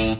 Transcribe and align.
Hello, 0.00 0.14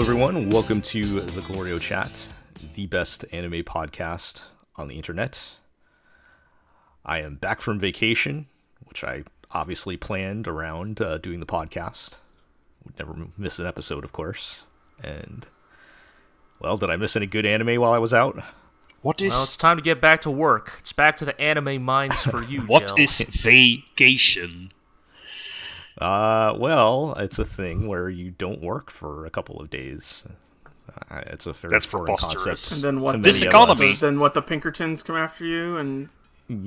everyone. 0.00 0.48
Welcome 0.48 0.80
to 0.80 1.20
the 1.20 1.42
Glorio 1.42 1.78
Chat, 1.78 2.26
the 2.72 2.86
best 2.86 3.26
anime 3.30 3.62
podcast 3.62 4.44
on 4.76 4.88
the 4.88 4.96
internet. 4.96 5.56
I 7.04 7.18
am 7.18 7.36
back 7.36 7.60
from 7.60 7.78
vacation, 7.78 8.46
which 8.86 9.04
I 9.04 9.24
obviously 9.50 9.98
planned 9.98 10.48
around 10.48 11.02
uh, 11.02 11.18
doing 11.18 11.40
the 11.40 11.44
podcast. 11.44 12.16
Would 12.86 12.98
never 12.98 13.26
miss 13.36 13.58
an 13.58 13.66
episode, 13.66 14.04
of 14.04 14.12
course. 14.12 14.64
And, 15.04 15.46
well, 16.60 16.76
did 16.76 16.90
I 16.90 16.96
miss 16.96 17.16
any 17.16 17.26
good 17.26 17.46
anime 17.46 17.80
while 17.80 17.92
I 17.92 17.98
was 17.98 18.14
out? 18.14 18.42
What 19.02 19.20
is 19.22 19.32
Well, 19.32 19.44
it's 19.44 19.56
time 19.56 19.76
to 19.76 19.82
get 19.82 20.00
back 20.00 20.20
to 20.22 20.30
work. 20.30 20.74
It's 20.80 20.92
back 20.92 21.16
to 21.18 21.24
the 21.24 21.38
anime 21.40 21.82
minds 21.82 22.22
for 22.22 22.42
you, 22.42 22.60
what 22.66 22.88
Jill. 22.88 22.96
is 22.98 23.18
vacation? 23.20 24.72
Uh, 26.00 26.54
well, 26.58 27.14
it's 27.18 27.38
a 27.38 27.44
thing 27.44 27.88
where 27.88 28.08
you 28.08 28.30
don't 28.30 28.60
work 28.60 28.90
for 28.90 29.24
a 29.24 29.30
couple 29.30 29.60
of 29.60 29.70
days. 29.70 30.24
Uh, 31.10 31.20
it's 31.28 31.46
a 31.46 31.52
very 31.52 31.72
That's 31.72 31.86
foreign 31.86 32.06
preposterous. 32.06 32.44
concept. 32.44 32.72
And 32.72 32.82
then 32.84 33.00
what? 33.00 33.22
This 33.22 33.42
economy- 33.42 33.94
Then 33.94 34.20
what? 34.20 34.34
The 34.34 34.42
Pinkertons 34.42 35.02
come 35.02 35.16
after 35.16 35.44
you, 35.44 35.76
and 35.78 36.08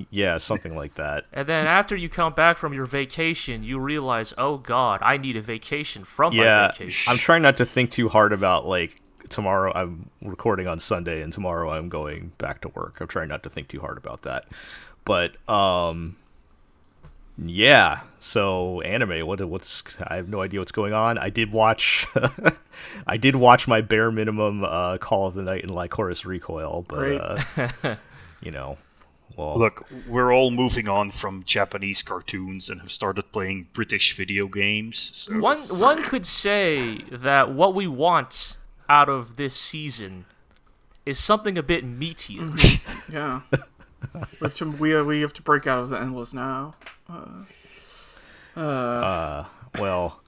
Yeah, 0.10 0.38
something 0.38 0.76
like 0.76 0.96
that. 0.96 1.26
And 1.32 1.48
then 1.48 1.68
after 1.68 1.96
you 1.96 2.10
come 2.10 2.34
back 2.34 2.58
from 2.58 2.74
your 2.74 2.86
vacation, 2.86 3.64
you 3.64 3.80
realize, 3.80 4.34
oh 4.38 4.58
god, 4.58 5.00
I 5.04 5.18
need 5.18 5.36
a 5.38 5.42
vacation 5.42 6.04
from 6.04 6.36
my 6.36 6.68
vacation. 6.70 7.12
I'm 7.12 7.18
trying 7.20 7.42
not 7.44 7.58
to 7.58 7.66
think 7.66 7.92
too 7.92 8.10
hard 8.10 8.34
about 8.34 8.66
like 8.66 9.00
tomorrow. 9.30 9.72
I'm 9.74 10.10
recording 10.22 10.68
on 10.68 10.80
Sunday, 10.80 11.22
and 11.22 11.32
tomorrow 11.32 11.70
I'm 11.72 11.90
going 11.90 12.32
back 12.38 12.62
to 12.62 12.70
work. 12.70 13.00
I'm 13.00 13.08
trying 13.08 13.30
not 13.30 13.44
to 13.44 13.50
think 13.50 13.68
too 13.68 13.80
hard 13.80 13.98
about 13.98 14.24
that. 14.24 14.46
But 15.06 15.36
um, 15.50 16.18
yeah. 17.38 18.02
So 18.20 18.82
anime. 18.82 19.26
What 19.26 19.44
what's 19.48 19.84
I 20.06 20.16
have 20.18 20.30
no 20.30 20.42
idea 20.42 20.60
what's 20.60 20.72
going 20.72 20.94
on. 20.94 21.18
I 21.18 21.30
did 21.30 21.52
watch. 21.52 22.08
I 23.08 23.18
did 23.18 23.36
watch 23.36 23.68
my 23.68 23.82
bare 23.82 24.12
minimum 24.12 24.64
uh, 24.64 24.98
Call 24.98 25.28
of 25.28 25.34
the 25.34 25.44
Night 25.44 25.64
and 25.64 25.72
Lycoris 25.72 26.26
Recoil, 26.26 26.86
but 26.88 26.98
Great. 26.98 27.22
uh, 27.22 27.96
you 28.42 28.52
know, 28.52 28.78
well, 29.40 29.58
Look, 29.58 29.88
we're 30.08 30.34
all 30.34 30.52
moving 30.52 30.90
on 30.90 31.12
from 31.12 31.44
Japanese 31.46 32.02
cartoons 32.02 32.70
and 32.70 32.82
have 32.82 32.92
started 32.92 33.32
playing 33.32 33.68
British 33.74 34.18
video 34.18 34.48
games. 34.48 35.12
So 35.14 35.40
one 35.40 35.58
one 35.58 36.04
could 36.04 36.26
say 36.26 36.98
that 37.10 37.52
what 37.52 37.74
we 37.74 37.88
want 37.88 38.58
out 38.90 39.08
of 39.10 39.38
this 39.38 39.56
season 39.56 40.26
is 41.06 41.20
something 41.20 41.58
a 41.58 41.64
bit 41.64 41.86
meatier. 41.86 42.60
yeah, 43.12 43.42
we 44.14 44.20
have 44.42 44.54
to 44.56 44.66
we 44.72 45.02
we 45.02 45.22
have 45.22 45.34
to 45.34 45.42
break 45.42 45.68
out 45.68 45.80
of 45.80 45.90
the 45.90 45.98
endless 46.00 46.34
now. 46.34 46.72
well, 49.80 50.22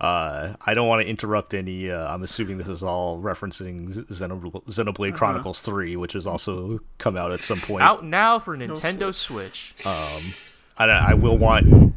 uh, 0.00 0.54
I 0.64 0.74
don't 0.74 0.88
want 0.88 1.02
to 1.02 1.08
interrupt 1.08 1.54
any. 1.54 1.90
Uh, 1.90 2.06
I'm 2.12 2.22
assuming 2.22 2.58
this 2.58 2.68
is 2.68 2.82
all 2.82 3.18
referencing 3.20 3.94
Xenob- 4.08 4.64
Xenoblade 4.66 5.08
Uh-huh. 5.08 5.16
Chronicles 5.18 5.60
3, 5.62 5.96
which 5.96 6.12
has 6.12 6.26
also 6.26 6.78
come 6.98 7.16
out 7.16 7.32
at 7.32 7.40
some 7.40 7.60
point. 7.60 7.82
Out 7.82 8.04
now 8.04 8.38
for 8.38 8.56
Nintendo 8.56 9.14
Switch. 9.14 9.74
I, 9.84 10.84
I 10.84 11.14
will 11.14 11.38
want, 11.38 11.94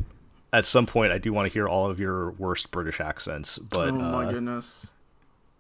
at 0.54 0.66
some 0.66 0.86
point, 0.86 1.12
I 1.12 1.18
do 1.18 1.34
want 1.34 1.48
to 1.50 1.54
hear 1.54 1.68
all 1.68 1.90
of 1.90 2.00
your 2.00 2.32
worst 2.32 2.72
British 2.72 3.02
accents. 3.02 3.58
But 3.58 3.90
Oh 3.90 3.92
my 3.92 4.26
uh, 4.26 4.32
goodness, 4.32 4.92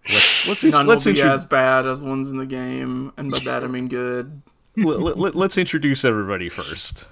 let's 0.07 0.47
let's 0.47 0.63
none 0.63 0.87
let's, 0.87 1.05
will 1.05 1.13
be 1.13 1.19
intro- 1.19 1.33
as 1.33 1.45
bad 1.45 1.85
as 1.85 2.01
the 2.01 2.07
ones 2.07 2.29
in 2.29 2.37
the 2.37 2.45
game, 2.45 3.11
and 3.17 3.31
by 3.31 3.39
bad 3.43 3.63
I 3.63 3.67
mean 3.67 3.87
good. 3.87 4.41
let, 4.75 5.17
let, 5.17 5.35
let's 5.35 5.57
introduce 5.57 6.05
everybody 6.05 6.49
first. 6.49 7.05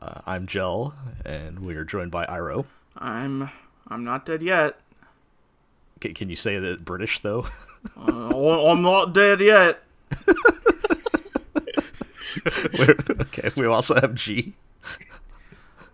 Uh, 0.00 0.20
I'm 0.26 0.46
Gel, 0.46 0.94
and 1.24 1.60
we 1.60 1.74
are 1.74 1.84
joined 1.84 2.10
by 2.10 2.24
Iro. 2.26 2.66
I'm 2.96 3.50
I'm 3.88 4.04
not 4.04 4.24
dead 4.24 4.42
yet. 4.42 4.78
Can, 6.00 6.14
can 6.14 6.30
you 6.30 6.36
say 6.36 6.58
that 6.58 6.84
British 6.84 7.20
though? 7.20 7.46
Oh, 7.96 8.70
I'm 8.70 8.82
not 8.82 9.14
dead 9.14 9.40
yet. 9.40 9.82
okay. 13.20 13.50
We 13.56 13.66
also 13.66 13.94
have 13.94 14.14
G. 14.14 14.54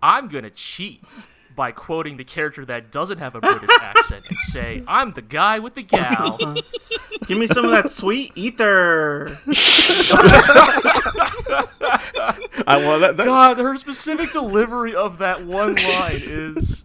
I'm 0.02 0.28
gonna 0.28 0.50
cheat 0.50 1.28
by 1.54 1.70
quoting 1.72 2.16
the 2.16 2.24
character 2.24 2.64
that 2.66 2.90
doesn't 2.90 3.18
have 3.18 3.34
a 3.34 3.40
British 3.40 3.68
accent 3.80 4.24
and 4.28 4.38
say, 4.50 4.82
I'm 4.88 5.12
the 5.12 5.22
guy 5.22 5.58
with 5.58 5.74
the 5.74 5.82
gal. 5.82 6.38
Give 7.26 7.38
me 7.38 7.46
some 7.46 7.64
of 7.64 7.70
that 7.70 7.90
sweet 7.90 8.32
ether. 8.34 9.28
I 12.66 12.76
well 12.78 12.98
that, 13.00 13.16
that, 13.16 13.24
God, 13.24 13.58
her 13.58 13.76
specific 13.76 14.32
delivery 14.32 14.94
of 14.94 15.18
that 15.18 15.44
one 15.44 15.74
line 15.74 16.22
is. 16.24 16.82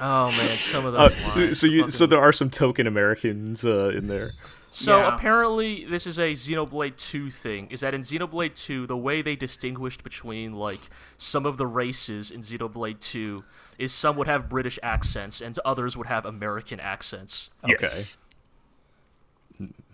Oh 0.00 0.30
man, 0.32 0.58
some 0.58 0.84
of 0.86 0.94
Uh, 0.94 1.08
those 1.08 1.16
lines. 1.36 1.60
so 1.60 1.66
you 1.66 1.80
fucking- 1.82 1.90
so 1.92 2.06
there 2.06 2.20
are 2.20 2.32
some 2.32 2.50
token 2.50 2.86
Americans 2.86 3.64
uh, 3.64 3.88
in 3.96 4.08
there. 4.08 4.32
So 4.76 4.98
Yeah. 5.00 5.14
apparently, 5.14 5.86
this 5.86 6.06
is 6.06 6.18
a 6.18 6.32
Xenoblade 6.32 6.98
2 6.98 7.30
thing. 7.30 7.66
Is 7.70 7.80
that 7.80 7.94
in 7.94 8.02
Xenoblade 8.02 8.54
2, 8.54 8.86
the 8.86 8.96
way 8.96 9.22
they 9.22 9.34
distinguished 9.34 10.04
between 10.04 10.52
like 10.52 10.90
some 11.16 11.46
of 11.46 11.56
the 11.56 11.66
races 11.66 12.30
in 12.30 12.42
Xenoblade 12.42 13.00
2 13.00 13.42
is 13.78 13.94
some 13.94 14.16
would 14.18 14.26
have 14.26 14.50
British 14.50 14.78
accents 14.82 15.40
and 15.40 15.58
others 15.64 15.96
would 15.96 16.08
have 16.08 16.26
American 16.26 16.78
accents. 16.78 17.48
yes. 17.66 18.18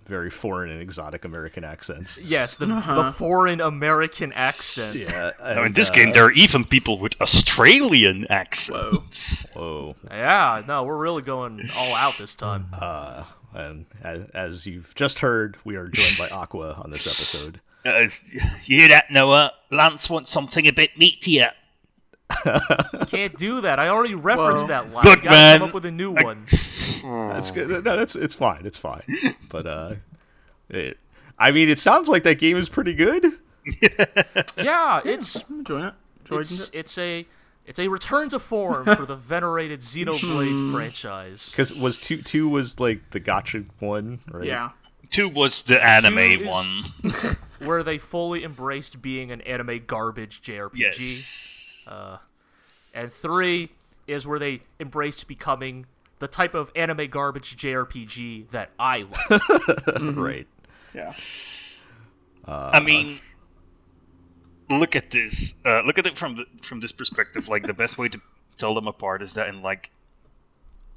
Very 0.04 0.30
foreign 0.30 0.68
and 0.72 0.82
exotic 0.82 1.24
American 1.24 1.62
accents. 1.62 2.18
Yes, 2.18 2.56
the, 2.56 2.66
uh-huh. 2.66 2.94
the 3.02 3.12
foreign 3.12 3.60
American 3.60 4.32
accent. 4.32 4.96
Yeah. 4.96 5.30
Now, 5.40 5.62
in 5.62 5.74
this 5.74 5.90
game, 5.90 6.10
there 6.10 6.24
are 6.24 6.32
even 6.32 6.64
people 6.64 6.98
with 6.98 7.14
Australian 7.20 8.26
accents. 8.28 9.46
Whoa. 9.54 9.94
Yeah, 10.10 10.64
no, 10.66 10.82
we're 10.82 10.98
really 10.98 11.22
going 11.22 11.70
all 11.76 11.94
out 11.94 12.18
this 12.18 12.34
time. 12.34 12.66
Uh, 12.72 13.22
And 13.54 13.86
as, 14.02 14.24
as 14.30 14.66
you've 14.66 14.94
just 14.94 15.18
heard, 15.20 15.56
we 15.64 15.76
are 15.76 15.88
joined 15.88 16.16
by 16.18 16.28
Aqua 16.28 16.72
on 16.82 16.90
this 16.90 17.06
episode. 17.06 17.60
Uh, 17.84 18.06
you 18.62 18.78
hear 18.78 18.86
that, 18.90 19.10
Noah? 19.10 19.50
Lanz 19.72 20.08
wants 20.08 20.30
something 20.30 20.68
a 20.68 20.72
bit 20.72 20.90
meatier. 20.96 21.50
Can't 23.08 23.36
do 23.36 23.60
that. 23.62 23.80
I 23.80 23.88
already 23.88 24.14
referenced 24.14 24.68
Well- 24.68 24.84
that 24.84 24.92
line. 24.92 25.04
Look, 25.04 25.16
Gotta 25.24 25.30
man, 25.30 25.58
come 25.58 25.68
up 25.70 25.74
with 25.74 25.86
a 25.86 25.90
new 25.90 26.12
one. 26.12 26.46
That's 27.02 27.50
good. 27.50 27.84
No, 27.84 27.96
that's 27.96 28.14
it's 28.14 28.34
fine. 28.36 28.64
It's 28.64 28.78
fine. 28.78 29.02
But 29.48 29.66
uh, 29.66 29.94
it, 30.68 30.96
I 31.36 31.50
mean, 31.50 31.68
it 31.68 31.80
sounds 31.80 32.08
like 32.08 32.22
that 32.22 32.38
game 32.38 32.56
is 32.56 32.68
pretty 32.68 32.94
good. 32.94 33.26
Yeah, 34.56 35.00
it's 35.04 35.42
I'm 35.50 35.58
enjoying 35.58 35.84
it. 35.86 35.94
Enjoying 36.20 36.40
it's 36.42 36.68
it. 36.68 36.70
it's 36.72 36.98
a 36.98 37.26
it's 37.66 37.78
a 37.78 37.88
return 37.88 38.28
to 38.30 38.38
form 38.38 38.84
for 38.84 39.06
the 39.06 39.16
venerated 39.16 39.80
Xenoblade 39.80 40.72
franchise. 40.74 41.48
Because 41.50 41.74
was 41.74 41.98
two 41.98 42.22
two 42.22 42.48
was 42.48 42.80
like 42.80 43.10
the 43.10 43.20
gotcha 43.20 43.64
one, 43.78 44.20
right? 44.30 44.44
Yeah. 44.46 44.70
Two 45.10 45.28
was 45.28 45.62
the 45.64 45.84
anime 45.84 46.18
is- 46.18 46.46
one. 46.46 46.82
where 47.60 47.82
they 47.82 47.96
fully 47.98 48.42
embraced 48.44 49.00
being 49.02 49.30
an 49.30 49.40
anime 49.42 49.84
garbage 49.86 50.42
JRPG. 50.42 50.78
Yes. 50.78 51.86
Uh, 51.90 52.16
and 52.94 53.12
three 53.12 53.70
is 54.08 54.26
where 54.26 54.38
they 54.40 54.62
embraced 54.80 55.28
becoming 55.28 55.86
the 56.18 56.26
type 56.28 56.54
of 56.54 56.70
anime 56.74 57.08
garbage 57.08 57.56
JRPG 57.56 58.50
that 58.50 58.70
I 58.78 59.02
like. 59.30 60.00
Right. 60.16 60.46
Yeah. 60.94 61.12
I 62.46 62.80
mean, 62.80 63.16
uh, 63.16 63.18
look 64.70 64.96
at 64.96 65.10
this. 65.10 65.54
Uh, 65.64 65.82
look 65.82 65.98
at 65.98 66.06
it 66.06 66.18
from 66.18 66.36
the, 66.36 66.46
from 66.62 66.80
this 66.80 66.92
perspective. 66.92 67.48
Like 67.48 67.66
the 67.66 67.72
best 67.72 67.98
way 67.98 68.08
to 68.08 68.20
tell 68.58 68.74
them 68.74 68.86
apart 68.86 69.22
is 69.22 69.34
that 69.34 69.48
in 69.48 69.62
like 69.62 69.90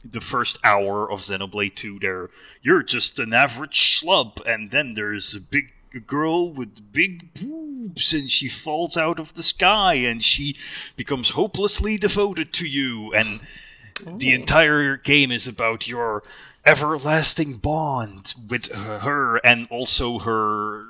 the 0.03 0.21
first 0.21 0.59
hour 0.63 1.09
of 1.11 1.21
Xenoblade 1.21 1.75
2, 1.75 1.99
there 1.99 2.29
you're 2.61 2.83
just 2.83 3.19
an 3.19 3.33
average 3.33 3.79
schlub, 3.79 4.45
and 4.45 4.71
then 4.71 4.93
there's 4.93 5.33
a 5.35 5.39
big 5.39 5.71
girl 6.07 6.51
with 6.51 6.91
big 6.91 7.33
boobs, 7.33 8.13
and 8.13 8.29
she 8.29 8.49
falls 8.49 8.97
out 8.97 9.19
of 9.19 9.33
the 9.33 9.43
sky, 9.43 9.95
and 9.95 10.23
she 10.23 10.55
becomes 10.95 11.29
hopelessly 11.31 11.97
devoted 11.97 12.53
to 12.53 12.67
you, 12.67 13.13
and 13.13 13.39
the 14.05 14.33
entire 14.33 14.97
game 14.97 15.31
is 15.31 15.47
about 15.47 15.87
your 15.87 16.21
everlasting 16.65 17.57
bond 17.57 18.33
with 18.49 18.65
her 18.67 19.37
and 19.37 19.67
also 19.69 20.19
her 20.19 20.85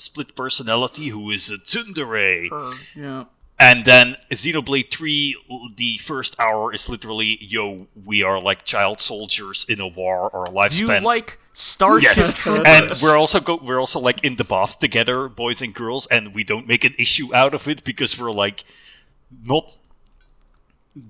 split 0.00 0.34
personality 0.36 1.08
who 1.08 1.30
is 1.30 1.50
a 1.50 1.58
tsundere 1.58 2.50
Or, 2.50 2.72
yeah. 2.94 3.24
and 3.58 3.84
then 3.84 4.16
xenoblade 4.30 4.90
3 4.90 5.36
the 5.76 5.98
first 5.98 6.38
hour 6.38 6.72
is 6.74 6.88
literally 6.88 7.38
yo 7.40 7.86
we 8.04 8.22
are 8.22 8.40
like 8.40 8.64
child 8.64 9.00
soldiers 9.00 9.66
in 9.68 9.80
a 9.80 9.86
war 9.88 10.30
or 10.32 10.44
a 10.44 10.48
lifespan 10.50 11.00
you 11.00 11.06
like 11.06 11.38
Starship 11.52 12.16
Yes, 12.16 12.32
Troopers? 12.42 12.66
and 12.66 13.02
we're 13.02 13.16
also 13.16 13.40
go- 13.40 13.58
we're 13.62 13.80
also 13.80 13.98
like 13.98 14.22
in 14.22 14.36
the 14.36 14.44
bath 14.44 14.78
together, 14.78 15.28
boys 15.28 15.60
and 15.60 15.74
girls, 15.74 16.06
and 16.08 16.32
we 16.32 16.44
don't 16.44 16.68
make 16.68 16.84
an 16.84 16.94
issue 16.98 17.34
out 17.34 17.52
of 17.52 17.66
it 17.66 17.82
because 17.82 18.16
we're 18.16 18.30
like 18.30 18.62
not 19.42 19.76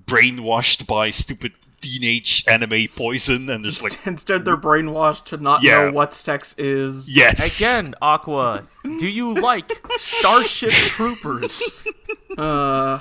brainwashed 0.06 0.86
by 0.86 1.10
stupid 1.10 1.52
teenage 1.80 2.44
anime 2.48 2.88
poison, 2.96 3.48
and 3.50 3.64
there's 3.64 3.82
like 3.82 3.98
Instead, 4.06 4.44
they're 4.44 4.56
brainwashed 4.56 5.24
to 5.26 5.36
not 5.36 5.62
Yeah. 5.62 5.84
know 5.86 5.92
what 5.92 6.12
sex 6.14 6.54
is. 6.58 7.14
yes, 7.14 7.56
Again, 7.56 7.94
Aqua, 8.02 8.64
do 8.98 9.06
you 9.06 9.34
like 9.34 9.80
Starship 9.96 10.70
Troopers? 10.72 11.86
Uh, 12.36 13.00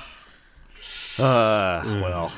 Uh, 1.18 1.82
well, 2.02 2.32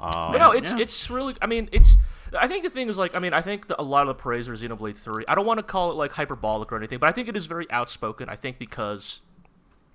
But 0.00 0.38
no, 0.38 0.52
it's 0.52 0.72
Yeah. 0.72 0.78
it's 0.78 1.10
really. 1.10 1.34
I 1.42 1.46
mean, 1.46 1.68
it's. 1.72 1.96
I 2.38 2.46
think 2.46 2.62
the 2.64 2.70
thing 2.70 2.88
is 2.88 2.96
like 2.96 3.14
I 3.14 3.18
mean 3.18 3.34
I 3.34 3.42
think 3.42 3.66
that 3.66 3.80
a 3.80 3.82
lot 3.82 4.02
of 4.02 4.08
the 4.08 4.14
praise 4.14 4.46
for 4.46 4.52
Xenoblade 4.54 4.96
Three. 4.96 5.24
I 5.28 5.34
don't 5.34 5.44
want 5.46 5.58
to 5.58 5.64
call 5.64 5.90
it 5.90 5.94
like 5.94 6.12
hyperbolic 6.12 6.70
or 6.72 6.76
anything, 6.76 6.98
but 6.98 7.08
I 7.08 7.12
think 7.12 7.28
it 7.28 7.36
is 7.36 7.46
very 7.46 7.68
outspoken. 7.70 8.28
I 8.28 8.36
think 8.36 8.58
because 8.58 9.20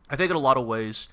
I 0.09 0.15
think 0.17 0.29
in 0.31 0.35
a 0.37 0.39
lot 0.39 0.57
of 0.57 0.65
ways, 0.65 1.07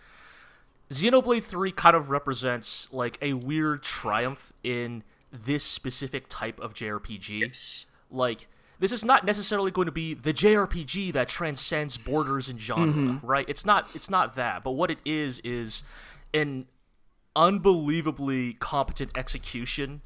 Xenoblade 0.92 1.42
Three 1.42 1.72
kind 1.72 1.96
of 1.96 2.10
represents 2.10 2.88
like 2.92 3.18
a 3.22 3.32
weird 3.32 3.82
triumph 3.82 4.52
in 4.62 5.02
this 5.32 5.64
specific 5.64 6.28
type 6.28 6.60
of 6.60 6.74
JRPG. 6.74 7.40
Yes. 7.40 7.86
Like 8.10 8.48
this 8.78 8.92
is 8.92 9.04
not 9.04 9.24
necessarily 9.24 9.70
going 9.70 9.86
to 9.86 9.92
be 9.92 10.12
the 10.12 10.34
JRPG 10.34 11.12
that 11.12 11.28
transcends 11.28 11.96
borders 11.96 12.48
and 12.48 12.60
genre, 12.60 12.92
mm-hmm. 12.92 13.26
right? 13.26 13.48
It's 13.48 13.64
not 13.64 13.88
it's 13.94 14.10
not 14.10 14.36
that. 14.36 14.62
But 14.62 14.72
what 14.72 14.90
it 14.90 14.98
is 15.04 15.40
is 15.40 15.82
an 16.34 16.66
unbelievably 17.34 18.54
competent 18.54 19.12
execution 19.16 20.02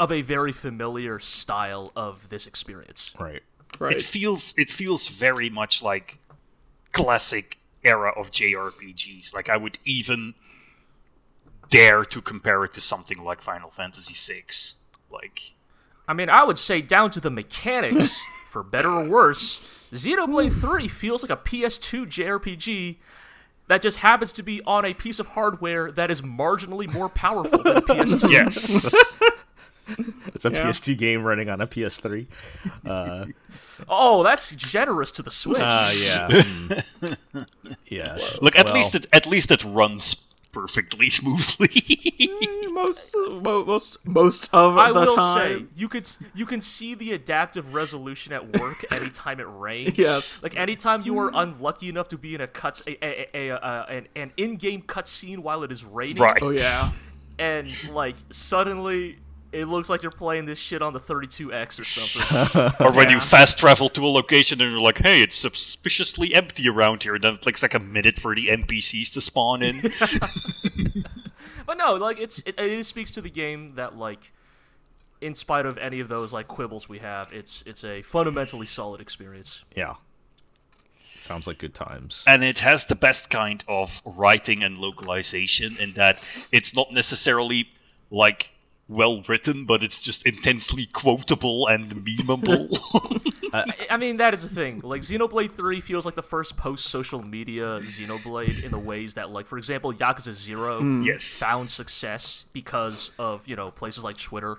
of 0.00 0.10
a 0.10 0.22
very 0.22 0.52
familiar 0.52 1.18
style 1.18 1.92
of 1.94 2.30
this 2.30 2.46
experience. 2.46 3.12
right. 3.18 3.42
right. 3.78 3.96
It 3.96 4.02
feels 4.02 4.54
it 4.56 4.70
feels 4.70 5.08
very 5.08 5.50
much 5.50 5.82
like 5.82 6.18
classic 6.92 7.58
era 7.84 8.12
of 8.16 8.30
JRPGs. 8.30 9.34
Like 9.34 9.48
I 9.48 9.56
would 9.56 9.78
even 9.84 10.34
dare 11.70 12.04
to 12.04 12.20
compare 12.20 12.64
it 12.64 12.74
to 12.74 12.80
something 12.80 13.22
like 13.22 13.40
Final 13.40 13.70
Fantasy 13.70 14.14
VI. 14.14 14.44
Like 15.10 15.40
I 16.08 16.14
mean, 16.14 16.28
I 16.28 16.44
would 16.44 16.58
say 16.58 16.82
down 16.82 17.10
to 17.12 17.20
the 17.20 17.30
mechanics, 17.30 18.20
for 18.48 18.62
better 18.62 18.90
or 18.90 19.08
worse, 19.08 19.88
Xenoblade 19.92 20.52
3 20.60 20.88
feels 20.88 21.22
like 21.22 21.30
a 21.30 21.36
PS2 21.36 22.06
JRPG 22.06 22.96
that 23.68 23.82
just 23.82 23.98
happens 23.98 24.32
to 24.32 24.42
be 24.42 24.60
on 24.66 24.84
a 24.84 24.92
piece 24.94 25.18
of 25.18 25.28
hardware 25.28 25.90
that 25.92 26.10
is 26.10 26.20
marginally 26.20 26.92
more 26.92 27.08
powerful 27.08 27.62
than 27.62 27.76
PS2. 27.82 28.30
yes, 28.30 29.16
It's 30.34 30.44
a 30.44 30.50
Yeah. 30.50 30.64
PS2 30.64 30.96
game 30.96 31.22
running 31.24 31.48
on 31.48 31.60
a 31.60 31.66
PS3. 31.66 32.26
Oh, 33.88 34.22
that's 34.22 34.50
generous 34.52 35.10
to 35.12 35.22
the 35.22 35.30
Switch. 35.30 35.58
Uh, 35.60 35.90
yeah. 35.94 36.28
Mm. 37.02 37.46
yeah. 37.88 38.16
look 38.40 38.56
at 38.56 38.66
Well, 38.66 38.74
least 38.74 38.94
it 38.94 39.06
at 39.12 39.26
least 39.26 39.50
it 39.50 39.64
runs 39.64 40.16
perfectly 40.52 41.08
smoothly. 41.18 42.30
most, 42.70 43.14
most, 43.42 43.96
most 44.06 44.50
of 44.52 44.76
I 44.76 44.92
the 44.92 45.00
will 45.00 45.16
time. 45.16 45.38
say 45.38 45.64
you 45.74 45.88
could 45.88 46.08
you 46.34 46.46
can 46.46 46.60
see 46.60 46.94
the 46.94 47.12
adaptive 47.12 47.74
resolution 47.74 48.32
at 48.32 48.58
work 48.60 48.84
anytime 48.92 49.40
it 49.40 49.46
rains. 49.48 49.98
Yes. 49.98 50.42
Like 50.42 50.56
anytime 50.56 51.02
you 51.02 51.18
are 51.18 51.30
unlucky 51.34 51.88
enough 51.88 52.08
to 52.08 52.18
be 52.18 52.34
in 52.34 52.40
a 52.40 52.46
cut 52.46 52.82
a, 52.86 52.92
a, 53.04 53.26
a, 53.34 53.48
a, 53.48 53.56
a 53.56 53.86
an, 53.88 54.08
an 54.14 54.32
in-game 54.36 54.82
cutscene 54.82 55.38
while 55.38 55.62
it 55.64 55.72
is 55.72 55.84
raining. 55.84 56.22
right. 56.22 56.42
Oh 56.42 56.50
yeah. 56.50 56.92
and 57.38 57.68
like 57.90 58.14
suddenly 58.30 59.18
it 59.52 59.66
looks 59.66 59.90
like 59.90 60.02
you're 60.02 60.10
playing 60.10 60.46
this 60.46 60.58
shit 60.58 60.80
on 60.80 60.94
the 60.94 61.00
32x 61.00 61.78
or 61.78 61.84
something. 61.84 62.72
Or 62.86 62.92
when 62.92 63.10
you 63.10 63.20
fast 63.20 63.58
travel 63.58 63.88
to 63.90 64.00
a 64.04 64.08
location 64.08 64.60
and 64.60 64.72
you're 64.72 64.80
like, 64.80 64.98
hey, 64.98 65.22
it's 65.22 65.36
suspiciously 65.36 66.34
empty 66.34 66.68
around 66.68 67.02
here, 67.02 67.14
and 67.14 67.22
then 67.22 67.34
it 67.34 67.42
takes 67.42 67.62
like 67.62 67.74
a 67.74 67.78
minute 67.78 68.18
for 68.18 68.34
the 68.34 68.48
NPCs 68.48 69.12
to 69.12 69.20
spawn 69.20 69.62
in. 69.62 69.80
but 71.66 71.76
no, 71.76 71.94
like 71.94 72.18
it's 72.18 72.38
it, 72.40 72.58
it 72.58 72.86
speaks 72.86 73.10
to 73.12 73.20
the 73.20 73.30
game 73.30 73.74
that 73.76 73.96
like 73.96 74.32
in 75.20 75.34
spite 75.34 75.66
of 75.66 75.78
any 75.78 76.00
of 76.00 76.08
those 76.08 76.32
like 76.32 76.48
quibbles 76.48 76.88
we 76.88 76.98
have, 76.98 77.32
it's 77.32 77.62
it's 77.66 77.84
a 77.84 78.02
fundamentally 78.02 78.66
solid 78.66 79.00
experience. 79.00 79.64
Yeah. 79.76 79.94
Sounds 81.18 81.46
like 81.46 81.58
good 81.58 81.74
times. 81.74 82.24
and 82.26 82.42
it 82.42 82.58
has 82.58 82.86
the 82.86 82.96
best 82.96 83.30
kind 83.30 83.62
of 83.68 84.02
writing 84.04 84.64
and 84.64 84.76
localization 84.76 85.76
in 85.78 85.92
that 85.92 86.16
it's 86.52 86.74
not 86.74 86.90
necessarily 86.90 87.68
like 88.10 88.51
well 88.88 89.22
written, 89.28 89.64
but 89.64 89.82
it's 89.82 90.00
just 90.00 90.26
intensely 90.26 90.86
quotable 90.86 91.66
and 91.66 91.92
memeable. 92.04 92.68
I, 93.52 93.64
I 93.90 93.96
mean 93.96 94.16
that 94.16 94.34
is 94.34 94.42
the 94.42 94.48
thing. 94.48 94.80
Like 94.82 95.02
Xenoblade 95.02 95.52
3 95.52 95.80
feels 95.80 96.04
like 96.04 96.14
the 96.14 96.22
first 96.22 96.56
post 96.56 96.86
social 96.86 97.22
media 97.22 97.80
Xenoblade 97.80 98.62
in 98.64 98.70
the 98.70 98.78
ways 98.78 99.14
that 99.14 99.30
like 99.30 99.46
for 99.46 99.58
example 99.58 99.92
Yakuza 99.92 100.34
0 100.34 100.80
hmm. 100.80 101.02
yes. 101.02 101.38
found 101.38 101.70
success 101.70 102.44
because 102.52 103.10
of, 103.18 103.46
you 103.46 103.56
know, 103.56 103.70
places 103.70 104.04
like 104.04 104.18
Twitter 104.18 104.58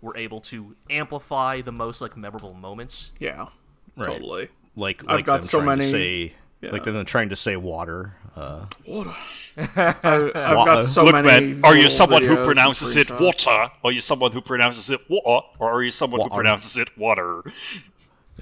were 0.00 0.16
able 0.16 0.40
to 0.42 0.76
amplify 0.90 1.60
the 1.60 1.72
most 1.72 2.00
like 2.00 2.16
memorable 2.16 2.54
moments. 2.54 3.10
Yeah. 3.18 3.48
Right. 3.96 4.06
Totally. 4.06 4.48
Like, 4.76 5.02
I've 5.04 5.16
like 5.16 5.24
got 5.24 5.40
them 5.42 5.48
so 5.48 5.58
trying 5.60 5.78
many- 5.78 5.90
to 5.90 5.90
say, 5.90 6.32
yeah. 6.66 6.70
like 6.72 6.84
them 6.84 7.04
trying 7.04 7.28
to 7.30 7.36
say 7.36 7.56
water. 7.56 8.14
Uh, 8.36 8.66
Water. 8.86 9.14
I, 9.56 9.94
I've 10.34 10.56
Wa- 10.56 10.64
got 10.64 10.84
so 10.84 11.04
Look, 11.04 11.14
many. 11.14 11.54
man, 11.54 11.64
are 11.64 11.76
you 11.76 11.88
someone 11.88 12.22
who 12.24 12.44
pronounces 12.44 12.96
it 12.96 13.06
screenshots. 13.08 13.46
water? 13.46 13.72
Are 13.84 13.92
you 13.92 14.00
someone 14.00 14.32
who 14.32 14.40
pronounces 14.40 14.90
it 14.90 15.00
water? 15.08 15.46
Or 15.60 15.70
are 15.72 15.82
you 15.84 15.90
someone 15.92 16.20
who 16.22 16.28
pronounces 16.30 16.76
it 16.76 16.88
water? 16.98 17.42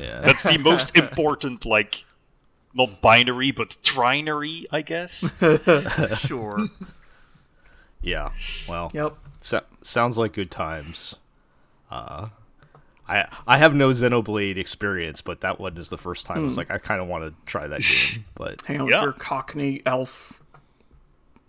yeah. 0.00 0.20
That's 0.22 0.42
the 0.44 0.56
most 0.70 0.96
important, 0.96 1.66
like, 1.66 2.04
not 2.74 3.02
binary, 3.02 3.50
but 3.50 3.76
trinary, 3.84 4.64
I 4.72 4.80
guess. 4.82 5.30
Sure. 6.26 6.58
yeah. 8.00 8.30
Well, 8.68 8.90
Yep. 8.94 9.12
so- 9.40 9.64
sounds 9.82 10.16
like 10.16 10.32
good 10.32 10.50
times. 10.50 11.16
Uh, 11.90 12.28
I 13.20 13.28
I 13.46 13.58
have 13.58 13.74
no 13.74 13.90
Xenoblade 13.90 14.56
experience, 14.56 15.20
but 15.22 15.40
that 15.42 15.58
one 15.60 15.76
is 15.76 15.88
the 15.90 15.98
first 15.98 16.26
time 16.26 16.38
I 16.38 16.42
was 16.42 16.56
like, 16.56 16.70
I 16.70 16.78
kind 16.78 17.00
of 17.00 17.08
want 17.08 17.24
to 17.24 17.34
try 17.50 17.66
that 17.66 17.80
game. 18.12 18.24
But 18.36 18.62
Hang 18.62 18.78
out 18.78 18.88
Yeah. 18.88 18.96
with 18.96 19.02
your 19.02 19.12
Cockney 19.12 19.82
elf 19.86 20.40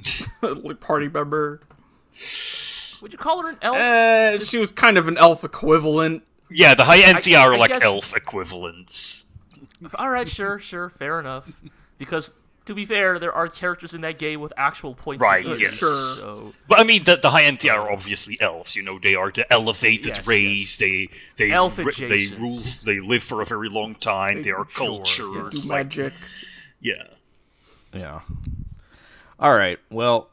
party 0.79 1.07
member. 1.09 1.61
Would 3.01 3.11
you 3.11 3.17
call 3.17 3.41
her 3.43 3.49
an 3.49 3.57
elf? 3.61 3.77
Uh, 3.77 4.37
she 4.45 4.57
was 4.57 4.71
kind 4.71 4.97
of 4.97 5.07
an 5.07 5.17
elf 5.17 5.43
equivalent. 5.43 6.23
yeah, 6.49 6.73
the 6.75 6.83
High 6.83 7.01
Entia 7.01 7.39
are 7.41 7.57
like 7.57 7.71
guess- 7.71 7.83
elf 7.83 8.15
equivalents. 8.15 9.25
All 9.95 10.09
right, 10.09 10.27
sure, 10.29 10.59
sure, 10.59 10.89
fair 10.89 11.19
enough. 11.19 11.51
Because 11.97 12.31
to 12.65 12.73
be 12.73 12.85
fair, 12.85 13.19
there 13.19 13.33
are 13.33 13.47
characters 13.47 13.93
in 13.93 14.01
that 14.01 14.17
game 14.17 14.39
with 14.41 14.53
actual 14.57 14.93
points. 14.95 15.21
Right, 15.21 15.45
of 15.45 15.59
yes. 15.59 15.73
Sure. 15.73 15.89
So 16.15 16.53
But 16.67 16.79
I 16.79 16.83
mean, 16.83 17.03
the, 17.03 17.17
the 17.17 17.29
High 17.29 17.43
Entia 17.43 17.75
are 17.75 17.91
obviously 17.91 18.39
elves. 18.39 18.75
You 18.75 18.83
know, 18.83 18.99
they 18.99 19.15
are 19.15 19.31
the 19.31 19.51
elevated 19.51 20.15
Yes, 20.17 20.27
race. 20.27 20.77
They 20.77 21.09
they 21.37 21.51
Elf 21.51 21.77
ri- 21.77 21.93
they 21.97 22.27
rule. 22.37 22.63
They 22.85 22.99
live 22.99 23.23
for 23.23 23.41
a 23.41 23.45
very 23.45 23.69
long 23.69 23.95
time. 23.95 24.43
They, 24.43 24.51
are 24.51 24.65
Sure, 24.69 24.87
cultured. 24.87 25.51
Do 25.51 25.57
like- 25.59 25.67
magic. 25.87 26.13
yeah. 26.79 27.03
yeah. 27.93 28.21
All 29.39 29.55
right. 29.55 29.79
Well, 29.89 30.29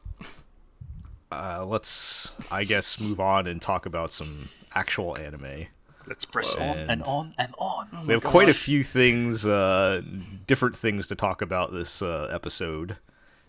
uh, 1.32 1.64
let's 1.64 2.32
I 2.50 2.64
guess 2.64 3.00
move 3.00 3.20
on 3.20 3.46
and 3.46 3.60
talk 3.60 3.86
about 3.86 4.12
some 4.12 4.48
actual 4.74 5.16
anime. 5.18 5.66
Let's 6.10 6.24
press 6.26 6.54
on 6.56 6.76
And- 6.76 6.90
and 6.90 7.02
on 7.04 7.34
and 7.38 7.54
on. 7.56 8.06
we 8.06 8.12
have 8.12 8.22
quite 8.24 8.48
a 8.50 8.54
few 8.54 8.82
things, 8.84 9.46
uh, 9.46 10.02
different 10.46 10.76
things 10.76 11.06
to 11.06 11.14
talk 11.14 11.40
about 11.40 11.72
this 11.72 12.02
uh, 12.02 12.28
episode, 12.32 12.96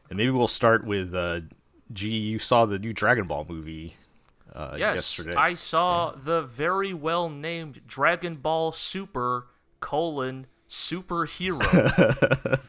and 0.09 0.15
maybe 0.17 0.29
we'll 0.29 0.47
start 0.47 0.85
with. 0.85 1.13
Uh, 1.13 1.41
G, 1.91 2.07
you 2.09 2.39
saw 2.39 2.65
the 2.65 2.79
new 2.79 2.93
Dragon 2.93 3.25
Ball 3.25 3.45
movie 3.49 3.97
uh, 4.53 4.75
yes, 4.77 4.95
yesterday. 5.17 5.35
I 5.35 5.55
saw 5.55 6.11
the 6.11 6.41
very 6.43 6.93
well 6.93 7.27
named 7.29 7.81
Dragon 7.85 8.35
Ball 8.35 8.71
Super 8.71 9.47
colon 9.81 10.45
superhero. 10.69 11.59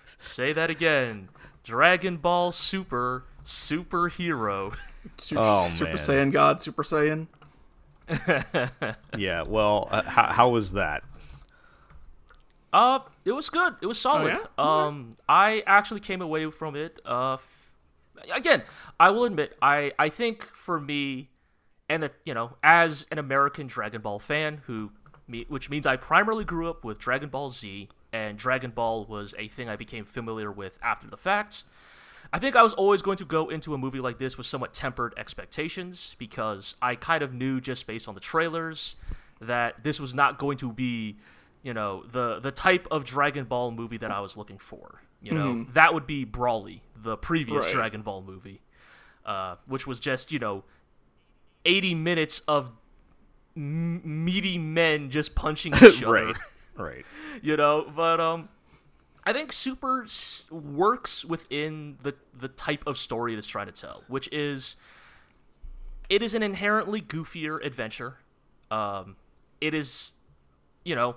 Say 0.19 0.53
that 0.53 0.71
again. 0.71 1.29
Dragon 1.63 2.17
Ball 2.17 2.51
Super 2.51 3.25
superhero. 3.45 4.75
Su- 5.19 5.37
Oh, 5.39 5.69
Super 5.69 5.85
man. 5.91 5.97
Saiyan 5.97 6.33
God, 6.33 6.63
Super 6.63 6.83
Saiyan. 6.83 7.27
Yeah. 9.17 9.43
Well, 9.47 9.89
uh, 9.91 10.03
how, 10.03 10.33
how 10.33 10.49
was 10.51 10.73
that? 10.73 11.03
Uh, 12.73 13.01
it 13.25 13.33
was 13.33 13.51
good. 13.51 13.75
It 13.83 13.87
was 13.87 14.01
solid. 14.01 14.29
yeah? 14.33 14.47
Um, 14.57 15.17
I 15.29 15.63
actually 15.67 16.01
came 16.01 16.23
away 16.23 16.51
from 16.51 16.75
it. 16.75 17.01
Uh, 17.05 17.35
f- 17.35 17.73
again, 18.35 18.63
I 18.99 19.11
will 19.11 19.25
admit, 19.25 19.57
I 19.61 19.93
I 19.99 20.09
think 20.09 20.45
for 20.55 20.81
me, 20.81 21.29
and 21.89 22.03
that 22.03 22.15
you 22.25 22.33
know, 22.33 22.57
as 22.63 23.07
an 23.11 23.19
American 23.19 23.67
Dragon 23.67 24.01
Ball 24.01 24.19
fan, 24.19 24.63
who 24.67 24.91
me, 25.29 25.45
which 25.49 25.69
means 25.69 25.87
I 25.87 25.97
primarily 25.97 26.45
grew 26.45 26.69
up 26.69 26.83
with 26.83 26.99
Dragon 26.99 27.29
Ball 27.29 27.51
Z, 27.51 27.91
and 28.11 28.39
Dragon 28.39 28.71
Ball 28.71 29.05
was 29.05 29.35
a 29.39 29.49
thing 29.49 29.69
I 29.69 29.77
became 29.77 30.07
familiar 30.07 30.51
with 30.51 30.79
after 30.83 31.07
the 31.07 31.19
fact. 31.19 31.65
I 32.33 32.39
think 32.39 32.57
I 32.57 32.63
was 32.63 32.73
always 32.73 33.03
going 33.03 33.19
to 33.19 33.25
go 33.27 33.49
into 33.51 33.75
a 33.75 33.79
movie 33.79 34.01
like 34.01 34.19
this 34.19 34.39
with 34.39 34.47
somewhat 34.47 34.73
tempered 34.73 35.13
expectations 35.19 36.17
because 36.19 36.77
I 36.81 36.95
kind 36.95 37.23
of 37.23 37.35
knew 37.35 37.61
just 37.61 37.87
based 37.87 38.09
on 38.09 38.15
the 38.15 38.21
trailers 38.21 38.95
that 39.41 39.83
this 39.85 40.01
was 40.01 40.15
not 40.15 40.39
going 40.39 40.57
to 40.59 40.73
be, 40.73 41.19
you 41.63 41.75
know, 41.75 42.05
the 42.11 42.41
the 42.41 42.51
type 42.51 42.87
of 42.91 43.05
Dragon 43.05 43.45
Ball 43.45 43.71
movie 43.71 43.99
that 43.99 44.11
I 44.11 44.21
was 44.21 44.37
looking 44.37 44.59
for. 44.59 45.03
You 45.21 45.33
know, 45.35 45.67
that 45.75 45.95
would 45.95 46.07
be 46.07 46.27
Broly, 46.27 46.81
the 46.97 47.17
previous 47.17 47.67
Right. 47.67 47.75
Dragon 47.75 48.03
Ball 48.03 48.23
movie, 48.23 48.61
uh, 49.25 49.55
which 49.67 49.87
was 49.87 50.01
just 50.01 50.33
you 50.33 50.39
know 50.41 50.65
80 51.65 51.95
minutes 51.95 52.41
of 52.49 52.73
m- 53.57 54.25
meaty 54.25 54.59
men 54.59 55.11
just 55.11 55.35
punching 55.35 55.75
each 55.77 56.03
other. 56.03 56.13
right. 56.13 56.37
Right. 56.77 57.05
you 57.43 57.57
know 57.57 57.87
but 57.95 58.19
um 58.19 58.49
i 59.25 59.33
think 59.33 59.53
super 59.53 60.07
works 60.51 61.25
within 61.25 61.99
the 62.03 62.15
the 62.37 62.49
type 62.49 62.83
of 62.87 62.99
story 62.99 63.33
it 63.33 63.39
is 63.39 63.47
trying 63.47 63.67
to 63.67 63.73
tell 63.73 64.03
which 64.09 64.29
is 64.33 64.77
it 66.09 66.23
is 66.23 66.35
an 66.35 66.43
inherently 66.43 67.01
goofier 67.01 67.65
adventure. 67.65 68.19
Um 68.71 69.17
it 69.63 69.73
is 69.73 70.13
you 70.85 70.95
know 70.95 71.17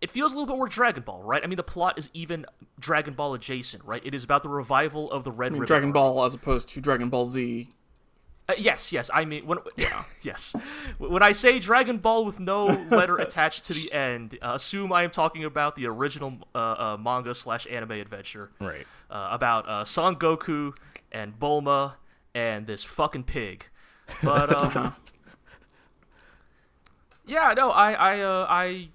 it 0.00 0.10
feels 0.10 0.32
a 0.32 0.36
little 0.36 0.46
bit 0.46 0.56
more 0.56 0.68
dragon 0.68 1.02
ball 1.02 1.22
right? 1.22 1.42
I 1.44 1.46
mean 1.46 1.56
the 1.56 1.62
plot 1.62 1.98
is 1.98 2.08
even 2.14 2.46
dragon 2.78 3.14
ball 3.14 3.34
adjacent 3.34 3.84
right? 3.84 4.00
It 4.04 4.14
is 4.14 4.24
about 4.24 4.42
the 4.42 4.48
revival 4.48 5.10
of 5.10 5.24
the 5.24 5.32
red 5.32 5.52
I 5.52 5.54
mean, 5.54 5.64
Dragon 5.64 5.92
Ball 5.92 6.24
as 6.24 6.32
opposed 6.34 6.68
to 6.70 6.80
Dragon 6.80 7.10
Ball 7.10 7.26
Z. 7.26 7.68
Uh, 8.48 8.54
yes, 8.58 8.92
yes. 8.92 9.08
I 9.14 9.24
mean, 9.24 9.46
when 9.46 9.58
yes, 10.22 10.54
when 10.98 11.22
I 11.22 11.30
say 11.32 11.58
Dragon 11.60 11.98
Ball 11.98 12.24
with 12.24 12.40
no 12.40 12.64
letter 12.90 13.16
attached 13.16 13.64
to 13.66 13.72
the 13.72 13.92
end, 13.92 14.36
uh, 14.42 14.52
assume 14.54 14.92
I 14.92 15.04
am 15.04 15.10
talking 15.10 15.44
about 15.44 15.76
the 15.76 15.86
original 15.86 16.38
uh, 16.54 16.58
uh, 16.58 16.96
manga 17.00 17.34
slash 17.34 17.66
anime 17.70 17.92
adventure 17.92 18.50
Right. 18.60 18.86
uh, 19.10 19.28
about 19.30 19.68
uh, 19.68 19.84
Son 19.84 20.16
Goku 20.16 20.74
and 21.12 21.38
Bulma 21.38 21.94
and 22.34 22.66
this 22.66 22.82
fucking 22.82 23.24
pig. 23.24 23.66
But 24.24 24.52
um, 24.76 24.94
yeah, 27.26 27.54
no, 27.56 27.70
I 27.70 27.92
I 27.92 28.20
uh, 28.20 28.46
I 28.48 28.88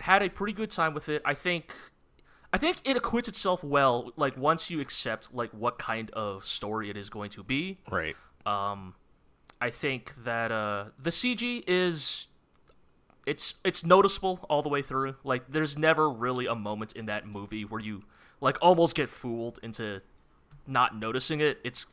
had 0.00 0.22
a 0.22 0.28
pretty 0.28 0.52
good 0.52 0.70
time 0.70 0.94
with 0.94 1.08
it. 1.08 1.22
I 1.24 1.34
think 1.34 1.72
I 2.52 2.58
think 2.58 2.78
it 2.84 2.96
acquits 2.96 3.28
itself 3.28 3.62
well. 3.62 4.12
Like 4.16 4.36
once 4.36 4.70
you 4.70 4.80
accept 4.80 5.32
like 5.32 5.50
what 5.52 5.78
kind 5.78 6.10
of 6.10 6.46
story 6.46 6.90
it 6.90 6.96
is 6.96 7.08
going 7.10 7.30
to 7.30 7.42
be. 7.44 7.78
Right. 7.90 8.16
Um, 8.48 8.94
I 9.60 9.70
think 9.70 10.14
that 10.24 10.50
uh, 10.52 10.86
the 11.02 11.10
CG 11.10 11.64
is 11.66 12.26
it's 13.26 13.54
it's 13.64 13.84
noticeable 13.84 14.46
all 14.48 14.62
the 14.62 14.68
way 14.68 14.82
through. 14.82 15.16
Like 15.24 15.50
there's 15.50 15.76
never 15.76 16.08
really 16.08 16.46
a 16.46 16.54
moment 16.54 16.92
in 16.92 17.06
that 17.06 17.26
movie 17.26 17.64
where 17.64 17.80
you 17.80 18.02
like 18.40 18.56
almost 18.62 18.94
get 18.94 19.10
fooled 19.10 19.58
into 19.62 20.00
not 20.66 20.96
noticing 20.96 21.40
it. 21.40 21.58
It's 21.64 21.86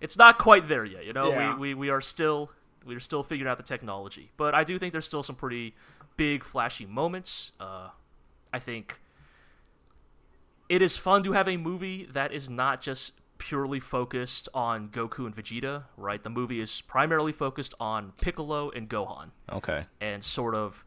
it's 0.00 0.16
not 0.16 0.38
quite 0.38 0.68
there 0.68 0.84
yet, 0.84 1.04
you 1.04 1.12
know. 1.12 1.30
Yeah. 1.30 1.54
We, 1.54 1.60
we 1.60 1.74
we 1.74 1.90
are 1.90 2.00
still 2.00 2.50
we 2.86 2.94
are 2.94 3.00
still 3.00 3.22
figuring 3.22 3.50
out 3.50 3.58
the 3.58 3.64
technology, 3.64 4.30
but 4.36 4.54
I 4.54 4.64
do 4.64 4.78
think 4.78 4.92
there's 4.92 5.04
still 5.04 5.22
some 5.22 5.36
pretty 5.36 5.74
big 6.16 6.44
flashy 6.44 6.86
moments. 6.86 7.52
Uh, 7.60 7.88
I 8.52 8.58
think 8.58 9.00
it 10.68 10.80
is 10.80 10.96
fun 10.96 11.22
to 11.24 11.32
have 11.32 11.48
a 11.48 11.56
movie 11.56 12.06
that 12.12 12.32
is 12.32 12.48
not 12.48 12.80
just 12.80 13.12
purely 13.42 13.80
focused 13.80 14.48
on 14.54 14.88
Goku 14.88 15.26
and 15.26 15.34
Vegeta, 15.34 15.84
right? 15.96 16.22
The 16.22 16.30
movie 16.30 16.60
is 16.60 16.80
primarily 16.82 17.32
focused 17.32 17.74
on 17.80 18.12
Piccolo 18.20 18.70
and 18.70 18.88
Gohan 18.88 19.30
Okay. 19.50 19.82
and 20.00 20.22
sort 20.22 20.54
of 20.54 20.84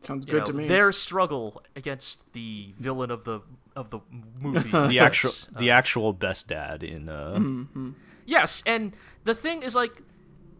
Sounds 0.00 0.24
good 0.24 0.38
know, 0.38 0.44
to 0.44 0.52
me. 0.52 0.68
their 0.68 0.92
struggle 0.92 1.60
against 1.74 2.32
the 2.34 2.72
villain 2.78 3.10
of 3.10 3.24
the 3.24 3.40
of 3.74 3.90
the 3.90 3.98
movie. 4.40 4.70
The 4.88 5.00
actual 5.00 5.30
Yes. 5.30 5.48
the 5.58 5.70
uh, 5.72 5.74
actual 5.74 6.12
best 6.12 6.46
dad 6.46 6.84
in 6.84 7.08
uh 7.08 7.34
mm-hmm, 7.34 7.60
mm-hmm. 7.62 7.90
Yes, 8.24 8.62
and 8.66 8.92
the 9.24 9.34
thing 9.34 9.62
is 9.62 9.74
like 9.74 10.02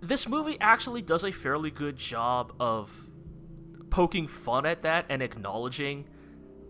this 0.01 0.29
movie 0.29 0.57
actually 0.61 1.03
does 1.03 1.25
a 1.25 1.31
fairly 1.31 1.71
good 1.71 1.97
job 1.97 2.53
of 2.59 3.09
poking 3.91 4.27
fun 4.27 4.67
at 4.67 4.83
that 4.83 5.07
and 5.09 5.23
acknowledging 5.23 6.07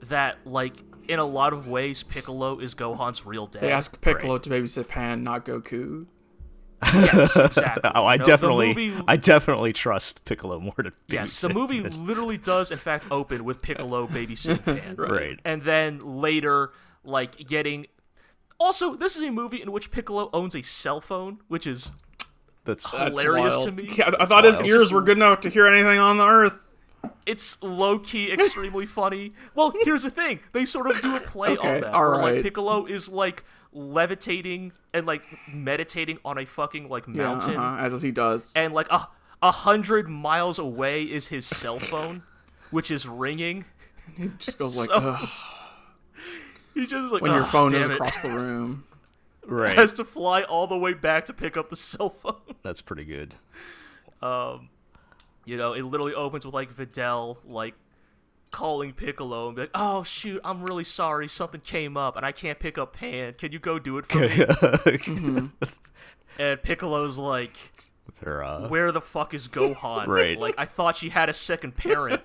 that 0.03 0.37
like 0.45 0.77
in 1.09 1.19
a 1.19 1.25
lot 1.25 1.53
of 1.53 1.69
ways 1.69 2.03
Piccolo 2.03 2.59
is 2.59 2.75
Gohan's 2.75 3.25
real 3.27 3.47
dad. 3.47 3.63
they 3.63 3.73
ask 3.73 4.01
Piccolo 4.01 4.39
to 4.39 4.51
babysit 4.51 4.89
Pan, 4.89 5.23
not 5.25 5.45
Goku. 5.45 6.07
yes, 6.85 7.37
exactly. 7.37 7.91
Oh, 7.95 8.05
I 8.05 8.15
You 8.15 8.19
know, 8.19 8.25
definitely 8.25 8.75
movie- 8.75 9.05
I 9.09 9.17
definitely 9.17 9.73
trust 9.73 10.25
Piccolo 10.25 10.61
more 10.61 10.75
to 10.77 10.93
Yes, 11.09 11.41
the 11.41 11.49
movie 11.49 11.81
than- 11.81 12.07
literally 12.07 12.37
does 12.39 12.71
in 12.71 12.79
fact 12.79 13.07
open 13.11 13.45
with 13.45 13.63
Piccolo 13.63 14.07
babysitting 14.07 14.65
Pan. 14.83 14.97
Right. 14.97 15.39
And 15.45 15.63
then 15.63 16.01
later 16.21 16.73
like 17.05 17.37
getting 17.49 17.87
also, 18.59 18.95
this 18.97 19.17
is 19.17 19.23
a 19.23 19.31
movie 19.31 19.61
in 19.61 19.71
which 19.71 19.91
Piccolo 19.91 20.31
owns 20.33 20.55
a 20.57 20.63
cell 20.63 21.01
phone, 21.01 21.39
which 21.49 21.67
is 21.67 21.93
That's 22.65 22.91
That's 22.91 23.21
hilarious 23.21 23.57
to 23.59 23.71
me. 23.71 23.89
Yeah, 23.97 24.13
I 24.19 24.25
thought 24.27 24.45
his 24.45 24.59
ears 24.61 24.93
were 24.93 25.03
good 25.03 25.19
enough 25.19 25.41
to 25.43 25.51
hear 25.51 25.67
anything 25.67 25.99
on 25.99 26.17
the 26.17 26.27
earth. 26.27 26.59
It's 27.27 27.63
low 27.63 27.99
key 27.99 28.31
extremely 28.33 28.87
funny. 28.87 29.33
Well, 29.55 29.73
here's 29.85 30.03
the 30.03 30.11
thing: 30.11 30.41
they 30.53 30.65
sort 30.65 30.89
of 30.91 31.01
do 31.01 31.17
a 31.17 31.21
play 31.21 31.51
Okay, 31.57 31.77
on 31.77 31.81
that. 31.83 31.93
all 31.95 32.03
where, 32.03 32.11
right. 32.13 32.35
Like 32.37 32.43
Piccolo 32.43 32.87
is 32.87 33.09
like 33.09 33.45
levitating 33.73 34.73
and 34.95 35.07
like 35.07 35.25
meditating 35.53 36.19
on 36.25 36.39
a 36.39 36.47
fucking 36.47 36.89
like 36.89 37.07
Yeah, 37.07 37.23
mountain, 37.35 37.57
uh-huh, 37.57 37.83
as 37.85 38.03
he 38.03 38.11
does. 38.11 38.53
and 38.57 38.73
like 38.75 38.87
a 38.91 39.09
a 39.43 39.51
hundred 39.51 40.09
miles 40.09 40.59
away 40.59 41.03
is 41.05 41.29
his 41.29 41.45
cell 41.47 41.79
phone, 41.79 42.23
which 42.71 42.91
is 42.91 43.07
ringing. 43.07 43.65
He 44.17 44.31
just 44.39 44.57
goes 44.57 44.77
like, 44.77 44.89
So- 44.89 44.95
Ugh, 44.97 45.29
He's 46.75 46.89
just 46.89 47.13
like 47.13 47.23
when 47.23 47.33
your 47.33 47.45
phone 47.45 47.75
is 47.75 47.83
damn 47.83 47.91
it." 47.91 47.95
across 47.95 48.19
the 48.21 48.29
room. 48.31 48.85
right. 49.47 49.77
has 49.77 49.93
to 49.95 50.05
fly 50.05 50.43
all 50.43 50.67
the 50.67 50.77
way 50.77 50.93
back 50.95 51.27
to 51.27 51.33
pick 51.33 51.57
up 51.57 51.71
the 51.71 51.77
cell 51.77 52.11
phone. 52.11 52.35
That's 52.63 52.81
pretty 52.81 53.05
good. 53.05 53.35
Um, 54.23 54.69
you 55.47 55.57
know, 55.57 55.73
it 55.73 55.85
literally 55.85 56.13
opens 56.13 56.45
with 56.45 56.55
like 56.55 56.75
Videl 56.75 57.39
like 57.49 57.75
calling 58.51 58.93
Piccolo 58.93 59.47
and 59.47 59.57
be 59.57 59.63
like, 59.63 59.71
"Oh 59.75 60.03
shoot, 60.03 60.41
I'm 60.45 60.63
really 60.63 60.85
sorry, 60.85 61.29
something 61.29 61.61
came 61.61 61.97
up 61.97 62.17
and 62.17 62.27
I 62.27 62.33
can't 62.33 62.59
pick 62.59 62.77
up 62.77 62.95
Pan. 62.95 63.35
Can 63.35 63.53
you 63.53 63.59
go 63.59 63.79
do 63.79 63.97
it 63.97 64.07
for 64.07 64.21
me?" 64.21 65.51
And 66.39 66.63
Piccolo's 66.63 67.17
like, 67.17 67.57
uh, 68.27 68.69
"Where 68.69 68.93
the 68.93 69.01
fuck 69.01 69.33
is 69.33 69.49
Gohan?" 69.49 70.07
Right. 70.07 70.39
Like 70.39 70.55
I 70.59 70.67
thought 70.67 70.97
she 70.97 71.09
had 71.09 71.31
a 71.31 71.33
second 71.33 71.77
parent. 71.77 72.21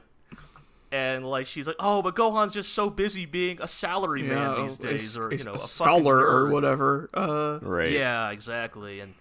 And 0.93 1.25
like 1.25 1.47
she's 1.47 1.67
like, 1.67 1.77
oh, 1.79 2.01
but 2.01 2.17
Gohan's 2.17 2.51
just 2.51 2.73
so 2.73 2.89
busy 2.89 3.25
being 3.25 3.61
a 3.61 3.65
salaryman 3.65 4.27
Yeah, 4.27 4.61
these 4.61 4.77
days, 4.77 5.15
a, 5.15 5.21
or 5.21 5.31
you 5.31 5.41
know, 5.45 5.51
a 5.51 5.53
a, 5.53 5.57
fucking 5.57 5.67
scholar 5.67 6.19
or 6.19 6.49
whatever. 6.49 7.09
Uh, 7.13 7.59
right. 7.61 7.91
Yeah, 7.91 8.29
exactly. 8.31 8.99
And 8.99 9.13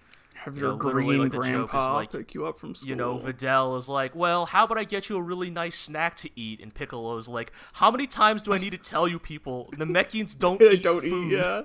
have 0.44 0.54
You 0.56 0.62
your 0.62 0.70
know, 0.72 0.76
green 0.76 1.18
like, 1.20 1.30
the 1.32 1.36
joke 1.38 1.44
is, 1.44 1.50
grandpa 1.52 1.94
like, 1.94 2.10
pick 2.12 2.34
you 2.34 2.46
up 2.46 2.58
from 2.58 2.74
school. 2.74 2.88
you 2.88 2.96
know, 2.96 3.18
Videl 3.18 3.76
is 3.78 3.88
like, 3.88 4.14
well, 4.14 4.46
how 4.46 4.64
about 4.64 4.78
I 4.78 4.84
get 4.84 5.08
you 5.08 5.16
a 5.16 5.22
really 5.22 5.50
nice 5.50 5.78
snack 5.78 6.16
to 6.18 6.30
eat? 6.34 6.62
And 6.62 6.74
Piccolo's 6.74 7.28
like, 7.28 7.52
how 7.74 7.90
many 7.90 8.06
times 8.06 8.42
do 8.42 8.52
I 8.52 8.58
need 8.58 8.70
to 8.70 8.78
tell 8.78 9.06
you 9.06 9.18
people 9.18 9.70
Namekians 9.76 10.38
don't 10.38 10.58
they 10.58 10.72
eat 10.72 10.82
don't 10.82 11.02
food? 11.02 11.32
eat. 11.32 11.36
Yeah, 11.36 11.62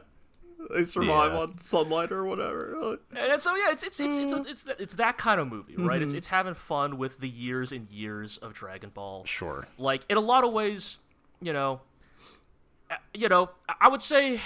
they 0.74 0.84
survive 0.84 1.32
Yeah. 1.34 1.40
on 1.40 1.58
sunlight 1.60 2.12
or 2.12 2.26
whatever. 2.26 2.98
And 3.16 3.42
so 3.42 3.56
yeah, 3.56 3.72
it's 3.72 3.84
it's 3.84 4.00
it's 4.00 4.18
it's 4.18 4.34
it's, 4.34 4.64
that 4.64 4.80
it's 4.82 4.96
that 4.96 5.18
kind 5.18 5.40
of 5.40 5.48
movie, 5.48 5.76
right? 5.78 5.96
Mm-hmm. 5.98 6.04
It's 6.06 6.14
it's 6.14 6.28
having 6.28 6.54
fun 6.56 6.98
with 6.98 7.20
the 7.20 7.30
years 7.30 7.72
and 7.72 7.90
years 7.90 8.38
of 8.38 8.54
Dragon 8.54 8.90
Ball. 8.94 9.24
Sure. 9.26 9.68
Like 9.78 10.02
in 10.10 10.18
a 10.18 10.22
lot 10.22 10.44
of 10.44 10.52
ways, 10.54 10.98
you 11.42 11.54
know, 11.54 11.82
you 13.14 13.30
know, 13.30 13.50
I- 13.70 13.76
I 13.82 13.88
would 13.90 14.02
say 14.02 14.42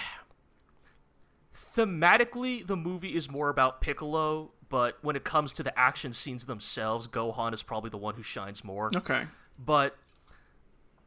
thematically 1.76 2.66
the 2.66 2.76
movie 2.76 3.16
is 3.16 3.30
more 3.30 3.50
about 3.50 3.82
Piccolo, 3.82 4.52
but 4.70 4.98
when 5.02 5.16
it 5.16 5.24
comes 5.24 5.52
to 5.54 5.64
the 5.64 5.78
action 5.78 6.14
scenes 6.14 6.46
themselves, 6.46 7.08
Gohan 7.08 7.54
is 7.54 7.64
probably 7.64 7.90
the 7.90 7.98
one 7.98 8.16
who 8.16 8.24
shines 8.24 8.64
more. 8.64 8.92
Okay. 8.96 9.24
But 9.58 9.98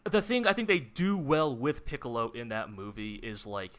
the 0.04 0.20
thing 0.20 0.46
I 0.46 0.52
think 0.52 0.68
they 0.68 0.80
do 0.80 1.16
well 1.16 1.54
with 1.54 1.84
Piccolo 1.84 2.30
in 2.32 2.48
that 2.48 2.70
movie 2.70 3.14
is 3.14 3.46
like 3.46 3.72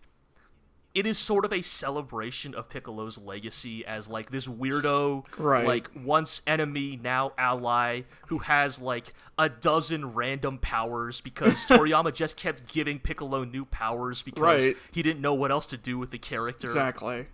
it 0.95 1.07
is 1.07 1.17
sort 1.17 1.43
of 1.43 1.51
a 1.51 1.61
celebration 1.63 2.53
of 2.53 2.69
Piccolo's 2.69 3.17
legacy 3.17 3.83
as 3.85 4.07
like 4.07 4.29
this 4.29 4.47
weirdo, 4.47 5.25
Right. 5.39 5.65
like 5.65 5.89
once 5.95 6.41
enemy, 6.45 6.99
now 7.01 7.33
ally, 7.37 8.01
who 8.27 8.39
has 8.39 8.79
like 8.79 9.07
a 9.39 9.49
dozen 9.49 10.13
random 10.13 10.59
powers 10.59 11.19
because 11.21 11.53
Toriyama 11.67 12.13
just 12.13 12.37
kept 12.37 12.71
giving 12.71 12.99
Piccolo 12.99 13.43
new 13.43 13.65
powers 13.65 14.21
because 14.21 14.41
Right. 14.63 14.77
he 14.91 15.01
didn't 15.01 15.21
know 15.21 15.33
what 15.33 15.49
else 15.51 15.65
to 15.67 15.77
do 15.77 15.97
with 15.97 16.11
the 16.11 16.19
character. 16.19 16.67
Exactly. 16.67 17.25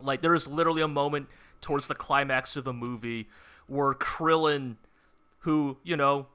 Like 0.00 0.22
there 0.22 0.34
is 0.34 0.46
literally 0.46 0.82
a 0.82 0.88
moment 0.88 1.28
towards 1.60 1.86
the 1.88 1.94
climax 1.94 2.56
of 2.56 2.64
the 2.64 2.72
movie 2.72 3.28
where 3.66 3.92
Krillin, 3.94 4.76
who 5.40 5.76
you 5.82 5.96
know 5.96 6.28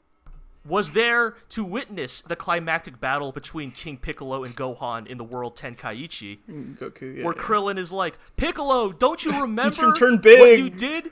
was 0.63 0.91
there 0.91 1.36
to 1.50 1.63
witness 1.63 2.22
the 2.22 2.36
climactic 2.36 3.00
battle 3.00 3.32
between 3.32 3.72
King 3.72 3.98
Piccolo 3.98 4.44
and 4.44 4.56
Gohan 4.56 5.08
in 5.08 5.18
the 5.18 5.24
World 5.24 5.56
Tenkaichi, 5.56 6.38
Goku. 6.77 7.18
Yeah. 7.18 7.24
where 7.25 7.34
yeah. 7.36 7.41
Krillin 7.41 7.77
is 7.80 7.91
like, 7.91 8.18
"Piccolo, 8.38 8.91
don't 8.91 9.25
you 9.25 9.32
remember 9.41 9.88
you 9.88 9.96
turn 9.96 10.13
what 10.13 10.22
big?" 10.24 10.60
you 10.60 10.70
did?" 10.70 11.12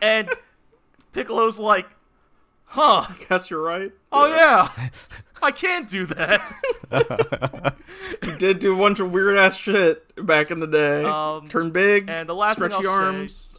And 0.00 0.30
Piccolo's 1.12 1.58
like, 1.58 1.86
"Huh? 2.64 3.06
I 3.08 3.14
Guess 3.28 3.50
you're 3.50 3.62
right. 3.62 3.92
Oh 4.12 4.26
yeah, 4.26 4.70
I 5.42 5.50
can't 5.50 5.88
do 5.88 6.06
that." 6.06 7.74
He 8.22 8.30
did 8.38 8.58
do 8.60 8.74
a 8.74 8.78
bunch 8.78 9.00
of 9.00 9.12
weird 9.12 9.36
ass 9.36 9.56
shit 9.56 10.04
back 10.24 10.50
in 10.50 10.60
the 10.60 10.66
day. 10.66 11.04
Um, 11.04 11.48
Turn 11.48 11.70
big. 11.70 12.08
and 12.08 12.28
the 12.28 12.34
last 12.34 12.58
thing 12.58 12.70
stretchy 12.70 12.86
I'll 12.88 13.28
say- 13.28 13.54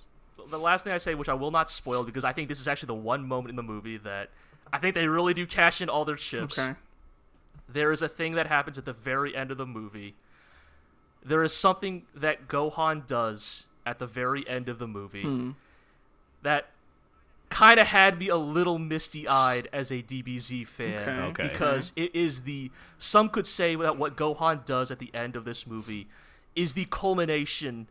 the 0.50 0.58
last 0.58 0.84
thing 0.84 0.93
I 0.93 0.98
say, 0.98 1.13
which 1.13 1.29
I 1.29 1.36
will 1.36 1.51
not 1.51 1.69
spoil 1.69 2.03
because 2.03 2.24
I 2.24 2.31
think 2.31 2.50
this 2.50 2.60
is 2.60 2.67
actually 2.67 2.88
the 2.88 2.96
one 2.96 3.27
moment 3.27 3.51
in 3.51 3.55
the 3.55 3.62
movie 3.62 3.98
that 3.98 4.29
I 4.71 4.77
think 4.77 4.95
they 4.95 5.07
really 5.07 5.33
do 5.33 5.45
cash 5.45 5.81
in 5.81 5.89
all 5.89 6.05
their 6.05 6.15
chips. 6.15 6.57
Okay. 6.57 6.75
There 7.67 7.91
is 7.91 8.01
a 8.01 8.09
thing 8.09 8.33
that 8.35 8.47
happens 8.47 8.77
at 8.77 8.85
the 8.85 8.93
very 8.93 9.35
end 9.35 9.51
of 9.51 9.57
the 9.57 9.65
movie. 9.65 10.15
There 11.23 11.43
is 11.43 11.53
something 11.53 12.03
that 12.15 12.47
Gohan 12.47 13.05
does 13.05 13.65
at 13.85 13.99
the 13.99 14.07
very 14.07 14.47
end 14.47 14.69
of 14.69 14.79
the 14.79 14.88
movie 14.88 15.23
hmm. 15.23 15.51
that 16.41 16.67
kind 17.49 17.79
of 17.79 17.88
had 17.88 18.19
me 18.19 18.27
a 18.29 18.38
little 18.38 18.77
misty-eyed 18.77 19.67
as 19.73 19.91
a 19.91 20.03
DBZ 20.03 20.67
fan 20.67 20.93
Okay. 20.93 21.11
Okay. 21.11 21.47
because 21.47 21.91
it 21.95 22.13
is 22.15 22.43
the 22.43 22.71
some 22.97 23.29
could 23.29 23.47
say 23.47 23.75
that 23.75 23.97
what 23.97 24.15
Gohan 24.15 24.63
does 24.65 24.91
at 24.91 24.99
the 24.99 25.09
end 25.13 25.35
of 25.35 25.45
this 25.45 25.65
movie 25.65 26.07
is 26.55 26.73
the 26.73 26.85
culmination 26.85 27.88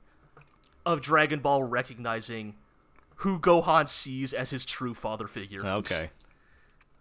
of 0.86 1.00
Dragon 1.00 1.40
Ball 1.40 1.64
recognizing 1.64 2.54
who 3.16 3.38
Gohan 3.38 3.88
sees 3.88 4.32
as 4.32 4.50
his 4.50 4.64
true 4.64 4.94
father 4.94 5.26
figure. 5.26 5.66
Okay. 5.66 6.10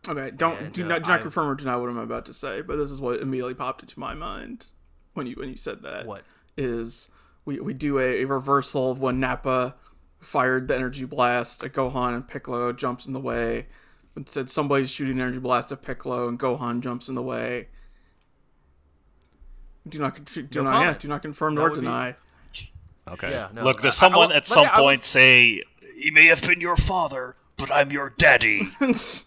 Okay, 0.07 0.31
don't 0.31 0.57
And, 0.59 0.73
do 0.73 0.83
uh, 0.85 0.87
not 0.87 1.03
do 1.03 1.09
not 1.09 1.15
I've- 1.15 1.21
confirm 1.23 1.49
or 1.49 1.55
deny 1.55 1.75
what 1.75 1.89
I'm 1.89 1.97
about 1.97 2.25
to 2.27 2.33
say, 2.33 2.61
but 2.61 2.77
this 2.77 2.89
is 2.91 3.01
what 3.01 3.19
immediately 3.21 3.53
popped 3.53 3.81
into 3.81 3.99
my 3.99 4.13
mind 4.13 4.67
when 5.13 5.27
you 5.27 5.35
when 5.35 5.49
you 5.49 5.57
said 5.57 5.81
that. 5.83 6.05
What? 6.05 6.23
is 6.57 7.09
we 7.45 7.59
we 7.59 7.73
do 7.73 7.99
a, 7.99 8.21
a 8.23 8.25
reversal 8.25 8.89
of 8.91 8.99
when 8.99 9.19
Nappa 9.19 9.75
fired 10.19 10.67
the 10.67 10.75
energy 10.75 11.05
blast 11.05 11.63
at 11.63 11.71
Gohan 11.73 12.15
and 12.15 12.27
Piccolo 12.27 12.73
jumps 12.73 13.05
in 13.05 13.13
the 13.13 13.19
way. 13.19 13.67
It 14.15 14.27
said 14.27 14.49
somebody's 14.49 14.89
shooting 14.89 15.17
an 15.17 15.21
energy 15.21 15.37
blast 15.39 15.71
at 15.71 15.83
Piccolo 15.83 16.27
and 16.27 16.39
Gohan 16.39 16.81
jumps 16.81 17.07
in 17.09 17.13
the 17.15 17.21
way. 17.21 17.67
Do 19.87 19.99
not 19.99 20.25
do 20.25 20.47
No 20.55 20.63
not 20.63 20.81
yeah, 20.81 20.93
do 20.97 21.07
not 21.07 21.21
confirm 21.21 21.55
That 21.55 21.61
nor 21.61 21.69
would 21.69 21.75
be- 21.75 21.81
deny. 21.85 22.15
Okay. 23.07 23.29
Yeah, 23.31 23.49
no. 23.53 23.63
Look, 23.63 23.77
I- 23.77 23.79
I- 23.79 23.83
does 23.83 23.97
someone 23.97 24.31
I- 24.31 24.37
at 24.37 24.47
some 24.47 24.63
yeah, 24.63 24.71
I 24.73 24.79
would- 24.79 24.83
point 24.85 25.03
say, 25.05 25.63
"He 25.95 26.11
may 26.11 26.25
have 26.25 26.41
been 26.41 26.59
your 26.59 26.75
father, 26.75 27.35
but 27.57 27.71
I'm 27.71 27.91
your 27.91 28.09
daddy"? 28.17 28.67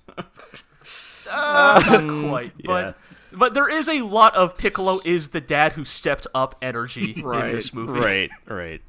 Uh, 1.33 1.83
not 1.99 2.29
quite, 2.31 2.53
Yeah. 2.59 2.65
but 2.67 2.97
but 3.33 3.55
there 3.55 3.69
is 3.69 3.89
a 3.89 4.01
lot 4.03 4.35
of 4.35 4.59
Piccolo 4.59 5.01
is 5.05 5.29
the 5.29 5.41
dad 5.41 5.75
who 5.75 5.85
stepped 5.85 6.27
up 6.35 6.57
energy 6.61 7.21
Right, 7.23 7.51
in 7.51 7.55
this 7.55 7.73
movie. 7.73 7.99
Right. 8.01 8.31
Right. 8.47 8.83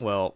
Well, 0.00 0.34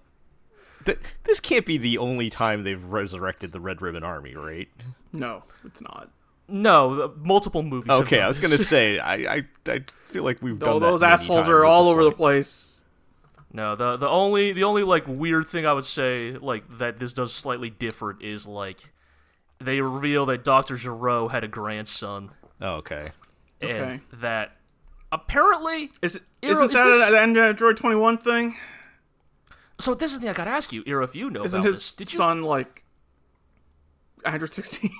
th- 0.87 0.99
this 1.25 1.41
can't 1.41 1.67
be 1.67 1.77
the 1.77 1.99
only 1.99 2.31
time 2.31 2.63
they've 2.65 2.83
resurrected 2.83 3.53
the 3.53 3.61
Red 3.61 3.83
Ribbon 3.83 4.03
Army, 4.05 4.35
right? 4.35 4.69
no, 5.13 5.43
it's 5.65 5.83
not. 5.83 6.09
No, 6.49 6.95
the, 6.97 7.09
multiple 7.23 7.63
movies. 7.63 7.91
have 7.93 8.01
Okay, 8.07 8.17
done 8.17 8.25
I 8.25 8.29
was 8.29 8.41
this. 8.41 8.51
gonna 8.51 8.59
say 8.63 8.99
I 8.99 9.15
I, 9.37 9.43
I 9.67 9.85
feel 10.09 10.25
like 10.25 10.43
we've 10.43 10.59
done 10.59 10.69
Oh, 10.71 10.79
that 10.81 10.87
those 10.87 11.01
many 11.03 11.13
assholes 11.13 11.39
times 11.41 11.49
are 11.49 11.65
all 11.65 11.85
this 11.85 11.91
over 11.93 12.05
the 12.05 12.13
place. 12.13 12.85
No, 13.53 13.77
the 13.77 13.97
the 13.97 14.09
only 14.09 14.53
the 14.53 14.65
only 14.65 14.83
like 14.85 15.05
weird 15.07 15.47
thing 15.47 15.67
I 15.67 15.73
would 15.73 15.85
say 15.85 16.33
like 16.41 16.79
that 16.79 16.99
this 16.99 17.13
does 17.13 17.33
slightly 17.33 17.71
different 17.71 18.23
is 18.23 18.47
like 18.47 18.90
they 19.61 19.81
reveal 19.81 20.27
that 20.27 20.45
Doctor 20.45 20.77
Gero 20.77 21.29
had 21.29 21.45
a 21.45 21.49
grandson 21.49 22.31
Oh, 22.61 22.75
okay. 22.77 23.11
and 23.61 23.71
Okay. 23.71 24.01
that 24.21 24.57
apparently. 25.13 25.91
Is 26.03 26.17
it, 26.17 26.23
Eero, 26.43 26.51
isn't 26.51 26.71
is 26.71 26.77
that 26.77 26.85
this- 26.85 27.09
an 27.15 27.37
Android 27.37 27.77
21 27.77 28.19
thing? 28.19 28.57
So 29.79 29.95
this 29.95 30.13
is 30.13 30.19
the 30.19 30.21
thing 30.23 30.29
I 30.31 30.35
gotta 30.35 30.51
ask 30.51 30.73
you, 30.73 30.83
Ira, 30.87 31.05
if 31.05 31.15
you 31.15 31.31
know 31.31 31.45
Isn't 31.45 31.61
about 31.61 31.67
his 31.69 31.77
this. 31.77 31.97
Did 31.97 32.13
you? 32.13 32.19
son 32.19 32.43
like 32.43 32.85
116? 34.25 34.91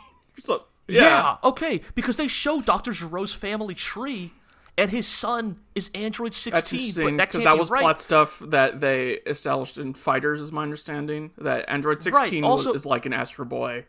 so, 0.41 0.65
yeah. 0.89 1.03
yeah. 1.03 1.37
okay, 1.45 1.81
because 1.95 2.17
they 2.17 2.27
show 2.27 2.61
Doctor 2.61 2.93
Gero's 2.93 3.33
family 3.35 3.75
tree, 3.75 4.33
and 4.79 4.91
his 4.91 5.07
son 5.07 5.59
is 5.75 5.91
Android 5.95 6.33
16, 6.33 6.79
interesting 6.79 7.05
but 7.05 7.17
that 7.19 7.29
because 7.29 7.45
that 7.45 7.59
was 7.59 7.69
right. 7.71 7.83
plot 7.83 8.01
stuff 8.01 8.43
that 8.47 8.81
they 8.81 9.13
established 9.27 9.77
in 9.77 9.93
Fighters, 9.93 10.41
is 10.41 10.51
my 10.53 10.63
understanding. 10.63 11.33
That 11.37 11.69
Android 11.69 12.03
16 12.03 12.43
was- 12.43 12.51
also- 12.67 12.73
is 12.73 12.87
like 12.87 13.05
an 13.05 13.13
Astro 13.13 13.45
Boy 13.45 13.85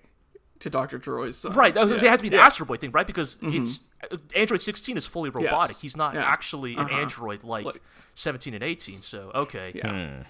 to 0.62 0.70
Doctor 0.70 0.98
Troy's 1.00 1.38
son. 1.38 1.54
Right, 1.54 1.74
that 1.74 1.84
was, 1.84 1.92
it 1.92 2.02
has 2.02 2.20
to 2.20 2.22
be 2.22 2.28
an 2.30 2.34
Yeah. 2.34 2.46
Astro 2.46 2.66
Boy 2.66 2.78
thing, 2.78 2.92
right? 2.92 3.06
Because 3.08 3.38
it's 3.42 3.82
uh, 4.12 4.18
Android 4.36 4.62
16 4.62 4.98
is 4.98 5.06
fully 5.06 5.30
robotic. 5.30 5.78
He's 5.78 5.96
not 5.98 6.16
Yeah. 6.16 6.24
actually 6.24 6.74
an 6.74 6.80
Uh-huh. 6.86 6.98
android 7.02 7.44
like, 7.44 7.66
Like- 7.66 7.82
17 8.16 8.54
and 8.54 8.64
18. 8.64 9.02
So 9.02 9.32
okay, 9.36 9.72
Yeah. 9.76 10.24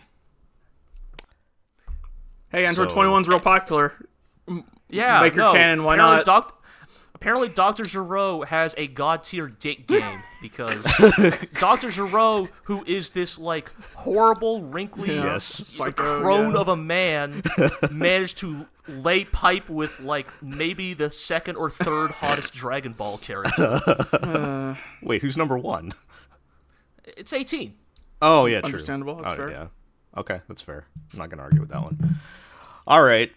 Hey, 2.51 2.65
Android 2.65 2.91
So- 2.91 2.97
21's 2.97 3.27
real 3.27 3.39
popular. 3.39 3.93
yeah, 4.89 5.21
Make 5.21 5.35
her 5.35 5.41
no, 5.41 5.53
canon, 5.53 5.83
why 5.83 5.95
not? 5.95 6.25
Doc- 6.25 6.61
apparently, 7.15 7.47
Doctor 7.47 7.83
Gero 7.85 8.41
has 8.43 8.75
a 8.77 8.87
god 8.87 9.23
tier 9.23 9.47
dick 9.47 9.87
game 9.87 10.21
because 10.41 10.83
Doctor 11.59 11.89
Gero, 11.91 12.47
who 12.63 12.83
is 12.85 13.11
this 13.11 13.37
like 13.37 13.71
horrible, 13.95 14.63
wrinkly 14.63 15.15
Yeah. 15.15 15.23
Yes. 15.33 15.45
Psycho. 15.45 16.19
crone 16.21 16.53
yeah. 16.53 16.59
of 16.59 16.67
a 16.67 16.75
man, 16.75 17.41
managed 17.91 18.37
to 18.39 18.65
lay 18.91 19.25
pipe 19.25 19.69
with 19.69 19.99
like 19.99 20.27
maybe 20.41 20.93
the 20.93 21.11
second 21.11 21.55
or 21.55 21.69
third 21.69 22.11
hottest 22.11 22.53
Dragon 22.53 22.93
Ball 22.93 23.17
character. 23.17 24.77
Wait, 25.01 25.21
who's 25.21 25.37
number 25.37 25.57
one? 25.57 25.93
It's 27.03 27.33
18. 27.33 27.75
Oh 28.21 28.45
yeah, 28.45 28.59
true. 28.59 28.67
Understandable, 28.67 29.15
that's 29.15 29.31
oh, 29.31 29.35
fair. 29.35 29.49
Yeah. 29.49 29.67
Okay, 30.17 30.41
that's 30.47 30.61
fair. 30.61 30.85
I'm 31.13 31.19
not 31.19 31.29
gonna 31.29 31.43
argue 31.43 31.61
with 31.61 31.69
that 31.69 31.81
one. 31.81 32.17
All 32.85 33.03
right. 33.03 33.31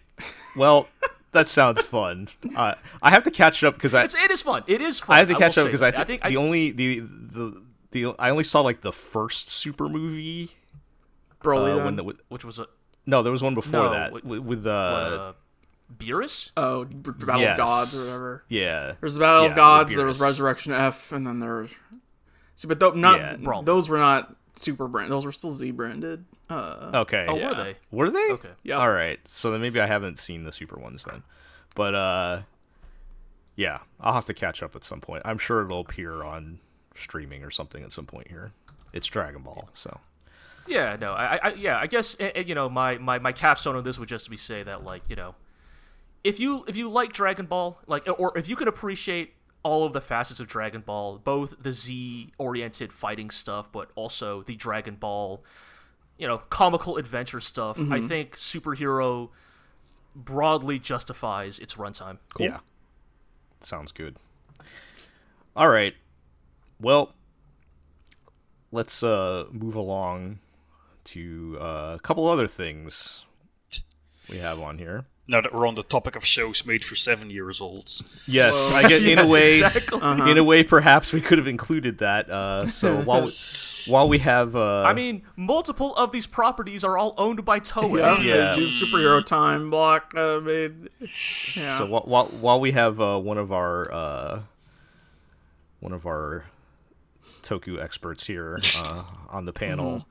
Well, 0.55 0.87
that 1.31 1.49
sounds 1.49 1.81
fun. 1.81 2.29
Uh, 2.55 2.75
I 3.01 3.09
have 3.11 3.23
to 3.23 3.31
catch 3.31 3.63
up 3.63 3.75
because 3.75 3.93
I 3.93 4.03
It's, 4.03 4.15
it 4.15 4.31
is 4.31 4.41
fun. 4.41 4.63
It 4.67 4.81
is 4.81 4.99
fun. 4.99 5.15
I 5.15 5.19
have 5.19 5.27
to 5.27 5.33
will 5.33 5.39
catch 5.39 5.57
up 5.57 5.65
because 5.65 5.81
I, 5.81 5.91
that. 5.91 6.07
think 6.07 6.25
I 6.25 6.29
the 6.29 6.37
only 6.37 6.71
the 6.71 6.99
the 6.99 7.61
the 7.91 8.13
I 8.19 8.29
only 8.29 8.43
saw 8.43 8.61
like 8.61 8.81
the 8.81 8.91
first 8.91 9.49
super 9.49 9.87
movie 9.89 10.51
Broly, 11.43 11.79
uh, 11.79 11.85
when 11.85 11.95
the 11.95 12.03
with, 12.03 12.17
which 12.29 12.43
was 12.43 12.59
a 12.59 12.67
no 13.05 13.21
there 13.23 13.31
was 13.31 13.43
one 13.43 13.53
before 13.53 13.71
No, 13.71 13.91
that 13.91 14.13
with, 14.23 14.39
with 14.39 14.67
uh, 14.67 14.69
uh, 14.69 15.33
Beerus. 15.93 16.49
oh, 16.57 16.85
B- 16.85 17.11
Battle 17.11 17.41
yes. 17.41 17.59
of 17.59 17.65
Gods 17.65 17.95
or 17.95 18.05
whatever. 18.05 18.43
yeah 18.49 18.93
There's 18.99 19.13
the 19.15 19.19
Battle 19.19 19.43
Yeah, 19.43 19.49
of 19.51 19.55
Gods. 19.55 19.95
There 19.95 20.05
was 20.05 20.19
Resurrection 20.19 20.73
F, 20.73 21.11
and 21.11 21.25
then 21.27 21.39
there 21.39 21.61
was. 21.63 21.71
See, 22.55 22.67
but 22.67 22.79
th- 22.79 22.95
not 22.95 23.19
Yeah. 23.19 23.61
Those 23.63 23.89
were 23.89 23.97
not 23.97 24.35
super 24.55 24.87
brand. 24.87 25.11
Those 25.11 25.25
were 25.25 25.31
still 25.31 25.51
Z 25.53 25.71
branded. 25.71 26.25
Uh, 26.49 26.91
okay 26.93 27.25
Oh, 27.27 27.35
yeah. 27.37 27.49
were 27.49 27.55
they? 27.55 27.75
were 27.91 28.09
they 28.11 28.31
Okay. 28.33 28.49
Yeah. 28.63 28.77
all 28.77 28.91
right 28.91 29.19
so 29.25 29.51
then 29.51 29.61
maybe 29.61 29.79
I 29.81 29.87
haven't 29.87 30.19
seen 30.19 30.43
the 30.43 30.51
super 30.51 30.79
ones 30.79 31.03
then 31.03 31.23
but 31.73 31.95
uh 31.95 32.41
yeah 33.55 33.79
I'll 33.99 34.13
have 34.13 34.25
to 34.25 34.33
catch 34.33 34.61
up 34.61 34.75
at 34.75 34.83
some 34.83 35.01
point 35.01 35.23
I'm 35.25 35.37
sure 35.39 35.63
it'll 35.65 35.79
appear 35.81 36.23
on 36.23 36.59
streaming 36.93 37.43
or 37.43 37.49
something 37.49 37.83
at 37.83 37.91
some 37.91 38.05
point 38.05 38.27
here 38.27 38.51
it's 38.93 39.07
Dragon 39.07 39.41
Ball 39.41 39.69
so 39.73 39.99
Yeah, 40.67 40.95
no, 40.99 41.13
I, 41.13 41.39
I 41.43 41.53
yeah, 41.55 41.77
I 41.79 41.87
guess 41.87 42.15
you 42.45 42.53
know 42.55 42.69
my, 42.69 42.97
my 42.99 43.17
my 43.19 43.31
capstone 43.31 43.75
on 43.75 43.83
this 43.83 43.97
would 43.99 44.09
just 44.09 44.29
be 44.29 44.37
say 44.37 44.61
that 44.63 44.83
like 44.83 45.01
you 45.09 45.15
know, 45.15 45.33
if 46.25 46.39
you 46.39 46.65
if 46.67 46.75
you 46.75 46.89
like 46.89 47.13
Dragon 47.13 47.45
Ball, 47.45 47.79
like 47.85 48.07
or 48.17 48.35
if 48.37 48.49
you 48.49 48.55
can 48.55 48.67
appreciate 48.67 49.35
all 49.61 49.85
of 49.85 49.93
the 49.93 50.01
facets 50.01 50.39
of 50.39 50.47
Dragon 50.47 50.81
Ball, 50.81 51.19
both 51.19 51.53
the 51.61 51.71
Z 51.71 52.31
oriented 52.39 52.91
fighting 52.91 53.29
stuff, 53.29 53.71
but 53.71 53.91
also 53.95 54.41
the 54.41 54.55
Dragon 54.55 54.95
Ball, 54.95 55.43
you 56.17 56.27
know, 56.27 56.37
comical 56.37 56.97
adventure 56.97 57.39
stuff. 57.39 57.79
I 57.91 58.01
think 58.01 58.35
superhero 58.37 59.29
broadly 60.15 60.79
justifies 60.79 61.59
its 61.59 61.75
runtime. 61.75 62.17
Yeah. 62.39 62.59
Sounds 63.61 63.91
good. 63.91 64.17
All 65.55 65.69
right. 65.69 65.93
Well, 66.81 67.13
let's 68.71 69.03
uh 69.03 69.45
move 69.51 69.75
along 69.75 70.39
to 71.05 71.57
uh, 71.61 71.95
a 71.95 71.99
couple 72.01 72.27
other 72.27 72.47
things 72.47 73.25
we 74.27 74.39
have 74.39 74.59
on 74.59 74.79
here. 74.79 75.05
Now 75.27 75.41
that 75.41 75.53
we're 75.53 75.67
on 75.67 75.73
the 75.73 75.81
topic 75.83 76.15
of 76.15 76.23
shows 76.23 76.65
made 76.65 76.83
for 76.83 76.95
seven 76.95 77.31
years 77.31 77.59
olds, 77.59 78.03
Yes, 78.27 78.53
I 78.71 78.87
get 78.87 79.03
in 79.03 79.17
a 79.17 79.25
way 79.27 79.55
exactly. 79.55 80.31
in 80.31 80.37
a 80.37 80.43
way 80.43 80.61
perhaps 80.63 81.11
we 81.13 81.19
could 81.21 81.39
have 81.39 81.47
included 81.47 81.97
that. 81.97 82.29
Uh, 82.29 82.67
so 82.67 83.01
while 83.03 83.25
we, 83.25 83.33
while 83.87 84.07
we 84.07 84.19
have 84.19 84.55
uh, 84.55 84.83
I 84.83 84.93
mean, 84.93 85.23
multiple 85.35 85.95
of 85.95 86.11
these 86.11 86.27
properties 86.27 86.83
are 86.83 86.95
all 86.95 87.15
owned 87.17 87.43
by 87.43 87.59
Toei. 87.59 87.99
yeah, 87.99 88.21
Yeah. 88.21 88.53
They 88.53 88.59
do 88.59 88.67
superhero 88.67 89.25
time 89.25 89.71
block. 89.71 90.13
Uh, 90.15 90.41
made, 90.41 90.89
yeah. 91.55 91.75
So 91.77 91.87
while, 91.87 92.03
while 92.03 92.25
while 92.25 92.59
we 92.59 92.71
have 92.73 93.01
uh, 93.01 93.17
one 93.17 93.39
of 93.39 93.51
our 93.51 93.91
uh, 93.91 94.39
one 95.79 95.91
of 95.93 96.05
our 96.05 96.45
Toku 97.41 97.81
experts 97.81 98.27
here 98.27 98.59
uh, 98.83 99.03
on 99.29 99.45
the 99.45 99.53
panel 99.53 100.05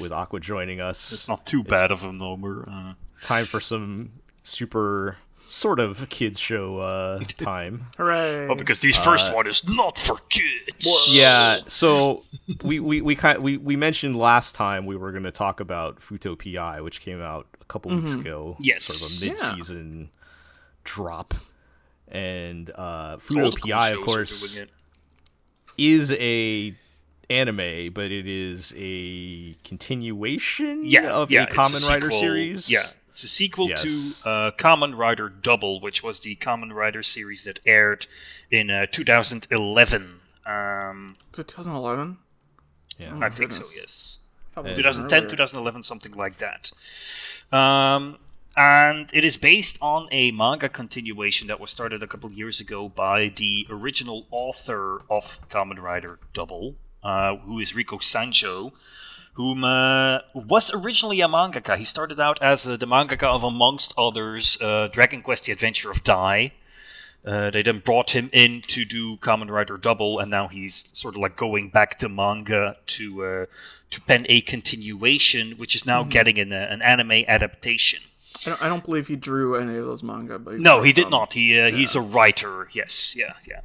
with 0.00 0.10
Aqua 0.12 0.40
joining 0.40 0.80
us, 0.80 1.12
it's 1.12 1.28
not 1.28 1.46
too 1.46 1.62
bad 1.62 1.90
of 1.92 2.02
a 2.04 2.12
number. 2.12 2.68
Uh, 2.68 2.94
time 3.22 3.46
for 3.46 3.60
some 3.60 4.12
super 4.48 5.18
sort 5.46 5.80
of 5.80 6.08
kids 6.08 6.38
show 6.38 6.78
uh, 6.78 7.18
time. 7.38 7.86
Hooray! 7.96 8.48
oh, 8.48 8.54
because 8.54 8.80
this 8.80 8.96
first 8.98 9.32
one 9.32 9.46
is 9.46 9.64
not 9.68 9.98
for 9.98 10.16
kids. 10.28 11.08
Yeah, 11.10 11.60
so 11.66 12.22
we 12.64 12.80
we 12.80 13.00
we 13.00 13.14
kind 13.14 13.36
of, 13.36 13.42
we, 13.42 13.56
we 13.56 13.76
mentioned 13.76 14.16
last 14.16 14.54
time 14.54 14.86
we 14.86 14.96
were 14.96 15.10
going 15.10 15.24
to 15.24 15.32
talk 15.32 15.60
about 15.60 16.00
Futo 16.00 16.36
PI, 16.36 16.80
which 16.80 17.00
came 17.00 17.20
out 17.20 17.46
a 17.60 17.64
couple 17.64 17.94
weeks 17.94 18.14
ago. 18.14 18.56
Yes. 18.60 18.84
sort 18.84 19.10
of 19.10 19.16
a 19.16 19.26
mid-season 19.26 20.10
drop, 20.84 21.34
and 22.08 22.70
uh, 22.70 22.72
All 22.78 23.16
Futo 23.18 23.50
the 23.52 23.60
cool 23.60 23.70
PI, 23.70 23.90
of 23.90 24.00
course, 24.02 24.62
is 25.76 26.12
a 26.12 26.74
anime, 27.30 27.92
but 27.92 28.10
it 28.10 28.26
is 28.26 28.72
a 28.76 29.54
continuation 29.64 30.84
yeah, 30.84 31.10
of 31.10 31.30
yeah, 31.30 31.44
a 31.44 31.46
Kamen 31.46 31.88
Rider 31.88 32.06
sequel- 32.06 32.20
series. 32.20 32.70
Yeah, 32.70 32.86
it's 33.08 33.24
a 33.24 33.28
sequel 33.28 33.68
Yes. 33.68 33.82
to 34.22 34.28
uh, 34.28 34.50
Kamen 34.52 34.96
Rider 34.96 35.28
Double, 35.28 35.80
which 35.80 36.02
was 36.02 36.20
the 36.20 36.36
Kamen 36.36 36.72
Rider 36.72 37.02
series 37.02 37.44
that 37.44 37.60
aired 37.66 38.06
in 38.50 38.70
uh, 38.70 38.86
2011. 38.92 40.20
Um, 40.46 41.14
Is 41.32 41.38
it 41.38 41.48
2011? 41.48 42.18
yeah. 42.98 43.18
I 43.22 43.30
think 43.30 43.52
so, 43.52 43.64
yes. 43.74 44.18
I 44.52 44.54
thought 44.54 44.66
it 44.66 44.68
was 44.70 44.76
2010, 44.78 45.16
earlier. 45.18 45.28
2011, 45.30 45.82
something 45.82 46.12
like 46.12 46.38
that. 46.38 46.70
Um, 47.56 48.18
and 48.56 49.08
it 49.14 49.24
is 49.24 49.36
based 49.36 49.78
on 49.80 50.08
a 50.10 50.32
manga 50.32 50.68
continuation 50.68 51.46
that 51.48 51.60
was 51.60 51.70
started 51.70 52.02
a 52.02 52.06
couple 52.08 52.30
years 52.32 52.60
ago 52.60 52.88
by 52.88 53.32
the 53.36 53.66
original 53.70 54.26
author 54.30 55.00
of 55.08 55.24
Kamen 55.48 55.78
Rider 55.78 56.18
Double, 56.34 56.74
uh, 57.04 57.36
who 57.36 57.60
is 57.60 57.72
Riku 57.72 58.00
Sanjo, 58.02 58.72
whom 59.38 59.62
uh, 59.62 60.18
was 60.34 60.72
originally 60.74 61.20
a 61.20 61.28
mangaka. 61.28 61.76
He 61.76 61.84
started 61.84 62.18
out 62.18 62.42
as 62.42 62.66
uh, 62.66 62.76
the 62.76 62.86
mangaka 62.86 63.22
of, 63.22 63.44
amongst 63.44 63.94
others, 63.96 64.58
uh, 64.60 64.88
Dragon 64.88 65.22
Quest: 65.22 65.44
The 65.44 65.52
Adventure 65.52 65.92
of 65.92 66.02
Dai. 66.02 66.52
Uh, 67.24 67.50
they 67.50 67.62
then 67.62 67.78
brought 67.78 68.10
him 68.10 68.30
in 68.32 68.62
to 68.62 68.84
do 68.84 69.16
Kamen 69.18 69.48
Rider 69.48 69.76
Double, 69.76 70.18
and 70.18 70.28
now 70.28 70.48
he's 70.48 70.90
sort 70.92 71.14
of 71.14 71.20
like 71.20 71.36
going 71.36 71.70
back 71.70 71.98
to 72.00 72.08
manga 72.08 72.76
to 72.98 73.24
uh, 73.24 73.46
to 73.90 74.00
pen 74.00 74.26
a 74.28 74.40
continuation, 74.40 75.52
which 75.52 75.76
is 75.76 75.86
now 75.86 76.00
mm-hmm. 76.00 76.10
getting 76.10 76.40
an, 76.40 76.52
an 76.52 76.82
anime 76.82 77.24
adaptation. 77.28 78.00
I 78.44 78.50
don't, 78.50 78.62
I 78.62 78.68
don't, 78.68 78.84
believe 78.84 79.06
he 79.06 79.14
drew 79.14 79.54
any 79.54 79.76
of 79.76 79.84
those 79.84 80.02
manga, 80.02 80.40
but 80.40 80.58
no, 80.58 80.82
he 80.82 80.92
did 80.92 81.04
them. 81.04 81.12
not. 81.12 81.32
He 81.32 81.60
uh, 81.60 81.66
yeah. 81.66 81.76
he's 81.76 81.94
a 81.94 82.00
writer. 82.00 82.68
Yes, 82.72 83.14
yeah, 83.16 83.34
yeah. 83.46 83.60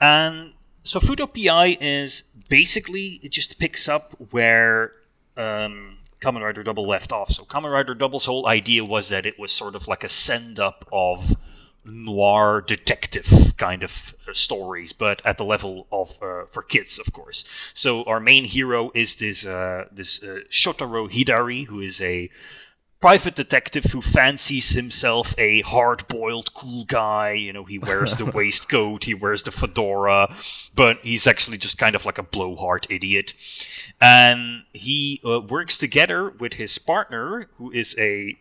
And 0.00 0.54
so 0.82 0.98
Futo 0.98 1.26
PI 1.26 1.76
is 1.78 2.24
basically 2.48 3.20
it 3.22 3.32
just 3.32 3.58
picks 3.58 3.86
up 3.86 4.14
where 4.30 4.92
um, 5.40 5.98
Kamen 6.20 6.42
Rider 6.42 6.62
Double 6.62 6.86
left 6.86 7.12
off. 7.12 7.30
So 7.30 7.44
Kamen 7.44 7.72
Rider 7.72 7.94
Double's 7.94 8.26
whole 8.26 8.46
idea 8.46 8.84
was 8.84 9.08
that 9.08 9.26
it 9.26 9.38
was 9.38 9.52
sort 9.52 9.74
of 9.74 9.88
like 9.88 10.04
a 10.04 10.08
send 10.08 10.60
up 10.60 10.86
of 10.92 11.36
noir 11.84 12.62
detective 12.66 13.26
kind 13.56 13.82
of 13.82 14.14
uh, 14.28 14.32
stories, 14.32 14.92
but 14.92 15.24
at 15.24 15.38
the 15.38 15.44
level 15.44 15.86
of 15.90 16.10
uh, 16.22 16.44
for 16.52 16.62
kids, 16.62 16.98
of 16.98 17.12
course. 17.12 17.44
So 17.74 18.04
our 18.04 18.20
main 18.20 18.44
hero 18.44 18.90
is 18.94 19.16
this 19.16 19.46
uh, 19.46 19.86
this 19.90 20.22
uh, 20.22 20.40
Shotaro 20.50 21.10
Hidari, 21.10 21.66
who 21.66 21.80
is 21.80 22.00
a 22.02 22.28
private 23.00 23.34
detective 23.34 23.84
who 23.84 24.02
fancies 24.02 24.70
himself 24.70 25.34
a 25.38 25.62
hard-boiled 25.62 26.52
cool 26.52 26.84
guy 26.84 27.32
you 27.32 27.52
know 27.52 27.64
he 27.64 27.78
wears 27.78 28.16
the 28.16 28.26
waistcoat 28.34 29.04
he 29.04 29.14
wears 29.14 29.42
the 29.44 29.50
fedora 29.50 30.34
but 30.74 30.98
he's 31.02 31.26
actually 31.26 31.56
just 31.56 31.78
kind 31.78 31.94
of 31.94 32.04
like 32.04 32.18
a 32.18 32.22
blowhard 32.22 32.86
idiot 32.90 33.32
and 34.00 34.64
he 34.72 35.20
uh, 35.24 35.40
works 35.40 35.78
together 35.78 36.30
with 36.30 36.54
his 36.54 36.78
partner 36.78 37.48
who 37.56 37.70
is 37.70 37.96
a 37.98 38.36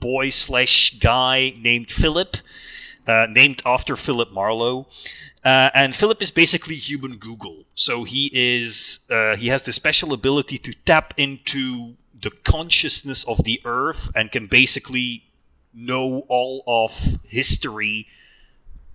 boy 0.00 0.28
slash 0.28 0.98
guy 1.00 1.54
named 1.58 1.90
philip 1.90 2.36
uh, 3.06 3.26
named 3.30 3.62
after 3.64 3.96
philip 3.96 4.30
marlowe 4.32 4.86
uh, 5.44 5.68
and 5.74 5.94
Philip 5.94 6.22
is 6.22 6.30
basically 6.30 6.74
human 6.74 7.18
Google. 7.18 7.66
So 7.74 8.04
he 8.04 8.30
is 8.32 9.00
uh, 9.10 9.36
he 9.36 9.48
has 9.48 9.62
the 9.62 9.74
special 9.74 10.14
ability 10.14 10.56
to 10.56 10.72
tap 10.86 11.12
into 11.18 11.96
the 12.24 12.30
consciousness 12.30 13.22
of 13.24 13.44
the 13.44 13.60
earth 13.66 14.08
and 14.14 14.32
can 14.32 14.46
basically 14.46 15.22
know 15.74 16.24
all 16.28 16.64
of 16.66 16.90
history 17.24 18.06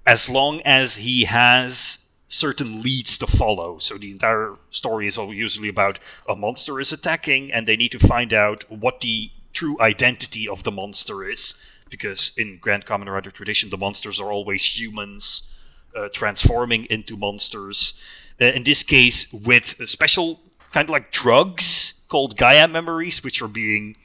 as 0.06 0.28
long 0.28 0.62
as 0.66 0.96
he 0.96 1.26
has 1.26 2.00
certain 2.28 2.82
leads 2.82 3.20
to 3.20 3.28
follow. 3.28 3.78
So 3.78 3.98
the 3.98 4.12
entire 4.12 4.56
story 4.72 5.08
is 5.08 5.18
usually 5.18 5.70
about 5.70 6.00
a 6.28 6.36
monster 6.36 6.80
is 6.80 6.92
attacking 6.92 7.54
and 7.54 7.68
they 7.68 7.76
need 7.76 7.92
to 7.92 8.00
find 8.00 8.34
out 8.34 8.66
what 8.70 9.02
the 9.02 9.30
true 9.54 9.78
identity 9.80 10.48
of 10.48 10.64
the 10.64 10.72
monster 10.72 11.30
is. 11.30 11.54
Because 11.90 12.32
in 12.36 12.58
Grand 12.58 12.86
Kamen 12.86 13.12
Rider 13.12 13.32
tradition, 13.32 13.70
the 13.70 13.78
monsters 13.78 14.20
are 14.20 14.32
always 14.32 14.64
humans 14.66 15.50
uh, 15.96 16.10
transforming 16.14 16.86
into 16.86 17.16
monsters. 17.16 17.94
Uh, 18.42 18.46
in 18.46 18.64
this 18.64 18.82
case, 18.84 19.32
with 19.32 19.76
special 19.88 20.40
kind 20.72 20.88
of 20.88 20.92
like 20.92 21.12
drugs 21.12 21.99
called 22.10 22.38
Gaia 22.38 22.68
memories, 22.68 23.24
which 23.24 23.42
are 23.42 23.48
being 23.48 23.96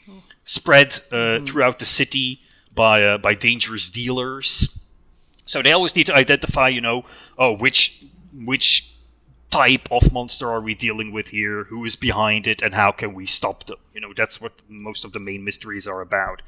spread 0.44 1.00
uh, 1.10 1.14
mm. 1.14 1.48
throughout 1.48 1.78
the 1.78 1.86
city 1.86 2.40
by 2.74 3.02
uh, 3.02 3.18
by 3.18 3.34
dangerous 3.34 3.88
dealers. 3.90 4.78
So 5.46 5.62
they 5.62 5.72
always 5.72 5.94
need 5.96 6.06
to 6.06 6.14
identify, 6.14 6.68
you 6.68 6.80
know, 6.80 7.04
oh 7.38 7.52
which 7.56 8.04
which 8.44 8.90
type 9.50 9.88
of 9.90 10.12
monster 10.12 10.50
are 10.50 10.60
we 10.60 10.74
dealing 10.74 11.12
with 11.12 11.28
here? 11.28 11.64
Who 11.64 11.84
is 11.84 11.96
behind 11.96 12.46
it, 12.46 12.62
and 12.62 12.74
how 12.74 12.92
can 12.92 13.14
we 13.14 13.26
stop 13.26 13.66
them? 13.66 13.78
You 13.94 14.00
know, 14.00 14.12
that's 14.16 14.40
what 14.40 14.52
most 14.68 15.04
of 15.04 15.12
the 15.12 15.20
main 15.20 15.44
mysteries 15.44 15.86
are 15.86 16.00
about. 16.00 16.42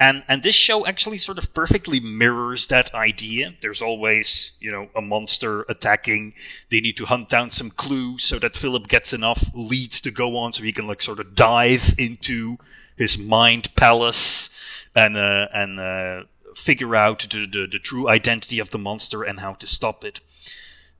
And 0.00 0.24
and 0.28 0.42
this 0.42 0.54
show 0.54 0.86
actually 0.86 1.18
sort 1.18 1.36
of 1.36 1.52
perfectly 1.52 2.00
mirrors 2.00 2.68
that 2.68 2.94
idea. 2.94 3.52
There's 3.60 3.82
always, 3.82 4.52
you 4.58 4.72
know, 4.72 4.88
a 4.96 5.02
monster 5.02 5.66
attacking. 5.68 6.32
They 6.70 6.80
need 6.80 6.96
to 6.96 7.04
hunt 7.04 7.28
down 7.28 7.50
some 7.50 7.70
clues 7.70 8.24
so 8.24 8.38
that 8.38 8.56
Philip 8.56 8.88
gets 8.88 9.12
enough 9.12 9.44
leads 9.54 10.00
to 10.00 10.10
go 10.10 10.38
on 10.38 10.54
so 10.54 10.62
he 10.62 10.72
can 10.72 10.86
like 10.86 11.02
sort 11.02 11.20
of 11.20 11.34
dive 11.34 11.94
into 11.98 12.56
his 12.96 13.18
mind 13.18 13.76
palace 13.76 14.48
and 14.96 15.18
uh, 15.18 15.48
and 15.52 15.78
uh, 15.78 16.24
figure 16.56 16.96
out 16.96 17.26
the, 17.30 17.46
the, 17.46 17.66
the 17.70 17.78
true 17.78 18.08
identity 18.08 18.58
of 18.58 18.70
the 18.70 18.78
monster 18.78 19.22
and 19.22 19.38
how 19.38 19.52
to 19.52 19.66
stop 19.66 20.02
it. 20.02 20.20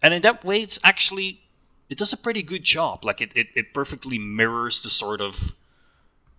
And 0.03 0.13
in 0.13 0.21
that 0.23 0.45
way, 0.45 0.61
it's 0.61 0.79
actually 0.85 1.41
it 1.89 1.97
does 1.97 2.13
a 2.13 2.19
pretty 2.19 2.43
good 2.43 2.65
job. 2.65 3.07
Like 3.07 3.23
it, 3.23 3.33
it, 3.35 3.47
it 3.55 3.73
perfectly 3.73 4.19
mirrors 4.19 4.83
the 4.83 4.91
sort 4.91 5.23
of 5.23 5.55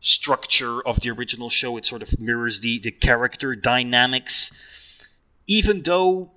structure 0.01 0.85
of 0.85 0.99
the 0.99 1.11
original 1.11 1.49
show. 1.49 1.77
It 1.77 1.85
sort 1.85 2.01
of 2.01 2.19
mirrors 2.19 2.59
the, 2.59 2.79
the 2.79 2.91
character 2.91 3.55
dynamics, 3.55 4.51
even 5.47 5.81
though 5.83 6.31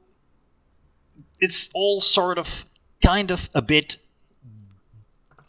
it's 1.41 1.71
all 1.75 2.01
sort 2.01 2.39
of 2.39 2.65
kind 3.03 3.31
of 3.31 3.51
a 3.55 3.63
bit 3.63 3.97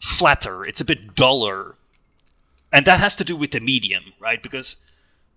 flatter, 0.00 0.64
it's 0.64 0.80
a 0.80 0.84
bit 0.84 1.14
duller. 1.14 1.76
And 2.72 2.86
that 2.86 3.00
has 3.00 3.16
to 3.16 3.24
do 3.24 3.36
with 3.36 3.52
the 3.52 3.60
medium, 3.60 4.12
right? 4.20 4.42
Because 4.42 4.76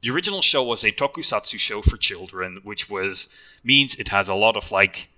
the 0.02 0.10
original 0.10 0.42
show 0.42 0.64
was 0.64 0.84
a 0.84 0.92
tokusatsu 0.92 1.60
show 1.60 1.82
for 1.82 1.98
children, 1.98 2.60
which 2.64 2.90
was 2.90 3.28
means 3.64 3.96
it 3.96 4.10
has 4.10 4.28
a 4.28 4.34
lot 4.34 4.58
of 4.58 4.72
like 4.72 5.10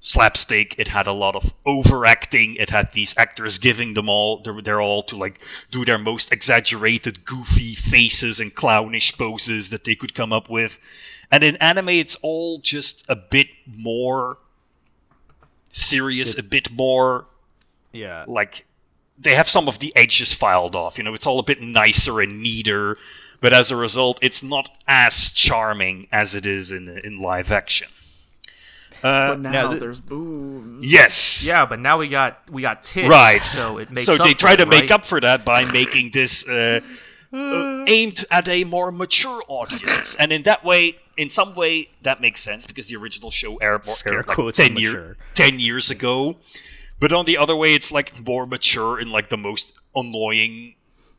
slapstick. 0.00 0.78
It 0.78 0.88
had 0.88 1.06
a 1.06 1.12
lot 1.12 1.36
of 1.36 1.52
overacting. 1.64 2.56
It 2.56 2.70
had 2.70 2.92
these 2.92 3.14
actors 3.16 3.58
giving 3.58 3.94
them 3.94 4.08
all 4.08 4.42
they're, 4.42 4.60
they're 4.62 4.80
all 4.80 5.02
to 5.04 5.16
like 5.16 5.40
do 5.70 5.84
their 5.84 5.98
most 5.98 6.32
exaggerated, 6.32 7.24
goofy 7.24 7.74
faces 7.74 8.40
and 8.40 8.54
clownish 8.54 9.16
poses 9.16 9.70
that 9.70 9.84
they 9.84 9.94
could 9.94 10.14
come 10.14 10.32
up 10.32 10.48
with. 10.48 10.76
And 11.30 11.44
in 11.44 11.56
anime, 11.56 11.90
it's 11.90 12.16
all 12.22 12.60
just 12.60 13.04
a 13.08 13.14
bit 13.14 13.48
more 13.66 14.38
serious, 15.68 16.34
it, 16.34 16.40
a 16.40 16.42
bit 16.42 16.70
more 16.72 17.26
yeah, 17.92 18.24
like 18.26 18.64
they 19.18 19.34
have 19.34 19.48
some 19.48 19.68
of 19.68 19.78
the 19.78 19.94
edges 19.94 20.32
filed 20.32 20.74
off. 20.74 20.98
You 20.98 21.04
know, 21.04 21.14
it's 21.14 21.26
all 21.26 21.38
a 21.38 21.44
bit 21.44 21.60
nicer 21.60 22.20
and 22.20 22.40
neater. 22.40 22.96
But 23.40 23.54
as 23.54 23.70
a 23.70 23.76
result, 23.76 24.18
it's 24.22 24.42
not 24.42 24.68
as 24.86 25.30
charming 25.30 26.08
as 26.12 26.34
it 26.34 26.44
is 26.44 26.72
in 26.72 26.88
in 27.04 27.20
live 27.20 27.50
action. 27.50 27.88
Uh, 29.02 29.28
but 29.28 29.40
now, 29.40 29.68
th- 29.68 29.80
there's 29.80 30.00
boobs. 30.00 30.90
Yes. 30.90 31.44
Yeah, 31.46 31.66
but 31.66 31.78
now 31.78 31.98
we 31.98 32.08
got 32.08 32.38
we 32.50 32.62
got 32.62 32.84
tits. 32.84 33.08
Right. 33.08 33.40
So 33.40 33.78
it 33.78 33.90
makes. 33.90 34.06
So 34.06 34.16
they 34.16 34.34
try 34.34 34.56
to 34.56 34.62
it, 34.62 34.68
make 34.68 34.82
right? 34.82 34.90
up 34.92 35.04
for 35.04 35.20
that 35.20 35.44
by 35.44 35.64
making 35.64 36.10
this 36.12 36.46
uh, 36.46 36.80
uh, 37.32 37.84
aimed 37.86 38.24
at 38.30 38.48
a 38.48 38.64
more 38.64 38.92
mature 38.92 39.42
audience, 39.48 40.16
and 40.18 40.32
in 40.32 40.42
that 40.44 40.64
way, 40.64 40.96
in 41.16 41.30
some 41.30 41.54
way, 41.54 41.88
that 42.02 42.20
makes 42.20 42.42
sense 42.42 42.66
because 42.66 42.88
the 42.88 42.96
original 42.96 43.30
show 43.30 43.56
aired, 43.56 43.86
more, 43.86 43.96
aired 44.06 44.26
like 44.26 44.54
ten 44.54 44.76
years 44.76 45.16
ten 45.34 45.58
years 45.58 45.90
ago. 45.90 46.36
But 46.98 47.12
on 47.12 47.24
the 47.24 47.38
other 47.38 47.56
way, 47.56 47.74
it's 47.74 47.90
like 47.90 48.26
more 48.26 48.46
mature 48.46 49.00
in 49.00 49.10
like 49.10 49.30
the 49.30 49.38
most 49.38 49.72
annoying, 49.94 50.74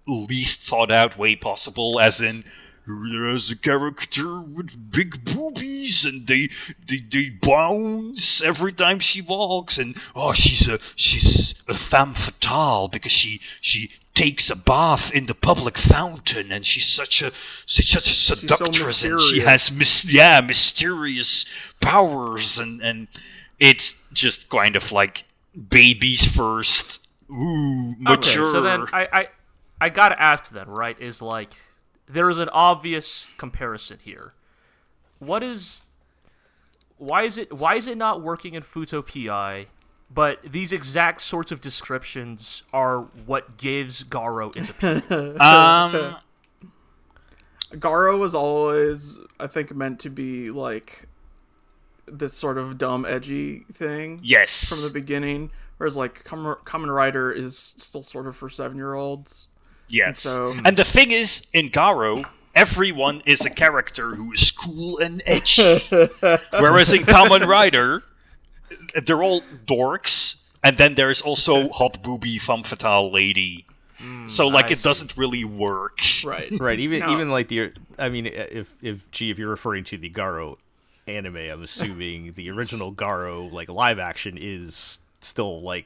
least 0.07 0.61
thought 0.61 0.91
out 0.91 1.17
way 1.17 1.35
possible, 1.35 1.99
as 1.99 2.21
in 2.21 2.43
there's 2.87 3.51
a 3.51 3.55
character 3.55 4.39
with 4.39 4.91
big 4.91 5.23
boobies 5.23 6.05
and 6.05 6.25
they, 6.25 6.49
they 6.87 6.97
they 7.11 7.29
bounce 7.29 8.41
every 8.41 8.73
time 8.73 8.99
she 8.99 9.21
walks 9.21 9.77
and 9.77 9.95
oh 10.15 10.33
she's 10.33 10.67
a 10.67 10.79
she's 10.95 11.53
a 11.67 11.73
femme 11.75 12.15
fatale 12.15 12.87
because 12.87 13.11
she 13.11 13.39
she 13.61 13.91
takes 14.15 14.49
a 14.49 14.55
bath 14.55 15.11
in 15.13 15.25
the 15.27 15.35
public 15.35 15.77
fountain 15.77 16.51
and 16.51 16.65
she's 16.65 16.87
such 16.87 17.21
a 17.21 17.31
she's 17.65 17.87
such 17.87 18.07
a 18.07 18.13
seductress 18.13 18.97
so 18.97 19.11
and 19.11 19.21
she 19.21 19.39
has 19.39 19.71
mis- 19.71 20.05
yeah 20.05 20.41
mysterious 20.41 21.45
powers 21.81 22.57
and 22.57 22.81
and 22.81 23.07
it's 23.59 23.95
just 24.11 24.49
kind 24.49 24.75
of 24.75 24.91
like 24.91 25.23
babies 25.69 26.27
first 26.35 27.07
ooh 27.29 27.95
mature 27.99 28.43
okay, 28.43 28.51
so 28.51 28.61
then 28.61 28.85
I, 28.91 29.07
I 29.13 29.27
I 29.79 29.89
gotta 29.89 30.19
ask 30.19 30.51
then 30.51 30.67
right 30.67 30.99
is 30.99 31.21
like 31.21 31.55
there 32.07 32.29
is 32.29 32.37
an 32.37 32.49
obvious 32.49 33.33
comparison 33.37 33.99
here. 34.03 34.33
What 35.19 35.43
is 35.43 35.83
why 36.97 37.23
is 37.23 37.37
it 37.37 37.53
why 37.53 37.75
is 37.75 37.87
it 37.87 37.97
not 37.97 38.21
working 38.21 38.53
in 38.53 38.63
Futo 38.63 39.01
PI? 39.05 39.67
But 40.13 40.39
these 40.43 40.73
exact 40.73 41.21
sorts 41.21 41.53
of 41.53 41.61
descriptions 41.61 42.63
are 42.73 43.01
what 43.25 43.57
gives 43.57 44.03
Garo 44.03 44.55
its 44.57 44.69
appeal. 44.71 45.41
um 45.41 46.17
Garo 47.73 48.19
was 48.19 48.35
always, 48.35 49.17
I 49.39 49.47
think, 49.47 49.73
meant 49.73 49.99
to 50.01 50.09
be 50.09 50.51
like 50.51 51.07
this 52.05 52.33
sort 52.33 52.57
of 52.57 52.77
dumb, 52.77 53.05
edgy 53.05 53.65
thing. 53.71 54.19
Yes. 54.21 54.67
From 54.67 54.81
the 54.81 54.89
beginning, 54.93 55.51
whereas 55.77 55.95
like 55.95 56.23
Kamen 56.25 56.93
Rider 56.93 57.31
is 57.31 57.57
still 57.57 58.03
sort 58.03 58.27
of 58.27 58.35
for 58.35 58.49
seven 58.49 58.77
year 58.77 58.93
olds. 58.93 59.47
Yes. 59.91 60.25
And, 60.25 60.33
so, 60.33 60.53
and 60.65 60.77
the 60.77 60.83
thing 60.83 61.11
is, 61.11 61.43
in 61.53 61.69
Garo, 61.69 62.25
everyone 62.55 63.21
is 63.25 63.45
a 63.45 63.49
character 63.49 64.15
who 64.15 64.31
is 64.33 64.51
cool 64.51 64.97
and 64.99 65.21
edgy. 65.25 65.79
Whereas 66.51 66.93
in 66.93 67.03
Kamen 67.03 67.45
Rider, 67.47 68.01
they're 69.05 69.23
all 69.23 69.41
dorks, 69.67 70.41
and 70.63 70.77
then 70.77 70.95
there's 70.95 71.21
also 71.21 71.69
hot 71.69 72.01
booby 72.03 72.39
femme 72.39 72.63
fatale 72.63 73.11
lady. 73.11 73.65
Hmm, 73.97 74.27
so 74.27 74.47
like 74.47 74.65
I 74.65 74.69
it 74.71 74.77
see. 74.79 74.83
doesn't 74.83 75.15
really 75.17 75.43
work. 75.45 75.99
Right. 76.23 76.51
Right. 76.59 76.79
Even 76.79 76.99
No. 77.01 77.11
even 77.13 77.29
like 77.29 77.49
the 77.49 77.71
I 77.99 78.09
mean 78.09 78.25
if 78.25 78.73
if 78.81 79.09
gee 79.11 79.29
if 79.29 79.37
you're 79.37 79.49
referring 79.49 79.83
to 79.85 79.97
the 79.97 80.09
Garo 80.09 80.57
anime, 81.07 81.35
I'm 81.37 81.61
assuming 81.63 82.33
the 82.33 82.49
original 82.49 82.91
Garo 82.93 83.51
like 83.51 83.69
live 83.69 83.99
action 83.99 84.37
is 84.41 84.99
still 85.19 85.61
like 85.61 85.85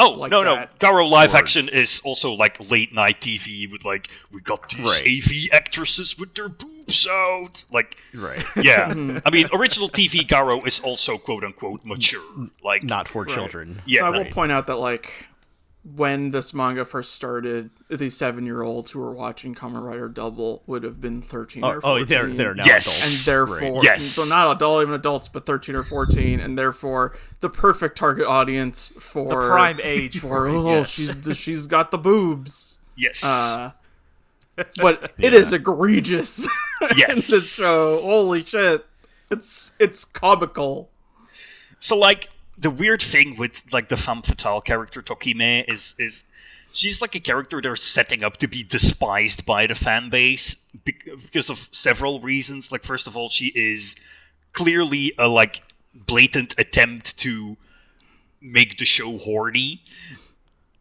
Oh 0.00 0.10
Like 0.10 0.30
no 0.30 0.42
no. 0.42 0.66
Garo 0.80 1.08
live 1.10 1.34
Or- 1.34 1.38
action 1.38 1.68
is 1.68 2.00
also 2.04 2.32
like 2.32 2.58
late 2.70 2.92
night 2.94 3.20
TV 3.20 3.70
with 3.70 3.84
like 3.84 4.08
we 4.32 4.40
got 4.40 4.68
these 4.70 4.80
Right. 4.80 5.02
AV 5.06 5.50
actresses 5.52 6.18
with 6.18 6.34
their 6.34 6.48
boobs 6.48 7.06
out. 7.10 7.64
Like 7.72 7.96
right 8.14 8.44
yeah, 8.56 8.88
mm-hmm. 8.92 9.18
I 9.26 9.30
mean 9.30 9.48
original 9.52 9.88
TV 9.90 10.26
Garo 10.26 10.66
is 10.66 10.80
also 10.80 11.18
quote 11.18 11.44
unquote 11.44 11.84
mature. 11.84 12.22
Like 12.64 12.82
not 12.84 13.08
for 13.08 13.24
Right. 13.24 13.34
children. 13.34 13.82
Yeah, 13.86 14.00
so 14.00 14.06
I 14.06 14.10
will 14.10 14.20
right. 14.22 14.32
point 14.32 14.52
out 14.52 14.66
that 14.68 14.76
like 14.76 15.27
when 15.96 16.30
this 16.30 16.52
manga 16.52 16.84
first 16.84 17.14
started, 17.14 17.70
the 17.88 18.10
seven 18.10 18.44
year 18.44 18.62
olds 18.62 18.90
who 18.90 18.98
were 19.00 19.12
watching 19.12 19.54
Kamen 19.54 19.82
Rider 19.82 20.08
Double 20.08 20.62
would 20.66 20.82
have 20.82 21.00
been 21.00 21.22
thirteen 21.22 21.64
Oh, 21.64 21.68
or 21.68 21.80
fourteen. 21.80 21.90
oh, 21.90 21.98
14. 22.00 22.06
they're 22.06 22.28
they're 22.36 22.54
now 22.54 22.64
Yes. 22.66 22.86
adults. 22.86 23.26
and 23.26 23.26
therefore 23.34 23.72
right. 23.76 23.82
Yes. 23.84 24.02
so 24.04 24.24
not 24.24 24.54
adult 24.56 24.82
even 24.82 24.94
adults 24.94 25.28
but 25.28 25.46
13 25.46 25.74
or 25.76 25.84
14 25.84 26.40
and 26.40 26.58
therefore 26.58 27.16
the 27.40 27.48
perfect 27.48 27.96
target 27.96 28.26
audience 28.26 28.92
for 29.00 29.28
The 29.28 29.34
prime 29.48 29.80
age 29.82 30.18
for 30.18 30.28
for 30.28 30.48
oh 30.48 30.68
yes. 30.78 30.90
she's 30.90 31.36
she's 31.36 31.66
got 31.66 31.90
the 31.90 31.98
boobs 31.98 32.78
yes. 32.96 33.22
uh 33.24 33.70
but 34.76 35.12
it 35.18 35.32
Yeah. 35.32 35.38
is 35.38 35.52
egregious 35.52 36.46
in 36.82 36.98
Yes. 36.98 37.28
this 37.28 37.54
show 37.54 37.98
holy 38.02 38.42
shit 38.42 38.84
it's 39.30 39.72
it's 39.78 40.04
comical 40.04 40.90
So 41.78 41.96
like 41.96 42.28
the 42.58 42.70
weird 42.70 43.00
thing 43.00 43.36
with 43.36 43.62
like 43.72 43.88
the 43.88 43.96
femme 43.96 44.22
fatale 44.22 44.60
character 44.60 45.02
Tokime 45.02 45.64
is 45.72 45.94
is 45.98 46.24
she's 46.72 47.00
like 47.00 47.14
a 47.14 47.20
character 47.20 47.60
they're 47.60 47.76
setting 47.76 48.24
up 48.24 48.38
to 48.38 48.48
be 48.48 48.64
despised 48.64 49.46
by 49.46 49.66
the 49.66 49.74
fan 49.74 50.10
base 50.10 50.56
because 50.84 51.50
of 51.50 51.58
several 51.72 52.20
reasons. 52.20 52.72
Like 52.72 52.84
first 52.84 53.06
of 53.06 53.16
all, 53.16 53.28
she 53.28 53.46
is 53.46 53.96
clearly 54.52 55.12
a 55.18 55.28
like 55.28 55.62
blatant 55.94 56.54
attempt 56.58 57.18
to 57.20 57.56
make 58.40 58.78
the 58.78 58.84
show 58.84 59.18
horny. 59.18 59.82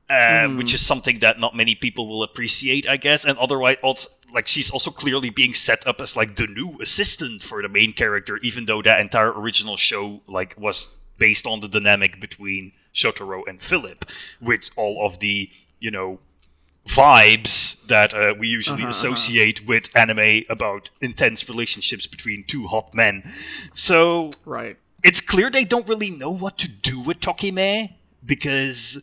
Uh, 0.10 0.48
Which 0.48 0.74
is 0.74 0.86
something 0.86 1.20
that 1.20 1.38
not 1.38 1.54
many 1.54 1.76
people 1.76 2.08
will 2.08 2.24
appreciate, 2.24 2.88
I 2.88 2.96
guess, 2.96 3.26
and 3.26 3.38
otherwise, 3.38 3.76
also 3.84 4.10
like 4.34 4.48
she's 4.48 4.72
also 4.72 4.90
clearly 4.90 5.32
being 5.32 5.54
set 5.54 5.86
up 5.86 6.00
as 6.00 6.16
like 6.16 6.38
the 6.38 6.48
new 6.48 6.78
assistant 6.82 7.44
for 7.44 7.62
the 7.62 7.68
main 7.68 7.92
character, 7.92 8.38
even 8.38 8.66
though 8.66 8.82
that 8.82 9.02
entire 9.02 9.34
original 9.34 9.76
show 9.76 10.22
like 10.26 10.56
was 10.58 10.88
based 11.18 11.46
on 11.46 11.60
the 11.60 11.68
dynamic 11.68 12.20
between 12.20 12.72
Shotaro 12.94 13.44
and 13.48 13.62
Philip, 13.62 14.06
with 14.42 14.70
all 14.76 15.06
of 15.06 15.20
the 15.20 15.50
you 15.80 15.92
know 15.92 16.20
vibes 16.88 17.86
that 17.88 18.14
uh, 18.14 18.34
we 18.40 18.48
usually 18.48 18.84
Uh-huh, 18.84 18.92
associate 18.92 19.66
with 19.68 19.90
anime 19.96 20.44
about 20.50 20.90
intense 21.02 21.48
relationships 21.50 22.08
between 22.08 22.46
two 22.48 22.66
hot 22.68 22.94
men. 22.94 23.24
So 23.74 24.30
right 24.46 24.78
it's 25.04 25.22
clear 25.22 25.50
they 25.50 25.66
don't 25.66 25.88
really 25.88 26.10
know 26.10 26.32
what 26.32 26.58
to 26.60 26.68
do 26.70 27.02
with 27.02 27.20
Tokime 27.20 27.94
because 28.26 29.00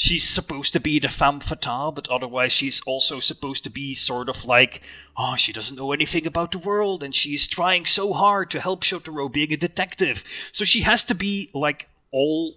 she's 0.00 0.26
supposed 0.26 0.72
to 0.72 0.80
be 0.80 0.98
the 0.98 1.10
femme 1.10 1.40
fatale, 1.40 1.92
but 1.92 2.08
otherwise 2.08 2.54
she's 2.54 2.80
also 2.86 3.20
supposed 3.20 3.64
to 3.64 3.70
be 3.70 3.94
sort 3.94 4.30
of 4.30 4.46
like, 4.46 4.80
oh, 5.14 5.36
she 5.36 5.52
doesn't 5.52 5.76
know 5.76 5.92
anything 5.92 6.26
about 6.26 6.52
the 6.52 6.58
world 6.58 7.02
and 7.02 7.14
she's 7.14 7.46
trying 7.46 7.84
so 7.84 8.14
hard 8.14 8.50
to 8.50 8.60
help 8.60 8.82
Shotaro 8.82 9.30
being 9.30 9.52
a 9.52 9.58
detective. 9.58 10.24
So 10.52 10.64
she 10.64 10.80
has 10.80 11.04
to 11.04 11.14
be 11.14 11.50
like 11.52 11.86
all 12.12 12.54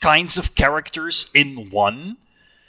kinds 0.00 0.36
of 0.36 0.56
characters 0.56 1.30
in 1.32 1.70
one. 1.70 2.16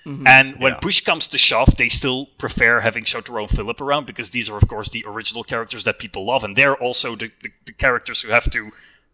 Mm-hmm. 0.06 0.28
And 0.28 0.60
when 0.60 0.73
Yeah. 0.73 0.80
push 0.80 1.02
comes 1.02 1.28
to 1.30 1.39
shove, 1.39 1.75
they 1.75 1.89
still 1.89 2.28
prefer 2.38 2.80
having 2.82 3.06
Shotaro 3.06 3.41
and 3.47 3.49
Philip 3.49 3.82
around 3.82 4.06
because 4.06 4.30
these 4.30 4.49
are, 4.49 4.58
of 4.58 4.67
course, 4.67 4.89
the 4.89 5.04
original 5.08 5.43
characters 5.43 5.86
that 5.86 5.97
people 5.97 6.25
love, 6.25 6.43
and 6.43 6.56
they're 6.56 6.75
also 6.78 7.15
the, 7.15 7.32
the, 7.41 7.49
the 7.65 7.73
characters 7.73 8.21
who 8.21 8.32
have 8.32 8.49
to 8.52 8.69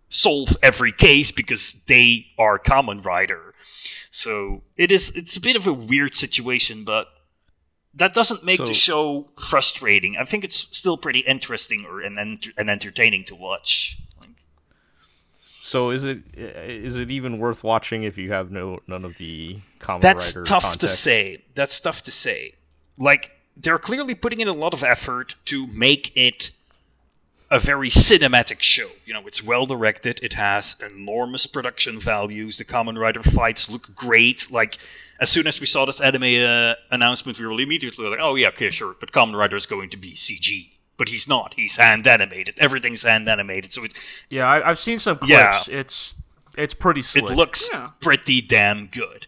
solve 0.10 0.50
every 0.62 0.92
case 0.92 1.32
because 1.32 1.82
they 1.88 2.28
are 2.38 2.60
Kamen 2.60 3.04
Rider. 3.06 3.54
So 4.16 4.64
it 4.78 4.94
is 4.94 5.12
it's 5.14 5.36
a 5.36 5.42
bit 5.42 5.58
of 5.58 5.68
a 5.68 5.74
weird 5.74 6.16
situation, 6.16 6.86
but 6.86 7.08
that 7.96 8.14
doesn't 8.14 8.46
make 8.46 8.58
So- 8.60 8.66
the 8.66 8.74
show 8.74 9.28
frustrating. 9.50 10.16
I 10.18 10.24
think 10.24 10.46
it's 10.46 10.68
still 10.72 10.98
pretty 10.98 11.20
interesting 11.20 11.86
or 11.86 12.00
and, 12.00 12.18
and 12.58 12.70
entertaining 12.70 13.26
to 13.26 13.36
watch. 13.36 13.98
Like, 14.22 14.30
So 15.60 15.92
is 15.92 16.06
it 16.06 16.20
is 16.34 16.96
it 16.96 17.12
even 17.12 17.40
worth 17.40 17.62
watching 17.62 18.04
if 18.04 18.18
you 18.18 18.32
have 18.32 18.52
no 18.52 18.80
none 18.88 19.04
of 19.04 19.18
the 19.18 19.60
common 19.80 20.00
That's 20.00 20.32
tough 20.32 20.64
context? 20.64 20.80
to 20.80 20.88
say. 20.88 21.44
That's 21.54 21.78
tough 21.82 22.04
to 22.04 22.12
say. 22.12 22.54
Like 22.98 23.32
they're 23.58 23.80
clearly 23.80 24.16
putting 24.16 24.40
in 24.40 24.48
a 24.48 24.54
lot 24.54 24.74
of 24.74 24.82
effort 24.84 25.36
to 25.46 25.68
make 25.68 26.16
it 26.16 26.52
a 27.52 27.60
very 27.60 27.90
cinematic 27.90 28.62
show. 28.62 28.90
You 29.06 29.14
know, 29.14 29.26
it's 29.28 29.44
well 29.44 29.66
directed. 29.66 30.20
It 30.24 30.34
has 30.34 30.76
enormous 30.86 31.46
production 31.46 32.00
values. 32.00 32.58
The 32.58 32.66
Kamen 32.66 32.98
Rider 33.00 33.24
fights 33.24 33.70
look 33.70 33.94
great. 33.96 34.50
Like 34.52 34.78
as 35.20 35.30
soon 35.30 35.48
as 35.48 35.60
we 35.60 35.66
saw 35.66 35.86
this 35.86 36.02
anime 36.02 36.24
uh, 36.44 36.74
announcement, 36.92 37.38
we 37.40 37.46
were 37.46 37.60
immediately 37.62 38.08
like, 38.08 38.20
"Oh 38.22 38.36
yeah, 38.36 38.50
okay, 38.50 38.72
sure." 38.72 38.96
But 39.00 39.12
Kamen 39.12 39.36
Rider 39.38 39.56
is 39.56 39.66
going 39.66 39.90
to 39.92 39.98
be 39.98 40.14
CG. 40.16 40.70
But 40.98 41.10
he's 41.10 41.28
not. 41.28 41.54
He's 41.56 41.76
hand 41.76 42.08
animated. 42.08 42.56
Everything's 42.58 43.04
hand 43.04 43.28
animated. 43.28 43.74
So 43.74 43.84
it 43.84 43.94
Yeah, 44.30 44.46
I, 44.46 44.70
I've 44.70 44.80
seen 44.80 44.98
some 44.98 45.20
Yeah. 45.26 45.52
clips. 45.52 45.68
It's 45.68 46.16
it's 46.58 46.74
pretty 46.74 47.02
slick. 47.02 47.30
it 47.30 47.36
looks 47.36 47.70
Yeah. 47.72 47.90
pretty 48.00 48.42
damn 48.42 48.88
good. 48.88 49.28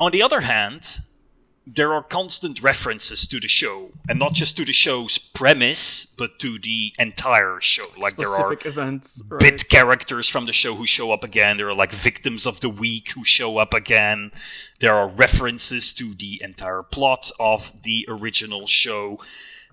On 0.00 0.10
the 0.12 0.22
other 0.22 0.40
hand, 0.40 1.00
there 1.66 1.92
are 1.92 2.02
constant 2.02 2.62
references 2.62 3.26
to 3.26 3.40
the 3.40 3.48
show, 3.48 3.90
and 4.08 4.20
not 4.20 4.34
just 4.34 4.56
to 4.56 4.64
the 4.64 4.72
show's 4.72 5.18
premise, 5.18 6.06
but 6.06 6.38
to 6.38 6.58
the 6.60 6.92
entire 6.98 7.58
show. 7.60 7.86
Like 7.98 8.16
there 8.16 8.28
are 8.28 8.52
specific 8.52 8.66
events 8.66 9.20
right 9.28 9.40
bit 9.40 9.68
characters 9.68 10.28
from 10.28 10.46
the 10.46 10.52
show 10.52 10.76
who 10.76 10.86
show 10.86 11.10
up 11.10 11.24
again. 11.24 11.56
There 11.56 11.68
are 11.68 11.74
like 11.74 11.90
victims 11.90 12.46
of 12.46 12.60
the 12.60 12.68
week 12.68 13.10
who 13.10 13.24
show 13.24 13.58
up 13.58 13.74
again. 13.74 14.30
There 14.78 14.94
are 14.94 15.08
references 15.08 15.92
to 15.94 16.14
the 16.14 16.40
entire 16.44 16.84
plot 16.84 17.32
of 17.40 17.72
the 17.82 18.06
original 18.08 18.68
show. 18.68 19.18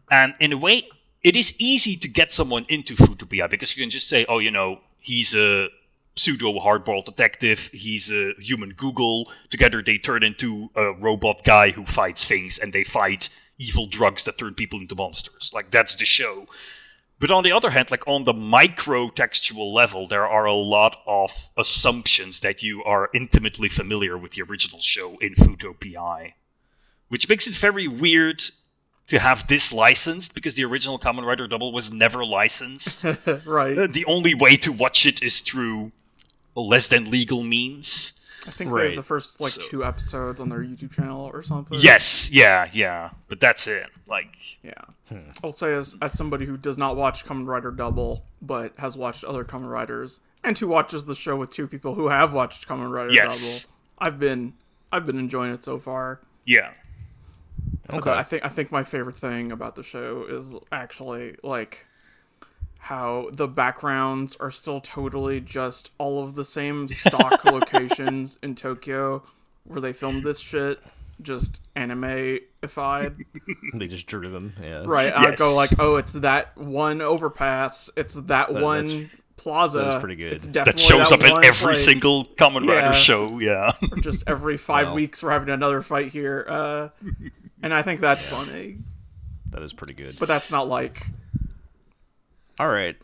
And 0.10 0.34
in 0.40 0.52
a 0.52 0.58
way, 0.58 0.90
it 1.22 1.36
is 1.36 1.54
easy 1.60 1.96
to 1.98 2.08
get 2.08 2.34
someone 2.34 2.66
into 2.70 2.96
Futo 2.96 3.30
PI 3.30 3.48
because 3.48 3.76
you 3.78 3.84
can 3.84 3.92
just 3.92 4.08
say, 4.08 4.26
oh, 4.28 4.40
you 4.40 4.52
know, 4.52 4.80
he's 5.00 5.36
a 5.36 5.70
pseudo 6.16 6.54
hardball 6.60 7.06
detective, 7.06 7.60
he's 7.74 8.12
a 8.12 8.34
human 8.40 8.72
Google. 8.72 9.32
Together 9.50 9.82
they 9.82 9.98
turn 9.98 10.24
into 10.24 10.70
a 10.76 10.94
robot 10.94 11.44
guy 11.44 11.72
who 11.72 11.86
fights 11.86 12.26
things 12.26 12.60
and 12.60 12.72
they 12.72 12.84
fight 12.84 13.30
evil 13.58 13.88
drugs 13.88 14.24
that 14.24 14.38
turn 14.38 14.54
people 14.54 14.80
into 14.80 14.96
monsters. 14.96 15.52
Like, 15.54 15.72
that's 15.72 15.96
the 15.96 16.06
show. 16.06 16.48
But 17.20 17.32
on 17.32 17.44
the 17.44 17.54
other 17.54 17.70
hand, 17.70 17.90
like 17.90 18.08
on 18.08 18.26
the 18.26 18.34
micro 18.34 19.10
textual 19.10 19.74
level, 19.74 20.08
there 20.08 20.28
are 20.28 20.46
a 20.46 20.54
lot 20.54 20.98
of 21.08 21.32
assumptions 21.58 22.42
that 22.42 22.64
you 22.64 22.84
are 22.84 23.10
intimately 23.14 23.70
familiar 23.70 24.18
with 24.18 24.34
the 24.34 24.42
original 24.42 24.80
show 24.82 25.18
in 25.20 25.34
Futo 25.36 25.74
PI. 25.80 26.34
Which 27.08 27.30
makes 27.30 27.48
it 27.48 27.56
very 27.56 27.88
weird 27.88 28.44
to 29.08 29.20
have 29.20 29.48
this 29.48 29.72
licensed 29.72 30.34
because 30.34 30.56
the 30.56 30.66
original 30.66 31.00
Kamen 31.00 31.26
Rider 31.26 31.48
Double 31.48 31.72
was 31.72 31.92
never 31.92 32.26
licensed. 32.26 33.04
right 33.46 33.78
Uh, 33.78 33.88
the 33.88 34.06
only 34.06 34.34
way 34.34 34.58
to 34.58 34.72
watch 34.72 35.06
it 35.06 35.22
is 35.22 35.42
through 35.42 35.92
less 36.56 36.88
than 36.88 37.10
legal 37.12 37.44
means. 37.44 38.14
i 38.48 38.52
think 38.52 38.70
they 38.72 38.76
Right. 38.76 38.86
have 38.88 38.96
the 38.98 39.04
first 39.04 39.40
like 39.42 39.52
So- 39.54 39.62
two 39.70 39.84
episodes 39.86 40.40
on 40.40 40.50
their 40.50 40.60
youtube 40.60 40.92
channel 40.92 41.30
or 41.34 41.42
something 41.44 41.78
Yes, 41.82 42.30
yeah, 42.32 42.68
yeah. 42.74 43.12
But 43.30 43.40
that's 43.40 43.68
it. 43.68 43.88
Like, 44.08 44.36
Yeah. 44.62 44.74
Hmm. 45.10 45.30
I'll 45.44 45.52
say 45.52 45.74
as 45.74 45.96
as 46.02 46.12
somebody 46.14 46.46
who 46.46 46.58
does 46.58 46.78
not 46.78 46.96
watch 46.98 47.26
Kamen 47.26 47.48
Rider 47.48 47.72
Double, 47.72 48.26
but 48.42 48.74
has 48.78 48.96
watched 48.98 49.24
other 49.24 49.44
Kamen 49.46 49.70
Riders, 49.70 50.20
and 50.44 50.58
who 50.58 50.68
watches 50.68 51.06
the 51.06 51.16
show 51.16 51.36
with 51.38 51.52
two 51.52 51.68
people 51.68 51.96
who 51.96 52.10
have 52.10 52.34
watched 52.34 52.68
Kamen 52.68 52.92
Rider 52.92 53.12
Yes. 53.12 53.64
Double, 53.64 53.76
I've 53.98 54.20
been 54.20 54.54
I've 54.92 55.06
been 55.06 55.18
enjoying 55.20 55.54
it 55.54 55.64
so 55.64 55.80
far. 55.80 56.20
yeah. 56.46 56.74
Okay. 57.90 58.00
But 58.00 58.18
I 58.18 58.24
think 58.24 58.46
I 58.46 58.50
think 58.50 58.72
my 58.72 58.84
favorite 58.84 59.16
thing 59.18 59.52
about 59.52 59.76
the 59.76 59.84
show 59.84 60.26
is 60.30 60.56
actually 60.72 61.36
like 61.44 61.86
how 62.88 63.30
the 63.32 63.48
backgrounds 63.48 64.36
are 64.42 64.52
still 64.52 64.82
totally 64.82 65.40
just 65.40 65.92
all 65.98 66.22
of 66.24 66.36
the 66.36 66.44
same 66.44 66.88
stock 66.90 67.46
locations 67.52 68.38
in 68.44 68.56
Tokyo 68.56 69.24
where 69.64 69.80
they 69.80 69.94
filmed 69.94 70.24
this 70.24 70.40
shit, 70.40 70.82
just 71.22 71.62
anime-ified. 71.78 73.16
they 73.76 73.88
just 73.88 74.08
drew 74.08 74.28
them. 74.30 74.54
Yeah. 74.62 74.84
Right. 74.86 75.14
I 75.16 75.36
go 75.36 75.54
like, 75.56 75.72
oh, 75.80 75.96
it's 75.96 76.14
that 76.14 76.58
one 76.58 77.02
overpass. 77.02 77.90
It's 77.96 78.16
that, 78.16 78.54
one 78.54 78.86
that's- 78.86 79.10
plaza. 79.38 79.80
that 79.80 79.88
is 79.88 79.96
pretty 79.96 80.16
good. 80.16 80.34
It's 80.34 80.46
That 80.48 80.66
That 80.66 80.76
definitely 80.76 81.06
shows 81.06 81.12
up 81.12 81.22
in 81.24 81.46
every 81.46 81.74
place. 81.74 81.86
single 81.86 82.26
Kamen 82.26 82.68
Rider 82.68 82.72
Yeah. 82.72 82.92
show, 82.92 83.40
yeah. 83.40 83.72
Just 84.02 84.24
every 84.28 84.58
five 84.72 84.88
Wow. 84.88 84.96
weeks, 84.96 85.24
we're 85.24 85.32
having 85.32 85.50
another 85.50 85.82
fight 85.82 86.12
here, 86.12 86.46
uh, 86.50 86.90
and 87.62 87.74
I 87.74 87.82
think 87.82 88.02
that's 88.02 88.26
funny. 88.26 88.78
that 89.52 89.62
is 89.64 89.72
pretty 89.74 89.94
good. 89.94 90.18
But 90.20 90.28
that's 90.28 90.52
not 90.52 90.68
like 90.68 91.08
All 92.60 92.70
right. 92.70 92.96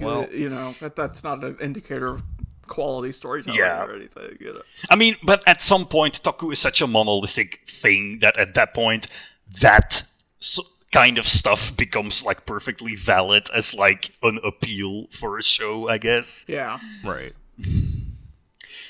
Well, 0.00 0.28
you 0.32 0.48
know 0.48 0.72
that 0.80 0.96
that's 0.96 1.22
not 1.22 1.44
an 1.44 1.56
indicator 1.60 2.08
of 2.08 2.22
quality 2.66 3.12
storytelling 3.12 3.58
Yeah. 3.58 3.84
or 3.84 3.94
anything. 3.94 4.36
You 4.40 4.54
know? 4.54 4.62
I 4.90 4.96
mean, 4.96 5.16
but 5.22 5.42
at 5.46 5.60
some 5.62 5.86
point, 5.86 6.20
Toku 6.22 6.52
is 6.52 6.58
such 6.58 6.80
a 6.80 6.86
monolithic 6.86 7.60
thing 7.68 8.18
that 8.22 8.36
at 8.38 8.54
that 8.54 8.74
point, 8.74 9.08
that 9.60 10.02
kind 10.92 11.18
of 11.18 11.26
stuff 11.26 11.76
becomes 11.76 12.24
like 12.24 12.46
perfectly 12.46 12.94
valid 12.96 13.48
as 13.54 13.74
like 13.74 14.10
an 14.22 14.38
appeal 14.44 15.06
for 15.18 15.38
a 15.38 15.42
show, 15.42 15.88
I 15.88 15.98
guess. 15.98 16.44
Yeah. 16.48 16.78
right. 17.04 17.32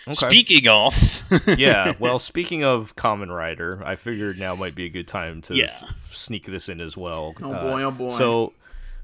Okay. 0.06 0.12
Speaking 0.28 0.68
of, 0.68 0.94
yeah. 1.56 1.94
Well, 1.98 2.18
speaking 2.18 2.62
of 2.62 2.94
Kamen 2.94 3.34
Rider, 3.34 3.82
I 3.86 3.96
figured 3.96 4.38
now 4.38 4.54
might 4.54 4.74
be 4.74 4.84
a 4.84 4.90
good 4.90 5.08
time 5.08 5.40
to 5.42 5.54
Yeah. 5.54 5.64
s- 5.64 5.82
sneak 6.10 6.44
this 6.44 6.68
in 6.68 6.82
as 6.82 6.94
well. 6.94 7.34
Oh 7.40 7.52
Uh, 7.54 7.70
boy, 7.70 7.82
oh 7.84 7.90
boy. 7.90 8.10
So, 8.10 8.52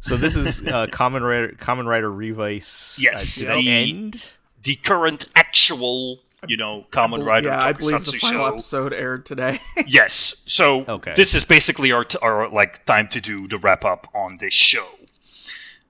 so 0.01 0.17
this 0.17 0.37
is 0.37 0.61
uh, 0.67 0.87
Kamen 0.89 1.23
Rider, 1.23 1.55
Kamen 1.59 1.87
Rider 1.87 2.11
Revice. 2.11 2.99
Yes, 3.01 3.45
at 3.45 3.55
the 3.55 3.61
the- 3.63 3.71
end. 3.71 4.33
the 4.63 4.77
current 4.77 5.29
actual, 5.35 6.21
you 6.47 6.57
know, 6.57 6.87
Kamen 6.91 7.25
Rider 7.25 7.49
yeah, 7.49 7.65
I 7.65 7.73
believe 7.73 8.05
the 8.05 8.13
final 8.13 8.47
show. 8.47 8.53
episode 8.53 8.93
aired 8.93 9.27
today. 9.27 9.61
Yes. 9.87 10.43
So 10.47 10.85
Okay. 10.87 11.15
this 11.17 11.35
is 11.35 11.45
basically 11.45 11.93
our, 11.93 12.05
t- 12.05 12.19
our 12.23 12.49
like 12.49 12.85
time 12.87 13.09
to 13.09 13.21
do 13.21 13.49
the 13.49 13.59
wrap 13.59 13.85
up 13.85 14.09
on 14.15 14.39
this 14.41 14.55
show. 14.55 14.87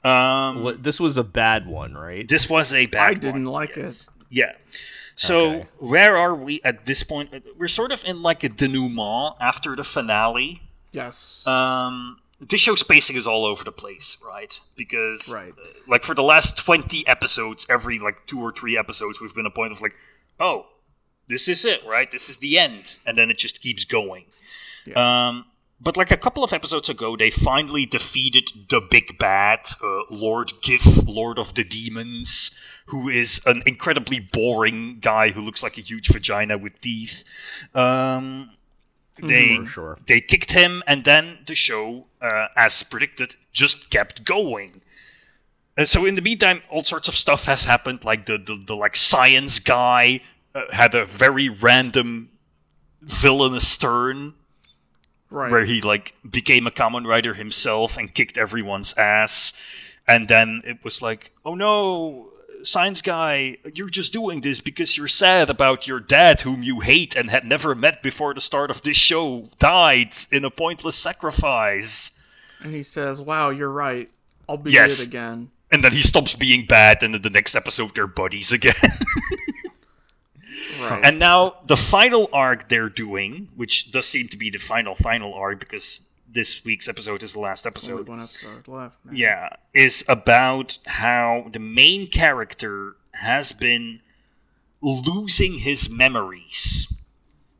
Um, 0.04 0.62
What- 0.64 0.82
This 0.82 0.98
was 1.00 1.16
a 1.18 1.24
bad 1.24 1.66
one, 1.66 1.94
right? 1.94 2.26
This 2.28 2.48
was 2.48 2.72
a 2.72 2.86
bad 2.86 3.10
I 3.10 3.14
didn't 3.14 3.44
one, 3.44 3.52
like 3.52 3.76
yes. 3.76 4.08
Yeah. 4.30 4.52
So 5.16 5.50
Okay. 5.50 5.66
where 5.78 6.16
are 6.16 6.34
we 6.34 6.62
at 6.64 6.86
this 6.86 7.02
point? 7.02 7.34
We're 7.58 7.68
sort 7.68 7.92
of 7.92 8.02
in 8.04 8.22
like 8.22 8.42
a 8.44 8.48
denouement 8.48 9.36
after 9.40 9.76
the 9.76 9.84
finale. 9.84 10.62
yes. 10.92 11.46
Um, 11.46 12.18
this 12.40 12.60
show's 12.60 12.82
pacing 12.82 13.16
is 13.16 13.26
all 13.26 13.44
over 13.44 13.64
the 13.64 13.72
place, 13.72 14.16
right? 14.24 14.58
Because 14.76 15.32
Right. 15.32 15.52
uh, 15.52 15.66
like 15.86 16.02
for 16.02 16.14
the 16.14 16.22
last 16.22 16.56
twenty 16.58 17.06
episodes, 17.06 17.66
every 17.68 17.98
like 17.98 18.26
two 18.26 18.40
or 18.40 18.50
three 18.52 18.78
episodes, 18.78 19.20
we've 19.20 19.34
been 19.34 19.46
a 19.46 19.50
point 19.50 19.72
of 19.72 19.80
like, 19.80 19.94
oh, 20.38 20.66
this 21.28 21.48
is 21.48 21.64
it, 21.64 21.82
right? 21.86 22.10
This 22.10 22.28
is 22.28 22.38
the 22.38 22.58
end, 22.58 22.96
and 23.06 23.16
then 23.16 23.30
it 23.30 23.38
just 23.38 23.60
keeps 23.60 23.84
going. 23.84 24.24
Um, 24.96 25.44
but 25.82 25.96
like 25.96 26.10
a 26.10 26.16
couple 26.16 26.42
of 26.44 26.52
episodes 26.52 26.88
ago, 26.88 27.16
they 27.16 27.30
finally 27.30 27.86
defeated 27.86 28.50
the 28.68 28.80
big 28.80 29.18
bad, 29.18 29.60
uh, 29.82 30.02
Lord 30.10 30.52
Giff, 30.62 30.84
Lord 31.06 31.38
of 31.38 31.54
the 31.54 31.64
Demons, 31.64 32.50
who 32.86 33.08
is 33.08 33.40
an 33.46 33.62
incredibly 33.64 34.20
boring 34.20 34.98
guy 35.00 35.30
who 35.30 35.40
looks 35.42 35.62
like 35.62 35.78
a 35.78 35.82
huge 35.82 36.08
vagina 36.08 36.58
with 36.58 36.80
teeth. 36.80 37.22
Um, 37.74 38.50
they 39.26 39.56
Sure, 39.56 39.66
sure. 39.66 39.98
they 40.06 40.20
kicked 40.20 40.52
him, 40.52 40.82
and 40.86 41.04
then 41.04 41.38
the 41.46 41.54
show, 41.54 42.06
uh, 42.20 42.46
as 42.56 42.82
predicted, 42.82 43.36
just 43.52 43.90
kept 43.90 44.24
going. 44.24 44.80
And 45.76 45.88
so 45.88 46.04
in 46.04 46.14
the 46.14 46.22
meantime, 46.22 46.62
all 46.70 46.84
sorts 46.84 47.08
of 47.08 47.14
stuff 47.14 47.44
has 47.44 47.64
happened. 47.64 48.04
Like 48.04 48.26
the 48.26 48.38
the, 48.38 48.62
the 48.66 48.76
like 48.76 48.96
science 48.96 49.58
guy 49.58 50.20
uh, 50.54 50.62
had 50.70 50.94
a 50.94 51.04
very 51.04 51.48
random 51.48 52.30
villainous 53.02 53.78
turn 53.78 54.34
right. 55.30 55.50
where 55.50 55.64
he 55.64 55.80
like 55.80 56.14
became 56.28 56.66
a 56.66 56.70
Kamen 56.70 57.06
Rider 57.06 57.34
himself 57.34 57.96
and 57.96 58.12
kicked 58.12 58.36
everyone's 58.36 58.94
ass 58.94 59.52
and 60.06 60.28
then 60.28 60.62
it 60.66 60.82
was 60.84 61.00
like 61.00 61.30
oh 61.44 61.54
no 61.54 62.28
science 62.64 63.02
guy 63.02 63.56
you're 63.74 63.88
just 63.88 64.12
doing 64.12 64.40
this 64.40 64.60
because 64.60 64.96
you're 64.96 65.08
sad 65.08 65.50
about 65.50 65.86
your 65.86 66.00
dad 66.00 66.40
whom 66.40 66.62
you 66.62 66.80
hate 66.80 67.16
and 67.16 67.30
had 67.30 67.44
never 67.44 67.74
met 67.74 68.02
before 68.02 68.34
the 68.34 68.40
start 68.40 68.70
of 68.70 68.82
this 68.82 68.96
show 68.96 69.48
died 69.58 70.12
in 70.32 70.44
a 70.44 70.50
pointless 70.50 70.96
sacrifice 70.96 72.10
and 72.62 72.74
he 72.74 72.82
says, 72.82 73.22
"Wow, 73.22 73.48
you're 73.50 73.70
right. 73.70 74.10
I'll 74.48 74.58
be 74.58 74.72
Yes. 74.72 75.00
it 75.00 75.06
again." 75.08 75.50
and 75.72 75.82
then 75.84 75.92
he 75.92 76.02
stops 76.02 76.34
being 76.34 76.66
bad 76.66 77.02
and 77.02 77.14
in 77.14 77.22
the 77.22 77.30
next 77.30 77.54
episode 77.54 77.94
they're 77.94 78.06
buddies 78.06 78.50
again 78.52 78.74
Right. 80.80 81.06
And 81.06 81.18
now 81.18 81.56
the 81.66 81.76
final 81.76 82.28
arc 82.32 82.68
they're 82.68 82.88
doing, 82.88 83.48
which 83.54 83.92
does 83.92 84.06
seem 84.06 84.28
to 84.28 84.36
be 84.36 84.50
the 84.50 84.58
final 84.58 84.94
final 84.94 85.32
arc 85.34 85.60
because 85.60 86.00
this 86.32 86.64
week's 86.64 86.88
episode 86.88 87.22
is 87.22 87.32
the 87.32 87.40
last 87.40 87.66
Only 87.66 87.74
episode. 87.74 88.08
one 88.08 88.22
episode 88.22 88.68
left. 88.68 89.04
man. 89.04 89.16
Yeah, 89.16 89.48
is 89.74 90.04
about 90.08 90.78
how 90.86 91.46
the 91.52 91.58
main 91.58 92.08
character 92.08 92.96
has 93.12 93.52
been 93.52 94.00
losing 94.82 95.54
his 95.54 95.90
memories. 95.90 96.86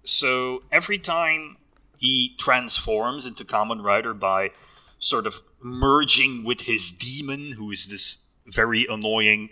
So 0.04 0.62
every 0.72 0.98
time 0.98 1.56
he 1.98 2.34
transforms 2.38 3.26
into 3.26 3.44
Kamen 3.44 3.82
Rider 3.82 4.14
by 4.14 4.50
sort 4.98 5.26
of 5.26 5.34
merging 5.62 6.44
with 6.44 6.60
his 6.62 6.90
demon, 6.92 7.52
who 7.52 7.70
is 7.70 7.88
this 7.88 8.18
very 8.46 8.86
annoying 8.88 9.50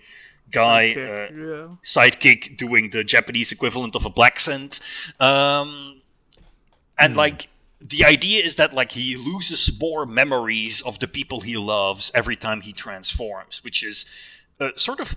guy, 0.50 0.94
Sidekick, 0.94 1.30
uh, 1.30 1.66
yeah. 1.68 1.74
sidekick 1.84 2.56
doing 2.56 2.90
the 2.90 3.04
Japanese 3.04 3.52
equivalent 3.52 3.94
of 3.94 4.06
a 4.06 4.10
black 4.10 4.40
cent. 4.40 4.80
Um, 5.20 6.00
and 6.98 7.16
like 7.16 7.48
the 7.80 8.04
idea 8.04 8.42
is 8.42 8.56
that 8.56 8.72
like 8.74 8.92
he 8.92 9.16
loses 9.16 9.70
more 9.80 10.04
memories 10.04 10.82
of 10.82 10.98
the 10.98 11.08
people 11.08 11.40
he 11.40 11.56
loves 11.56 12.10
every 12.14 12.36
time 12.36 12.60
he 12.60 12.72
transforms, 12.72 13.62
which 13.62 13.82
is 13.84 14.04
uh, 14.60 14.70
sort 14.76 15.00
of 15.00 15.14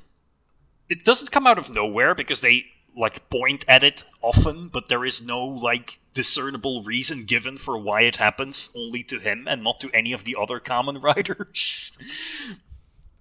it 0.89 1.03
doesn't 1.03 1.31
come 1.31 1.47
out 1.47 1.57
of 1.57 1.69
nowhere 1.69 2.13
because 2.13 2.41
they 2.41 2.65
like 2.95 3.29
point 3.29 3.65
at 3.67 3.83
it 3.83 4.03
often, 4.21 4.67
but 4.67 4.89
there 4.89 5.05
is 5.05 5.21
no 5.21 5.45
like 5.45 5.97
discernible 6.13 6.83
reason 6.83 7.25
given 7.25 7.57
for 7.57 7.77
why 7.77 8.01
it 8.01 8.17
happens 8.17 8.69
only 8.75 9.03
to 9.03 9.17
him 9.17 9.47
and 9.47 9.63
not 9.63 9.79
to 9.79 9.89
any 9.93 10.11
of 10.13 10.23
the 10.23 10.35
other 10.39 10.59
Kamen 10.59 11.01
riders. 11.03 11.97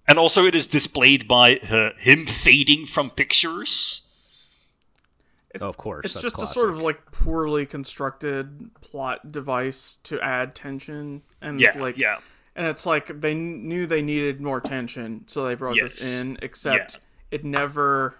and 0.07 0.19
also 0.19 0.45
it 0.45 0.55
is 0.55 0.67
displayed 0.67 1.27
by 1.27 1.57
uh, 1.57 1.93
him 1.97 2.27
fading 2.27 2.85
from 2.85 3.09
pictures. 3.09 4.01
Oh, 5.59 5.67
of 5.67 5.77
course. 5.77 6.05
It's 6.05 6.13
that's 6.13 6.23
just 6.23 6.35
classic. 6.35 6.55
a 6.55 6.59
sort 6.59 6.69
of 6.71 6.81
like 6.81 7.11
poorly 7.11 7.65
constructed 7.65 8.69
plot 8.81 9.31
device 9.31 9.99
to 10.03 10.19
add 10.21 10.55
tension 10.55 11.23
and 11.41 11.59
Yeah, 11.59 11.77
like 11.77 11.97
yeah. 11.97 12.19
and 12.55 12.67
it's 12.67 12.85
like 12.85 13.19
they 13.21 13.33
knew 13.33 13.85
they 13.87 14.01
needed 14.01 14.39
more 14.39 14.61
tension, 14.61 15.23
so 15.27 15.45
they 15.47 15.55
brought 15.55 15.75
this 15.79 16.01
in. 16.01 16.37
Except 16.41 16.93
Yeah. 16.93 16.99
it 17.31 17.43
never 17.43 18.15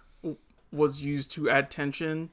was 0.71 1.01
used 1.03 1.31
to 1.31 1.49
add 1.49 1.69
tension 1.71 2.29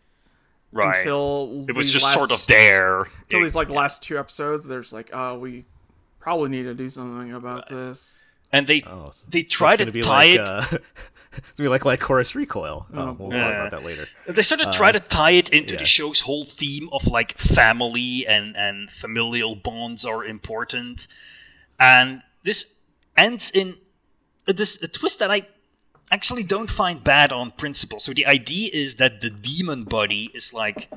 Right. 0.73 0.97
until 0.97 1.65
it 1.69 1.75
was 1.77 1.93
just 1.93 2.05
last, 2.05 2.19
sort 2.19 2.31
of 2.33 2.47
there. 2.47 3.03
Until 3.23 3.41
It- 3.41 3.43
these 3.45 3.55
like 3.57 3.71
last 3.71 4.03
two 4.03 4.19
episodes, 4.19 4.67
there's 4.67 4.93
like, 4.93 5.11
oh, 5.13 5.39
we 5.39 5.65
probably 6.21 6.49
need 6.51 6.65
to 6.65 6.75
do 6.75 6.89
something 6.89 7.33
about 7.33 7.69
this. 7.69 8.21
and 8.53 8.67
they 8.67 8.81
Oh, 8.87 9.11
so- 9.13 9.25
they 9.29 9.43
try 9.43 9.77
to 9.77 9.91
be 9.91 10.01
tie 10.01 10.37
like, 10.37 10.41
it. 10.41 10.41
Uh, 10.49 10.79
it's 11.33 11.53
gonna 11.53 11.67
be 11.67 11.69
like 11.69 11.85
like 11.85 12.01
Lycoris 12.01 12.35
Recoil. 12.35 12.87
Oh, 12.93 13.12
we'll 13.19 13.33
Yeah. 13.33 13.41
talk 13.43 13.55
about 13.55 13.71
that 13.73 13.85
later. 13.85 14.07
They 14.27 14.43
sort 14.43 14.61
of 14.61 14.73
try 14.73 14.88
uh, 14.88 14.93
to 14.93 15.01
tie 15.01 15.33
it 15.33 15.51
into 15.51 15.75
yeah. 15.75 15.79
the 15.79 15.85
show's 15.85 16.21
whole 16.21 16.45
theme 16.45 16.88
of 16.93 17.07
like 17.07 17.38
family 17.38 18.27
and 18.27 18.57
and 18.57 18.91
familial 18.91 19.55
bonds 19.55 20.05
are 20.05 20.25
important, 20.25 21.09
and 21.79 22.23
this 22.45 22.67
ends 23.17 23.51
in 23.51 23.77
a, 24.47 24.53
this 24.53 24.83
a 24.83 24.88
twist 24.88 25.19
that 25.19 25.31
I 25.31 25.43
actually 26.11 26.43
don't 26.43 26.71
find 26.71 27.03
bad 27.05 27.33
on 27.33 27.51
principle. 27.51 27.99
So 27.99 28.12
the 28.12 28.27
idea 28.27 28.71
is 28.73 28.97
that 28.97 29.21
the 29.21 29.31
demon 29.31 29.85
buddy 29.85 30.31
is 30.33 30.55
like, 30.55 30.88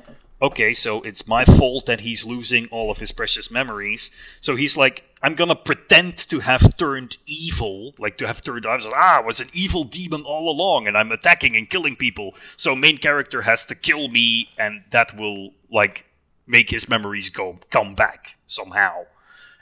okay, 0.42 0.74
so 0.74 1.00
it's 1.02 1.28
my 1.28 1.44
fault 1.44 1.86
that 1.86 2.00
he's 2.00 2.24
losing 2.26 2.66
all 2.68 2.90
of 2.90 2.98
his 2.98 3.12
precious 3.12 3.50
memories. 3.50 4.10
So 4.40 4.56
he's 4.56 4.76
like, 4.76 5.04
I'm 5.22 5.36
gonna 5.36 5.54
pretend 5.54 6.18
to 6.30 6.40
have 6.40 6.76
turned 6.76 7.16
evil, 7.26 7.94
like 7.98 8.18
to 8.18 8.26
have 8.26 8.42
turned. 8.42 8.66
I 8.66 8.74
was 8.74 8.84
like, 8.84 8.94
ah, 8.96 9.18
I 9.18 9.20
was 9.20 9.40
an 9.40 9.48
evil 9.52 9.84
demon 9.84 10.24
all 10.24 10.50
along, 10.50 10.88
and 10.88 10.96
I'm 10.96 11.12
attacking 11.12 11.56
and 11.56 11.70
killing 11.70 11.94
people. 11.96 12.34
So 12.56 12.74
main 12.74 12.98
character 12.98 13.40
has 13.42 13.64
to 13.66 13.76
kill 13.76 14.08
me, 14.08 14.48
and 14.58 14.82
that 14.90 15.16
will 15.16 15.50
like 15.70 16.06
make 16.46 16.70
his 16.70 16.88
memories 16.88 17.30
go 17.30 17.58
come 17.70 17.94
back 17.94 18.34
somehow. 18.48 19.06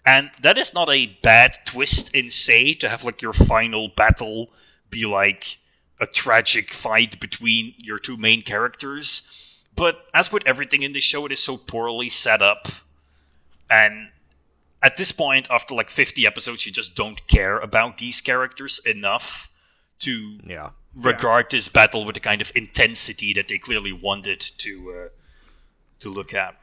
And 0.06 0.30
that 0.40 0.56
is 0.56 0.72
not 0.72 0.88
a 0.88 1.06
bad 1.22 1.58
twist 1.66 2.14
in 2.14 2.30
say 2.30 2.72
to 2.74 2.88
have 2.88 3.04
like 3.04 3.20
your 3.20 3.34
final 3.34 3.88
battle 3.96 4.50
be 4.88 5.04
like 5.04 5.58
a 6.00 6.06
tragic 6.06 6.72
fight 6.72 7.20
between 7.20 7.74
your 7.76 7.98
two 7.98 8.16
main 8.16 8.42
characters. 8.42 9.22
But 9.80 9.96
as 10.12 10.30
with 10.30 10.46
everything 10.46 10.82
in 10.82 10.92
this 10.92 11.04
show, 11.04 11.24
it 11.24 11.32
is 11.32 11.42
so 11.42 11.56
poorly 11.56 12.10
set 12.10 12.42
up. 12.42 12.68
And 13.70 14.10
at 14.82 14.98
this 14.98 15.10
point, 15.10 15.46
after 15.50 15.74
like 15.74 15.88
50 15.88 16.26
episodes, 16.26 16.66
you 16.66 16.70
just 16.70 16.94
don't 16.94 17.26
care 17.28 17.58
about 17.58 17.96
these 17.96 18.20
characters 18.20 18.82
enough 18.84 19.48
to 20.00 20.38
Yeah. 20.44 20.70
regard 20.94 21.50
this 21.50 21.68
battle 21.68 22.04
with 22.04 22.12
the 22.14 22.20
kind 22.20 22.42
of 22.42 22.52
intensity 22.54 23.32
that 23.32 23.48
they 23.48 23.56
clearly 23.56 23.92
wanted 23.92 24.40
to 24.58 24.72
uh, 24.92 25.08
to 26.00 26.10
look 26.10 26.34
at. 26.34 26.54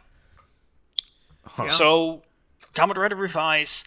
Yeah. 1.58 1.70
So, 1.70 2.24
Kamen 2.76 2.98
Rider 2.98 3.16
Revice, 3.16 3.84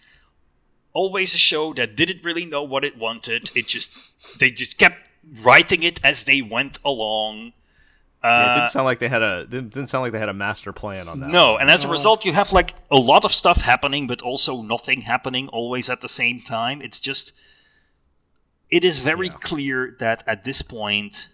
always 0.91 1.33
a 1.35 1.37
show 1.37 1.73
that 1.75 1.95
didn't 1.95 2.25
really 2.25 2.45
know 2.45 2.63
what 2.63 2.83
it 2.83 2.97
wanted. 2.97 3.49
It 3.55 3.65
just 3.67 4.39
they 4.41 4.51
just 4.51 4.77
kept 4.77 5.09
writing 5.41 5.83
it 5.83 6.03
as 6.03 6.23
they 6.25 6.41
went 6.41 6.79
along, 6.83 7.53
Yeah, 8.23 8.29
it 8.29 8.49
Uh, 8.49 8.53
didn't 8.55 8.69
sound 8.69 8.85
like 8.85 8.99
they 8.99 9.07
had 9.09 9.21
a 9.23 9.45
didn't, 9.45 9.73
didn't 9.73 9.89
sound 9.89 10.03
like 10.03 10.11
they 10.11 10.19
had 10.19 10.29
a 10.29 10.33
master 10.33 10.71
plan 10.73 11.07
on 11.07 11.19
that. 11.21 11.29
no, 11.29 11.53
one. 11.53 11.61
and 11.61 11.71
as 11.71 11.83
a 11.83 11.87
result, 11.87 12.23
you 12.25 12.33
have 12.33 12.51
like 12.51 12.73
a 12.91 12.97
lot 12.97 13.25
of 13.25 13.31
stuff 13.33 13.57
happening, 13.61 14.07
but 14.07 14.21
also 14.21 14.61
nothing 14.61 15.01
happening 15.01 15.47
always 15.49 15.89
at 15.89 16.01
the 16.01 16.07
same 16.07 16.39
time. 16.41 16.81
It's 16.81 16.99
just, 16.99 17.33
it 18.69 18.83
is 18.83 18.99
very 18.99 19.27
Yeah. 19.27 19.33
clear 19.33 19.95
that 19.99 20.23
at 20.27 20.43
this 20.43 20.61
point, 20.61 21.27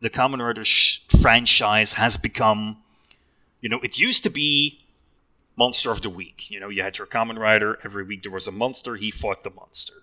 the 0.00 0.10
Kamen 0.10 0.40
Rider 0.44 0.64
sh- 0.64 1.00
franchise 1.20 1.92
has 1.94 2.16
become, 2.16 2.78
you 3.60 3.68
know, 3.68 3.80
it 3.80 3.98
used 3.98 4.22
to 4.24 4.30
be 4.30 4.80
monster 5.56 5.90
of 5.90 6.02
the 6.02 6.10
week. 6.10 6.50
You 6.50 6.58
know, 6.60 6.68
you 6.68 6.82
had 6.82 6.98
your 6.98 7.06
Kamen 7.06 7.38
Rider 7.38 7.78
every 7.84 8.04
week. 8.04 8.22
There 8.22 8.32
was 8.32 8.46
a 8.46 8.52
monster. 8.52 8.96
He 8.96 9.10
fought 9.10 9.44
the 9.44 9.50
monster. 9.50 9.94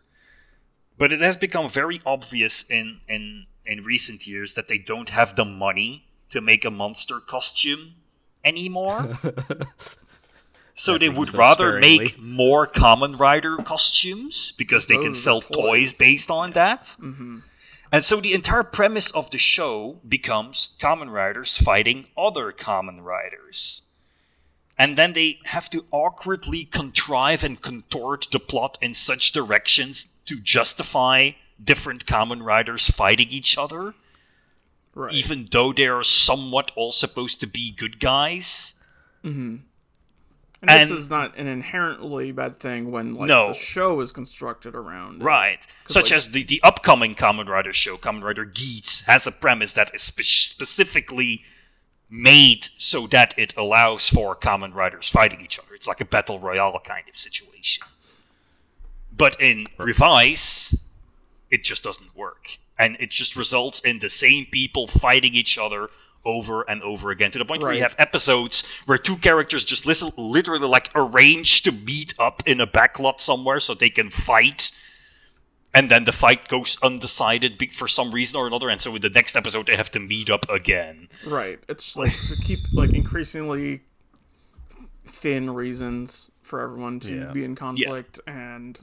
But 0.98 1.12
it 1.12 1.20
has 1.22 1.36
become 1.36 1.70
very 1.70 2.00
obvious 2.06 2.64
in 2.70 3.02
in 3.10 3.48
in 3.66 3.84
recent 3.84 4.28
years 4.28 4.54
that 4.56 4.68
they 4.68 4.78
don't 4.78 5.10
have 5.10 5.36
the 5.36 5.46
money 5.46 6.06
to 6.32 6.42
make 6.42 6.66
a 6.66 6.72
monster 6.72 7.20
costume 7.20 7.96
anymore. 8.44 9.14
so 10.74 10.98
they 10.98 11.10
would 11.10 11.34
rather 11.34 11.82
sparingly. 11.82 11.98
make 12.00 12.20
more 12.20 12.66
Kamen 12.68 13.20
Rider 13.20 13.58
costumes 13.58 14.54
because 14.58 14.88
they 14.88 14.98
can 14.98 15.14
Those 15.14 15.20
are 15.20 15.22
sell 15.22 15.42
toys 15.42 15.92
toys. 15.92 15.98
based 15.98 16.32
on 16.32 16.52
that. 16.54 16.96
hmm 17.00 17.40
And 17.92 18.04
so 18.04 18.22
the 18.22 18.34
entire 18.34 18.64
premise 18.64 19.12
of 19.12 19.30
the 19.32 19.38
show 19.38 20.00
becomes 20.08 20.70
Kamen 20.80 21.12
Riders 21.12 21.58
fighting 21.58 22.06
other 22.18 22.52
Kamen 22.54 23.04
Riders. 23.04 23.82
And 24.78 24.98
then 24.98 25.14
they 25.14 25.40
have 25.44 25.70
to 25.72 25.86
awkwardly 25.92 26.66
contrive 26.66 27.44
and 27.44 27.62
contort 27.62 28.28
the 28.32 28.40
plot 28.40 28.78
in 28.82 28.94
such 28.96 29.32
directions 29.34 30.08
to 30.26 30.40
justify 30.40 31.32
different 31.64 32.06
Kamen 32.08 32.42
Riders 32.44 32.90
fighting 32.90 33.28
each 33.30 33.58
other, 33.58 33.94
Right. 34.94 35.14
even 35.14 35.48
though 35.52 35.72
they 35.74 35.88
are 35.88 36.04
somewhat 36.04 36.72
all 36.76 36.92
supposed 36.92 37.40
to 37.42 37.48
be 37.48 37.72
good 37.72 38.00
guys. 38.00 38.74
hmm 39.24 39.58
And, 40.62 40.90
this 40.92 40.92
is 40.92 41.10
not 41.10 41.38
an 41.38 41.48
inherently 41.48 42.32
bad 42.32 42.60
thing 42.60 42.92
when 42.92 43.16
like 43.16 43.28
No. 43.30 43.48
the 43.48 43.54
show 43.54 44.00
is 44.02 44.12
constructed 44.12 44.76
around. 44.76 45.22
it. 45.22 45.26
Right. 45.26 45.66
Such 45.88 46.06
like- 46.06 46.12
as 46.14 46.32
the, 46.32 46.44
the 46.44 46.62
upcoming 46.64 47.16
Kamen 47.16 47.48
Rider 47.48 47.74
show, 47.74 47.98
Kamen 47.98 48.22
Rider 48.24 48.46
Geats, 48.46 49.02
has 49.06 49.26
a 49.28 49.32
premise 49.32 49.74
that 49.74 49.92
is 49.96 50.02
spe- 50.02 50.22
specifically 50.24 51.44
made 52.10 52.68
so 52.78 53.08
that 53.08 53.34
it 53.40 53.56
allows 53.56 54.10
for 54.10 54.36
Kamen 54.36 54.74
Riders 54.76 55.10
fighting 55.10 55.40
each 55.42 55.58
other. 55.58 55.74
It's 55.74 55.88
like 55.88 56.02
a 56.02 56.06
battle 56.06 56.38
royale 56.40 56.78
kind 56.86 57.08
of 57.10 57.18
situation. 57.18 57.86
But 59.16 59.40
in 59.42 59.66
Revice, 59.78 60.76
it 61.50 61.64
just 61.64 61.84
doesn't 61.86 62.16
work. 62.16 62.58
And 62.82 62.98
it 63.00 63.12
just 63.12 63.36
results 63.36 63.82
in 63.82 64.00
the 64.00 64.10
same 64.10 64.46
people 64.52 64.88
fighting 64.88 65.34
each 65.36 65.58
other 65.58 65.90
over 66.26 66.62
and 66.70 66.84
over 66.84 67.10
again 67.12 67.32
to 67.32 67.40
the 67.40 67.46
point 67.46 67.62
where 67.64 67.74
you 67.74 67.82
have 67.82 67.96
episodes 67.98 68.64
where 68.86 68.98
two 68.98 69.18
characters 69.18 69.64
just 69.66 69.86
listen, 69.86 70.12
literally 70.18 70.68
like 70.68 70.90
arrange 70.96 71.64
to 71.64 71.72
meet 71.72 72.14
up 72.20 72.44
in 72.46 72.62
a 72.62 72.68
backlot 72.68 73.20
somewhere 73.20 73.60
so 73.60 73.74
they 73.74 73.90
can 73.90 74.10
fight 74.10 74.72
and 75.74 75.90
then 75.90 76.04
the 76.06 76.12
fight 76.12 76.48
goes 76.48 76.78
undecided 76.84 77.58
for 77.74 77.88
some 77.88 78.12
reason 78.12 78.38
or 78.40 78.46
another 78.46 78.70
and 78.70 78.80
so 78.82 78.96
in 78.96 79.02
the 79.02 79.10
next 79.10 79.36
episode 79.36 79.66
they 79.68 79.76
have 79.76 79.90
to 79.90 80.00
meet 80.00 80.30
up 80.30 80.46
again 80.50 81.08
Right. 81.26 81.58
It's 81.68 81.96
like 81.98 82.12
to 82.12 82.36
keep 82.44 82.60
like 82.74 82.94
increasingly 82.94 83.82
thin 85.08 85.50
reasons 85.50 86.30
for 86.44 86.62
everyone 86.62 87.00
to 87.02 87.16
Yeah. 87.16 87.32
be 87.32 87.44
in 87.44 87.56
conflict 87.56 88.20
and 88.28 88.80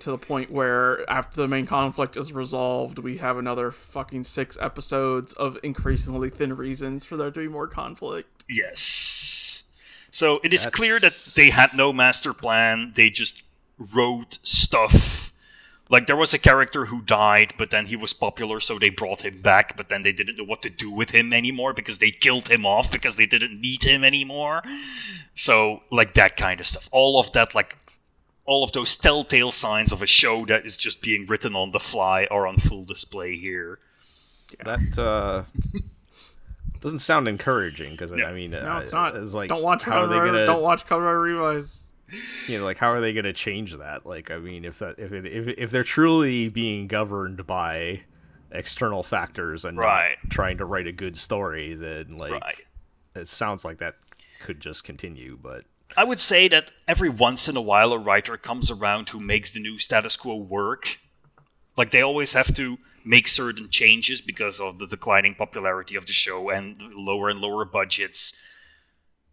to 0.00 0.10
the 0.10 0.18
point 0.18 0.50
where 0.50 1.08
after 1.10 1.36
the 1.36 1.48
main 1.48 1.66
conflict 1.66 2.16
is 2.16 2.32
resolved, 2.32 2.98
we 2.98 3.18
have 3.18 3.38
another 3.38 3.70
fucking 3.70 4.24
six 4.24 4.58
episodes 4.60 5.32
of 5.34 5.58
increasingly 5.62 6.30
thin 6.30 6.56
reasons 6.56 7.04
for 7.04 7.16
there 7.16 7.30
to 7.30 7.40
be 7.40 7.48
more 7.48 7.66
conflict. 7.68 8.44
yes. 8.48 9.62
So 10.10 10.38
it 10.44 10.54
is 10.54 10.64
clear 10.66 11.00
that 11.00 11.32
they 11.34 11.50
had 11.50 11.74
no 11.74 11.92
master 11.92 12.32
plan. 12.32 12.92
They 12.94 13.10
just 13.10 13.42
wrote 13.96 14.38
stuff. 14.44 15.32
Like 15.88 16.06
there 16.06 16.16
was 16.16 16.32
a 16.34 16.38
character 16.38 16.84
who 16.84 17.02
died 17.02 17.54
but 17.58 17.70
then 17.70 17.84
he 17.86 17.96
was 17.96 18.12
popular 18.12 18.60
so 18.60 18.78
they 18.78 18.90
brought 18.90 19.22
him 19.22 19.42
back 19.42 19.76
but 19.76 19.88
then 19.88 20.02
they 20.02 20.12
didn't 20.12 20.36
know 20.36 20.44
what 20.44 20.62
to 20.62 20.70
do 20.70 20.90
with 20.90 21.10
him 21.10 21.32
anymore 21.32 21.74
because 21.74 21.98
they 21.98 22.10
killed 22.10 22.48
him 22.48 22.64
off 22.64 22.90
because 22.90 23.16
they 23.16 23.26
didn't 23.26 23.60
need 23.60 23.82
him 23.82 24.04
anymore. 24.04 24.62
So 25.34 25.82
like 25.90 26.14
that 26.14 26.36
kind 26.36 26.60
of 26.60 26.66
stuff. 26.66 26.88
All 26.92 27.18
of 27.18 27.32
that 27.32 27.54
like 27.54 27.76
all 28.46 28.62
of 28.64 28.72
those 28.72 28.96
telltale 28.96 29.50
signs 29.50 29.90
of 29.92 30.02
a 30.02 30.06
show 30.06 30.44
that 30.46 30.66
is 30.66 30.76
just 30.76 31.00
being 31.02 31.26
written 31.26 31.54
on 31.56 31.70
the 31.72 31.80
fly 31.80 32.26
are 32.30 32.46
on 32.46 32.56
full 32.58 32.84
display 32.84 33.36
here 33.36 33.78
That 34.64 34.98
uh, 34.98 35.44
doesn't 36.80 36.98
sound 37.00 37.28
encouraging 37.28 37.92
because 37.92 38.10
No. 38.10 38.24
I 38.24 38.32
mean, 38.32 38.50
No, 38.50 38.58
uh, 38.58 38.78
it's 38.80 38.92
not. 38.92 39.16
It's 39.16 39.32
like 39.32 39.48
don't 39.48 39.62
watch 39.62 39.84
how 39.84 40.00
are 40.02 40.06
Kamen 40.06 40.10
they 40.10 40.16
Rider. 40.18 40.32
gonna 40.32 40.46
Don't 40.46 40.62
watch 40.62 40.86
Kamen 40.86 41.04
Rider 41.04 41.20
Revice. 41.20 41.82
you 42.46 42.58
know 42.58 42.64
like 42.64 42.76
how 42.76 42.90
are 42.92 43.00
they 43.00 43.12
gonna 43.14 43.32
change 43.32 43.76
that? 43.78 44.04
Like 44.06 44.30
I 44.30 44.38
mean, 44.38 44.64
if 44.64 44.78
that 44.80 44.96
if 44.98 45.12
it, 45.12 45.24
if 45.26 45.48
if 45.58 45.70
they're 45.70 45.82
truly 45.84 46.48
being 46.50 46.86
governed 46.86 47.46
by 47.46 48.02
external 48.52 49.02
factors 49.02 49.64
and 49.64 49.76
not 49.76 49.82
Right. 49.84 50.16
trying 50.28 50.58
to 50.58 50.64
write 50.66 50.86
a 50.86 50.92
good 50.92 51.16
story, 51.16 51.74
then 51.74 52.18
like 52.18 52.32
right 52.32 52.56
it 53.16 53.28
sounds 53.28 53.64
like 53.64 53.78
that 53.78 53.94
could 54.40 54.60
just 54.60 54.84
continue. 54.84 55.38
But 55.42 55.64
I 55.96 56.04
would 56.04 56.20
say 56.20 56.48
that 56.48 56.72
every 56.88 57.08
once 57.08 57.48
in 57.48 57.56
a 57.56 57.62
while 57.62 57.92
a 57.92 57.98
writer 57.98 58.36
comes 58.36 58.70
around 58.70 59.08
who 59.08 59.20
makes 59.20 59.52
the 59.52 59.60
new 59.60 59.78
status 59.78 60.16
quo 60.16 60.36
work. 60.36 60.98
Like 61.76 61.90
they 61.90 62.02
always 62.02 62.32
have 62.32 62.54
to 62.56 62.78
make 63.04 63.28
certain 63.28 63.68
changes 63.70 64.20
because 64.20 64.60
of 64.60 64.78
the 64.78 64.86
declining 64.86 65.34
popularity 65.34 65.96
of 65.96 66.06
the 66.06 66.12
show 66.12 66.50
and 66.50 66.80
lower 66.94 67.28
and 67.28 67.40
lower 67.40 67.64
budgets. 67.64 68.32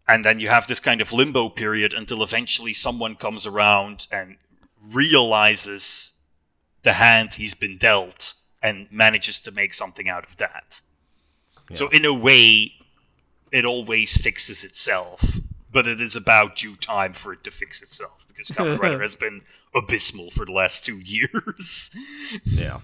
And 0.06 0.24
then 0.24 0.40
you 0.40 0.48
have 0.48 0.66
this 0.66 0.80
kind 0.80 1.00
of 1.00 1.12
limbo 1.12 1.48
period 1.48 1.94
until 1.94 2.22
eventually 2.22 2.74
someone 2.74 3.14
comes 3.14 3.46
around 3.46 4.06
and 4.10 4.36
realizes 4.92 6.12
the 6.82 6.92
hand 6.92 7.34
he's 7.34 7.54
been 7.54 7.78
dealt 7.78 8.34
and 8.62 8.88
manages 8.90 9.40
to 9.42 9.52
make 9.52 9.74
something 9.74 10.08
out 10.08 10.26
of 10.26 10.36
that. 10.38 10.80
So 11.74 11.88
in 11.88 12.04
a 12.04 12.12
way, 12.12 12.72
it 13.50 13.64
always 13.64 14.16
fixes 14.16 14.64
itself, 14.64 15.22
but 15.72 15.86
it 15.86 16.00
is 16.00 16.16
about 16.16 16.56
due 16.56 16.76
time 16.76 17.12
for 17.14 17.32
it 17.32 17.44
to 17.44 17.50
fix 17.50 17.82
itself 17.82 18.24
because 18.28 18.48
Kamen 18.56 18.78
Rider 18.78 19.00
has 19.02 19.14
been 19.14 19.42
abysmal 19.74 20.30
for 20.30 20.44
the 20.44 20.52
last 20.52 20.84
two 20.84 20.98
years. 20.98 21.90
yeah, 22.44 22.80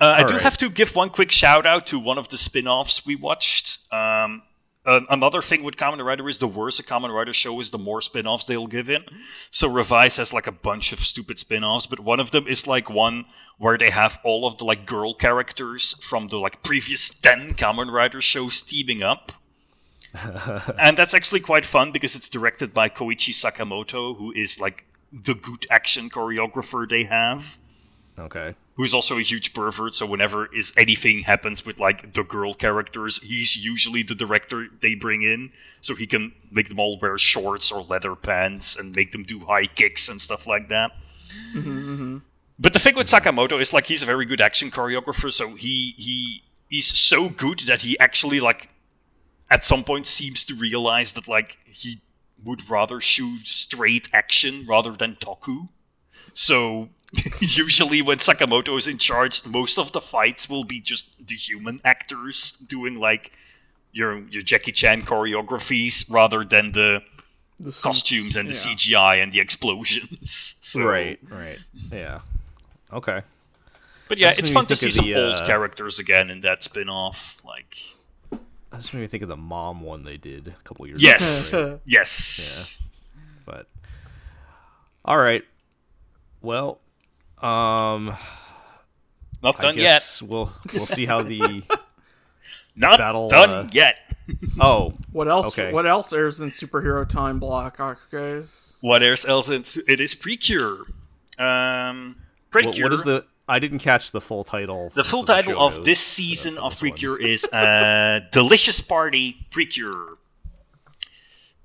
Uh, 0.00 0.14
I 0.18 0.24
do 0.24 0.34
right. 0.34 0.42
have 0.42 0.56
to 0.58 0.70
give 0.70 0.94
one 0.96 1.10
quick 1.10 1.30
shout 1.30 1.66
out 1.66 1.88
to 1.88 1.98
one 1.98 2.16
of 2.16 2.28
the 2.30 2.38
spin-offs 2.38 3.04
we 3.04 3.16
watched. 3.16 3.78
Um, 3.92 4.42
uh, 4.86 5.00
another 5.10 5.42
thing 5.42 5.62
with 5.62 5.76
Kamen 5.76 6.02
Rider 6.02 6.26
is 6.26 6.38
the 6.38 6.48
worse 6.48 6.78
a 6.80 6.82
Kamen 6.82 7.14
Rider 7.14 7.34
show 7.34 7.60
is, 7.60 7.70
the 7.70 7.76
more 7.76 8.00
spin-offs 8.00 8.46
they'll 8.46 8.66
give 8.66 8.88
in. 8.88 9.04
So 9.50 9.68
Revice 9.68 10.16
has 10.16 10.32
like 10.32 10.46
a 10.46 10.52
bunch 10.52 10.92
of 10.94 11.00
stupid 11.00 11.38
spin-offs, 11.38 11.84
but 11.84 12.00
one 12.00 12.18
of 12.18 12.30
them 12.30 12.46
is 12.46 12.66
like 12.66 12.88
one 12.88 13.26
where 13.58 13.76
they 13.76 13.90
have 13.90 14.18
all 14.24 14.46
of 14.46 14.56
the 14.56 14.64
like 14.64 14.86
girl 14.86 15.12
characters 15.14 15.94
from 16.08 16.28
the 16.28 16.38
like 16.38 16.62
previous 16.62 17.10
ten 17.10 17.52
Kamen 17.54 17.92
Rider 17.92 18.22
shows 18.22 18.62
teaming 18.62 19.02
up. 19.02 19.32
and 20.78 20.96
that's 20.96 21.14
actually 21.14 21.40
quite 21.40 21.64
fun 21.64 21.92
because 21.92 22.16
it's 22.16 22.28
directed 22.28 22.74
by 22.74 22.88
Koichi 22.88 23.32
Sakamoto, 23.32 24.16
who 24.16 24.32
is 24.32 24.58
like 24.58 24.84
the 25.12 25.34
good 25.34 25.66
action 25.70 26.10
choreographer 26.10 26.88
they 26.88 27.04
have 27.04 27.58
okay, 28.20 28.54
who's 28.74 28.94
also 28.94 29.18
a 29.18 29.22
huge 29.22 29.54
pervert. 29.54 29.94
So 29.94 30.06
whenever 30.06 30.52
is 30.54 30.72
anything 30.76 31.20
happens 31.20 31.64
with 31.64 31.78
like 31.78 32.12
the 32.12 32.22
girl 32.22 32.54
characters, 32.54 33.20
he's 33.22 33.56
usually 33.56 34.02
the 34.02 34.14
director 34.14 34.66
they 34.80 34.94
bring 34.94 35.22
in, 35.22 35.52
so 35.80 35.94
he 35.94 36.06
can 36.06 36.32
make 36.50 36.68
them 36.68 36.78
all 36.78 36.98
wear 37.00 37.18
shorts 37.18 37.72
or 37.72 37.82
leather 37.82 38.14
pants 38.14 38.76
and 38.76 38.94
make 38.94 39.12
them 39.12 39.24
do 39.24 39.40
high 39.40 39.66
kicks 39.66 40.08
and 40.08 40.20
stuff 40.20 40.46
like 40.46 40.68
that. 40.68 40.92
Mm-hmm, 41.54 42.18
But 42.58 42.72
the 42.72 42.78
thing 42.78 42.96
with 42.96 43.06
Sakamoto 43.06 43.60
is 43.60 43.72
like 43.72 43.86
he's 43.86 44.02
a 44.02 44.06
very 44.06 44.26
good 44.26 44.40
action 44.40 44.70
choreographer, 44.70 45.32
so 45.32 45.54
he 45.54 45.94
he 45.96 46.42
he's 46.68 46.86
so 46.86 47.28
good 47.28 47.60
that 47.66 47.80
he 47.80 47.98
actually 47.98 48.40
like 48.40 48.68
at 49.50 49.64
some 49.64 49.84
point 49.84 50.06
seems 50.06 50.44
to 50.46 50.54
realize 50.54 51.14
that 51.14 51.28
like 51.28 51.58
he 51.66 52.00
would 52.44 52.68
rather 52.70 53.00
shoot 53.00 53.40
straight 53.46 54.08
action 54.12 54.64
rather 54.68 54.92
than 54.92 55.16
toku. 55.16 55.68
So 56.32 56.88
usually 57.40 58.02
when 58.02 58.18
Sakamoto 58.18 58.78
is 58.78 58.86
in 58.86 58.98
charge, 58.98 59.44
most 59.46 59.78
of 59.78 59.92
the 59.92 60.00
fights 60.00 60.48
will 60.48 60.64
be 60.64 60.80
just 60.80 61.26
the 61.26 61.34
human 61.34 61.80
actors 61.84 62.52
doing 62.68 62.96
like 62.96 63.32
your 63.92 64.18
your 64.28 64.42
Jackie 64.42 64.72
Chan 64.72 65.02
choreographies 65.02 66.08
rather 66.08 66.44
than 66.44 66.72
the 66.72 67.02
The 67.58 67.72
costumes 67.72 68.36
and 68.36 68.48
the 68.48 68.54
yeah. 68.54 68.74
CGI 68.74 69.22
and 69.22 69.32
the 69.32 69.40
explosions. 69.40 70.56
So, 70.70 70.84
right, 70.84 71.18
right, 71.28 71.58
yeah, 71.90 72.20
okay. 72.92 73.22
But 74.08 74.18
yeah, 74.18 74.32
it's 74.36 74.50
fun 74.50 74.66
to 74.66 74.76
see 74.76 74.86
of 74.86 74.92
some 74.92 75.04
the, 75.06 75.14
old 75.14 75.40
uh, 75.40 75.46
characters 75.46 75.98
again 75.98 76.30
in 76.30 76.40
that 76.42 76.62
spin-off. 76.62 77.40
Like, 77.44 77.76
That 77.76 77.99
just 78.76 78.94
made 78.94 79.00
me 79.00 79.06
think 79.06 79.22
of 79.22 79.28
the 79.28 79.36
mom 79.36 79.80
one 79.80 80.04
they 80.04 80.16
did 80.16 80.48
a 80.48 80.62
couple 80.64 80.86
years 80.86 81.02
yes, 81.02 81.48
ago. 81.52 81.70
right? 81.70 81.80
yes, 81.86 82.80
But 83.46 83.66
all 85.04 85.18
right. 85.18 85.42
Well, 86.42 86.78
um 87.42 88.14
Not 89.42 89.58
I 89.58 89.62
done 89.62 89.78
yet. 89.78 90.20
we'll 90.24 90.52
we'll 90.74 90.86
see 90.86 91.06
how 91.06 91.22
the 91.22 91.62
Not 92.76 92.98
battle, 92.98 93.28
done 93.28 93.50
uh, 93.50 93.68
yet. 93.72 93.96
oh 94.60 94.92
What 95.12 95.28
else? 95.28 95.48
Okay. 95.58 95.72
What 95.72 95.86
else 95.86 96.12
airs 96.12 96.40
in 96.40 96.50
superhero 96.50 97.06
time 97.08 97.38
block, 97.40 97.78
guys? 98.10 98.76
What 98.80 99.02
else? 99.02 99.26
else 99.26 99.48
is- 99.50 99.78
it 99.88 100.00
is 100.00 100.14
Precure. 100.14 100.84
Um, 101.38 102.16
what, 102.52 102.64
Precure. 102.64 102.86
what 102.86 102.92
is 102.94 103.02
the? 103.02 103.24
I 103.50 103.58
didn't 103.58 103.80
catch 103.80 104.12
the 104.12 104.20
full 104.20 104.44
title. 104.44 104.92
The 104.94 105.02
full 105.02 105.24
title 105.24 105.54
show 105.54 105.60
of 105.60 105.84
this 105.84 105.98
uh, 105.98 106.14
season 106.14 106.56
of. 106.58 106.78
Precure 106.78 107.20
is 107.20 107.44
uh, 107.52 108.20
Delicious 108.30 108.80
Party 108.80 109.36
Precure. 109.50 110.16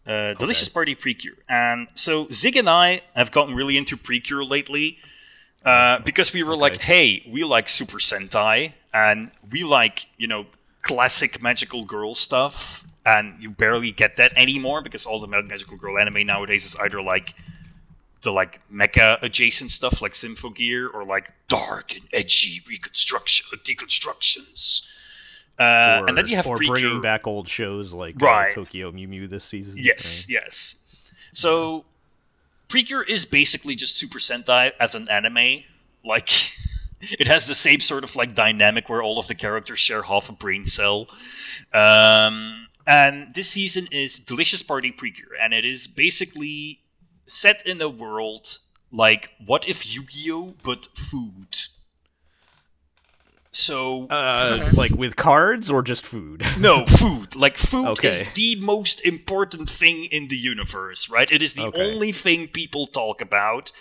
Uh, 0.06 0.34
Delicious 0.34 0.68
Okay. 0.68 0.74
Party 0.74 0.96
Precure. 0.96 1.36
And 1.48 1.88
so 1.94 2.28
Zig 2.32 2.56
and 2.58 2.68
I 2.68 3.02
have 3.16 3.32
gotten 3.32 3.56
really 3.56 3.78
into 3.78 3.98
Precure 3.98 4.44
lately 4.44 4.98
uh, 5.64 6.00
because 6.00 6.34
we 6.34 6.44
were 6.44 6.56
like, 6.56 6.78
hey, 6.78 7.24
we 7.32 7.44
like 7.44 7.70
Super 7.70 7.98
Sentai 7.98 8.74
and 8.94 9.32
we 9.52 9.64
like, 9.64 10.06
you 10.18 10.28
know, 10.28 10.46
classic 10.82 11.42
magical 11.42 11.86
girl 11.86 12.16
stuff. 12.16 12.84
And 13.06 13.42
you 13.42 13.52
barely 13.52 13.92
get 13.92 14.18
that 14.18 14.34
anymore 14.36 14.82
because 14.82 15.06
all 15.06 15.20
the 15.20 15.28
magical 15.28 15.78
girl 15.78 16.00
anime 16.00 16.26
nowadays 16.26 16.66
is 16.66 16.76
either 16.78 17.02
like 17.04 17.36
the 18.26 18.32
like 18.32 18.60
mecha 18.70 19.18
adjacent 19.22 19.72
stuff 19.72 20.02
like 20.02 20.12
Symphogear 20.14 20.94
or 20.94 21.06
like 21.06 21.32
dark 21.48 21.96
and 21.96 22.04
edgy 22.12 22.62
reconstruction 22.68 23.48
deconstructions. 23.64 24.86
Uh, 25.58 25.64
or, 26.04 26.08
and 26.10 26.18
then 26.18 26.28
you 26.28 26.36
have 26.36 26.46
or 26.46 26.58
Precure. 26.58 26.74
bringing 26.76 27.02
back 27.02 27.26
old 27.28 27.48
shows 27.48 27.94
like 27.94 28.20
Right. 28.20 28.52
uh, 28.52 28.56
Tokyo 28.56 28.92
Mew 28.92 29.08
Mew 29.08 29.28
this 29.30 29.46
season. 29.46 29.76
Yes, 29.78 30.26
yes. 30.28 30.76
So 31.32 31.86
Precure 32.68 33.04
is 33.04 33.26
basically 33.26 33.76
just 33.76 33.96
Super 33.96 34.20
Sentai 34.20 34.72
as 34.80 34.96
an 34.96 35.08
anime. 35.08 35.64
Like 36.04 36.30
it 37.02 37.28
has 37.28 37.46
the 37.48 37.56
same 37.56 37.80
sort 37.80 38.04
of 38.04 38.16
like 38.18 38.36
dynamic 38.36 38.90
where 38.90 39.02
all 39.02 39.18
of 39.20 39.28
the 39.28 39.36
characters 39.36 39.80
share 39.80 40.02
half 40.02 40.28
a 40.30 40.34
brain 40.34 40.66
cell. 40.66 41.08
Um, 41.74 42.68
and 42.88 43.34
this 43.34 43.50
season 43.50 43.88
is 43.92 44.20
Delicious 44.20 44.62
Party 44.62 44.92
Precure, 44.92 45.36
and 45.42 45.54
it 45.54 45.66
is 45.66 45.88
basically 45.88 46.80
set 47.26 47.66
in 47.66 47.82
a 47.82 47.90
world 47.90 48.58
like 48.92 49.30
what 49.46 49.68
if 49.68 49.86
Yu-Gi-Oh 49.86 50.54
but 50.64 50.88
food. 50.96 51.56
So 53.52 54.08
Uh, 54.10 54.70
like 54.74 54.92
with 54.92 55.16
cards 55.16 55.72
or 55.72 55.82
just 55.82 56.06
food? 56.06 56.44
no, 56.60 56.86
food. 56.86 57.36
Like 57.36 57.58
food 57.58 57.88
Okay. 57.88 58.10
is 58.10 58.34
the 58.34 58.56
most 58.58 59.06
important 59.06 59.70
thing 59.70 60.06
in 60.06 60.28
the 60.28 60.36
universe, 60.36 61.10
right? 61.10 61.30
It 61.32 61.42
is 61.42 61.54
the 61.54 61.64
Okay. 61.68 61.82
only 61.82 62.12
thing 62.12 62.48
people 62.48 62.88
talk 62.88 63.22
about. 63.22 63.72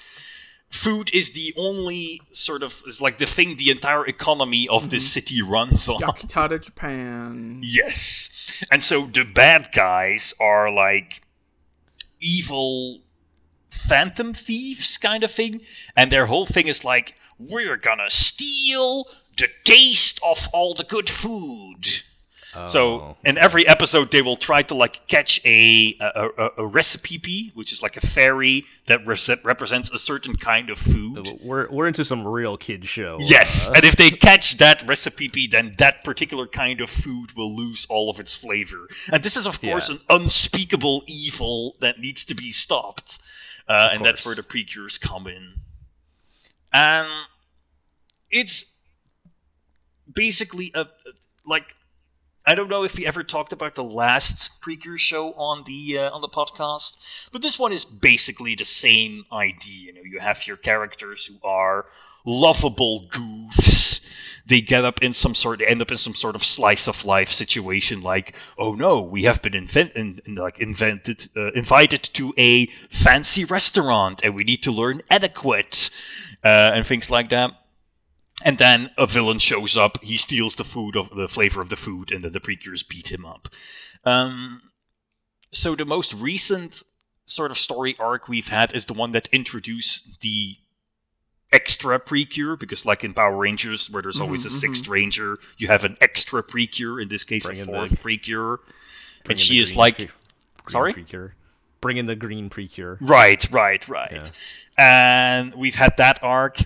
Food 0.70 1.10
is 1.12 1.32
the 1.32 1.54
only 1.56 2.20
sort 2.32 2.62
of 2.62 2.72
is 2.86 3.00
like 3.00 3.18
the 3.18 3.26
thing 3.26 3.56
the 3.56 3.70
entire 3.70 4.06
economy 4.06 4.66
of 4.68 4.90
this 4.90 5.06
city 5.12 5.40
runs 5.42 5.88
on. 5.88 6.00
Yakitate 6.00 6.62
Japan. 6.64 7.60
Yes. 7.62 8.30
And 8.72 8.82
so 8.82 9.06
the 9.06 9.24
bad 9.24 9.68
guys 9.72 10.34
are 10.40 10.72
like 10.72 11.22
evil 12.20 13.00
phantom 13.88 14.34
thieves 14.34 14.98
kind 14.98 15.24
of 15.24 15.30
thing. 15.30 15.60
And 15.96 16.10
their 16.10 16.26
whole 16.26 16.46
thing 16.46 16.68
is 16.68 16.84
like, 16.84 17.14
we're 17.38 17.76
gonna 17.76 18.10
steal 18.10 19.06
the 19.36 19.48
taste 19.64 20.20
of 20.22 20.38
all 20.52 20.74
the 20.74 20.84
good 20.84 21.10
food. 21.10 21.84
So 22.68 22.80
Oh, 23.00 23.16
in 23.24 23.36
every 23.36 23.66
episode, 23.66 24.12
they 24.12 24.22
will 24.22 24.36
try 24.36 24.62
to 24.62 24.76
like 24.76 25.08
catch 25.08 25.40
a 25.44 25.96
a, 25.98 26.28
a, 26.38 26.48
a 26.58 26.66
recipe, 26.66 27.50
which 27.54 27.72
is 27.72 27.82
like 27.82 27.96
a 27.96 28.00
fairy 28.06 28.64
that 28.86 29.04
res- 29.04 29.28
represents 29.42 29.90
a 29.90 29.98
certain 29.98 30.36
kind 30.36 30.70
of 30.70 30.78
food. 30.78 31.26
we're 31.42 31.68
we're 31.68 31.88
into 31.88 32.04
some 32.04 32.24
real 32.24 32.56
kid 32.56 32.84
show. 32.84 33.16
Yes, 33.18 33.68
uh, 33.68 33.72
and 33.74 33.84
if 33.84 33.96
they 33.96 34.10
catch 34.12 34.58
that 34.58 34.84
recipe, 34.86 35.48
then 35.50 35.72
that 35.78 36.04
particular 36.04 36.46
kind 36.46 36.80
of 36.80 36.90
food 36.90 37.32
will 37.36 37.56
lose 37.56 37.88
all 37.90 38.08
of 38.08 38.20
its 38.20 38.36
flavor. 38.36 38.86
And 39.12 39.20
this 39.20 39.36
is, 39.36 39.48
of 39.48 39.60
course, 39.60 39.88
Yeah. 39.88 39.96
an 39.96 40.00
unspeakable 40.10 41.02
evil 41.08 41.74
that 41.80 41.98
needs 41.98 42.24
to 42.26 42.36
be 42.36 42.52
stopped. 42.52 43.18
Uh, 43.68 43.90
and 43.92 44.04
that's 44.04 44.24
where 44.24 44.34
the 44.34 44.42
precures 44.42 44.98
come 44.98 45.26
in. 45.26 45.54
And 46.72 47.08
it's 48.30 48.74
basically 50.12 50.72
a 50.74 50.86
like 51.46 51.74
I 52.46 52.54
don't 52.54 52.68
know 52.68 52.84
if 52.84 52.96
we 52.96 53.06
ever 53.06 53.22
talked 53.22 53.54
about 53.54 53.74
the 53.74 53.84
last 53.84 54.60
Precure 54.60 54.98
show 54.98 55.32
on 55.32 55.64
the 55.64 55.98
uh, 55.98 56.10
on 56.10 56.20
the 56.20 56.28
podcast, 56.28 56.96
but 57.32 57.40
this 57.40 57.58
one 57.58 57.72
is 57.72 57.86
basically 57.86 58.54
the 58.54 58.66
same 58.66 59.24
idea. 59.32 59.86
You 59.86 59.94
know, 59.94 60.02
you 60.04 60.20
have 60.20 60.46
your 60.46 60.58
characters 60.58 61.24
who 61.24 61.36
are 61.46 61.86
lovable 62.26 63.06
goofs. 63.08 64.04
They 64.46 64.60
get 64.60 64.84
up 64.84 65.02
in 65.02 65.14
some 65.14 65.34
sort, 65.34 65.60
they 65.60 65.66
end 65.66 65.80
up 65.80 65.90
in 65.90 65.96
some 65.96 66.14
sort 66.14 66.36
of 66.36 66.44
slice 66.44 66.86
of 66.86 67.04
life 67.04 67.30
situation, 67.30 68.02
like, 68.02 68.34
oh 68.58 68.74
no, 68.74 69.00
we 69.00 69.24
have 69.24 69.40
been 69.40 69.54
invent, 69.54 69.92
in, 69.94 70.20
in, 70.26 70.34
like 70.34 70.58
invented, 70.58 71.30
uh, 71.36 71.52
invited 71.52 72.02
to 72.14 72.34
a 72.36 72.66
fancy 72.90 73.44
restaurant, 73.44 74.20
and 74.22 74.34
we 74.34 74.44
need 74.44 74.62
to 74.64 74.70
learn 74.70 75.00
etiquette, 75.10 75.90
uh, 76.44 76.72
and 76.74 76.86
things 76.86 77.10
like 77.10 77.30
that 77.30 77.52
and 78.42 78.58
then 78.58 78.90
a 78.98 79.06
villain 79.06 79.38
shows 79.38 79.76
up. 79.76 80.02
He 80.02 80.16
steals 80.16 80.56
the 80.56 80.64
food 80.64 80.96
of 80.96 81.08
the 81.10 81.28
flavor 81.28 81.60
of 81.60 81.68
the 81.68 81.76
food, 81.76 82.12
and 82.12 82.24
then 82.24 82.32
the 82.32 82.40
precures 82.40 82.82
beat 82.82 83.10
him 83.10 83.24
up. 83.24 83.48
Um, 84.04 84.60
so 85.52 85.74
the 85.74 85.84
most 85.84 86.12
recent 86.14 86.82
sort 87.26 87.50
of 87.50 87.58
story 87.58 87.96
arc 87.98 88.28
we've 88.28 88.48
had 88.48 88.74
is 88.74 88.86
the 88.86 88.92
one 88.92 89.12
that 89.12 89.28
introduced 89.32 90.20
the 90.20 90.56
extra 91.54 91.98
precure, 91.98 92.56
because 92.56 92.84
like 92.84 93.04
in 93.04 93.14
Power 93.14 93.36
Rangers, 93.36 93.88
where 93.90 94.02
there's 94.02 94.20
always 94.20 94.44
a 94.44 94.48
Mhm, 94.50 94.60
6th 94.60 94.88
ranger, 94.88 95.38
you 95.56 95.68
have 95.68 95.84
an 95.84 95.96
extra 96.00 96.42
precure. 96.42 97.00
In 97.00 97.08
this 97.08 97.24
case, 97.24 97.44
Bring 97.46 97.58
a 97.58 97.62
in 97.62 97.66
the- 97.66 97.72
fourth 97.72 98.00
precure, 98.02 98.60
and 99.28 99.40
she 99.40 99.60
is 99.60 99.70
green 99.70 99.78
like. 99.78 99.96
green 99.98 100.10
Sorry? 100.68 100.92
Precure. 100.92 101.34
Bring 101.80 101.96
in 101.98 102.06
the 102.06 102.16
green 102.16 102.50
precure. 102.50 102.98
Right, 103.00 103.46
right, 103.50 103.86
right. 103.88 104.12
Yeah. 104.12 104.28
And 104.76 105.54
we've 105.54 105.74
had 105.74 105.96
that 105.98 106.18
arc. 106.22 106.58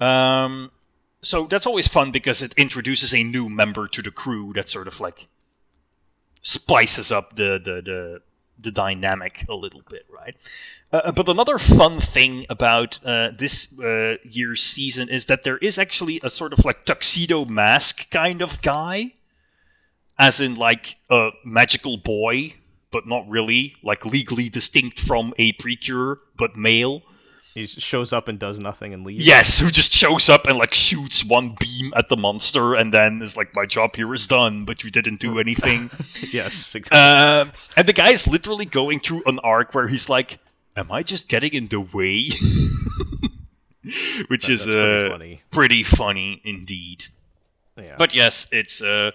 Um, 0.00 0.70
so 1.22 1.46
that's 1.46 1.66
always 1.66 1.88
fun 1.88 2.12
because 2.12 2.42
it 2.42 2.54
introduces 2.56 3.12
a 3.14 3.22
new 3.24 3.48
member 3.48 3.88
to 3.88 4.02
the 4.02 4.10
crew 4.12 4.52
that 4.54 4.68
sort 4.68 4.86
of 4.86 5.00
like 5.00 5.26
spices 6.42 7.10
up 7.10 7.34
the 7.36 7.58
the 7.64 7.82
the, 7.82 8.22
the 8.60 8.70
dynamic 8.70 9.44
a 9.48 9.54
little 9.54 9.82
bit, 9.88 10.04
right? 10.10 10.34
Uh, 10.92 11.12
but 11.12 11.28
another 11.28 11.58
fun 11.58 12.00
thing 12.00 12.46
about 12.48 12.98
uh, 13.04 13.28
this 13.38 13.78
uh, 13.78 14.14
year's 14.24 14.62
season 14.62 15.08
is 15.08 15.26
that 15.26 15.42
there 15.42 15.58
is 15.58 15.78
actually 15.78 16.20
a 16.22 16.30
sort 16.30 16.52
of 16.52 16.64
like 16.64 16.84
tuxedo 16.84 17.44
mask 17.44 18.10
kind 18.10 18.42
of 18.42 18.60
guy, 18.62 19.12
as 20.18 20.40
in 20.40 20.56
like 20.56 20.96
a 21.10 21.30
magical 21.44 21.96
boy, 21.98 22.54
but 22.90 23.06
not 23.06 23.28
really, 23.28 23.74
like 23.82 24.04
legally 24.06 24.48
distinct 24.48 24.98
from 24.98 25.34
a 25.38 25.52
precure, 25.52 26.18
but 26.38 26.56
male. 26.56 27.02
He 27.58 27.66
shows 27.66 28.12
up 28.12 28.28
and 28.28 28.38
does 28.38 28.58
nothing 28.58 28.94
and 28.94 29.04
leaves. 29.04 29.26
Yes, 29.26 29.58
who 29.58 29.70
just 29.70 29.92
shows 29.92 30.28
up 30.28 30.46
and 30.46 30.56
like 30.56 30.74
shoots 30.74 31.24
one 31.24 31.56
beam 31.58 31.92
at 31.96 32.08
the 32.08 32.16
monster 32.16 32.74
and 32.74 32.92
then 32.94 33.20
is 33.22 33.36
like, 33.36 33.54
"My 33.54 33.66
job 33.66 33.96
here 33.96 34.12
is 34.14 34.26
done, 34.26 34.64
but 34.64 34.84
you 34.84 34.90
didn't 34.90 35.20
do 35.20 35.38
anything." 35.44 35.90
yes. 36.32 36.74
Exactly. 36.74 36.98
um, 36.98 37.52
and 37.76 37.88
the 37.88 37.92
guy 37.92 38.10
is 38.12 38.26
literally 38.26 38.64
going 38.66 39.00
through 39.00 39.22
an 39.26 39.38
arc 39.40 39.74
where 39.74 39.88
he's 39.88 40.08
like, 40.08 40.38
"Am 40.76 40.92
I 40.92 41.02
just 41.02 41.28
getting 41.28 41.52
in 41.52 41.68
the 41.68 41.80
way?" 41.80 42.28
Which 44.28 44.46
That- 44.46 44.52
is 44.52 44.64
that's 44.64 44.74
pretty 44.74 45.04
uh, 45.06 45.08
funny. 45.10 45.42
pretty 45.50 45.82
funny 45.82 46.40
indeed. 46.44 47.04
yeah. 47.76 47.94
But 47.98 48.14
yes, 48.14 48.46
it's 48.52 48.82
uh, 48.82 49.12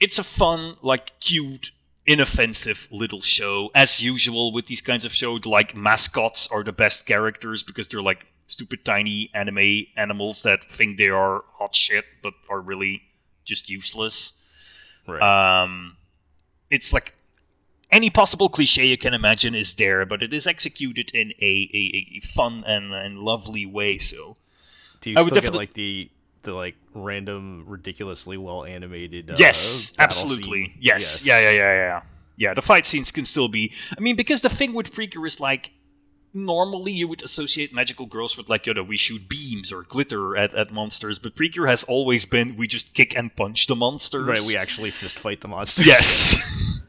it's 0.00 0.18
a 0.18 0.24
fun, 0.24 0.74
like 0.82 1.12
cute, 1.20 1.72
inoffensive 2.06 2.88
little 2.90 3.20
show. 3.22 3.70
As 3.74 4.00
usual 4.00 4.52
with 4.52 4.66
these 4.66 4.80
kinds 4.80 5.04
of 5.04 5.12
shows, 5.12 5.44
like 5.46 5.74
mascots 5.76 6.48
are 6.50 6.62
the 6.62 6.72
best 6.72 7.06
characters 7.06 7.62
because 7.62 7.88
they're 7.88 8.02
like 8.02 8.26
stupid 8.46 8.84
tiny 8.84 9.30
anime 9.34 9.86
animals 9.96 10.42
that 10.42 10.64
think 10.70 10.98
they 10.98 11.08
are 11.08 11.44
hot 11.58 11.74
shit 11.74 12.04
but 12.22 12.34
are 12.50 12.60
really 12.60 13.02
just 13.44 13.70
useless. 13.70 14.34
right. 15.08 15.22
Um, 15.62 15.96
it's 16.70 16.92
like 16.92 17.14
any 17.90 18.10
possible 18.10 18.48
cliche 18.48 18.86
you 18.86 18.98
can 18.98 19.14
imagine 19.14 19.54
is 19.54 19.74
there, 19.74 20.04
but 20.04 20.22
it 20.22 20.34
is 20.34 20.46
executed 20.46 21.10
in 21.14 21.30
a, 21.40 21.70
a, 21.72 22.18
a 22.18 22.20
fun 22.34 22.64
and, 22.66 22.92
and 22.92 23.18
lovely 23.18 23.64
way. 23.66 23.98
So 23.98 24.36
Do 25.00 25.10
you 25.10 25.16
I 25.16 25.20
would 25.20 25.26
still 25.26 25.34
get 25.36 25.40
definitely- 25.42 25.58
like 25.58 25.74
the 25.74 26.10
the 26.44 26.52
like 26.52 26.76
random, 26.94 27.64
ridiculously 27.66 28.36
well 28.36 28.64
animated? 28.64 29.30
Uh, 29.30 29.36
yes, 29.38 29.92
absolutely. 29.98 30.66
scene? 30.66 30.74
Yes. 30.80 31.26
Yeah, 31.26 31.40
yeah, 31.40 31.50
yeah, 31.50 31.74
yeah. 31.74 32.02
Yeah, 32.36 32.54
the 32.54 32.62
fight 32.62 32.84
scenes 32.84 33.12
can 33.12 33.24
still 33.24 33.48
be. 33.48 33.72
I 33.96 34.00
mean, 34.00 34.16
because 34.16 34.40
the 34.40 34.48
thing 34.48 34.74
with 34.74 34.92
Precure 34.92 35.26
is 35.26 35.40
like. 35.40 35.70
Normally, 36.36 36.90
you 36.90 37.06
would 37.06 37.22
associate 37.22 37.72
magical 37.72 38.06
girls 38.06 38.36
with 38.36 38.48
like, 38.48 38.66
you 38.66 38.74
know, 38.74 38.82
we 38.82 38.96
shoot 38.96 39.28
beams 39.28 39.72
or 39.72 39.84
glitter 39.84 40.36
at, 40.36 40.52
at 40.52 40.72
monsters, 40.72 41.20
but 41.20 41.36
Precure 41.36 41.68
has 41.68 41.84
always 41.84 42.24
been 42.24 42.56
we 42.56 42.66
just 42.66 42.92
kick 42.92 43.16
and 43.16 43.30
punch 43.36 43.68
the 43.68 43.76
monsters. 43.76 44.26
Right. 44.26 44.40
We 44.44 44.56
actually 44.56 44.90
fist 44.90 45.16
fight 45.16 45.42
the 45.42 45.46
monsters. 45.46 45.86
Yes. 45.86 46.34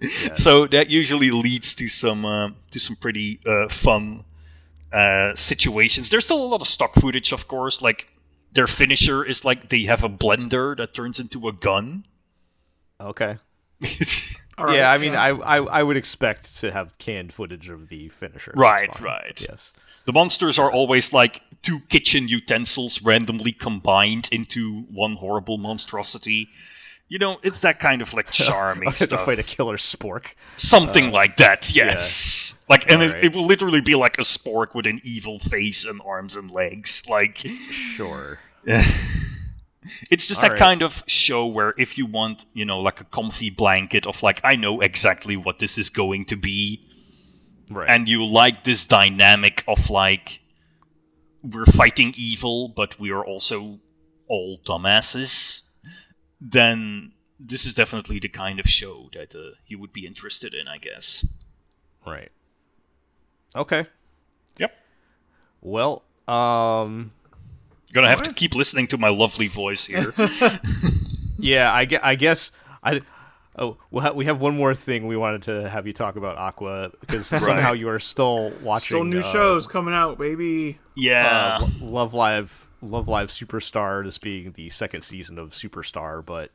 Yeah. 0.02 0.34
So 0.36 0.66
that 0.68 0.90
usually 0.90 1.30
leads 1.30 1.76
to 1.76 1.88
some 1.88 2.26
uh, 2.26 2.50
to 2.72 2.80
some 2.80 2.96
pretty 2.96 3.40
uh, 3.46 3.70
fun 3.70 4.26
uh, 4.92 5.36
situations. 5.36 6.10
There's 6.10 6.26
still 6.26 6.44
a 6.44 6.48
lot 6.48 6.62
of 6.62 6.68
stock 6.68 6.96
footage, 6.96 7.32
of 7.32 7.48
course. 7.48 7.82
Like 7.82 8.08
their 8.56 8.68
finisher 8.68 9.24
is 9.24 9.46
like 9.46 9.70
they 9.70 9.84
have 9.84 10.04
a 10.04 10.10
blender 10.10 10.76
that 10.78 10.96
turns 10.96 11.20
into 11.20 11.48
a 11.48 11.54
gun. 11.54 12.06
Okay. 13.00 13.38
All 14.58 14.66
right, 14.68 14.78
yeah, 14.78 14.90
I 14.90 14.98
mean, 14.98 15.16
I, 15.16 15.30
I 15.30 15.58
I 15.58 15.84
would 15.84 15.98
expect 15.98 16.62
to 16.62 16.72
have 16.72 16.98
canned 16.98 17.34
footage 17.34 17.70
of 17.70 17.90
the 17.90 18.08
finisher. 18.08 18.54
Right, 18.56 19.00
right. 19.02 19.40
Yes. 19.42 19.74
The 20.06 20.14
monsters 20.14 20.58
are 20.58 20.72
always 20.72 21.12
like 21.12 21.42
two 21.62 21.82
kitchen 21.90 22.30
utensils 22.30 23.02
randomly 23.02 23.52
combined 23.52 24.30
into 24.32 24.84
one 24.84 25.16
horrible 25.16 25.58
monstrosity. 25.58 26.48
You 27.08 27.20
know, 27.20 27.38
it's 27.44 27.60
that 27.60 27.80
kind 27.80 28.02
of 28.02 28.14
like 28.14 28.32
charming 28.32 28.90
have 28.90 29.10
to 29.10 29.18
fight 29.18 29.38
a 29.40 29.44
killer 29.44 29.78
spork. 29.78 30.34
Something 30.58 31.10
uh, 31.10 31.12
like 31.12 31.38
that, 31.38 31.70
yes. 31.74 32.56
Like, 32.68 32.90
and 32.92 33.04
it, 33.04 33.08
Alright. 33.08 33.26
it 33.26 33.36
will 33.36 33.46
literally 33.46 33.82
be 33.82 33.94
like 33.96 34.18
a 34.18 34.22
spork 34.24 34.74
with 34.74 34.88
an 34.88 35.02
evil 35.04 35.38
face 35.40 35.86
and 35.86 36.02
arms 36.04 36.36
and 36.36 36.50
legs. 36.50 37.04
Like, 37.08 37.38
Sure. 37.38 38.40
it's 38.66 40.28
just 40.28 40.42
that 40.42 40.52
Alright. 40.52 40.60
kind 40.60 40.82
of 40.82 41.04
show 41.06 41.46
where 41.46 41.74
if 41.78 41.98
you 42.00 42.08
want, 42.08 42.46
you 42.54 42.66
know, 42.66 42.80
like 42.80 43.02
a 43.02 43.06
comfy 43.06 43.52
blanket 43.52 44.08
of 44.08 44.24
like, 44.24 44.42
I 44.44 44.56
know 44.56 44.82
exactly 44.82 45.38
what 45.38 45.60
this 45.60 45.78
is 45.78 45.92
going 45.92 46.26
to 46.26 46.36
be, 46.36 46.88
Right. 47.70 47.88
and 47.90 48.08
you 48.08 48.26
like 48.26 48.64
this 48.64 48.86
dynamic 48.86 49.64
of 49.68 49.90
like, 49.92 50.40
we're 51.44 51.66
fighting 51.66 52.16
evil, 52.18 52.70
but 52.76 53.00
we 53.00 53.12
are 53.12 53.24
also 53.24 53.80
all 54.28 54.60
dumbasses, 54.66 55.62
then 56.40 57.12
this 57.40 57.66
is 57.66 57.74
definitely 57.74 58.20
the 58.20 58.30
kind 58.30 58.60
of 58.60 58.66
show 58.66 59.10
that 59.14 59.36
uh, 59.36 59.56
you 59.68 59.80
would 59.80 59.94
be 59.94 60.06
interested 60.06 60.54
in, 60.54 60.68
I 60.68 60.78
guess. 60.78 61.26
right. 62.06 62.32
Okay. 63.56 63.86
Yep. 64.58 64.72
Well, 65.62 66.04
um, 66.28 67.12
Gonna 67.94 68.10
have 68.10 68.24
to 68.24 68.34
keep 68.34 68.56
listening 68.56 68.88
to 68.88 68.98
my 68.98 69.10
lovely 69.10 69.48
voice 69.48 69.86
here. 69.86 70.14
yeah, 71.38 71.72
I, 71.72 71.88
I 72.04 72.16
guess 72.16 72.52
I. 72.84 73.02
Oh, 73.58 73.78
we'll 73.90 74.04
ha- 74.04 74.12
we 74.12 74.26
have 74.26 74.42
one 74.42 74.56
more 74.58 74.76
thing 74.76 75.08
we 75.08 75.16
wanted 75.16 75.44
to 75.44 75.70
have 75.70 75.88
you 75.88 75.94
talk 75.94 76.18
about 76.18 76.38
Aqua 76.38 76.92
because 77.00 77.26
somehow 77.46 77.72
you 77.72 77.88
are 77.90 78.00
still 78.00 78.52
watching 78.62 78.98
Still 78.98 79.04
new 79.06 79.20
uh, 79.20 79.32
shows 79.32 79.66
coming 79.68 79.94
out, 79.94 80.18
baby. 80.18 80.78
yeah. 80.96 81.60
uh, 81.62 81.68
Lo- 81.80 81.90
Love 81.92 82.14
Live, 82.14 82.68
Love 82.82 83.08
Live 83.08 83.30
Superstar, 83.30 84.04
this 84.04 84.18
being 84.18 84.52
the 84.54 84.70
second 84.70 85.02
season 85.02 85.40
of 85.40 85.52
Superstar, 85.52 86.26
but 86.26 86.52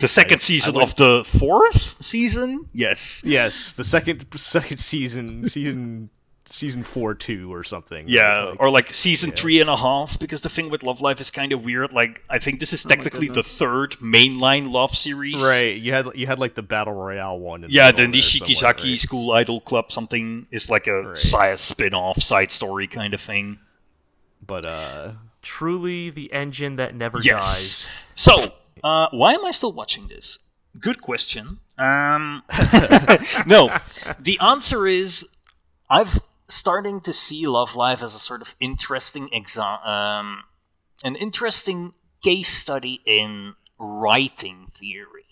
the 0.00 0.08
second 0.08 0.36
I 0.36 0.40
season 0.40 0.74
would- 0.74 0.82
of 0.84 0.96
the 0.96 1.24
fourth 1.38 1.96
season? 2.04 2.68
Yes. 2.74 3.22
yes, 3.24 3.72
the 3.72 3.84
second 3.84 4.26
second 4.38 4.76
season, 4.78 5.48
season 5.48 6.10
season 6.46 6.82
four 6.82 7.14
two 7.14 7.52
or 7.52 7.62
something. 7.64 8.06
Yeah, 8.08 8.44
like- 8.50 8.60
or 8.60 8.70
like 8.70 8.92
season 8.92 9.32
three 9.32 9.60
and 9.60 9.70
a 9.70 9.76
half, 9.76 10.18
because 10.18 10.42
the 10.42 10.48
thing 10.48 10.70
with 10.70 10.82
Love 10.82 11.00
Live 11.00 11.20
is 11.20 11.30
kind 11.30 11.52
of 11.52 11.64
weird. 11.64 11.92
Like, 11.92 12.22
I 12.28 12.38
think 12.38 12.60
this 12.60 12.72
is 12.72 12.84
technically 12.84 13.28
the 13.28 13.42
third 13.42 13.92
mainline 14.02 14.70
love 14.70 14.94
series. 14.96 15.42
right. 15.42 15.76
You 15.76 15.92
had 15.92 16.06
you 16.14 16.26
had 16.26 16.38
like 16.38 16.54
the 16.54 16.62
battle 16.62 16.92
royale 16.92 17.38
one. 17.38 17.64
In 17.64 17.70
Yeah, 17.70 17.90
the 17.90 18.02
the 18.02 18.08
middle 18.08 18.20
Nijigasaki 18.20 18.90
right? 18.90 18.98
School 18.98 19.32
Idol 19.32 19.60
Club 19.60 19.90
something 19.90 20.46
is 20.50 20.68
like 20.70 20.86
a 20.86 21.02
Right. 21.02 21.16
Saya 21.16 21.56
spin-off 21.58 22.22
side 22.22 22.50
story 22.50 22.86
kind 22.88 23.14
of 23.14 23.20
thing. 23.20 23.58
But 24.46 24.66
uh, 24.66 25.12
Truly 25.42 26.10
the 26.10 26.32
engine 26.32 26.76
that 26.76 26.94
never 26.94 27.18
Yes. 27.22 27.42
dies. 27.44 27.86
So, 28.14 28.52
uh, 28.82 29.08
why 29.10 29.34
am 29.34 29.44
I 29.44 29.50
still 29.50 29.72
watching 29.72 30.08
this? 30.08 30.38
Good 30.80 31.00
question. 31.00 31.58
Um, 31.78 32.42
no, 33.46 33.70
the 34.20 34.38
answer 34.40 34.86
is 34.86 35.26
I've 35.88 36.18
starting 36.48 37.00
to 37.02 37.12
see 37.12 37.46
Love 37.46 37.74
Live 37.74 38.02
as 38.02 38.14
a 38.14 38.18
sort 38.18 38.42
of 38.42 38.54
interesting 38.60 39.28
exa- 39.28 39.86
um, 39.86 40.42
an 41.02 41.16
interesting 41.16 41.94
case 42.22 42.48
study 42.48 43.00
in 43.06 43.54
writing 43.78 44.70
theory. 44.78 45.24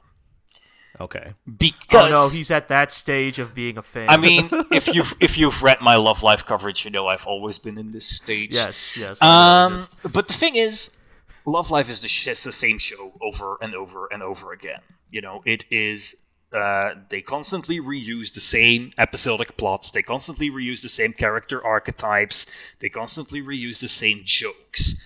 okay. 1.00 1.34
Because 1.58 2.10
Oh 2.10 2.14
no, 2.14 2.28
he's 2.28 2.50
at 2.50 2.68
that 2.68 2.90
stage 2.92 3.38
of 3.38 3.54
being 3.54 3.78
a 3.78 3.82
fan. 3.82 4.06
I 4.08 4.16
mean, 4.16 4.48
if 4.70 4.88
you've 4.94 5.12
if 5.20 5.38
you've 5.38 5.62
read 5.62 5.80
my 5.80 5.96
Love 5.96 6.22
Live 6.22 6.44
coverage, 6.46 6.84
you 6.84 6.90
know 6.90 7.06
I've 7.06 7.26
always 7.26 7.58
been 7.58 7.78
in 7.78 7.92
this 7.92 8.06
stage. 8.18 8.50
yes, 8.52 8.96
yes. 8.96 9.20
Um, 9.22 9.86
but 10.02 10.28
the 10.28 10.34
thing 10.34 10.56
is, 10.56 10.90
Love 11.46 11.70
Live 11.70 11.88
is 11.88 12.02
the, 12.02 12.08
sh- 12.08 12.42
the 12.42 12.52
same 12.52 12.78
show 12.78 13.12
over 13.20 13.56
and 13.60 13.74
over 13.74 14.08
and 14.12 14.22
over 14.22 14.52
again. 14.52 14.80
You 15.10 15.20
know, 15.20 15.42
it 15.44 15.64
is. 15.70 16.14
Uh, 16.52 16.94
they 17.08 17.22
constantly 17.22 17.80
reuse 17.80 18.34
the 18.34 18.40
same 18.40 18.92
episodic 18.98 19.56
plots. 19.56 19.90
They 19.90 20.02
constantly 20.02 20.50
reuse 20.50 20.82
the 20.82 20.88
same 20.88 21.12
character 21.14 21.64
archetypes. 21.64 22.46
They 22.80 22.90
constantly 22.90 23.40
reuse 23.40 23.80
the 23.80 23.88
same 23.88 24.22
jokes. 24.24 24.96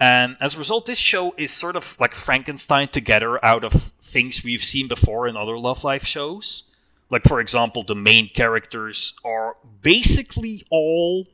And 0.00 0.36
as 0.40 0.54
a 0.54 0.58
result, 0.58 0.86
this 0.86 0.98
show 0.98 1.34
is 1.36 1.52
sort 1.52 1.76
of 1.76 1.96
like 2.00 2.14
Frankenstein 2.14 2.88
together 2.88 3.42
out 3.44 3.64
of 3.64 3.92
things 4.02 4.42
we've 4.42 4.62
seen 4.62 4.88
before 4.88 5.28
in 5.28 5.36
other 5.36 5.58
Love 5.58 5.84
Live 5.84 6.06
shows. 6.06 6.64
Like, 7.10 7.24
for 7.24 7.38
example, 7.38 7.84
the 7.84 7.94
main 7.94 8.28
characters 8.28 9.14
are 9.24 9.56
basically 9.82 10.64
all 10.70 11.26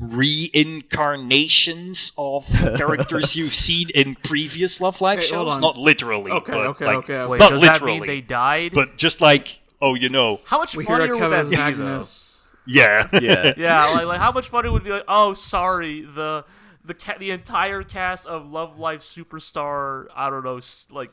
reincarnations 0.00 2.12
of 2.18 2.44
characters 2.46 3.36
you've 3.40 3.52
seen 3.54 3.90
in 3.90 4.14
previous 4.16 4.80
Love 4.80 5.00
Live 5.00 5.20
Hey, 5.20 5.26
shows. 5.26 5.54
on. 5.54 5.60
Not 5.60 5.76
literally. 5.76 6.30
Okay, 6.30 6.52
but 6.52 6.66
okay, 6.68 6.86
like- 6.86 6.96
okay, 6.96 7.16
okay. 7.18 7.30
Wait, 7.30 7.38
not 7.40 7.50
does 7.50 7.60
that 7.62 7.72
literally. 7.74 8.00
mean 8.00 8.06
they 8.08 8.20
died? 8.20 8.72
But 8.74 8.96
just 8.96 9.20
like, 9.20 9.60
oh, 9.80 9.94
you 9.94 10.08
know, 10.08 10.40
how 10.44 10.58
much 10.58 10.76
We 10.76 10.84
funnier 10.84 11.16
would 11.16 11.30
that 11.32 11.50
be, 11.50 11.56
Magnus. 11.56 12.48
yeah. 12.66 13.08
Yeah. 13.20 13.52
Yeah, 13.56 13.86
like, 13.90 14.06
like 14.06 14.20
how 14.20 14.32
much 14.32 14.48
funny 14.48 14.68
would 14.70 14.82
it 14.82 14.84
be 14.84 14.90
like, 14.90 15.04
oh, 15.08 15.34
sorry, 15.34 16.02
the 16.02 16.44
the 16.84 16.94
ca- 16.94 17.18
the 17.18 17.30
entire 17.30 17.82
cast 17.84 18.26
of 18.26 18.50
Love 18.50 18.76
Live 18.78 19.02
Superstar, 19.02 20.06
I 20.16 20.30
don't 20.30 20.42
know, 20.44 20.56
s- 20.58 20.88
like 20.90 21.10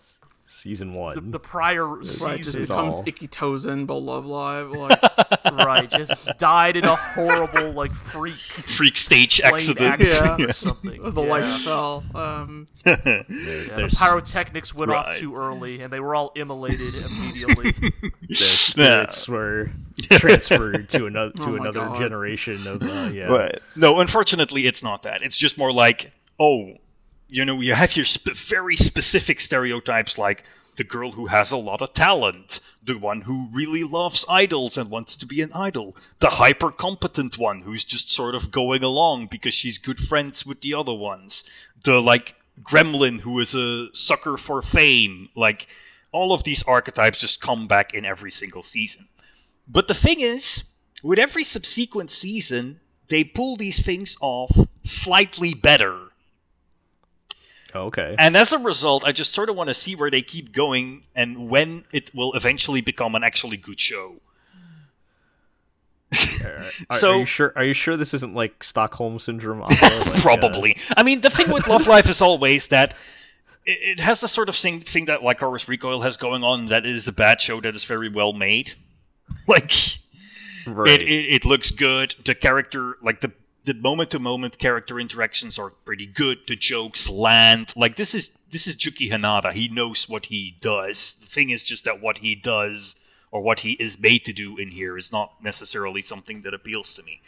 Season 0.52 0.94
one. 0.94 1.30
the 1.30 1.40
prior 1.40 1.86
Right, 1.88 2.04
just 2.04 2.20
season, 2.20 2.62
becomes 2.62 2.96
all- 2.96 3.04
Ikki 3.06 3.28
Tousen, 3.28 3.86
but 3.86 3.98
Love 3.98 4.26
Live. 4.26 4.72
Like, 4.80 5.66
right, 5.66 5.90
just 5.92 6.14
died 6.40 6.76
in 6.76 6.86
a 6.86 6.96
horrible 6.96 7.72
like 7.72 7.94
freak 7.94 8.34
Freak 8.68 8.98
stage 8.98 9.40
accident. 9.42 9.80
accident 9.86 10.40
Yeah. 10.40 10.46
or 10.48 10.54
something. 10.54 11.02
the 11.14 11.22
yeah. 11.22 11.30
lights 11.30 11.64
fell. 11.64 12.04
Um, 12.16 12.66
There- 12.84 12.98
Yeah, 13.30 13.76
the 13.76 13.96
pyrotechnics 13.98 14.74
went 14.74 14.92
off 14.92 15.16
too 15.18 15.36
early, 15.36 15.82
and 15.82 15.94
they 15.94 16.00
were 16.00 16.16
all 16.16 16.32
immolated 16.36 16.96
immediately. 17.06 17.72
their 18.28 18.36
spirits 18.38 19.28
were 19.28 19.70
transferred 20.12 20.90
to 20.90 21.06
another 21.06 21.32
to 21.32 21.50
Oh 21.52 21.56
another 21.56 21.80
God. 21.82 22.00
generation 22.00 22.66
of 22.66 22.82
uh, 22.82 23.10
yeah. 23.14 23.26
Right. 23.26 23.60
No, 23.76 24.00
unfortunately, 24.00 24.66
it's 24.66 24.82
not 24.82 25.04
that. 25.04 25.22
It's 25.22 25.38
just 25.38 25.58
more 25.60 25.72
like, 25.72 26.12
oh, 26.40 26.74
you 27.30 27.46
know, 27.46 27.62
you 27.62 27.74
have 27.74 27.96
your 27.96 28.06
sp- 28.10 28.36
very 28.36 28.76
specific 28.76 29.40
stereotypes 29.40 30.18
like 30.18 30.44
the 30.78 30.84
girl 30.84 31.12
who 31.12 31.28
has 31.28 31.52
a 31.52 31.58
lot 31.58 31.82
of 31.82 31.94
talent, 31.94 32.60
the 32.84 32.98
one 32.98 33.22
who 33.22 33.50
really 33.52 33.84
loves 33.84 34.26
idols 34.30 34.78
and 34.78 34.90
wants 34.90 35.18
to 35.18 35.26
be 35.26 35.42
an 35.42 35.52
idol, 35.54 35.96
the 36.20 36.30
hyper 36.30 36.72
competent 36.72 37.38
one 37.38 37.62
who's 37.62 37.84
just 37.84 38.10
sort 38.10 38.34
of 38.34 38.52
going 38.52 38.84
along 38.84 39.28
because 39.28 39.54
she's 39.54 39.78
good 39.78 40.00
friends 40.00 40.46
with 40.46 40.62
the 40.62 40.74
other 40.74 40.94
ones, 40.94 41.44
the 41.84 42.02
like 42.02 42.36
gremlin 42.64 43.20
who 43.20 43.40
is 43.40 43.54
a 43.54 43.88
sucker 43.94 44.38
for 44.38 44.62
fame. 44.62 45.30
Like, 45.36 45.68
all 46.12 46.34
of 46.34 46.44
these 46.44 46.64
archetypes 46.64 47.20
just 47.20 47.42
come 47.42 47.68
back 47.68 47.94
in 47.94 48.06
every 48.06 48.32
single 48.32 48.64
season. 48.64 49.08
But 49.68 49.88
the 49.88 49.94
thing 49.94 50.22
is, 50.22 50.64
with 51.04 51.20
every 51.20 51.44
subsequent 51.44 52.10
season, 52.12 52.80
they 53.10 53.24
pull 53.24 53.58
these 53.58 53.84
things 53.86 54.18
off 54.22 54.52
slightly 54.84 55.54
better. 55.54 56.09
Okay. 57.76 58.16
And 58.18 58.36
as 58.36 58.54
a 58.54 58.60
result, 58.60 59.04
I 59.06 59.12
just 59.12 59.34
sort 59.34 59.50
of 59.50 59.56
want 59.56 59.68
to 59.70 59.74
see 59.74 59.96
where 59.96 60.10
they 60.10 60.22
keep 60.22 60.52
going 60.52 61.04
and 61.16 61.50
when 61.50 61.86
it 61.92 62.12
will 62.14 62.34
eventually 62.34 62.82
become 62.82 63.16
an 63.16 63.24
actually 63.24 63.58
good 63.58 63.80
show. 63.80 64.16
Are, 66.44 66.60
are 66.90 66.98
so- 66.98 67.20
you 67.20 67.26
sure? 67.26 67.54
Are 67.56 67.64
you 67.64 67.74
sure 67.74 67.96
this 67.96 68.14
isn't 68.14 68.34
like 68.34 68.64
Stockholm 68.64 69.20
syndrome? 69.20 69.60
Like, 69.70 69.84
uh, 69.84 70.22
Probably. 70.22 70.78
I 70.98 71.04
mean, 71.04 71.22
the 71.22 71.30
thing 71.30 71.52
with 71.52 71.68
Love 71.68 71.86
Live 71.88 72.10
is 72.10 72.22
always 72.22 72.68
that 72.68 72.96
it, 73.66 74.00
it 74.00 74.00
has 74.00 74.20
the 74.20 74.28
sort 74.28 74.50
of 74.50 74.56
same 74.56 74.82
thing 74.82 75.06
that 75.06 75.22
like 75.22 75.40
Lycoris 75.40 75.68
Recoil 75.68 76.02
has 76.02 76.18
going 76.18 76.44
on. 76.44 76.68
That 76.68 76.86
it 76.86 76.96
is 76.96 77.08
a 77.08 77.12
bad 77.12 77.40
show 77.40 77.62
that 77.62 77.76
is 77.76 77.84
very 77.84 78.10
well 78.10 78.34
made. 78.34 78.74
Like 79.48 79.72
right. 80.66 81.02
it, 81.02 81.08
it, 81.08 81.36
it 81.36 81.46
looks 81.46 81.70
good. 81.70 82.16
The 82.26 82.34
character, 82.34 82.98
like 83.04 83.22
the 83.22 83.32
the 83.70 83.76
moment 83.76 84.10
to 84.10 84.18
moment 84.18 84.58
character 84.58 85.00
interactions 85.00 85.60
are 85.60 85.70
pretty 85.70 86.08
good. 86.08 86.40
The 86.48 86.56
jokes 86.56 87.08
land. 87.08 87.72
Like 87.76 87.96
this 87.96 88.16
is 88.16 88.32
this 88.52 88.66
is 88.66 88.76
Jukki 88.76 89.12
Hanada. 89.12 89.54
He 89.54 89.68
knows 89.68 90.10
what 90.10 90.26
he 90.26 90.58
does. 90.60 91.14
The 91.22 91.28
thing 91.28 91.52
is 91.52 91.64
just 91.64 91.86
that 91.86 92.02
what 92.02 92.18
he 92.18 92.34
does 92.34 92.96
or 93.30 93.42
what 93.42 93.60
he 93.60 93.74
is 93.74 94.00
made 94.00 94.26
to 94.26 94.34
do 94.34 94.58
in 94.58 94.70
here 94.72 94.98
is 94.98 95.12
not 95.12 95.34
necessarily 95.44 96.02
something 96.02 96.42
that 96.42 96.56
appeals 96.56 96.96
to 96.96 97.04
me. 97.04 97.22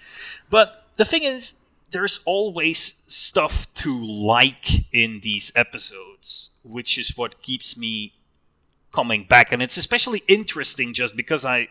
But 0.49 0.83
the 0.97 1.05
thing 1.05 1.21
is, 1.21 1.53
there's 1.91 2.21
always 2.25 2.95
stuff 3.05 3.71
to 3.75 3.95
like 4.03 4.91
in 4.91 5.19
these 5.21 5.51
episodes, 5.55 6.49
which 6.63 6.97
is 6.97 7.15
what 7.15 7.43
keeps 7.43 7.77
me 7.77 8.13
coming 8.91 9.25
back. 9.25 9.51
And 9.51 9.61
it's 9.61 9.77
especially 9.77 10.23
interesting 10.27 10.95
just 10.95 11.15
because 11.15 11.45
I 11.45 11.67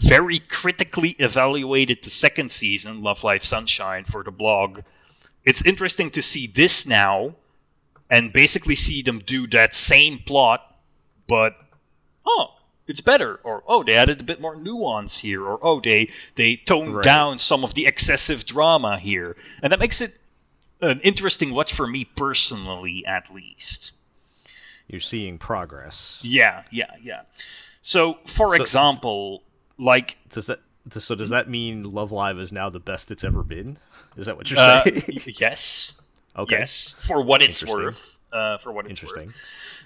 very 0.00 0.38
critically 0.40 1.10
evaluated 1.18 1.98
the 2.02 2.10
second 2.10 2.50
season, 2.50 3.02
Love 3.02 3.22
Live 3.24 3.44
Sunshine, 3.44 4.04
for 4.04 4.22
the 4.22 4.30
blog 4.30 4.80
it's 5.44 5.64
interesting 5.64 6.10
to 6.10 6.22
see 6.22 6.46
this 6.46 6.84
now 6.86 7.34
and 8.10 8.32
basically 8.32 8.76
see 8.76 9.02
them 9.02 9.20
do 9.20 9.46
that 9.48 9.74
same 9.74 10.18
plot, 10.18 10.60
but 11.28 11.56
oh, 12.26 12.48
it's 12.86 13.00
better, 13.00 13.40
or 13.42 13.62
oh, 13.66 13.82
they 13.82 13.94
added 13.94 14.20
a 14.20 14.24
bit 14.24 14.40
more 14.40 14.54
nuance 14.56 15.18
here, 15.18 15.42
or 15.42 15.58
oh, 15.62 15.80
they 15.80 16.10
they 16.34 16.56
toned 16.56 16.96
Right. 16.96 17.04
down 17.04 17.38
some 17.38 17.64
of 17.64 17.74
the 17.74 17.86
excessive 17.86 18.44
drama 18.44 18.98
here, 18.98 19.36
and 19.62 19.72
that 19.72 19.78
makes 19.78 20.00
it 20.00 20.12
an 20.82 21.00
interesting 21.00 21.52
watch 21.52 21.72
for 21.72 21.86
me 21.86 22.04
personally, 22.04 23.04
at 23.06 23.32
least. 23.32 23.92
You're 24.88 25.00
seeing 25.00 25.38
progress. 25.38 26.20
Yeah, 26.24 26.64
yeah, 26.70 26.90
yeah. 27.02 27.22
So, 27.80 28.18
for 28.26 28.48
So- 28.56 28.62
example, 28.62 29.42
like 29.80 30.16
Does 30.28 30.46
that 30.46 30.60
so 30.90 31.14
does 31.14 31.30
that 31.30 31.48
mean 31.48 31.92
Love 31.92 32.12
Live 32.12 32.38
is 32.38 32.52
now 32.52 32.70
the 32.70 32.80
best 32.80 33.10
it's 33.10 33.24
ever 33.24 33.42
been? 33.42 33.78
Is 34.16 34.26
that 34.26 34.36
what 34.36 34.50
you're 34.50 34.60
uh, 34.60 34.82
saying? 34.82 35.02
yes, 35.38 35.92
okay. 36.36 36.58
yes, 36.60 36.94
for 37.06 37.22
what 37.22 37.42
it's 37.42 37.64
worth. 37.64 38.18
Uh, 38.32 38.58
for 38.58 38.72
what 38.72 38.86
it's 38.86 39.02
worth. 39.02 39.16
Interesting. 39.16 39.34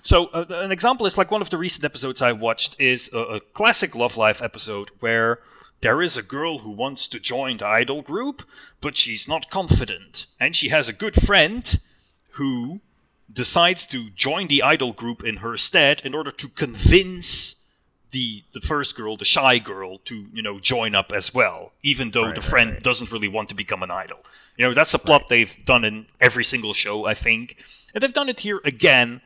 So 0.02 0.26
uh, 0.26 0.44
an 0.50 0.70
example 0.70 1.06
is 1.06 1.16
like 1.16 1.30
one 1.30 1.40
of 1.40 1.50
the 1.50 1.58
recent 1.58 1.84
episodes 1.84 2.20
I 2.20 2.32
watched 2.32 2.80
is 2.80 3.10
a, 3.12 3.18
a 3.18 3.40
classic 3.40 3.94
Love 3.94 4.16
Live 4.16 4.42
episode 4.42 4.90
where 5.00 5.40
there 5.80 6.02
is 6.02 6.16
a 6.16 6.22
girl 6.22 6.58
who 6.58 6.70
wants 6.70 7.08
to 7.08 7.20
join 7.20 7.56
the 7.58 7.66
idol 7.66 8.02
group, 8.02 8.42
but 8.80 8.96
she's 8.96 9.26
not 9.28 9.50
confident, 9.50 10.26
and 10.38 10.54
she 10.54 10.68
has 10.68 10.88
a 10.88 10.92
good 10.92 11.14
friend 11.14 11.80
who 12.32 12.80
decides 13.32 13.86
to 13.86 14.10
join 14.10 14.46
the 14.48 14.62
idol 14.62 14.92
group 14.92 15.24
in 15.24 15.38
her 15.38 15.56
stead 15.56 16.02
in 16.04 16.14
order 16.14 16.30
to 16.30 16.48
convince 16.48 17.56
the 18.14 18.44
the 18.54 18.60
first 18.60 18.96
girl, 18.96 19.16
the 19.16 19.24
shy 19.24 19.58
girl, 19.58 19.98
to 20.08 20.14
you 20.32 20.42
know 20.46 20.58
join 20.60 20.94
up 20.94 21.10
as 21.12 21.34
well, 21.34 21.72
even 21.82 22.10
though 22.12 22.26
Right, 22.26 22.34
the 22.36 22.40
right, 22.40 22.50
friend 22.50 22.70
right. 22.70 22.82
doesn't 22.82 23.10
really 23.12 23.28
want 23.28 23.48
to 23.50 23.56
become 23.56 23.82
an 23.82 23.90
idol. 23.90 24.20
You 24.56 24.64
know 24.64 24.74
that's 24.74 24.94
a 24.94 24.98
plot 24.98 25.24
they've 25.28 25.54
done 25.66 25.84
in 25.84 26.06
every 26.20 26.44
single 26.44 26.72
show, 26.74 27.04
I 27.04 27.14
think, 27.14 27.56
and 27.92 28.00
they've 28.00 28.12
done 28.20 28.28
it 28.30 28.40
here 28.40 28.60
again. 28.64 29.20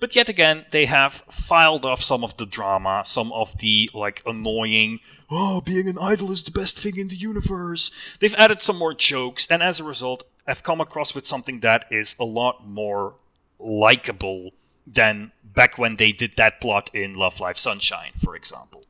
But 0.00 0.16
yet 0.16 0.30
again, 0.30 0.64
they 0.70 0.86
have 0.86 1.12
filed 1.30 1.84
off 1.84 2.02
some 2.02 2.24
of 2.24 2.34
the 2.38 2.46
drama, 2.46 3.02
some 3.04 3.30
of 3.32 3.56
the 3.58 3.90
like 3.92 4.22
annoying. 4.24 5.00
Oh, 5.30 5.60
being 5.60 5.86
an 5.88 5.98
idol 5.98 6.32
is 6.32 6.42
the 6.42 6.58
best 6.60 6.78
thing 6.78 6.96
in 6.96 7.08
the 7.08 7.16
universe. 7.30 7.92
They've 8.18 8.34
added 8.44 8.62
some 8.62 8.78
more 8.78 8.94
jokes, 8.94 9.46
and 9.50 9.62
as 9.62 9.78
a 9.78 9.84
result, 9.84 10.24
I've 10.46 10.62
come 10.62 10.80
across 10.80 11.14
with 11.14 11.26
something 11.26 11.60
that 11.60 11.84
is 11.90 12.16
a 12.18 12.24
lot 12.24 12.66
more 12.66 13.14
likable 13.58 14.52
than 14.86 15.32
back 15.44 15.78
when 15.78 15.96
they 15.96 16.12
did 16.12 16.32
that 16.36 16.60
plot 16.60 16.90
in 16.94 17.14
Love 17.14 17.40
Live 17.40 17.58
Sunshine, 17.58 18.12
for 18.24 18.36
example. 18.36 18.82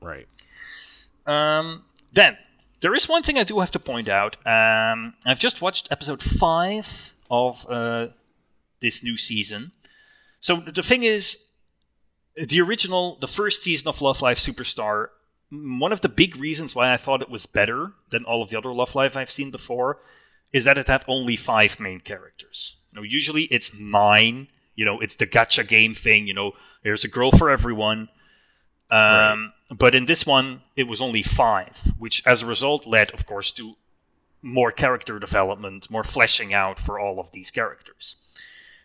Right. 0.00 0.26
Um, 1.26 1.84
then 2.12 2.36
there 2.80 2.94
is 2.94 3.08
one 3.08 3.22
thing 3.22 3.38
I 3.38 3.44
do 3.44 3.60
have 3.60 3.70
to 3.72 3.78
point 3.78 4.08
out. 4.08 4.36
Um, 4.46 5.14
I've 5.24 5.38
just 5.38 5.62
watched 5.62 5.88
episode 5.90 6.22
five 6.22 6.86
of 7.30 7.64
uh, 7.68 8.08
this 8.80 9.02
new 9.02 9.16
season. 9.16 9.72
So 10.40 10.56
the 10.56 10.82
thing 10.82 11.04
is, 11.04 11.38
the 12.36 12.60
original, 12.60 13.18
the 13.20 13.28
first 13.28 13.62
season 13.62 13.88
of 13.88 14.00
Love 14.00 14.22
Live 14.22 14.38
Superstar. 14.38 15.08
One 15.50 15.92
of 15.92 16.00
the 16.00 16.08
big 16.08 16.36
reasons 16.36 16.74
why 16.74 16.92
I 16.92 16.96
thought 16.96 17.22
it 17.22 17.30
was 17.30 17.46
better 17.46 17.92
than 18.10 18.24
all 18.24 18.42
of 18.42 18.50
the 18.50 18.58
other 18.58 18.72
Love 18.72 18.94
Live 18.94 19.16
I've 19.16 19.30
seen 19.30 19.50
before 19.50 19.98
is 20.52 20.64
that 20.64 20.78
it 20.78 20.88
had 20.88 21.04
only 21.06 21.36
five 21.36 21.78
main 21.78 22.00
characters. 22.00 22.76
You 22.90 22.96
know, 22.96 23.02
usually 23.02 23.44
it's 23.44 23.74
nine. 23.78 24.48
You 24.74 24.84
know, 24.84 25.00
it's 25.00 25.16
the 25.16 25.26
gacha 25.26 25.66
game 25.66 25.94
thing. 25.94 26.26
You 26.26 26.34
know, 26.34 26.52
there's 26.82 27.04
a 27.04 27.08
girl 27.08 27.30
for 27.30 27.50
everyone. 27.50 28.08
Um, 28.90 29.52
But 29.70 29.94
in 29.94 30.04
this 30.06 30.26
one, 30.26 30.62
it 30.76 30.84
was 30.84 31.00
only 31.00 31.22
five, 31.22 31.76
which 31.98 32.22
as 32.26 32.42
a 32.42 32.46
result 32.46 32.86
led, 32.86 33.10
of 33.12 33.24
course, 33.26 33.50
to 33.52 33.74
more 34.42 34.72
character 34.72 35.18
development, 35.18 35.90
more 35.90 36.04
fleshing 36.04 36.52
out 36.52 36.78
for 36.78 36.98
all 36.98 37.18
of 37.18 37.30
these 37.32 37.50
characters. 37.50 38.16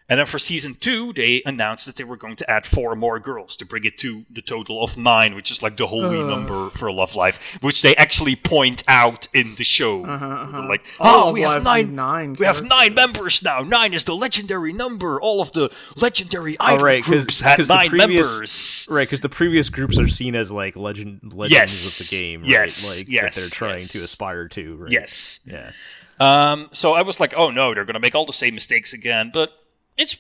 And 0.10 0.20
then 0.20 0.26
for 0.26 0.40
season 0.40 0.76
two, 0.80 1.12
they 1.12 1.42
announced 1.46 1.86
that 1.86 1.98
they 1.98 2.06
were 2.06 2.16
going 2.16 2.38
to 2.38 2.50
add 2.50 2.66
four 2.66 2.96
more 2.96 3.20
girls 3.20 3.58
to 3.58 3.66
bring 3.66 3.84
it 3.84 3.98
to 3.98 4.24
the 4.30 4.42
total 4.42 4.82
of 4.82 4.96
nine, 4.96 5.36
which 5.36 5.52
is 5.52 5.62
like 5.62 5.76
the 5.76 5.86
holy 5.86 6.22
Ugh. 6.22 6.30
number 6.30 6.70
for 6.70 6.90
Love 6.94 7.16
Live, 7.16 7.38
which 7.60 7.82
they 7.82 7.94
actually 7.98 8.38
point 8.38 8.84
out 8.88 9.28
in 9.34 9.56
the 9.56 9.66
show. 9.66 10.06
Uh-huh, 10.06 10.26
uh-huh. 10.26 10.66
Like, 10.70 10.82
All 11.00 11.26
oh, 11.26 11.28
of 11.28 11.34
we 11.34 11.42
have 11.42 11.62
nine, 11.64 11.94
nine 11.94 12.38
we 12.40 12.46
have 12.46 12.64
nine 12.64 12.94
members 12.94 13.44
now. 13.44 13.60
Nine 13.62 13.94
is 13.94 14.06
the 14.06 14.16
legendary 14.16 14.72
number. 14.72 15.20
All 15.20 15.42
of 15.42 15.52
the 15.52 15.70
legendary 15.98 16.56
idol 16.58 16.86
right, 16.86 17.04
'cause- 17.04 17.26
groups 17.26 17.42
had 17.42 17.58
'cause 17.58 17.68
the 17.68 17.76
nine 17.76 17.90
previous- 17.90 18.32
members. 18.32 18.88
Right, 18.90 19.06
because 19.06 19.20
the 19.22 19.28
previous 19.30 19.68
groups 19.70 20.00
are 20.00 20.08
seen 20.08 20.36
as 20.36 20.50
like 20.52 20.78
legend 20.78 21.34
legends 21.34 21.52
Yes. 21.86 22.00
of 22.00 22.08
the 22.08 22.16
game, 22.16 22.42
right? 22.44 22.50
Yes, 22.50 22.98
Like 22.98 23.08
yes, 23.10 23.36
that 23.36 23.42
they're 23.42 23.50
trying 23.50 23.80
yes. 23.80 23.90
to 23.92 24.00
aspire 24.00 24.48
to, 24.48 24.76
right? 24.78 24.92
Yes. 24.92 25.42
Yeah. 25.46 25.72
Um, 26.20 26.70
so 26.72 26.94
I 26.94 27.02
was 27.04 27.20
like, 27.20 27.34
oh 27.36 27.52
no, 27.52 27.74
they're 27.74 27.84
going 27.86 27.96
to 27.96 28.00
make 28.00 28.16
all 28.16 28.26
the 28.26 28.32
same 28.34 28.56
mistakes 28.56 28.94
again, 28.94 29.32
but 29.34 29.50
it's 29.98 30.18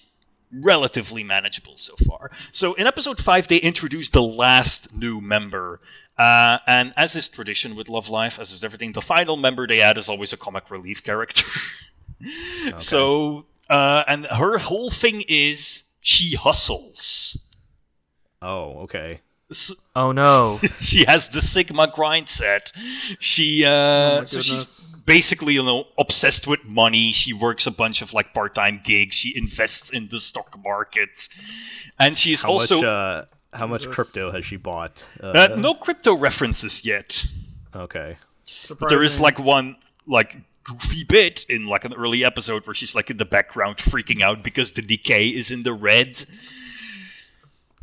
relatively 0.51 1.23
manageable 1.23 1.77
so 1.77 1.95
far. 2.05 2.31
So 2.51 2.73
in 2.73 2.87
episode 2.87 3.19
5, 3.19 3.47
they 3.47 3.57
introduced 3.57 4.13
the 4.13 4.21
last 4.21 4.93
new 4.93 5.19
member. 5.21 5.79
Uh, 6.17 6.57
and 6.65 6.93
as 6.97 7.15
is 7.15 7.29
tradition 7.29 7.75
with 7.75 7.89
Love 7.89 8.09
Live, 8.09 8.39
as 8.39 8.51
is 8.51 8.63
everything, 8.63 8.93
the 8.93 9.01
final 9.01 9.37
member 9.37 9.67
they 9.67 9.81
add 9.81 9.97
is 9.97 10.09
always 10.09 10.33
a 10.33 10.37
comic 10.37 10.69
relief 10.71 11.03
character. 11.03 11.43
So, 12.79 13.45
uh, 13.69 14.01
and 14.07 14.25
her 14.25 14.57
whole 14.57 14.89
thing 14.89 15.23
is 15.27 15.83
she 16.01 16.35
hustles. 16.35 17.39
Oh, 18.41 18.79
okay. 18.85 19.21
S- 19.49 19.75
Oh 19.95 20.11
no. 20.11 20.59
she 20.79 21.05
has 21.05 21.29
the 21.29 21.41
Sigma 21.41 21.91
grind 21.93 22.29
set. 22.29 22.71
She 23.19 23.63
uh 23.65 24.21
Oh 24.21 24.25
so 24.25 24.41
she's 24.41 24.95
basically 25.05 25.53
you 25.53 25.63
know 25.63 25.85
obsessed 25.97 26.47
with 26.47 26.65
money. 26.65 27.13
She 27.13 27.33
works 27.33 27.65
a 27.67 27.71
bunch 27.71 28.01
of 28.01 28.13
like 28.13 28.33
part-time 28.33 28.81
gigs. 28.83 29.15
She 29.15 29.37
invests 29.37 29.89
in 29.89 30.07
the 30.09 30.19
stock 30.19 30.57
market, 30.63 31.29
and 31.99 32.17
she's 32.17 32.43
How 32.43 32.51
also 32.51 32.75
much 32.75 32.85
uh 32.85 33.25
how 33.53 33.67
much 33.67 33.89
crypto 33.89 34.31
has 34.31 34.45
she 34.45 34.57
bought? 34.57 35.07
Uh, 35.21 35.27
uh, 35.27 35.55
no 35.57 35.73
crypto 35.73 36.15
references 36.15 36.85
yet. 36.85 37.25
Okay. 37.75 38.17
But 38.79 38.89
there 38.89 39.03
is 39.03 39.19
like 39.19 39.39
one 39.39 39.77
like 40.05 40.35
goofy 40.63 41.05
bit 41.05 41.45
in 41.49 41.65
like 41.65 41.85
an 41.85 41.93
early 41.93 42.25
episode 42.25 42.67
where 42.67 42.73
she's 42.73 42.93
like 42.93 43.09
in 43.09 43.17
the 43.17 43.25
background 43.25 43.77
freaking 43.77 44.21
out 44.21 44.43
because 44.43 44.73
the 44.73 44.81
decay 44.81 45.29
is 45.29 45.51
in 45.51 45.63
the 45.63 45.73
red. 45.73 46.23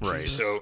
Right. 0.01 0.29
So 0.29 0.61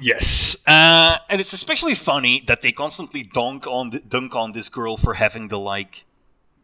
yes, 0.00 0.56
uh, 0.66 1.18
and 1.28 1.40
it's 1.40 1.52
especially 1.52 1.94
funny 1.94 2.42
that 2.46 2.62
they 2.62 2.72
constantly 2.72 3.22
dunk 3.22 3.66
on 3.66 3.90
th- 3.90 4.08
dunk 4.08 4.34
on 4.34 4.52
this 4.52 4.68
girl 4.68 4.96
for 4.96 5.14
having 5.14 5.48
the 5.48 5.58
like 5.58 6.04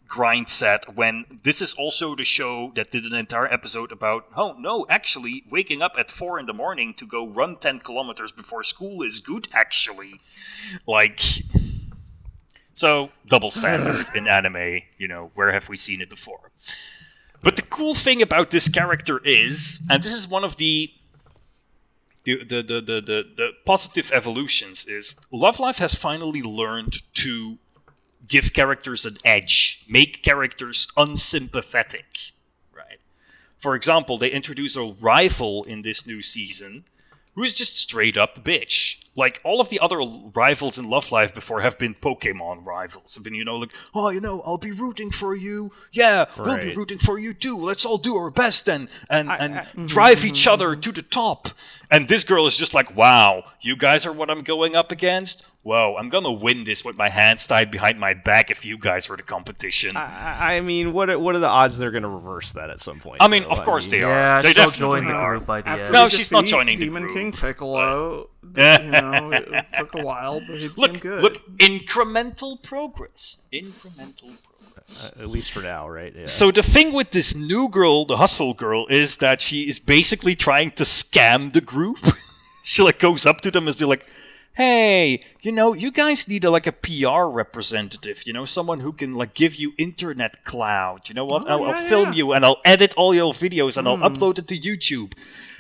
grind 0.09 0.49
set 0.49 0.95
when 0.95 1.25
this 1.43 1.61
is 1.61 1.75
also 1.75 2.15
the 2.15 2.25
show 2.25 2.71
that 2.77 2.91
did 2.91 3.05
an 3.05 3.15
entire 3.15 3.53
episode 3.53 3.91
about 3.91 4.25
oh 4.37 4.55
no 4.59 4.87
actually 4.89 5.43
waking 5.51 5.83
up 5.83 5.95
at 5.99 6.11
four 6.11 6.39
in 6.39 6.47
the 6.47 6.53
morning 6.53 6.95
to 6.95 7.07
go 7.07 7.27
run 7.27 7.57
10 7.57 7.81
kilometers 7.81 8.31
before 8.33 8.63
school 8.63 9.03
is 9.03 9.21
good 9.21 9.49
actually. 9.53 10.21
Like 10.87 11.21
so 12.73 13.11
double 13.27 13.51
standard 13.51 14.07
in 14.15 14.29
anime 14.29 14.83
you 14.99 15.09
know 15.09 15.31
where 15.35 15.53
have 15.53 15.69
we 15.69 15.77
seen 15.77 16.01
it 16.01 16.11
before? 16.11 16.51
But 17.43 17.57
the 17.57 17.63
cool 17.63 17.95
thing 17.95 18.23
about 18.23 18.51
this 18.51 18.69
character 18.69 19.21
is 19.25 19.81
and 19.91 20.03
this 20.03 20.13
is 20.13 20.29
one 20.29 20.45
of 20.45 20.57
the 20.57 20.91
the, 22.27 22.45
the, 22.45 22.63
the, 22.63 22.81
the, 23.01 23.25
the, 23.37 23.51
positive 23.65 24.11
evolutions 24.13 24.85
is 24.87 25.15
Love 25.31 25.61
Live 25.61 25.79
has 25.79 25.95
finally 25.95 26.43
learned 26.43 26.93
to 27.15 27.57
give 28.27 28.53
characters 28.53 29.07
an 29.07 29.17
edge, 29.25 29.85
make 29.89 30.25
characters 30.25 30.89
unsympathetic. 30.97 32.05
Right. 32.75 32.99
For 33.59 33.77
example, 33.77 34.19
they 34.19 34.31
introduce 34.31 34.75
a 34.75 34.95
rival 35.01 35.63
in 35.65 35.83
this 35.83 36.05
new 36.05 36.21
season 36.21 36.85
who 37.37 37.45
is 37.45 37.55
just 37.55 37.77
straight 37.77 38.17
up 38.17 38.43
bitch. 38.45 38.97
Like 39.17 39.41
all 39.45 39.61
of 39.61 39.71
the 39.71 39.81
other 39.81 39.99
rivals 40.35 40.77
in 40.77 40.91
Love 40.91 41.11
Live 41.11 41.35
before 41.35 41.63
have 41.63 41.79
been 41.79 41.95
Pokemon 41.95 42.67
rivals. 42.67 43.15
Have 43.15 43.25
been, 43.25 43.35
you 43.35 43.45
know, 43.45 43.57
like, 43.57 43.71
oh, 43.95 44.11
you 44.11 44.21
know, 44.21 44.43
I'll 44.45 44.59
be 44.59 44.73
rooting 44.73 45.11
for 45.11 45.35
you. 45.35 45.73
Yeah, 45.91 46.27
we'll 46.39 46.59
be 46.59 46.75
rooting 46.75 46.99
for 46.99 47.19
you 47.19 47.33
too. 47.33 47.57
Let's 47.57 47.87
all 47.87 47.99
do 47.99 48.17
our 48.17 48.31
best 48.31 48.69
and 48.69 48.91
and 49.09 49.31
and 49.31 49.55
mm-hmm, 49.55 49.87
drive 49.87 50.25
each 50.25 50.47
other 50.47 50.77
to 50.77 50.93
the 50.93 51.03
top. 51.03 51.49
And 51.91 52.09
this 52.09 52.25
girl 52.25 52.47
is 52.47 52.57
just 52.57 52.75
like, 52.75 52.95
wow, 52.95 53.45
you 53.61 53.77
guys 53.77 54.05
are 54.07 54.13
what 54.13 54.31
I'm 54.31 54.43
going 54.43 54.77
up 54.77 54.93
against. 54.93 55.47
Whoa, 55.63 55.97
I'm 55.99 56.11
gonna 56.11 56.31
win 56.31 56.63
this 56.63 56.85
with 56.85 56.97
my 56.97 57.09
hands 57.09 57.47
tied 57.47 57.73
behind 57.73 57.99
my 57.99 58.15
back 58.15 58.53
if 58.53 58.65
you 58.65 58.79
guys 58.79 59.09
were 59.09 59.17
the 59.17 59.25
competition. 59.25 59.97
I, 59.97 60.59
I 60.59 60.61
mean, 60.61 60.93
what 60.93 61.11
are, 61.11 61.19
what 61.19 61.35
are 61.35 61.41
the 61.41 61.49
odds 61.49 61.77
they're 61.77 61.91
going 61.91 62.05
to 62.05 62.09
reverse 62.09 62.53
that 62.53 62.71
at 62.71 62.81
some 62.81 63.01
point? 63.01 63.21
I 63.21 63.27
mean, 63.27 63.43
though? 63.43 63.51
of 63.51 63.63
course 63.65 63.91
mean, 63.91 63.91
they 63.91 64.07
yeah, 64.07 64.39
are. 64.39 64.43
They 64.43 64.53
she'll 64.53 64.67
definitely 64.67 65.01
join 65.01 65.13
the 65.13 65.25
group 65.25 65.47
by 65.47 65.63
the 65.63 65.71
After 65.71 65.85
end. 65.87 65.93
No, 65.93 66.09
she's 66.09 66.31
not 66.31 66.43
defeat 66.43 66.51
joining 66.51 66.79
the 66.79 66.85
Demon 66.85 67.03
group, 67.03 67.15
King 67.17 67.31
but- 67.33 67.41
Piccolo. 68.55 68.85
you 68.85 68.91
know, 69.03 69.31
it, 69.33 69.49
it 69.49 69.67
took 69.79 69.95
a 69.95 70.03
while, 70.03 70.41
but 70.41 70.57
he 70.59 70.69
became 70.69 70.75
Look, 70.93 71.01
good. 71.01 71.23
look, 71.23 71.43
incremental 71.59 72.63
progress. 72.63 73.37
Incremental 73.53 74.21
progress. 74.47 75.13
Uh, 75.17 75.23
at 75.23 75.29
least 75.29 75.51
for 75.51 75.61
now, 75.63 75.89
right? 75.89 76.15
Yeah. 76.15 76.27
So 76.27 76.51
the 76.51 76.63
thing 76.63 76.93
with 76.93 77.11
this 77.11 77.35
new 77.35 77.69
girl, 77.69 78.05
the 78.07 78.17
hustle 78.17 78.55
girl, 78.55 78.87
is 78.89 79.17
that 79.19 79.41
she 79.41 79.69
is 79.69 79.79
basically 79.79 80.35
trying 80.37 80.71
to 80.73 80.85
scam 80.85 81.53
the 81.53 81.61
group. 81.61 81.99
she 82.63 82.83
like 82.83 82.99
goes 82.99 83.27
up 83.27 83.41
to 83.43 83.51
them 83.51 83.69
and 83.69 83.77
be 83.77 83.85
like, 83.85 84.05
hey, 84.55 85.23
you 85.43 85.53
know, 85.53 85.75
you 85.75 85.91
guys 85.93 86.27
need 86.29 86.43
a, 86.45 86.51
like 86.51 86.67
a 86.67 86.73
PR 86.73 87.25
representative, 87.31 88.23
you 88.27 88.33
know, 88.33 88.47
someone 88.47 88.81
who 88.81 88.91
can 88.93 89.15
like 89.15 89.35
give 89.35 89.55
you 89.55 89.73
internet 89.77 90.45
cloud. 90.45 91.09
You 91.09 91.15
know 91.15 91.27
what? 91.27 91.45
Oh, 91.47 91.65
I'll, 91.65 91.73
I'll 91.75 91.89
film 91.89 92.11
yeah. 92.13 92.17
you 92.17 92.33
and 92.33 92.45
I'll 92.45 92.61
edit 92.65 92.95
all 92.97 93.15
your 93.15 93.35
videos 93.35 93.77
and 93.77 93.87
I'll 93.87 93.97
Hmm. 93.99 94.05
upload 94.05 94.39
it 94.39 94.49
to 94.49 94.59
YouTube. 94.59 95.13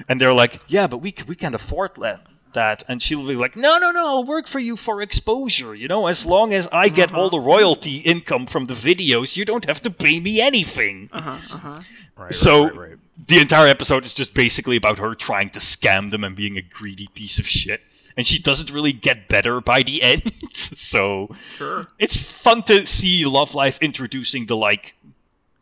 And 0.09 0.19
they're 0.21 0.33
like, 0.33 0.61
yeah, 0.69 0.87
but 0.87 0.99
we 0.99 1.15
we 1.29 1.37
can't 1.37 1.55
afford 1.55 1.93
that. 2.01 2.21
That 2.57 2.83
and 2.89 3.01
she'll 3.01 3.27
be 3.27 3.37
like, 3.37 3.55
no, 3.57 3.79
no, 3.79 3.91
no, 3.93 4.07
I'll 4.07 4.25
work 4.25 4.49
for 4.49 4.59
you 4.59 4.77
for 4.77 5.01
exposure. 5.03 5.75
You 5.75 5.89
know, 5.89 6.07
as 6.09 6.27
long 6.27 6.53
as 6.53 6.67
I 6.73 6.89
get 6.89 7.15
all 7.15 7.31
the 7.31 7.39
royalty 7.41 7.99
income 7.99 8.47
from 8.47 8.65
the 8.67 8.75
videos, 8.75 9.37
you 9.37 9.45
don't 9.45 9.65
have 9.67 9.81
to 9.83 9.91
pay 9.91 10.19
me 10.21 10.41
anything. 10.41 11.09
Uh 11.13 11.21
huh. 11.23 11.39
Uh 11.55 11.59
huh. 11.59 11.81
Right. 12.17 12.35
So 12.35 12.65
right, 12.65 12.73
right, 12.77 12.89
right. 12.91 12.99
the 13.29 13.39
entire 13.41 13.67
episode 13.69 14.05
is 14.07 14.13
just 14.15 14.33
basically 14.35 14.77
about 14.77 14.99
her 14.99 15.15
trying 15.15 15.51
to 15.51 15.59
scam 15.61 16.11
them 16.11 16.25
and 16.25 16.35
being 16.35 16.57
a 16.57 16.63
greedy 16.63 17.09
piece 17.15 17.39
of 17.39 17.47
shit. 17.47 17.81
And 18.17 18.27
she 18.27 18.39
doesn't 18.41 18.71
really 18.71 18.95
get 18.95 19.29
better 19.29 19.61
by 19.61 19.83
the 19.83 20.01
end. 20.03 20.33
so 20.55 21.29
Sure. 21.53 21.85
it's 21.99 22.17
fun 22.17 22.63
to 22.63 22.87
see 22.87 23.27
Love 23.27 23.55
Live 23.55 23.77
introducing 23.83 24.47
the 24.47 24.57
like 24.57 24.95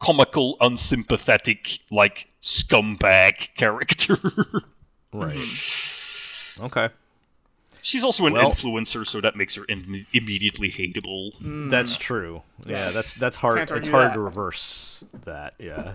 comical, 0.01 0.57
unsympathetic, 0.61 1.81
like 1.91 2.29
scumbag 2.41 3.49
character. 3.57 4.17
Right. 5.13 5.37
Okay. 6.61 6.89
She's 7.83 8.03
also 8.05 8.25
an 8.27 8.33
Well- 8.33 8.53
influencer, 8.53 9.07
so 9.07 9.21
that 9.21 9.37
makes 9.37 9.57
her 9.57 9.65
Im- 9.69 10.07
immediately 10.13 10.71
hateable. 10.71 11.33
That's 11.71 11.97
true. 11.99 12.43
Yeah, 12.67 12.91
that's 12.91 13.15
that's 13.15 13.37
hard. 13.37 13.59
Can't 13.59 13.71
It's 13.73 13.89
hard 13.89 14.11
that. 14.11 14.15
to 14.15 14.21
reverse 14.21 15.05
that. 15.25 15.55
Yeah. 15.59 15.95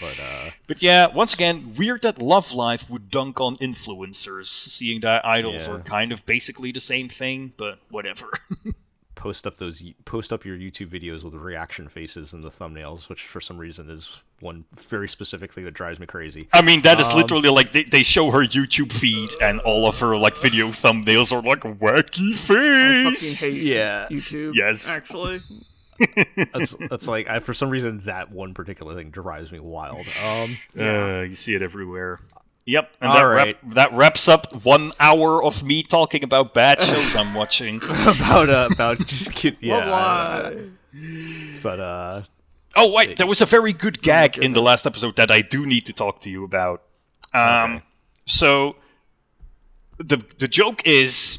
But 0.00 0.18
uh, 0.20 0.50
But 0.66 0.82
yeah, 0.82 1.06
once 1.06 1.34
again, 1.34 1.74
weird 1.78 2.02
that 2.02 2.20
Love 2.20 2.52
Live 2.52 2.88
would 2.90 3.10
dunk 3.10 3.40
on 3.40 3.56
influencers, 3.58 4.46
seeing 4.46 5.00
that 5.00 5.24
idols 5.24 5.62
Yeah. 5.66 5.72
are 5.74 5.78
kind 5.80 6.10
of 6.12 6.24
basically 6.26 6.72
the 6.72 6.80
same 6.80 7.08
thing, 7.08 7.52
but 7.56 7.78
whatever. 7.90 8.26
post 9.14 9.46
up 9.46 9.56
those 9.58 9.82
post 10.04 10.32
up 10.32 10.44
your 10.44 10.56
YouTube 10.56 10.88
videos 10.90 11.22
with 11.22 11.34
reaction 11.34 11.88
faces 11.88 12.32
in 12.34 12.40
the 12.40 12.50
thumbnails, 12.50 13.08
which 13.08 13.22
for 13.22 13.40
some 13.40 13.56
reason 13.58 13.88
is 13.90 14.22
one 14.40 14.64
very 14.74 15.08
specific 15.08 15.52
thing 15.52 15.64
that 15.64 15.74
drives 15.74 15.98
me 16.00 16.06
crazy. 16.06 16.48
I 16.52 16.62
mean, 16.62 16.82
that 16.82 17.00
is 17.00 17.08
Um, 17.08 17.16
literally 17.16 17.48
like 17.48 17.72
they, 17.72 17.84
they 17.84 18.02
show 18.02 18.30
her 18.30 18.40
YouTube 18.40 18.92
feed, 18.92 19.30
and 19.40 19.60
all 19.60 19.86
of 19.88 19.98
her 20.00 20.16
like 20.16 20.36
video 20.38 20.68
thumbnails 20.68 21.32
are 21.32 21.42
like 21.42 21.60
wacky 21.60 22.34
face. 22.34 22.50
I 22.50 23.40
fucking 23.40 23.54
hate 23.54 23.62
Yeah. 23.62 24.06
YouTube. 24.10 24.52
Yes. 24.54 24.86
Actually. 24.86 25.40
That's 26.52 26.74
that's 26.90 27.06
like 27.06 27.28
I, 27.28 27.38
for 27.38 27.54
some 27.54 27.70
reason 27.70 28.00
that 28.00 28.32
one 28.32 28.52
particular 28.52 28.96
thing 28.96 29.10
drives 29.10 29.52
me 29.52 29.60
wild. 29.60 30.04
Um, 30.24 30.56
Uh, 30.76 31.20
you 31.20 31.36
see 31.36 31.54
it 31.54 31.62
everywhere. 31.62 32.18
Yep, 32.66 32.96
and 33.00 33.10
All 33.10 33.16
that, 33.16 33.22
right. 33.24 33.56
wrap, 33.62 33.74
that 33.74 33.92
wraps 33.92 34.26
up 34.26 34.64
one 34.64 34.92
hour 34.98 35.44
of 35.44 35.62
me 35.62 35.82
talking 35.82 36.24
about 36.24 36.54
bad 36.54 36.80
shows 36.80 37.14
I'm 37.14 37.34
watching. 37.34 37.76
about 37.84 38.48
uh, 38.48 38.68
about 38.72 38.98
just 39.06 39.32
kid, 39.32 39.58
yeah. 39.60 39.74
What 39.90 39.92
I- 39.92 40.56
but 41.62 41.80
uh, 41.80 42.22
Oh 42.76 42.92
wait, 42.92 43.18
there 43.18 43.26
was 43.26 43.40
a 43.40 43.46
very 43.46 43.72
good 43.72 44.00
gag 44.02 44.38
in 44.38 44.52
the 44.52 44.62
last 44.62 44.86
episode 44.86 45.16
that 45.16 45.30
I 45.30 45.42
do 45.42 45.66
need 45.66 45.86
to 45.86 45.92
talk 45.92 46.20
to 46.22 46.30
you 46.30 46.44
about. 46.44 46.82
Um, 47.34 47.74
Okay. 47.76 47.84
so 48.26 48.76
the 49.98 50.22
the 50.38 50.48
joke 50.48 50.82
is, 50.86 51.38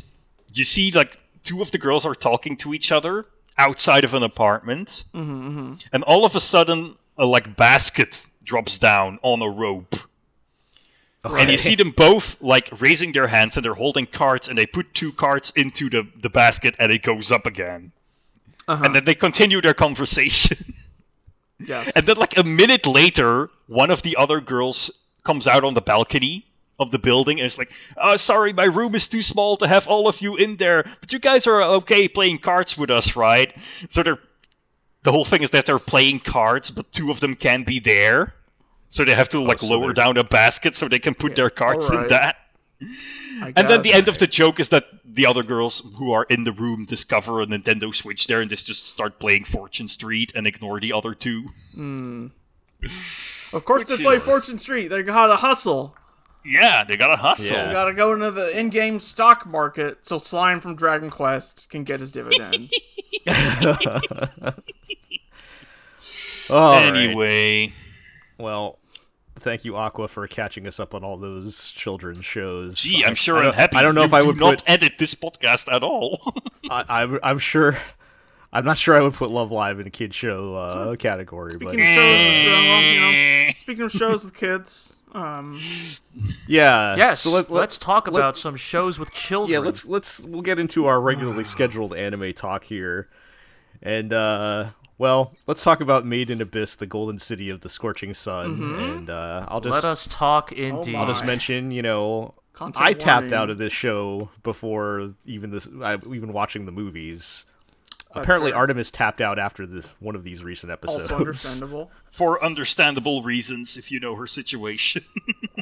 you 0.54 0.64
see, 0.64 0.92
like 0.92 1.18
two 1.44 1.62
of 1.62 1.72
the 1.72 1.78
girls 1.78 2.06
are 2.06 2.16
talking 2.16 2.56
to 2.58 2.74
each 2.74 2.92
other 2.92 3.26
outside 3.58 4.04
of 4.04 4.14
an 4.14 4.24
apartment, 4.24 5.06
Mm-hmm, 5.14 5.74
and 5.94 6.04
all 6.04 6.26
of 6.26 6.36
a 6.36 6.40
sudden, 6.40 6.98
a 7.18 7.26
like 7.26 7.56
basket 7.58 8.26
drops 8.44 8.78
down 8.78 9.20
on 9.24 9.42
a 9.42 9.50
rope, 9.50 9.96
and 11.34 11.50
you 11.50 11.58
see 11.58 11.76
them 11.76 11.92
both 11.92 12.36
like 12.42 12.70
raising 12.80 13.12
their 13.12 13.28
hands 13.28 13.56
and 13.56 13.66
they're 13.66 13.74
holding 13.74 14.06
cards, 14.06 14.48
and 14.48 14.58
they 14.58 14.66
put 14.66 14.94
two 14.94 15.12
cards 15.12 15.52
into 15.56 15.90
the 15.90 16.08
the 16.22 16.30
basket, 16.30 16.76
and 16.80 16.92
it 16.92 17.04
goes 17.04 17.32
up 17.32 17.46
again, 17.46 17.92
Uh-huh. 18.68 18.84
and 18.86 18.96
then 18.96 19.06
they 19.06 19.16
continue 19.16 19.62
their 19.62 19.74
conversation. 19.74 20.58
Yes. 21.58 21.90
And 21.96 22.06
then, 22.06 22.18
like 22.18 22.38
a 22.38 22.44
minute 22.44 22.86
later, 22.86 23.50
one 23.68 23.90
of 23.90 24.02
the 24.02 24.18
other 24.18 24.42
girls 24.42 24.92
comes 25.24 25.48
out 25.48 25.64
on 25.64 25.74
the 25.74 25.82
balcony 25.82 26.46
of 26.80 26.92
the 26.92 27.00
building 27.00 27.40
and 27.40 27.48
is 27.48 27.58
like, 27.58 27.72
"Oh, 27.96 28.18
sorry, 28.18 28.52
my 28.52 28.66
room 28.66 28.94
is 28.94 29.08
too 29.08 29.22
small 29.22 29.56
to 29.58 29.68
have 29.68 29.88
all 29.88 30.10
of 30.10 30.20
you 30.20 30.36
in 30.36 30.58
there, 30.58 30.84
but 31.00 31.14
you 31.14 31.20
guys 31.20 31.48
are 31.48 31.62
okay 31.80 32.10
playing 32.10 32.40
cards 32.40 32.78
with 32.78 32.92
us, 32.92 33.16
right?" 33.16 33.56
So 33.90 34.04
they're 34.04 34.20
the 35.04 35.14
whole 35.14 35.24
thing 35.24 35.44
is 35.44 35.52
that 35.52 35.66
they're 35.66 35.80
playing 35.80 36.20
cards, 36.20 36.72
but 36.72 36.92
two 36.92 37.10
of 37.10 37.22
them 37.22 37.36
can't 37.36 37.66
be 37.66 37.80
there, 37.80 38.34
so 38.90 39.04
they 39.06 39.14
have 39.16 39.30
to 39.30 39.42
like 39.42 39.60
so 39.60 39.68
lower 39.68 39.88
they're- 39.88 40.04
down 40.04 40.18
a 40.18 40.24
basket 40.24 40.76
so 40.76 40.88
they 40.88 41.00
can 41.00 41.14
put 41.14 41.36
their 41.36 41.50
cards 41.50 41.90
in 41.92 42.08
that. 42.10 42.38
And 43.56 43.68
then 43.70 43.82
the 43.82 43.94
end 43.94 44.08
of 44.08 44.18
the 44.18 44.28
joke 44.28 44.60
is 44.60 44.70
that 44.70 44.86
the 45.06 45.26
other 45.26 45.44
girls 45.44 45.82
who 45.98 46.12
are 46.14 46.24
in 46.30 46.44
the 46.44 46.52
room 46.52 46.86
discover 46.86 47.42
a 47.42 47.46
Nintendo 47.46 47.94
Switch 47.94 48.28
there 48.28 48.42
and 48.42 48.50
they 48.50 48.56
just 48.56 48.88
start 48.88 49.20
playing 49.20 49.46
Fortune 49.46 49.88
Street 49.88 50.32
and 50.36 50.46
ignore 50.48 50.80
the 50.80 50.94
other 50.94 51.14
two. 51.14 51.46
Hmm. 51.74 52.28
Of 53.54 53.66
course, 53.66 53.86
they 53.86 53.98
play 53.98 54.16
is- 54.16 54.26
Fortune 54.26 54.58
Street. 54.58 54.90
They 54.90 55.04
gotta 55.04 55.36
hustle. 55.38 55.96
Yeah, 56.46 56.84
they 56.84 56.96
gotta 56.96 57.18
hustle. 57.18 57.46
Yeah. 57.48 57.68
We 57.70 57.74
gotta 57.74 57.94
go 57.94 58.14
into 58.14 58.30
the 58.32 58.56
in-game 58.58 59.00
stock 59.00 59.48
market 59.48 60.06
so 60.06 60.18
Slime 60.20 60.60
from 60.60 60.76
Dragon 60.76 61.10
Quest 61.10 61.68
can 61.70 61.84
get 61.84 62.00
his 62.02 62.12
dividends. 62.12 62.72
all 66.50 66.76
right. 66.92 67.72
Anyway, 68.40 68.52
Well, 68.52 68.80
thank 69.38 69.66
you, 69.66 69.76
Aqua, 69.76 70.08
for 70.08 70.28
catching 70.28 70.66
us 70.68 70.80
up 70.80 70.94
on 70.96 71.04
all 71.04 71.18
those 71.18 71.72
children's 71.72 72.26
shows. 72.26 72.80
gee, 72.82 73.04
I- 73.04 73.08
I'm 73.08 73.16
sure 73.16 73.36
I 73.36 73.40
I'm 73.40 73.44
don't- 73.46 73.56
happy. 73.56 73.78
I 73.78 73.82
don't 73.82 73.96
know 73.96 74.02
you 74.02 74.08
if 74.08 74.14
I 74.14 74.22
would 74.24 74.38
not 74.38 74.60
put. 74.60 74.70
edit 74.70 74.94
this 74.98 75.14
podcast 75.16 75.72
at 75.74 75.84
all. 75.84 76.34
I, 76.70 76.86
I'm, 77.04 77.20
I'm 77.24 77.40
sure. 77.40 77.78
I'm 78.54 78.64
not 78.64 78.78
sure 78.78 78.96
I 78.96 79.02
would 79.02 79.14
put 79.14 79.30
Love 79.32 79.52
Live 79.52 79.82
in 79.82 79.88
a 79.88 79.90
kid 79.90 80.14
show 80.14 80.56
uh, 80.56 80.96
category, 80.96 81.58
but 81.58 81.74
Speaking 81.74 81.82
of 81.82 81.86
shows, 81.88 82.46
with, 82.46 82.48
uh, 82.48 82.52
well, 82.52 82.82
you 82.82 83.00
know, 83.48 83.52
speaking 83.58 83.84
of 83.84 83.92
shows 83.92 84.24
with 84.24 84.34
kids, 84.34 84.96
um, 85.12 85.60
yeah. 86.48 86.96
Yes, 86.96 87.20
So 87.22 87.32
let, 87.32 87.52
let, 87.52 87.60
let's 87.60 87.78
talk 87.78 88.08
let- 88.08 88.18
about 88.22 88.38
some 88.38 88.56
shows 88.56 88.98
with 88.98 89.12
children. 89.12 89.52
yeah. 89.52 89.60
Let's 89.60 89.86
let's 89.86 90.22
we'll 90.22 90.42
get 90.42 90.58
into 90.58 90.86
our 90.86 91.02
regularly 91.02 91.44
scheduled 91.44 91.94
anime 91.94 92.32
talk 92.32 92.64
here, 92.64 93.10
and 93.82 94.14
uh, 94.14 94.70
well, 94.98 95.34
let's 95.48 95.64
talk 95.64 95.82
about 95.82 96.06
Made 96.06 96.30
in 96.30 96.42
Abyss, 96.42 96.78
the 96.78 96.86
Golden 96.86 97.18
City 97.18 97.50
of 97.50 97.62
the 97.62 97.70
Scorching 97.70 98.14
Sun, 98.14 98.62
and 98.80 99.10
uh, 99.10 99.46
I'll 99.48 99.62
just 99.62 99.74
Let 99.84 99.86
us 99.92 100.08
talk 100.10 100.52
indeed. 100.52 100.96
I'll 100.96 101.08
just 101.08 101.26
mention, 101.26 101.72
you 101.72 101.82
know, 101.82 102.34
Content 102.54 102.86
I 102.86 102.94
tapped 102.94 103.34
out 103.34 103.50
of 103.50 103.58
this 103.58 103.74
show 103.74 104.30
before 104.44 105.12
even 105.26 105.50
this, 105.52 105.68
I, 105.82 105.96
even 105.96 106.32
watching 106.32 106.66
the 106.66 106.72
movies. 106.72 107.46
Apparently, 108.18 108.52
fair. 108.52 108.60
Artemis 108.60 108.92
tapped 108.92 109.20
out 109.20 109.38
after 109.38 109.66
this, 109.66 109.88
one 110.00 110.16
of 110.16 110.24
these 110.24 110.42
recent 110.42 110.72
episodes. 110.72 111.04
also 111.04 111.18
understandable. 111.18 111.92
For 112.14 112.42
understandable 112.42 113.24
reasons, 113.24 113.76
if 113.76 113.92
you 113.92 114.00
know 114.00 114.16
her 114.16 114.26
situation. 114.26 115.04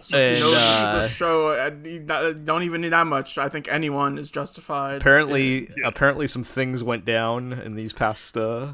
So 0.02 0.18
if 0.18 0.40
you 0.40 0.46
And, 0.46 0.54
know 0.54 0.60
uh, 0.60 1.02
the 1.04 1.08
show, 1.08 1.48
uh, 1.50 1.72
you 1.84 2.00
not- 2.02 2.46
don't 2.46 2.62
even 2.64 2.82
need 2.82 2.90
that 2.90 3.08
much. 3.08 3.38
I 3.40 3.48
think 3.50 3.68
anyone 3.72 4.18
is 4.20 4.30
justified. 4.30 4.98
apparently, 4.98 5.70
apparently, 5.86 6.28
some 6.28 6.44
things 6.44 6.84
went 6.84 7.06
down 7.06 7.54
in 7.54 7.76
these 7.76 7.94
past. 7.94 8.36
Uh, 8.38 8.74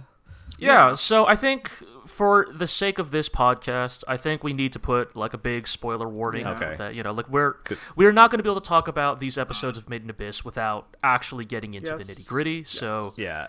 Yeah, 0.59 0.95
so 0.95 1.25
I 1.27 1.35
think 1.35 1.69
for 2.07 2.47
the 2.51 2.67
sake 2.67 2.97
of 2.99 3.11
this 3.11 3.29
podcast, 3.29 4.03
I 4.07 4.17
think 4.17 4.43
we 4.43 4.51
need 4.53 4.73
to 4.73 4.79
put 4.79 5.15
like 5.15 5.33
a 5.33 5.37
big 5.37 5.67
spoiler 5.67 6.07
warning 6.09 6.41
Yeah. 6.45 6.51
Okay. 6.53 6.75
that 6.77 6.95
you 6.95 7.03
know, 7.03 7.11
like 7.11 7.29
we're 7.29 7.55
we're 7.95 8.11
not 8.11 8.31
going 8.31 8.39
to 8.39 8.43
be 8.43 8.49
able 8.49 8.59
to 8.61 8.67
talk 8.67 8.87
about 8.87 9.19
these 9.19 9.37
episodes 9.37 9.77
of 9.77 9.89
Made 9.89 10.03
in 10.03 10.09
Abyss 10.09 10.43
without 10.43 10.95
actually 11.03 11.45
getting 11.45 11.73
into 11.75 11.95
the 11.95 12.03
nitty 12.03 12.25
gritty. 12.25 12.63
So 12.63 13.13
yeah, 13.15 13.47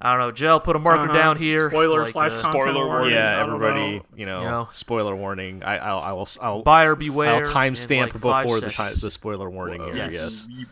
I 0.00 0.12
don't 0.12 0.20
know, 0.20 0.30
Jell, 0.32 0.58
put 0.60 0.74
a 0.74 0.78
marker 0.78 1.04
Uh-huh. 1.10 1.12
down 1.18 1.36
here. 1.36 1.68
Spoiler 1.70 2.02
like, 2.04 2.12
slash 2.12 2.32
uh, 2.32 2.50
Spoiler 2.50 2.86
warning. 2.86 3.10
yeah. 3.14 3.42
Everybody, 3.44 3.96
know. 3.98 4.04
you 4.16 4.26
know, 4.26 4.40
You 4.40 4.46
know. 4.48 4.68
spoiler 4.70 5.14
warning. 5.14 5.62
I, 5.62 5.76
I'll, 5.78 6.00
I 6.00 6.12
will, 6.12 6.28
I'll, 6.40 6.62
buyer 6.62 6.94
beware. 6.94 7.34
I'll 7.34 7.42
timestamp 7.42 8.14
like, 8.24 8.44
before 8.44 8.60
the 8.60 8.70
time, 8.70 8.94
the 9.00 9.10
spoiler 9.10 9.50
warning 9.50 9.82
here. 9.84 9.94
Yes. 9.96 10.48
Yes. 10.50 10.66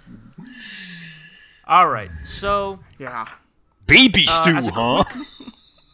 All 1.66 1.89
right, 1.89 2.11
so 2.24 2.78
Yeah. 2.99 3.26
Baby 3.87 4.24
Uh, 4.28 4.43
stew, 4.43 4.57
as 4.57 4.66
a 4.68 4.72
huh? 4.72 5.05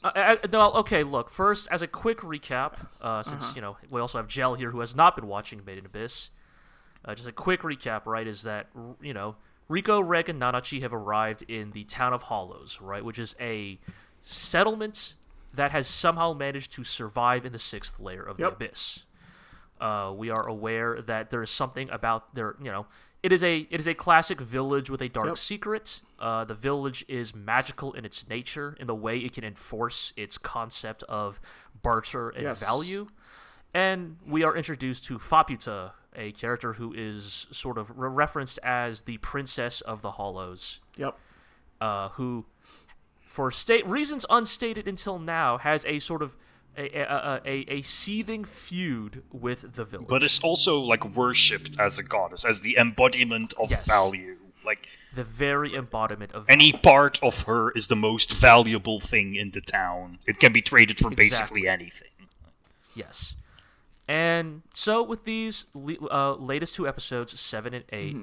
Uh, 0.05 0.09
uh, 0.15 0.37
no, 0.53 0.73
okay. 0.73 1.03
Look, 1.05 1.31
first, 1.31 1.69
as 1.71 1.81
a 1.83 1.87
quick 1.87 2.19
recap, 2.19 2.75
uh, 3.01 3.23
since 3.23 3.55
you 3.55 3.63
know 3.63 3.77
we 3.91 4.01
also 4.01 4.19
have 4.19 4.27
Gel 4.29 4.55
here, 4.55 4.71
who 4.71 4.81
has 4.81 4.97
not 4.97 5.15
been 5.17 5.27
watching 5.27 5.65
Made 5.65 5.79
in 5.79 5.87
Abyss. 5.87 6.31
Uh, 7.05 7.15
just 7.15 7.29
a 7.29 7.33
quick 7.33 7.63
recap, 7.63 8.07
right? 8.07 8.27
Is 8.27 8.43
that 8.43 8.69
you 9.01 9.15
know 9.15 9.37
Riko, 9.71 10.03
Reg, 10.07 10.29
and 10.29 10.41
Nanachi 10.41 10.83
have 10.83 10.93
arrived 10.93 11.43
in 11.49 11.71
the 11.73 11.85
town 11.85 12.13
of 12.13 12.23
Hollows, 12.23 12.79
right? 12.81 13.05
Which 13.05 13.19
is 13.19 13.35
a 13.41 13.79
settlement 14.21 15.15
that 15.55 15.71
has 15.71 15.87
somehow 15.87 16.33
managed 16.33 16.73
to 16.73 16.85
survive 16.85 17.45
in 17.45 17.53
the 17.53 17.59
sixth 17.59 18.01
layer 18.01 18.23
of 18.23 18.39
Yep. 18.39 18.59
the 18.59 18.67
abyss. 18.67 19.05
Uh, 19.81 20.13
we 20.17 20.31
are 20.31 20.47
aware 20.47 21.03
that 21.03 21.31
there 21.31 21.43
is 21.43 21.51
something 21.51 21.91
about 21.91 22.35
their, 22.35 22.55
you 22.63 22.71
know, 22.71 22.87
it 23.23 23.33
is 23.33 23.43
a 23.43 23.61
it 23.71 23.79
is 23.81 23.87
a 23.87 23.95
classic 23.95 24.41
village 24.41 24.91
with 24.91 25.01
a 25.01 25.09
dark 25.09 25.29
Yep. 25.29 25.39
secret. 25.39 26.01
Uh, 26.19 26.45
the 26.45 26.55
village 26.55 27.05
is 27.09 27.35
magical 27.35 27.93
in 27.93 28.05
its 28.05 28.29
nature, 28.29 28.77
in 28.81 28.87
the 28.87 28.95
way 28.95 29.19
it 29.19 29.33
can 29.33 29.45
enforce 29.45 30.13
its 30.17 30.39
concept 30.39 31.03
of 31.05 31.41
barter 31.83 32.31
and 32.31 32.43
Yes. 32.45 32.61
value. 32.61 33.09
and 33.75 34.19
we 34.27 34.43
are 34.43 34.55
introduced 34.55 35.03
to 35.05 35.19
Faputa, 35.19 35.93
a 36.15 36.31
character 36.33 36.75
who 36.75 36.93
is 36.93 37.47
sort 37.51 37.79
of 37.79 37.89
re- 37.99 38.07
referenced 38.11 38.59
as 38.63 39.03
the 39.03 39.17
princess 39.19 39.81
of 39.81 40.03
the 40.03 40.11
Hollows, 40.13 40.79
Yep. 40.97 41.19
uh, 41.81 42.09
who, 42.11 42.45
for 43.25 43.51
state 43.51 43.87
reasons 43.87 44.27
unstated 44.29 44.87
until 44.87 45.19
now, 45.19 45.57
has 45.57 45.87
a 45.87 46.01
sort 46.01 46.21
of 46.21 46.37
a, 46.77 47.01
a, 47.01 47.41
a, 47.45 47.65
a 47.79 47.83
seething 47.83 48.45
feud 48.45 49.23
with 49.31 49.75
the 49.75 49.85
village. 49.85 50.09
But 50.09 50.23
it's 50.23 50.41
also 50.41 50.79
like 50.79 51.05
worshipped 51.17 51.79
as 51.79 51.99
a 51.99 52.03
goddess, 52.03 52.45
as 52.45 52.61
the 52.61 52.77
embodiment 52.79 53.53
of 53.61 53.71
Yes. 53.71 53.87
value. 53.87 54.37
Like 54.65 54.87
the 55.15 55.25
very 55.25 55.75
embodiment 55.75 56.33
of 56.33 56.45
any 56.49 56.73
part 56.73 57.19
of 57.23 57.43
her 57.43 57.73
is 57.73 57.89
the 57.89 57.97
most 57.97 58.33
valuable 58.35 59.01
thing 59.01 59.35
in 59.35 59.51
the 59.51 59.61
town. 59.61 60.19
It 60.27 60.39
can 60.39 60.53
be 60.53 60.63
traded 60.63 60.99
for 60.99 61.11
basically 61.11 61.67
anything. 61.67 62.09
Yes. 62.95 63.35
And 64.07 64.63
so 64.73 65.03
with 65.03 65.25
these 65.25 65.67
le- 65.75 66.09
uh, 66.11 66.35
latest 66.37 66.75
two 66.75 66.87
episodes, 66.87 67.39
seven 67.41 67.75
and 67.75 67.85
8 67.93 68.17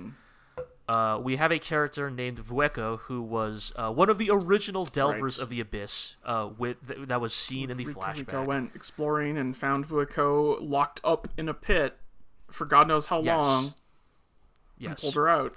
uh, 0.90 1.20
we 1.22 1.36
have 1.36 1.52
a 1.52 1.60
character 1.60 2.10
named 2.10 2.40
Vueko 2.40 3.00
who 3.02 3.22
was 3.22 3.72
uh, 3.76 3.92
one 3.92 4.10
of 4.10 4.18
the 4.18 4.30
original 4.32 4.86
Delvers 4.86 5.38
Right. 5.38 5.44
of 5.44 5.50
the 5.50 5.60
Abyss, 5.60 6.16
uh, 6.26 6.50
with 6.58 6.78
th- 6.88 7.08
that 7.08 7.22
was 7.22 7.34
seen 7.34 7.70
in 7.70 7.78
the 7.78 7.86
Riko 7.86 7.94
flashback. 7.94 8.26
Riko 8.26 8.46
went 8.46 8.72
exploring 8.76 9.38
and 9.38 9.56
found 9.56 9.88
Vueko 9.88 10.58
locked 10.60 11.00
up 11.04 11.28
in 11.38 11.48
a 11.48 11.54
pit 11.54 11.98
for 12.52 12.66
God 12.66 12.88
knows 12.88 13.06
how 13.08 13.22
Yes. 13.22 13.40
long. 13.40 13.74
yes. 14.80 15.02
Pulled 15.02 15.14
her 15.16 15.30
out. 15.30 15.54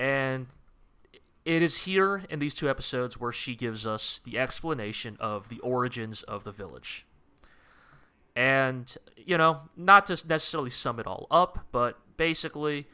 And 0.00 0.48
it 1.44 1.62
is 1.62 1.82
here 1.82 2.24
in 2.28 2.40
these 2.40 2.54
two 2.54 2.68
episodes 2.68 3.20
where 3.20 3.30
she 3.32 3.54
gives 3.54 3.86
us 3.86 4.20
the 4.24 4.36
explanation 4.38 5.16
of 5.20 5.48
the 5.48 5.60
origins 5.60 6.22
of 6.24 6.42
the 6.44 6.50
village. 6.52 7.06
And, 8.34 8.96
you 9.16 9.36
know, 9.38 9.62
not 9.76 10.06
to 10.06 10.20
necessarily 10.26 10.70
sum 10.70 10.98
it 10.98 11.06
all 11.06 11.26
up, 11.30 11.66
but 11.70 11.98
basically, 12.16 12.86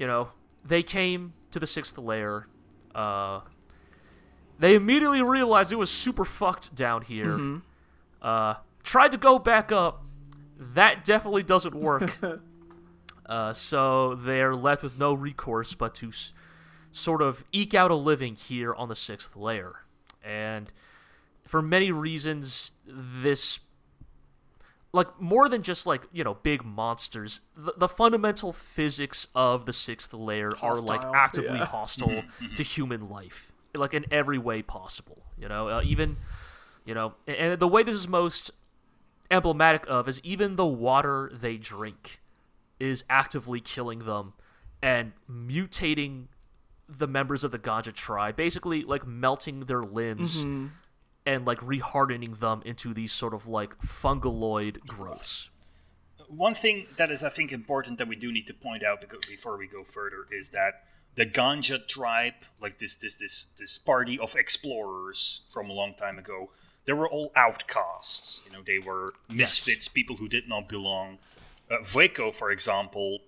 you 0.00 0.06
know, 0.06 0.30
they 0.64 0.82
came 0.82 1.34
to 1.50 1.60
the 1.60 1.66
sixth 1.66 1.98
layer. 1.98 2.46
Uh, 2.94 3.40
they 4.58 4.74
immediately 4.74 5.20
realized 5.22 5.72
it 5.72 5.76
was 5.76 5.90
super 5.90 6.24
fucked 6.24 6.74
down 6.74 7.02
here. 7.02 7.60
Uh, 8.22 8.54
tried 8.82 9.10
to 9.12 9.18
go 9.18 9.38
back 9.38 9.70
up. 9.70 10.02
That 10.58 11.04
definitely 11.04 11.42
doesn't 11.42 11.74
work. 11.74 12.18
Uh, 13.26 13.52
so 13.52 14.16
they're 14.16 14.56
left 14.56 14.82
with 14.82 14.98
no 14.98 15.14
recourse 15.14 15.72
but 15.74 15.94
to 15.94 16.08
s- 16.08 16.32
sort 16.90 17.22
of 17.22 17.44
eke 17.52 17.74
out 17.74 17.92
a 17.92 17.94
living 17.94 18.34
here 18.34 18.74
on 18.74 18.88
the 18.88 18.96
sixth 18.96 19.36
layer. 19.36 19.84
And 20.24 20.72
for 21.44 21.62
many 21.62 21.92
reasons, 21.92 22.72
this, 22.84 23.60
like, 24.92 25.20
more 25.20 25.48
than 25.48 25.62
just, 25.62 25.86
like, 25.86 26.02
you 26.12 26.24
know, 26.24 26.34
big 26.34 26.64
monsters, 26.64 27.40
the, 27.56 27.74
the 27.76 27.88
fundamental 27.88 28.52
physics 28.52 29.28
of 29.34 29.66
the 29.66 29.72
sixth 29.72 30.12
layer 30.12 30.50
are, 30.60 30.76
like, 30.76 31.02
actively 31.14 31.58
yeah. 31.58 31.66
hostile 31.66 32.22
to 32.56 32.62
human 32.62 33.08
life, 33.08 33.52
like, 33.74 33.94
in 33.94 34.04
every 34.10 34.38
way 34.38 34.62
possible. 34.62 35.22
You 35.38 35.48
know, 35.48 35.68
uh, 35.68 35.82
even, 35.84 36.16
you 36.84 36.94
know, 36.94 37.14
and, 37.26 37.58
the 37.58 37.68
way 37.68 37.82
this 37.82 37.94
is 37.94 38.08
most 38.08 38.50
emblematic 39.30 39.84
of 39.86 40.08
is 40.08 40.20
even 40.24 40.56
the 40.56 40.66
water 40.66 41.30
they 41.32 41.56
drink 41.56 42.20
is 42.80 43.04
actively 43.08 43.60
killing 43.60 44.00
them 44.00 44.32
and 44.82 45.12
mutating 45.30 46.24
the 46.88 47.06
members 47.06 47.44
of 47.44 47.52
the 47.52 47.58
Ganja 47.58 47.92
tribe, 47.92 48.36
basically 48.36 48.82
like 48.82 49.06
melting 49.06 49.60
their 49.60 49.82
limbs 49.82 50.44
and 51.26 51.44
like 51.44 51.58
rehardening 51.60 52.38
them 52.40 52.62
into 52.64 52.94
these 52.94 53.12
sort 53.12 53.34
of 53.34 53.46
like 53.46 53.78
fungaloid 53.80 54.80
growths. 54.86 55.48
One 56.28 56.54
thing 56.54 56.86
that 56.96 57.10
is, 57.10 57.24
I 57.24 57.30
think, 57.30 57.52
important 57.52 57.98
that 57.98 58.08
we 58.08 58.16
do 58.16 58.30
need 58.30 58.46
to 58.46 58.54
point 58.54 58.84
out 58.84 59.04
before 59.28 59.56
we 59.56 59.66
go 59.66 59.84
further 59.84 60.26
is 60.30 60.50
that 60.50 60.84
the 61.16 61.26
Ganja 61.26 61.86
tribe, 61.88 62.34
like 62.60 62.78
this, 62.78 62.96
this, 62.96 63.16
this, 63.16 63.46
this 63.58 63.78
party 63.78 64.18
of 64.18 64.36
explorers 64.36 65.40
from 65.52 65.68
a 65.68 65.72
long 65.72 65.94
time 65.94 66.18
ago, 66.18 66.50
they 66.84 66.92
were 66.92 67.08
all 67.08 67.32
outcasts. 67.34 68.42
You 68.46 68.52
know, 68.52 68.62
they 68.62 68.78
were 68.78 69.12
misfits, 69.28 69.88
people 69.88 70.16
who 70.16 70.28
did 70.28 70.48
not 70.48 70.68
belong. 70.68 71.18
Uh, 71.70 71.82
for 72.32 72.50
example, 72.50 73.18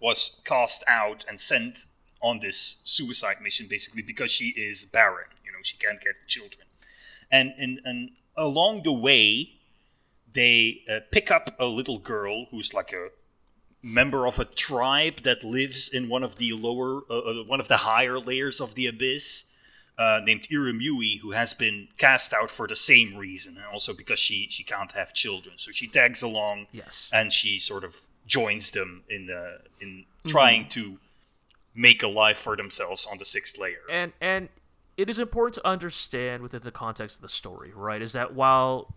was 0.00 0.40
cast 0.44 0.84
out 0.88 1.24
and 1.28 1.40
sent 1.40 1.84
on 2.22 2.40
this 2.40 2.78
suicide 2.84 3.36
mission 3.42 3.66
basically 3.68 4.02
because 4.02 4.30
she 4.30 4.48
is 4.48 4.86
barren. 4.86 5.28
You 5.44 5.52
know, 5.52 5.58
she 5.62 5.76
can't 5.76 6.00
get 6.00 6.14
children. 6.28 6.66
And 7.32 7.52
and, 7.58 7.80
and 7.84 8.10
along 8.36 8.82
the 8.84 8.92
way, 8.92 9.50
they 10.32 10.82
uh, 10.88 11.00
pick 11.10 11.30
up 11.30 11.50
a 11.58 11.66
little 11.66 11.98
girl 11.98 12.46
who's 12.50 12.72
like 12.74 12.92
a 12.92 13.08
member 13.82 14.26
of 14.26 14.38
a 14.38 14.44
tribe 14.44 15.22
that 15.24 15.42
lives 15.42 15.88
in 15.92 16.08
one 16.08 16.22
of 16.22 16.36
the 16.36 16.52
lower, 16.52 17.02
uh, 17.10 17.18
uh, 17.18 17.44
one 17.44 17.58
of 17.60 17.66
the 17.68 17.76
higher 17.78 18.18
layers 18.20 18.60
of 18.60 18.74
the 18.76 18.86
abyss, 18.86 19.44
uh, 19.98 20.20
named 20.24 20.46
Irumyuui, 20.52 21.18
who 21.20 21.32
has 21.32 21.52
been 21.54 21.88
cast 21.98 22.32
out 22.32 22.50
for 22.50 22.68
the 22.68 22.76
same 22.76 23.16
reason, 23.16 23.56
and 23.56 23.66
also 23.72 23.92
because 23.92 24.20
she 24.20 24.46
she 24.50 24.62
can't 24.62 24.92
have 24.92 25.12
children. 25.12 25.54
So 25.58 25.72
she 25.72 25.88
tags 25.88 26.22
along, 26.22 26.66
Yes. 26.72 27.08
and 27.12 27.32
she 27.32 27.58
sort 27.58 27.84
of 27.84 27.96
joins 28.26 28.70
them 28.70 29.02
in 29.10 29.30
uh, 29.30 29.58
in 29.80 30.04
trying 30.28 30.68
to 30.70 30.98
make 31.74 32.02
a 32.02 32.08
life 32.08 32.38
for 32.38 32.56
themselves 32.56 33.06
on 33.10 33.18
the 33.18 33.24
sixth 33.24 33.58
layer. 33.58 33.80
and 33.90 34.12
and 34.20 34.48
it 34.96 35.08
is 35.10 35.18
important 35.18 35.54
to 35.54 35.66
understand 35.66 36.42
within 36.42 36.62
the 36.62 36.70
context 36.70 37.16
of 37.16 37.22
the 37.22 37.28
story, 37.28 37.72
right? 37.74 38.02
Is 38.02 38.12
that 38.12 38.34
while 38.34 38.94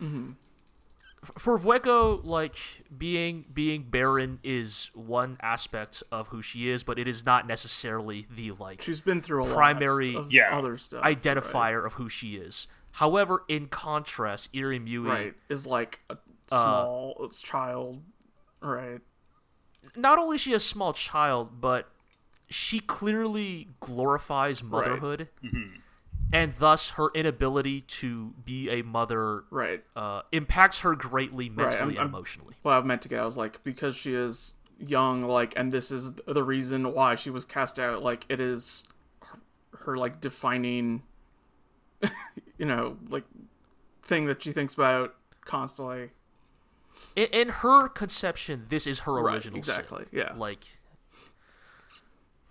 f- 0.00 1.32
for 1.38 1.58
Vueko, 1.58 2.24
like 2.24 2.56
being 2.96 3.44
being 3.52 3.84
barren 3.84 4.38
is 4.42 4.90
one 4.94 5.36
aspect 5.40 6.02
of 6.12 6.28
who 6.28 6.42
she 6.42 6.68
is, 6.70 6.82
but 6.84 6.98
it 6.98 7.08
is 7.08 7.24
not 7.24 7.46
necessarily 7.46 8.26
the 8.30 8.52
like 8.52 8.82
She's 8.82 9.00
been 9.00 9.20
through 9.20 9.46
a 9.46 9.54
Primary- 9.54 10.12
lot 10.12 10.24
of 10.26 10.32
Yeah. 10.32 10.56
other 10.56 10.76
stuff. 10.78 11.02
identifier 11.04 11.84
of 11.84 11.94
who 11.94 12.08
she 12.08 12.36
is. 12.36 12.68
However, 12.92 13.44
in 13.48 13.68
contrast, 13.68 14.52
Irumyuui 14.52 15.06
Right. 15.06 15.14
right. 15.18 15.34
Is 15.48 15.66
like 15.66 16.00
a 16.10 16.16
Uh, 16.50 16.60
small 16.62 17.28
child. 17.30 18.02
Right. 18.60 19.00
not 19.94 20.18
only 20.18 20.34
is 20.36 20.40
she 20.40 20.52
a 20.54 20.58
small 20.58 20.92
child, 20.92 21.60
but 21.60 21.88
she 22.48 22.80
clearly 22.80 23.68
glorifies 23.80 24.62
motherhood, 24.62 25.28
and 26.32 26.54
thus 26.54 26.90
her 26.90 27.08
inability 27.14 27.80
to 27.82 28.34
be 28.44 28.68
a 28.70 28.82
mother 28.82 29.44
Right. 29.50 29.84
uh, 29.96 30.22
impacts 30.32 30.80
her 30.80 30.94
greatly 30.94 31.48
mentally 31.48 31.78
I'm- 31.78 31.88
and 31.90 31.98
I'm- 31.98 32.08
emotionally. 32.08 32.54
What 32.62 32.76
I 32.76 32.80
meant 32.82 33.02
to 33.02 33.08
get, 33.08 33.20
I 33.20 33.24
was 33.24 33.36
like, 33.36 33.62
because 33.62 33.96
she 33.96 34.14
is 34.14 34.54
young, 34.78 35.22
like, 35.22 35.52
and 35.56 35.72
this 35.72 35.90
is 35.90 36.12
the 36.26 36.42
reason 36.44 36.92
why 36.92 37.14
she 37.16 37.30
was 37.30 37.44
cast 37.44 37.78
out. 37.78 38.02
Like, 38.02 38.24
it 38.28 38.40
is 38.40 38.84
her, 39.22 39.38
her 39.80 39.96
like 39.96 40.20
defining, 40.20 41.02
you 42.58 42.64
know, 42.66 42.96
like 43.08 43.24
thing 44.02 44.24
that 44.26 44.42
she 44.42 44.52
thinks 44.52 44.74
about 44.74 45.14
constantly. 45.44 46.10
In, 47.16 47.26
in 47.28 47.48
her 47.48 47.88
conception, 47.88 48.66
this 48.68 48.86
is 48.86 49.00
her 49.00 49.14
Right, 49.14 49.34
original 49.34 49.62
sin. 49.62 49.74
exactly, 49.74 50.06
yeah. 50.12 50.32
Like, 50.36 50.78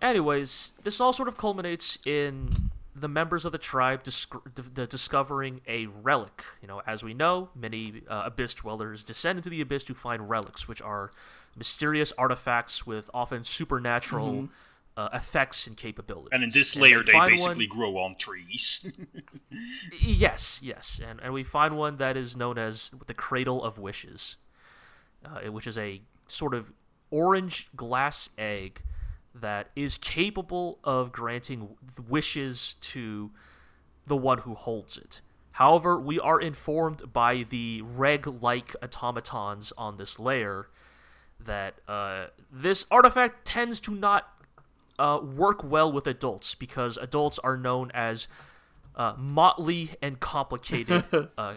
anyways, 0.01 0.73
this 0.83 0.99
all 1.01 1.13
sort 1.13 1.27
of 1.27 1.37
culminates 1.37 1.97
in 2.05 2.49
the 2.95 3.07
members 3.07 3.45
of 3.45 3.51
the 3.51 3.57
tribe 3.59 4.01
disc- 4.03 4.33
d- 4.55 4.63
d- 4.73 4.85
discovering 4.87 5.61
a 5.67 5.85
relic. 5.85 6.43
You 6.61 6.67
know, 6.67 6.81
as 6.87 7.03
we 7.03 7.13
know, 7.13 7.49
many 7.55 8.01
uh, 8.09 8.23
abyss 8.25 8.55
dwellers 8.55 9.03
descend 9.03 9.37
into 9.39 9.49
the 9.49 9.61
abyss 9.61 9.83
to 9.85 9.93
find 9.93 10.29
relics, 10.29 10.67
which 10.67 10.81
are 10.81 11.11
mysterious 11.55 12.11
artifacts 12.17 12.85
with 12.87 13.09
often 13.13 13.43
supernatural 13.43 14.31
Mm-hmm. 14.33 14.45
uh, 14.99 15.09
effects 15.13 15.67
and 15.67 15.77
capabilities. 15.77 16.29
and 16.31 16.43
in 16.43 16.49
this 16.51 16.75
layer, 16.75 17.03
they 17.03 17.11
find 17.11 17.29
basically 17.35 17.67
one- 17.67 17.77
grow 17.77 17.97
on 17.97 18.15
trees. 18.15 18.91
Yes, 19.99 20.59
yes, 20.63 20.99
and 21.07 21.19
and 21.21 21.33
we 21.33 21.43
find 21.43 21.77
one 21.77 21.97
that 21.97 22.17
is 22.17 22.35
known 22.35 22.57
as 22.57 22.91
the 23.05 23.13
Cradle 23.13 23.63
of 23.63 23.77
Wishes, 23.77 24.37
uh, 25.25 25.51
which 25.51 25.67
is 25.67 25.77
a 25.77 26.01
sort 26.27 26.53
of 26.53 26.71
orange 27.11 27.69
glass 27.75 28.29
egg 28.37 28.81
that 29.41 29.69
is 29.75 29.97
capable 29.97 30.79
of 30.83 31.11
granting 31.11 31.69
wishes 32.07 32.75
to 32.81 33.31
the 34.05 34.17
one 34.17 34.39
who 34.39 34.55
holds 34.55 34.97
it. 34.97 35.21
However, 35.51 35.99
we 35.99 36.19
are 36.19 36.39
informed 36.39 37.11
by 37.11 37.43
the 37.49 37.81
reg-like 37.81 38.75
automatons 38.81 39.73
on 39.77 39.97
this 39.97 40.19
layer 40.19 40.67
that 41.43 41.75
uh, 41.87 42.27
this 42.51 42.85
artifact 42.91 43.45
tends 43.45 43.79
to 43.81 43.91
not 43.91 44.27
uh, 44.99 45.19
work 45.21 45.63
well 45.63 45.91
with 45.91 46.07
adults 46.07 46.55
because 46.55 46.97
adults 46.97 47.39
are 47.39 47.57
known 47.57 47.91
as 47.93 48.27
uh, 48.95 49.13
motley 49.17 49.91
and 50.01 50.19
complicated 50.19 51.03
uh, 51.37 51.55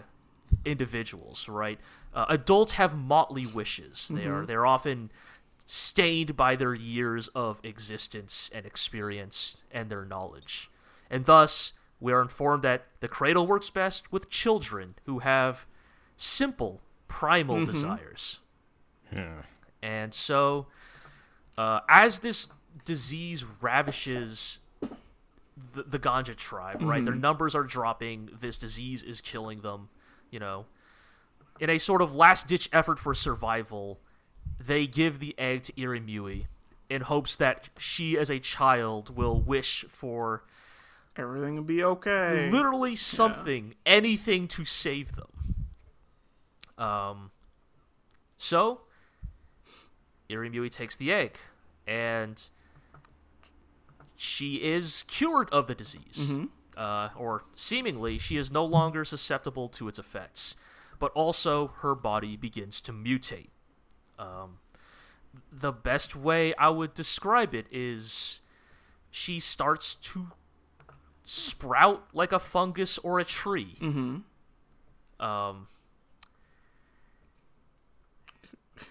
individuals, 0.65 1.49
right? 1.49 1.79
Uh, 2.15 2.27
adults 2.29 2.73
have 2.73 2.97
motley 2.97 3.47
wishes. 3.47 4.11
They 4.13 4.27
are 4.27 4.45
they're 4.45 4.67
often 4.67 5.11
stained 5.73 6.37
by 6.37 6.57
their 6.57 6.75
years 6.75 7.29
of 7.29 7.61
existence 7.63 8.51
and 8.53 8.67
experience 8.67 9.63
and 9.71 9.89
their 9.89 10.05
knowledge, 10.05 10.69
and 11.09 11.27
thus 11.27 11.75
we 12.01 12.13
are 12.13 12.21
informed 12.23 12.63
that 12.65 12.87
the 13.01 13.09
cradle 13.09 13.47
works 13.47 13.71
best 13.71 14.11
with 14.11 14.29
children 14.31 14.95
who 15.07 15.21
have 15.21 15.67
simple, 16.17 16.81
primal 17.09 17.65
desires. 17.67 18.39
And 19.83 20.13
so, 20.13 20.67
uh, 21.57 21.81
as 21.89 22.21
this 22.21 22.49
disease 22.85 23.45
ravishes 23.61 24.59
the, 25.75 25.83
the 25.83 25.99
Ganja 25.99 26.35
tribe, 26.35 26.83
right? 26.83 27.05
Their 27.05 27.15
numbers 27.15 27.55
are 27.55 27.65
dropping. 27.65 28.31
This 28.41 28.59
disease 28.59 29.03
is 29.03 29.21
killing 29.21 29.61
them. 29.61 29.89
You 30.31 30.41
know, 30.41 30.67
in 31.61 31.71
a 31.71 31.79
sort 31.79 32.03
of 32.03 32.15
last 32.15 32.49
ditch 32.49 32.69
effort 32.73 32.99
for 32.99 33.15
survival, 33.15 34.01
they 34.65 34.87
give 34.87 35.19
the 35.19 35.35
egg 35.39 35.63
to 35.65 35.73
Irumyuui 35.73 36.47
in 36.89 37.03
hopes 37.03 37.37
that 37.37 37.71
she, 37.79 38.19
as 38.19 38.29
a 38.31 38.39
child, 38.39 39.17
will 39.17 39.41
wish 39.41 39.85
for 39.89 40.45
Everything 41.17 41.57
to 41.57 41.63
be 41.63 41.83
okay. 41.83 42.49
literally 42.51 42.95
something, 42.97 43.75
anything 43.85 44.47
to 44.49 44.65
save 44.65 45.17
them. 45.17 45.27
Um, 46.79 47.31
so 48.39 48.83
Irumyuui 50.31 50.71
takes 50.71 50.97
the 50.97 51.13
egg, 51.13 51.37
and 51.87 52.49
she 54.17 54.57
is 54.57 55.05
cured 55.09 55.51
of 55.51 55.67
the 55.67 55.75
disease, 55.75 56.31
uh, 56.77 57.09
or 57.17 57.45
seemingly 57.55 58.17
she 58.19 58.37
is 58.37 58.51
no 58.51 58.65
longer 58.65 59.05
susceptible 59.05 59.69
to 59.69 59.89
its 59.89 59.99
effects. 59.99 60.55
But 60.99 61.13
also, 61.13 61.73
her 61.81 61.95
body 61.95 62.37
begins 62.37 62.81
to 62.83 62.93
mutate. 62.93 63.50
Um, 64.21 64.59
the 65.51 65.73
best 65.73 66.15
way 66.15 66.55
I 66.55 66.69
would 66.69 66.95
describe 66.95 67.55
it 67.55 67.67
is 67.71 68.41
she 69.11 69.41
starts 69.41 69.95
to 69.95 70.29
sprout 71.25 72.07
like 72.13 72.33
a 72.33 72.39
fungus 72.39 72.99
or 72.99 73.19
a 73.19 73.25
tree. 73.25 73.77
Mm-hmm. 73.81 75.25
Um, 75.25 75.69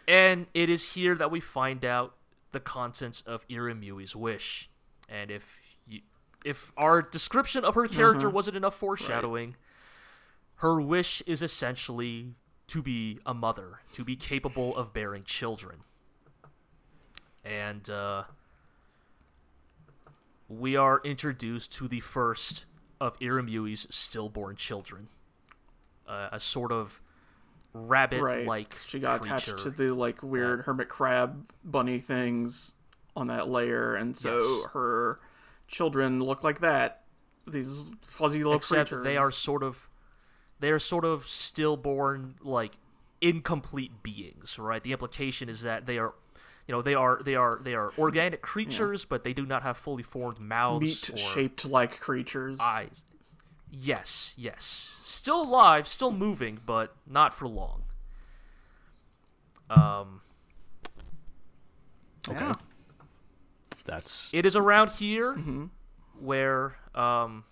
and 0.07 0.47
it 0.53 0.69
is 0.69 0.93
here 0.93 1.15
that 1.15 1.31
we 1.31 1.39
find 1.39 1.85
out 1.85 2.15
the 2.51 2.59
contents 2.59 3.21
of 3.25 3.47
Irumyuui's 3.47 4.15
wish. 4.15 4.69
And 5.07 5.31
if 5.31 5.59
you, 5.87 6.01
if 6.45 6.71
our 6.77 7.01
description 7.01 7.63
of 7.63 7.75
her 7.75 7.87
character 7.87 8.29
wasn't 8.29 8.57
enough 8.57 8.75
foreshadowing, 8.75 9.55
her 10.55 10.79
wish 10.81 11.21
is 11.25 11.41
essentially 11.41 12.35
to 12.69 12.81
be 12.81 13.19
a 13.25 13.33
mother, 13.33 13.79
to 13.93 14.03
be 14.03 14.15
capable 14.15 14.75
of 14.75 14.93
bearing 14.93 15.23
children. 15.23 15.77
And 17.43 17.89
uh, 17.89 18.23
we 20.47 20.75
are 20.75 21.01
introduced 21.03 21.71
to 21.73 21.87
the 21.87 21.99
first 21.99 22.65
of 22.99 23.17
Irumyuui's 23.19 23.87
stillborn 23.89 24.55
children. 24.55 25.07
Uh, 26.07 26.29
a 26.31 26.39
sort 26.39 26.71
of 26.71 27.01
rabbit 27.73 28.21
right. 28.21 28.47
like 28.47 28.75
she 28.87 28.99
got 28.99 29.21
creature. 29.21 29.35
attached 29.35 29.57
to 29.59 29.69
the 29.69 29.93
like 29.93 30.23
weird 30.23 30.61
hermit 30.61 30.89
crab 30.89 31.51
bunny 31.63 31.99
things 31.99 32.73
on 33.15 33.27
that 33.27 33.47
layer, 33.47 33.95
and 33.95 34.15
so 34.15 34.37
Yes. 34.39 34.71
her 34.73 35.19
children 35.67 36.23
look 36.23 36.43
like 36.43 36.61
that. 36.61 37.03
These 37.47 37.91
fuzzy 38.01 38.39
little 38.39 38.55
except 38.55 38.89
creatures. 38.89 39.03
they 39.03 39.17
are 39.17 39.31
sort 39.31 39.63
of 39.63 39.88
they 40.59 40.71
are 40.71 40.79
sort 40.79 41.05
of 41.05 41.27
stillborn 41.27 42.35
like 42.41 42.77
incomplete 43.21 44.01
beings 44.03 44.57
right 44.57 44.83
the 44.83 44.91
implication 44.91 45.49
is 45.49 45.61
that 45.61 45.85
they 45.85 45.97
are 45.97 46.13
you 46.67 46.73
know 46.73 46.81
they 46.81 46.93
are 46.95 47.21
they 47.23 47.35
are 47.35 47.59
they 47.61 47.73
are 47.75 47.91
organic 47.97 48.41
creatures 48.41 49.03
but 49.05 49.23
they 49.23 49.33
do 49.33 49.45
not 49.45 49.63
have 49.63 49.75
fully 49.77 50.03
formed 50.03 50.39
mouths 50.39 50.81
meat 50.81 51.11
shaped 51.19 51.65
like 51.65 51.99
creatures. 51.99 52.59
eyes 52.61 53.03
yes 53.71 54.33
yes 54.37 54.99
still 55.03 55.41
alive 55.43 55.87
still 55.87 56.11
moving 56.11 56.59
but 56.65 56.95
not 57.07 57.33
for 57.33 57.47
long 57.47 57.83
um 59.69 60.21
Okay. 62.27 62.39
Yeah. 62.39 62.53
That's 63.85 64.31
it 64.33 64.45
is 64.45 64.55
around 64.55 64.91
here 64.91 65.35
where 66.19 66.75
um 66.93 67.43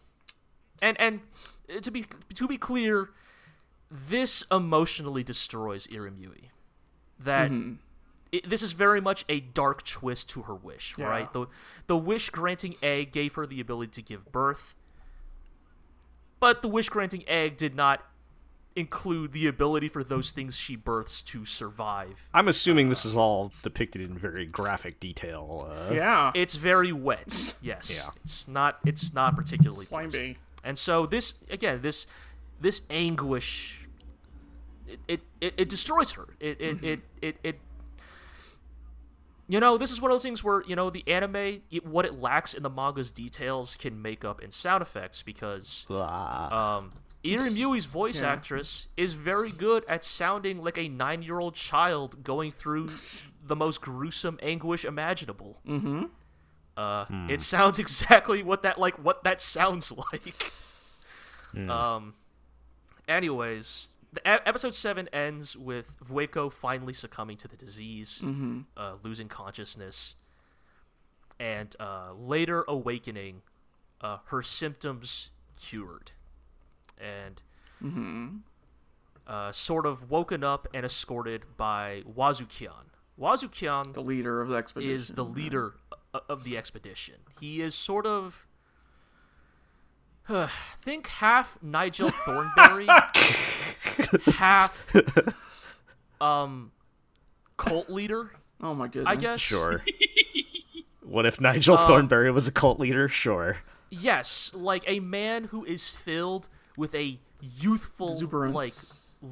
and 0.82 1.00
and 1.00 1.22
Uh, 1.70 1.80
to 1.80 1.92
be 1.92 2.06
to 2.34 2.48
be 2.48 2.58
clear 2.58 3.10
this 3.90 4.44
emotionally 4.52 5.24
destroys 5.24 5.88
Irumyuui 5.88 6.50
that 7.20 7.50
mm-hmm. 7.52 7.74
it, 8.32 8.50
this 8.50 8.62
is 8.62 8.74
very 8.74 9.02
much 9.02 9.26
a 9.28 9.40
dark 9.40 9.84
twist 9.86 10.30
to 10.30 10.44
her 10.44 10.56
wish 10.56 10.96
Yeah. 10.98 11.08
right 11.08 11.34
the 11.34 11.48
the 11.88 11.98
wish 11.98 12.30
granting 12.30 12.76
egg 12.82 13.12
gave 13.12 13.36
her 13.36 13.46
the 13.46 13.60
ability 13.60 13.92
to 13.94 14.02
give 14.02 14.32
birth 14.32 14.76
but 16.40 16.62
the 16.62 16.68
wish 16.68 16.90
granting 16.90 17.28
egg 17.28 17.58
did 17.58 17.76
not 17.76 18.04
include 18.76 19.32
the 19.34 19.48
ability 19.48 19.90
for 19.90 20.04
those 20.04 20.30
things 20.32 20.56
she 20.56 20.76
births 20.76 21.22
to 21.24 21.46
survive 21.46 22.30
I'm 22.34 22.48
assuming 22.48 22.90
this 22.90 23.06
uh, 23.06 23.10
is 23.10 23.16
all 23.16 23.52
depicted 23.64 24.02
in 24.02 24.18
very 24.18 24.46
graphic 24.46 25.00
detail. 25.00 25.68
Uh, 25.70 25.94
yeah, 25.94 26.32
It's 26.36 26.56
very 26.56 26.92
wet. 26.92 27.56
Yes. 27.62 27.92
Yeah. 27.92 28.12
It's 28.24 28.48
not. 28.48 28.78
It's 28.86 29.14
not 29.14 29.36
particularly 29.36 29.88
pleasant. 29.88 30.14
slimy. 30.14 30.38
And 30.68 30.78
so 30.78 31.06
this 31.06 31.34
again, 31.50 31.82
this 31.82 32.06
this 32.60 32.82
anguish, 32.90 33.88
it 34.88 35.00
it, 35.08 35.22
it, 35.42 35.54
it 35.58 35.70
destroys 35.70 36.12
her. 36.12 36.28
It 36.40 36.60
it, 36.60 36.84
it 36.84 37.00
it 37.22 37.36
it. 37.44 37.60
You 39.50 39.62
know, 39.62 39.78
this 39.78 39.92
is 39.92 40.02
one 40.02 40.12
of 40.12 40.16
those 40.16 40.24
things 40.24 40.44
where 40.44 40.62
you 40.68 40.76
know 40.76 40.90
the 40.90 41.04
anime, 41.08 41.62
it, 41.72 41.86
what 41.86 42.06
it 42.06 42.20
lacks 42.20 42.54
in 42.54 42.64
the 42.64 42.70
manga's 42.70 43.12
details, 43.12 43.78
can 43.78 44.02
make 44.02 44.26
up 44.26 44.42
in 44.42 44.52
sound 44.52 44.82
effects 44.82 45.24
because 45.24 45.86
blah. 45.88 46.78
um, 46.80 46.92
Irumyuui's 47.24 47.86
voice 47.86 48.20
Yeah. 48.20 48.34
actress 48.34 48.88
is 48.98 49.14
very 49.14 49.52
good 49.52 49.86
at 49.90 50.04
sounding 50.04 50.62
like 50.62 50.78
a 50.78 50.90
nine-year-old 50.90 51.56
child 51.56 52.24
going 52.26 52.52
through 52.52 52.90
the 53.42 53.56
most 53.56 53.80
gruesome 53.82 54.38
anguish 54.42 54.84
imaginable. 54.84 55.62
Mm-hmm. 55.66 56.04
Uh, 56.78 57.06
It 57.28 57.42
sounds 57.42 57.80
exactly 57.86 58.44
what 58.44 58.62
that 58.64 58.78
like 58.80 58.96
what 59.04 59.24
that 59.24 59.42
sounds 59.42 59.92
like. 59.92 60.52
Um. 61.70 62.14
Anyways, 63.08 63.90
the 64.14 64.28
episode 64.28 64.76
seven 64.76 65.08
ends 65.14 65.56
with 65.56 65.96
Vueko 66.06 66.52
finally 66.52 66.94
succumbing 66.94 67.38
to 67.38 67.48
the 67.48 67.56
disease, 67.56 68.22
uh, 68.76 68.94
losing 69.02 69.28
consciousness, 69.30 70.16
and 71.40 71.74
uh, 71.80 72.12
later 72.20 72.66
awakening, 72.68 73.42
uh, 74.02 74.18
her 74.26 74.42
symptoms 74.42 75.30
cured, 75.60 76.12
and 77.00 77.42
uh, 79.26 79.52
sort 79.52 79.86
of 79.86 80.10
woken 80.12 80.44
up 80.44 80.68
and 80.74 80.86
escorted 80.86 81.44
by 81.58 82.04
Wazukyan. 82.14 82.92
Wazukyan 83.20 83.94
The 83.94 84.02
leader 84.02 84.42
of 84.42 84.50
the 84.50 84.56
expedition 84.56 84.96
is 84.96 85.08
the 85.10 85.24
leader 85.26 85.76
o- 85.92 85.97
of 86.30 86.44
the 86.44 86.58
expedition. 86.58 87.16
He 87.40 87.62
is 87.62 87.76
sort 87.76 88.06
of 88.06 88.48
think 90.82 91.08
half 91.08 91.58
Nigel 91.62 92.10
Thornberry, 92.26 92.88
half 94.34 94.94
um 96.20 96.72
cult 97.58 97.90
leader. 97.90 98.32
Oh 98.62 98.74
my 98.74 98.88
goodness! 98.88 99.08
I 99.08 99.16
guess. 99.16 99.40
Sure. 99.40 99.84
what 101.04 101.26
if 101.26 101.40
Nigel 101.40 101.78
Um, 101.78 101.88
Thornberry 101.88 102.32
was 102.32 102.48
a 102.48 102.52
cult 102.52 102.80
leader? 102.80 103.08
Sure. 103.08 103.58
Yes, 103.90 104.52
like 104.54 104.84
a 104.88 105.00
man 105.00 105.46
who 105.46 105.64
is 105.64 105.94
filled 105.94 106.50
with 106.76 106.94
a 106.94 107.20
youthful 107.40 108.10
Exuberance. 108.10 108.54
like 108.56 108.74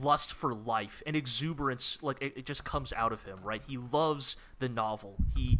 lust 0.03 0.31
for 0.31 0.53
life 0.53 1.03
and 1.05 1.15
exuberance 1.15 1.97
like 2.01 2.19
it, 2.21 2.33
it 2.35 2.45
just 2.45 2.63
comes 2.63 2.91
out 2.93 3.11
of 3.11 3.21
him 3.23 3.37
right 3.43 3.61
he 3.67 3.77
loves 3.77 4.35
the 4.57 4.67
novel 4.67 5.15
he 5.35 5.59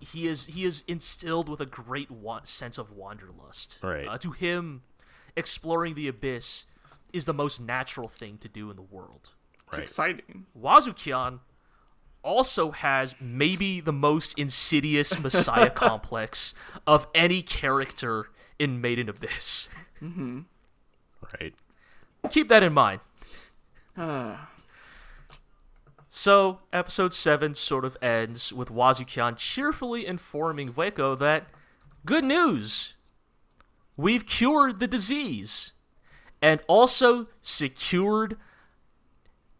he, 0.00 0.04
he 0.04 0.26
is 0.26 0.46
he 0.46 0.64
is 0.64 0.82
instilled 0.88 1.48
with 1.48 1.60
a 1.60 1.66
great 1.66 2.10
wa- 2.10 2.40
sense 2.44 2.78
of 2.78 2.90
wanderlust 2.90 3.78
Right. 3.82 4.06
uh, 4.08 4.18
to 4.18 4.30
him 4.32 4.82
exploring 5.36 5.94
the 5.94 6.08
abyss 6.08 6.64
is 7.12 7.24
the 7.24 7.34
most 7.34 7.60
natural 7.60 8.08
thing 8.08 8.38
to 8.38 8.48
do 8.48 8.70
in 8.70 8.76
the 8.76 8.82
world 8.82 9.30
It's 9.68 9.78
Right. 9.78 9.82
exciting. 9.82 10.46
Wazukyan 10.58 11.40
also 12.22 12.70
has 12.70 13.14
maybe 13.20 13.80
the 13.80 13.92
most 13.92 14.38
insidious 14.38 15.18
messiah 15.26 15.70
complex 15.70 16.54
of 16.86 17.06
any 17.14 17.42
character 17.42 18.30
in 18.58 18.80
Made 18.80 18.98
in 19.00 19.08
Abyss. 19.08 19.68
Right. 21.40 21.54
Keep 22.30 22.48
that 22.48 22.62
in 22.62 22.72
mind. 22.72 23.00
Ah, 23.96 24.50
So, 26.14 26.58
episode 26.74 27.14
7 27.14 27.54
sort 27.54 27.86
of 27.86 27.96
ends 28.02 28.52
with 28.52 28.68
Wazukyan 28.68 29.34
cheerfully 29.38 30.06
informing 30.06 30.70
Vueko 30.70 31.18
that 31.18 31.46
good 32.04 32.22
news! 32.22 32.96
We've 33.96 34.26
cured 34.26 34.78
the 34.78 34.86
disease 34.86 35.72
and 36.42 36.60
also 36.68 37.28
secured 37.40 38.36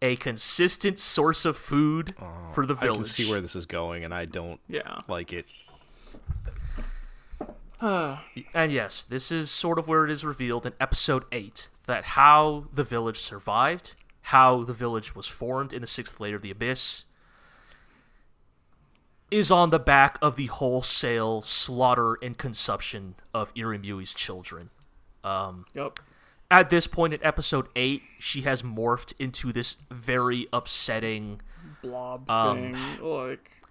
a 0.02 0.16
consistent 0.16 0.98
source 0.98 1.46
of 1.46 1.56
food 1.56 2.14
oh, 2.20 2.30
for 2.52 2.66
the 2.66 2.74
village. 2.74 2.96
I 2.96 2.96
can 2.96 3.04
see 3.04 3.30
where 3.30 3.40
this 3.40 3.56
is 3.56 3.64
going, 3.64 4.04
and 4.04 4.12
I 4.12 4.26
don't 4.26 4.60
yeah. 4.68 5.00
like 5.08 5.32
it. 5.32 5.46
And 8.54 8.70
yes, 8.70 9.02
this 9.02 9.32
is 9.32 9.50
sort 9.50 9.78
of 9.78 9.88
where 9.88 10.04
it 10.04 10.10
is 10.10 10.22
revealed 10.22 10.66
in 10.66 10.74
episode 10.78 11.24
8 11.32 11.70
that 11.86 12.04
how 12.04 12.66
the 12.72 12.84
village 12.84 13.18
survived 13.18 13.94
how 14.26 14.62
the 14.64 14.72
village 14.72 15.14
was 15.14 15.26
formed 15.26 15.72
in 15.72 15.80
the 15.80 15.86
sixth 15.86 16.18
layer 16.20 16.36
of 16.36 16.42
the 16.42 16.50
abyss 16.50 17.04
is 19.30 19.50
on 19.50 19.70
the 19.70 19.78
back 19.78 20.18
of 20.20 20.36
the 20.36 20.46
wholesale 20.46 21.40
slaughter 21.42 22.18
and 22.22 22.36
consumption 22.36 23.14
of 23.32 23.52
Irumyuui's 23.54 24.12
children. 24.12 24.70
Um, 25.24 25.64
Yep. 25.74 26.00
at 26.50 26.68
this 26.68 26.86
point 26.86 27.14
in 27.14 27.24
episode 27.24 27.68
8, 27.74 28.02
she 28.18 28.42
has 28.42 28.62
morphed 28.62 29.14
into 29.18 29.52
this 29.52 29.76
very 29.90 30.48
upsetting. 30.52 31.40
Blob 31.80 32.30
Um, 32.30 32.74
thing. 32.74 33.00
Like 33.02 33.62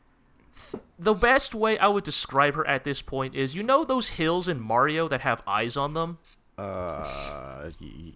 The 0.97 1.13
best 1.13 1.53
way 1.55 1.77
I 1.77 1.87
would 1.87 2.03
describe 2.03 2.55
her 2.55 2.65
at 2.67 2.83
this 2.83 3.01
point 3.01 3.35
is 3.35 3.53
you 3.55 3.61
know 3.63 3.83
those 3.85 4.09
hills 4.09 4.47
in 4.47 4.59
Mario 4.59 5.07
that 5.07 5.21
have 5.21 5.43
eyes 5.45 5.77
on 5.77 5.93
them? 5.93 6.17
Uh, 6.61 7.69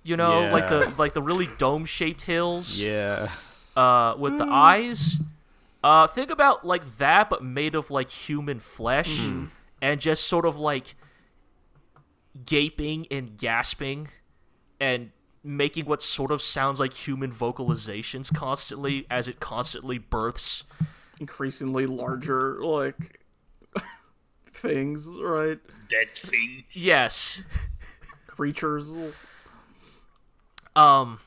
You 0.03 0.17
know, 0.17 0.41
yeah. 0.43 0.51
like 0.53 0.69
the 0.69 0.93
like 0.97 1.13
the 1.13 1.21
really 1.21 1.47
dome-shaped 1.57 2.21
hills 2.23 2.79
yeah. 2.79 3.29
uh 3.75 4.15
with 4.17 4.37
the 4.37 4.45
eyes. 4.45 5.17
Uh 5.83 6.07
think 6.07 6.29
about 6.29 6.65
like 6.65 6.97
that 6.97 7.29
but 7.29 7.43
made 7.43 7.75
of 7.75 7.89
like 7.91 8.09
human 8.09 8.59
flesh 8.59 9.19
and 9.81 9.99
just 10.01 10.25
sort 10.27 10.45
of 10.45 10.57
like 10.57 10.95
gaping 12.45 13.07
and 13.11 13.37
gasping 13.37 14.09
and 14.79 15.11
making 15.43 15.85
what 15.85 16.01
sort 16.01 16.31
of 16.31 16.41
sounds 16.41 16.79
like 16.79 16.93
human 16.93 17.31
vocalizations 17.31 18.33
constantly 18.33 19.05
as 19.09 19.27
it 19.27 19.39
constantly 19.39 19.97
births 19.99 20.63
increasingly 21.19 21.85
larger 21.85 22.57
like 22.61 23.19
things, 24.51 25.07
right? 25.21 25.59
Dead 25.87 26.09
things. 26.11 26.63
yes 26.75 27.45
Creatures. 28.35 28.97
um 30.75 31.19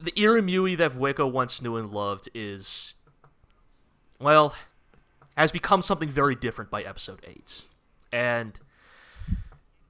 the 0.00 0.12
Irumyuui 0.12 0.76
that 0.76 0.92
Vueko 0.92 1.30
once 1.30 1.62
knew 1.62 1.76
and 1.76 1.90
loved 1.90 2.28
is 2.34 2.94
well 4.20 4.54
has 5.36 5.50
become 5.52 5.80
something 5.82 6.08
very 6.10 6.34
different 6.34 6.70
by 6.70 6.82
episode 6.82 7.20
8 7.26 7.62
and 8.12 8.58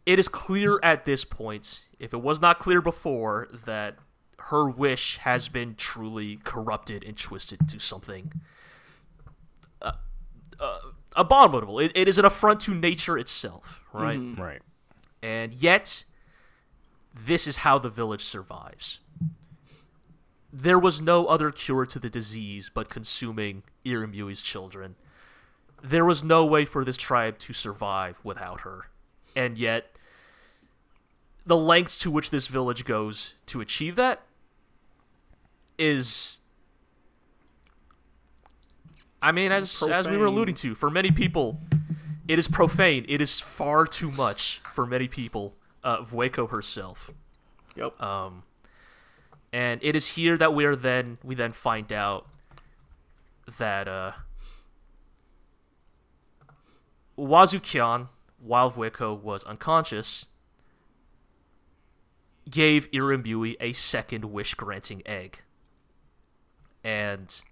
it 0.07 0.19
is 0.19 0.29
clear 0.29 0.79
at 0.83 1.05
this 1.05 1.25
point 1.25 1.85
if 1.99 2.13
it 2.13 2.21
was 2.23 2.41
not 2.41 2.59
clear 2.59 2.81
before 2.81 3.49
that 3.67 3.97
her 4.39 4.69
wish 4.69 5.19
has 5.19 5.49
been 5.49 5.75
truly 5.77 6.39
corrupted 6.45 7.03
and 7.05 7.17
twisted 7.17 7.69
to 7.69 7.79
something 7.79 8.33
uh, 9.81 9.93
uh, 10.61 10.79
abominable 11.17 11.79
it, 11.79 11.91
it 11.95 12.07
is 12.07 12.19
an 12.19 12.25
affront 12.25 12.61
to 12.61 12.75
nature 12.75 13.19
itself 13.19 13.81
right 13.93 14.21
Right. 14.39 14.61
and 15.23 15.53
yet, 15.55 16.05
this 17.15 17.47
is 17.47 17.59
how 17.59 17.79
the 17.79 17.89
village 17.89 18.25
survives. 18.25 19.01
There 20.53 20.79
was 20.79 21.01
no 21.01 21.27
other 21.27 21.51
cure 21.51 21.87
to 21.87 21.99
the 21.99 22.11
disease 22.11 22.71
but 22.73 22.89
consuming 22.89 23.63
Irumyuui's 23.87 24.43
children. 24.43 24.97
There 25.83 26.05
was 26.05 26.23
no 26.23 26.45
way 26.45 26.65
for 26.65 26.85
this 26.85 26.97
tribe 26.97 27.39
to 27.41 27.53
survive 27.53 28.19
without 28.23 28.61
her. 28.61 28.89
And 29.35 29.57
yet, 29.57 29.93
the 31.47 31.57
lengths 31.57 31.99
to 31.99 32.11
which 32.11 32.31
this 32.31 32.47
village 32.47 32.85
goes 32.85 33.35
to 33.47 33.61
achieve 33.61 33.97
that 33.97 34.23
is. 35.79 36.41
I 39.21 39.33
mean, 39.33 39.53
as 39.53 39.83
as 39.83 40.09
we 40.09 40.17
were 40.17 40.27
alluding 40.27 40.57
to, 40.57 40.75
for 40.75 40.91
many 40.91 41.11
people, 41.11 41.61
it 42.29 42.39
is 42.39 42.49
profane. 42.49 43.05
It 43.09 43.21
is 43.21 43.41
far 43.41 43.87
too 43.87 44.11
much 44.13 44.61
for 44.73 44.87
many 44.87 45.09
people. 45.09 45.55
Uh, 45.85 46.03
Vueko 46.03 46.49
herself, 46.49 47.11
Yep. 47.75 48.01
um, 48.01 48.45
and 49.53 49.81
it 49.83 49.97
is 49.97 50.09
here 50.11 50.37
that 50.37 50.55
we 50.55 50.65
are 50.65 50.77
then 50.77 51.19
we 51.25 51.35
then 51.35 51.51
find 51.51 51.93
out 51.93 52.29
that 53.59 53.89
uh, 53.89 54.13
Wazukyan, 57.19 58.09
while 58.41 58.71
Vueko 58.71 59.21
was 59.21 59.45
unconscious, 59.45 60.27
gave 62.49 62.91
Irumyuui 62.91 63.57
a 63.61 63.73
second 63.73 64.27
wish-granting 64.27 65.03
egg, 65.07 65.41
and 66.83 67.43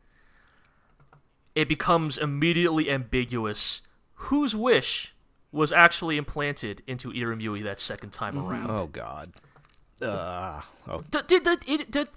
it 1.55 1.69
becomes 1.69 2.16
immediately 2.16 2.90
ambiguous 2.90 3.82
whose 4.15 4.55
wish 4.55 5.15
was 5.52 5.72
actually 5.72 6.16
implanted 6.16 6.82
into 6.86 7.10
Irumyuui 7.12 7.62
that 7.64 7.81
second 7.81 8.10
time 8.12 8.39
around. 8.39 8.70
Oh 8.70 8.86
God. 8.86 9.32
Uh. 10.01 10.60
Oh. 10.89 11.02
D- 11.10 11.18
did, 11.27 11.43
did, 11.43 11.59
it, 11.68 11.90
did, 11.90 12.09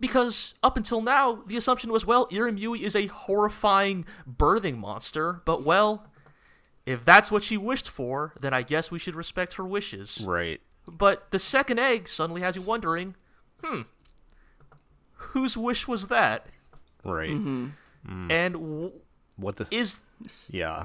because 0.00 0.54
up 0.62 0.76
until 0.76 1.00
now, 1.00 1.42
the 1.46 1.56
assumption 1.56 1.90
was, 1.90 2.04
well, 2.06 2.26
Irumyuui 2.28 2.80
is 2.82 2.94
a 2.94 3.06
horrifying 3.06 4.04
birthing 4.30 4.76
monster, 4.78 5.40
but 5.44 5.64
well, 5.64 6.06
if 6.86 7.04
that's 7.04 7.30
what 7.30 7.42
she 7.42 7.56
wished 7.56 7.88
for, 7.88 8.32
then 8.40 8.52
I 8.52 8.62
guess 8.62 8.90
we 8.90 8.98
should 8.98 9.14
respect 9.14 9.54
her 9.54 9.64
wishes. 9.64 10.22
Right. 10.24 10.60
But 10.90 11.30
the 11.30 11.38
second 11.38 11.78
egg 11.80 12.08
suddenly 12.08 12.42
has 12.42 12.56
you 12.56 12.62
wondering, 12.62 13.14
hmm, 13.62 13.82
whose 15.12 15.56
wish 15.56 15.88
was 15.88 16.08
that? 16.08 16.46
Right. 17.02 17.30
And 17.30 18.54
w- 18.54 18.92
What 19.36 19.56
the? 19.56 19.66
is 19.70 20.04
yeah. 20.50 20.84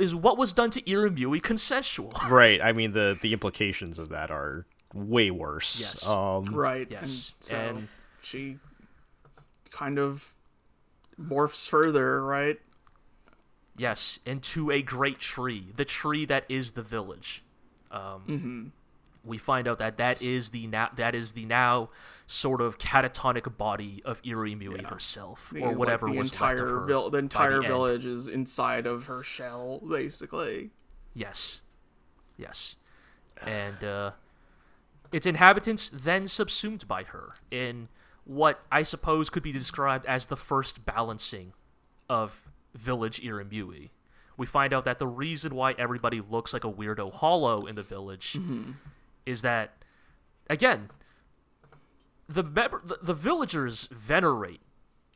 Is 0.00 0.14
what 0.14 0.38
was 0.38 0.52
done 0.52 0.70
to 0.70 0.82
Irumyuui 0.82 1.42
consensual? 1.42 2.12
Right. 2.28 2.60
I 2.62 2.72
mean 2.72 2.92
the 2.92 3.18
the 3.20 3.32
implications 3.32 3.98
of 3.98 4.08
that 4.08 4.30
are 4.30 4.66
way 4.94 5.30
worse. 5.30 5.78
Yes. 5.80 6.06
Um. 6.06 6.46
right. 6.54 6.88
Yes, 6.90 7.32
And 7.40 7.44
so 7.44 7.56
and- 7.56 7.88
she 8.22 8.58
kind 9.70 9.98
of 9.98 10.34
morphs 11.20 11.68
further, 11.68 12.24
right? 12.24 12.58
Yes, 13.76 14.20
into 14.26 14.70
a 14.70 14.82
great 14.82 15.18
tree, 15.18 15.72
the 15.76 15.84
tree 15.84 16.24
that 16.26 16.44
is 16.48 16.72
the 16.72 16.82
village. 16.82 17.42
Um, 17.90 18.72
We 19.24 19.36
find 19.38 19.68
out 19.68 19.78
that 19.78 19.96
that 19.98 20.20
is 20.22 20.50
the 20.50 20.66
now 20.66 20.90
that 20.96 21.14
is 21.14 21.32
the 21.32 21.44
now 21.44 21.90
sort 22.32 22.60
of 22.60 22.78
catatonic 22.78 23.58
body 23.58 24.00
of 24.04 24.22
Irumyuui 24.22 24.86
herself, 24.86 25.50
The- 25.52 25.62
or 25.62 25.68
like, 25.70 25.76
whatever 25.78 26.06
the 26.06 26.12
was 26.12 26.30
entire 26.30 26.50
left 26.50 26.60
of 26.62 26.68
her. 26.68 26.84
vil- 26.84 27.10
the 27.10 27.18
entire 27.18 27.56
end. 27.58 27.66
village 27.66 28.06
is 28.06 28.28
inside 28.28 28.86
of 28.86 29.06
her 29.06 29.24
shell, 29.24 29.80
basically. 29.80 30.70
Yes, 31.12 31.62
yes, 32.36 32.76
and 33.44 33.82
uh, 33.82 34.12
its 35.10 35.26
inhabitants 35.26 35.90
then 35.90 36.28
subsumed 36.28 36.86
by 36.86 37.02
her 37.02 37.32
in 37.50 37.88
what 38.24 38.60
I 38.70 38.84
suppose 38.84 39.28
could 39.28 39.42
be 39.42 39.50
described 39.50 40.06
as 40.06 40.26
the 40.26 40.36
first 40.36 40.84
balancing 40.86 41.52
of 42.08 42.48
village 42.76 43.20
Irumyuui. 43.20 43.90
We 44.36 44.46
find 44.46 44.72
out 44.72 44.84
that 44.84 45.00
the 45.00 45.08
reason 45.08 45.56
why 45.56 45.72
everybody 45.72 46.20
looks 46.20 46.52
like 46.52 46.62
a 46.62 46.70
weirdo 46.70 47.12
hollow 47.14 47.66
in 47.66 47.74
the 47.74 47.82
village 47.82 48.38
is 49.26 49.42
that, 49.42 49.82
again, 50.48 50.90
the, 52.32 52.42
the 52.42 52.98
the 53.02 53.14
villagers 53.14 53.88
venerate 53.90 54.60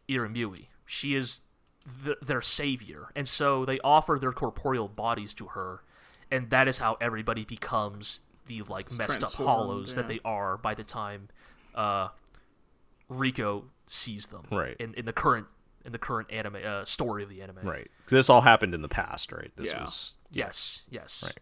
Irumyuui. 0.09 0.67
She 0.87 1.15
is 1.15 1.41
th- 2.05 2.19
their 2.21 2.43
savior, 2.43 3.09
and 3.15 3.29
so 3.29 3.65
they 3.65 3.79
offer 3.81 4.19
their 4.21 4.33
corporeal 4.33 4.89
bodies 4.89 5.33
to 5.35 5.47
her, 5.49 5.83
and 6.31 6.51
that 6.51 6.69
is 6.69 6.79
how 6.79 6.97
everybody 7.01 7.45
becomes 7.45 8.23
the 8.47 8.63
like 8.63 8.91
messed 8.93 9.13
up 9.13 9.19
transformed, 9.21 9.49
hollows 9.49 9.95
that 9.95 10.09
they 10.09 10.21
are 10.25 10.59
by 10.59 10.75
the 10.75 10.85
time 10.85 11.29
uh, 11.75 12.09
Riko 13.11 13.65
sees 13.87 14.27
them. 14.29 14.43
Right. 14.51 14.77
in 14.79 14.95
in 14.95 15.05
the 15.05 15.13
current 15.13 15.47
in 15.85 15.93
the 15.93 15.99
current 15.99 16.31
anime 16.33 16.57
uh, 16.65 16.85
story 16.85 17.23
of 17.23 17.29
the 17.29 17.43
anime. 17.43 17.59
Right. 17.63 17.91
This 18.09 18.31
all 18.31 18.41
happened 18.41 18.75
in 18.75 18.83
the 18.83 18.89
past, 18.89 19.31
right? 19.33 19.51
This 19.57 19.71
Yeah. 19.71 19.83
was. 19.83 20.15
Yes. 20.31 20.83
Yes. 20.91 21.23
Right. 21.25 21.39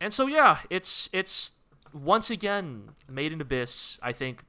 And 0.00 0.12
so 0.12 0.26
yeah, 0.26 0.58
it's 0.70 1.08
it's 1.12 1.52
once 1.92 2.30
again 2.30 2.90
made 3.08 3.32
in 3.32 3.40
abyss. 3.40 3.98
I 4.02 4.12
think 4.12 4.44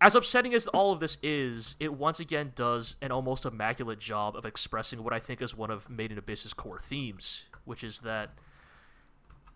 as 0.00 0.14
upsetting 0.14 0.54
as 0.54 0.66
all 0.68 0.92
of 0.92 1.00
this 1.00 1.18
is, 1.22 1.76
it 1.80 1.92
once 1.92 2.20
again 2.20 2.52
does 2.54 2.96
an 3.02 3.10
almost 3.10 3.44
immaculate 3.44 3.98
job 3.98 4.36
of 4.36 4.44
expressing 4.44 5.02
what 5.02 5.12
I 5.12 5.18
think 5.18 5.42
is 5.42 5.56
one 5.56 5.70
of 5.70 5.90
Made 5.90 6.12
in 6.12 6.18
Abyss's 6.18 6.54
core 6.54 6.80
themes, 6.80 7.44
which 7.64 7.82
is 7.82 8.00
that 8.00 8.30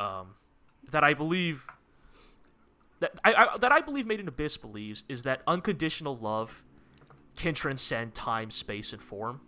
um, 0.01 0.35
that 0.91 1.05
I 1.05 1.15
believe 1.15 1.67
that 2.99 3.13
I, 3.25 3.35
I 3.35 3.57
that 3.59 3.71
I 3.71 3.81
believe 3.81 4.05
Made 4.07 4.21
in 4.21 4.27
Abyss 4.27 4.57
believes 4.57 5.05
is 5.09 5.23
that 5.23 5.43
unconditional 5.47 6.17
love 6.17 6.65
can 7.37 7.55
transcend 7.55 8.15
time, 8.15 8.51
space, 8.51 8.93
and 8.93 9.03
form. 9.03 9.41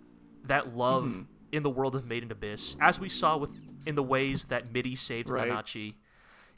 That 0.45 0.77
love 0.77 1.25
in 1.53 1.62
the 1.62 1.71
world 1.71 1.97
of 1.97 2.07
Made 2.07 2.23
in 2.23 2.31
Abyss, 2.31 2.77
as 2.81 3.01
we 3.01 3.09
saw 3.09 3.37
with 3.37 3.51
in 3.87 3.95
the 3.97 4.03
ways 4.03 4.47
that 4.47 4.73
Mitty 4.73 4.95
saved 4.95 5.29
Right. 5.41 5.49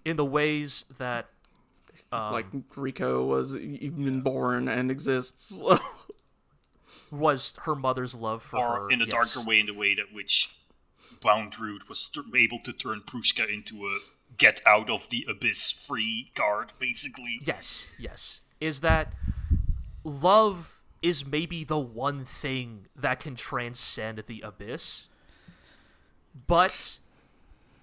In 0.04 0.16
the 0.16 0.24
ways 0.24 0.84
that 0.98 1.28
um, 2.12 2.32
like 2.32 2.50
Riko 2.70 3.26
was 3.26 3.56
even 3.56 4.20
born 4.20 4.68
and 4.68 4.90
exists. 4.90 5.62
was 7.10 7.54
her 7.62 7.74
mother's 7.74 8.14
love 8.14 8.42
for 8.42 8.58
or 8.58 8.76
her. 8.82 8.90
in 8.90 9.00
a 9.00 9.04
yes. 9.04 9.12
darker 9.12 9.46
way, 9.46 9.60
in 9.60 9.66
the 9.66 9.74
way 9.74 9.94
that 9.94 10.12
which 10.12 10.50
Bondrewd 11.22 11.88
was 11.88 12.10
t- 12.12 12.22
able 12.36 12.58
to 12.60 12.72
turn 12.72 13.02
Prushka 13.06 13.48
into 13.48 13.86
a 13.86 13.98
get 14.38 14.60
out 14.66 14.90
of 14.90 15.08
the 15.10 15.26
abyss 15.28 15.72
free 15.72 16.30
card, 16.34 16.72
basically. 16.78 17.40
Yes, 17.44 17.88
yes. 17.98 18.42
Is 18.60 18.80
that 18.80 19.12
love 20.04 20.82
is 21.02 21.24
maybe 21.24 21.64
the 21.64 21.78
one 21.78 22.24
thing 22.24 22.86
that 22.94 23.20
can 23.20 23.36
transcend 23.36 24.22
the 24.26 24.40
abyss. 24.40 25.06
But 26.46 26.98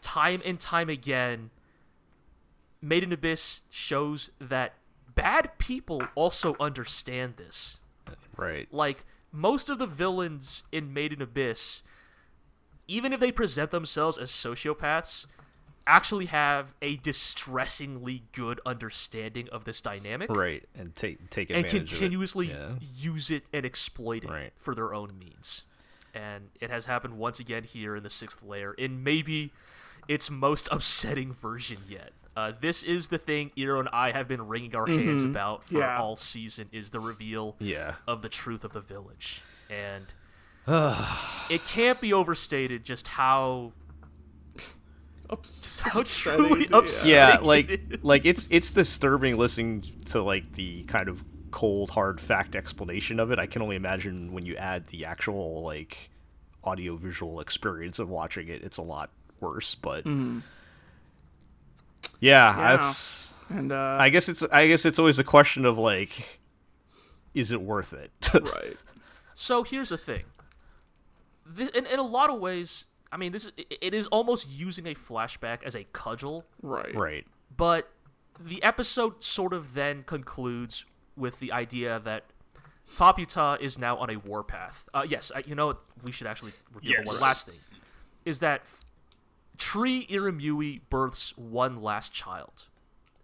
time 0.02 0.42
and 0.46 0.60
time 0.60 0.90
again, 0.90 1.50
Made 2.84 3.04
in 3.04 3.14
Abyss 3.14 3.62
shows 3.70 4.30
that 4.40 4.74
bad 5.16 5.58
people 5.58 6.04
also 6.16 6.56
understand 6.60 7.38
this. 7.38 7.78
Right. 8.36 8.68
Like 8.74 9.06
most 9.32 9.70
of 9.70 9.80
the 9.80 9.86
villains 9.88 10.64
in 10.72 10.94
Made 10.94 11.14
in 11.14 11.22
Abyss, 11.22 11.82
even 12.88 13.14
if 13.14 13.20
they 13.22 13.32
present 13.32 13.72
themselves 13.72 14.18
as 14.18 14.32
sociopaths, 14.32 15.26
actually 15.88 16.26
have 16.28 16.76
a 16.82 16.98
distressingly 16.98 18.24
good 18.34 18.60
understanding 18.66 19.48
of 19.52 19.64
this 19.66 19.80
dynamic 19.82 20.30
Right. 20.30 20.64
And 20.76 20.94
take 20.96 21.30
take 21.30 21.50
and 21.50 21.60
advantage 21.66 21.92
continuously 21.92 22.52
of 22.52 22.78
it. 22.78 22.84
Yeah. 22.84 22.88
use 23.12 23.32
it 23.32 23.44
and 23.54 23.66
exploit 23.66 24.24
it 24.26 24.30
Right. 24.30 24.54
for 24.58 24.76
their 24.76 24.94
own 24.94 25.18
means. 25.18 25.64
And 26.14 26.50
it 26.62 26.70
has 26.70 26.86
happened 26.86 27.18
once 27.18 27.40
again 27.40 27.64
here 27.64 27.96
in 27.96 28.04
the 28.04 28.10
sixth 28.10 28.44
layer, 28.44 28.74
in 28.74 29.04
maybe 29.04 29.52
its 30.08 30.30
most 30.30 30.68
upsetting 30.72 31.34
version 31.34 31.80
yet. 31.88 32.12
Uh, 32.36 32.52
this 32.62 32.82
is 32.84 33.10
the 33.10 33.18
thing 33.18 33.52
Iro 33.56 33.80
and 33.80 33.90
I 33.94 34.12
have 34.12 34.28
been 34.28 34.48
wringing 34.48 34.76
our 34.76 34.88
hands 34.88 35.22
about 35.24 35.64
for 35.64 35.80
Yeah. 35.80 36.00
all 36.00 36.16
season 36.16 36.68
is 36.72 36.90
the 36.92 37.00
reveal 37.00 37.56
Yeah. 37.60 37.96
of 38.08 38.22
the 38.24 38.30
truth 38.30 38.64
of 38.64 38.74
the 38.74 38.82
village. 38.82 39.42
And 39.70 40.06
it 41.50 41.66
can't 41.68 42.00
be 42.02 42.12
overstated 42.14 42.84
just 42.86 43.08
how 43.10 43.74
Ups- 45.30 45.80
how 45.80 46.02
upsetting, 46.02 46.46
truly 46.46 46.68
yeah. 46.70 46.78
upsetting 46.78 47.12
yeah 47.12 47.38
like 47.42 47.70
is. 47.70 48.04
like 48.04 48.26
it's 48.26 48.48
it's 48.52 48.72
disturbing 48.72 49.38
listening 49.38 49.84
to 50.06 50.22
like 50.22 50.52
the 50.54 50.84
kind 50.84 51.08
of 51.08 51.24
cold 51.50 51.90
hard 51.92 52.20
fact 52.20 52.56
explanation 52.56 53.20
of 53.20 53.32
it 53.32 53.40
i 53.40 53.46
can 53.48 53.62
only 53.62 53.76
imagine 53.78 54.34
when 54.34 54.46
you 54.46 54.56
add 54.58 54.86
the 54.88 55.06
actual 55.06 55.64
like 55.64 56.10
audio 56.64 56.98
visual 56.98 57.40
experience 57.40 58.00
of 58.00 58.10
watching 58.10 58.48
it 58.50 58.62
it's 58.64 58.78
a 58.78 58.82
lot 58.82 59.10
worse 59.40 59.76
but 59.76 60.04
yeah, 62.24 62.56
Yeah. 62.58 62.78
that's 62.78 63.30
And 63.50 63.72
uh, 63.72 63.98
i 64.00 64.10
guess 64.10 64.30
it's 64.30 64.44
i 64.52 64.68
guess 64.68 64.86
it's 64.86 64.98
always 65.00 65.20
a 65.20 65.24
question 65.24 65.66
of 65.66 65.78
like 65.78 66.40
is 67.34 67.52
it 67.52 67.62
worth 67.62 67.94
it 67.94 68.12
right. 68.34 68.78
So 69.36 69.64
here's 69.64 69.90
the 69.90 69.98
thing. 69.98 70.24
This, 71.46 71.70
in, 71.70 71.86
in 71.88 71.98
a 72.00 72.04
lot 72.04 72.30
of 72.30 72.40
ways, 72.40 72.86
I 73.12 73.18
mean, 73.18 73.32
this 73.32 73.46
is 73.46 73.52
it- 73.58 73.78
it 73.82 73.94
is 73.94 74.06
almost 74.08 74.48
using 74.50 74.86
a 74.88 74.94
flashback 74.96 75.64
as 75.64 75.76
a 75.76 75.84
cudgel, 75.86 76.44
Right. 76.62 76.94
right 76.96 77.26
but 77.56 77.90
the 78.40 78.62
episode 78.64 79.22
sort 79.24 79.54
of 79.54 79.74
then 79.74 80.04
concludes 80.04 80.86
with 81.16 81.40
the 81.40 81.52
idea 81.52 82.00
that 82.04 82.24
Faputa 82.88 83.60
is 83.60 83.78
now 83.78 83.98
on 83.98 84.10
a 84.10 84.18
warpath. 84.18 84.88
Uh, 84.94 85.06
yes, 85.08 85.32
I, 85.36 85.42
you 85.48 85.56
know? 85.56 85.78
We 86.04 86.12
should 86.12 86.28
actually 86.28 86.54
reveal 86.74 86.92
Yes. 87.00 87.08
one 87.08 87.20
last 87.20 87.48
thing. 87.48 87.60
Is 88.26 88.40
that 88.40 88.62
Tree 89.58 90.08
Irumyuui 90.08 90.82
births 90.90 91.38
one 91.38 91.82
last 91.82 92.14
child. 92.14 92.68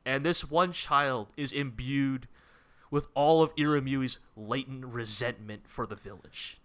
And 0.05 0.23
this 0.23 0.49
one 0.49 0.71
child 0.71 1.27
is 1.37 1.51
imbued 1.51 2.27
with 2.91 3.07
all 3.13 3.41
of 3.41 3.55
Irumyuui's 3.55 4.19
latent 4.35 4.85
resentment 4.85 5.63
for 5.67 5.85
the 5.85 5.95
village. 5.95 6.59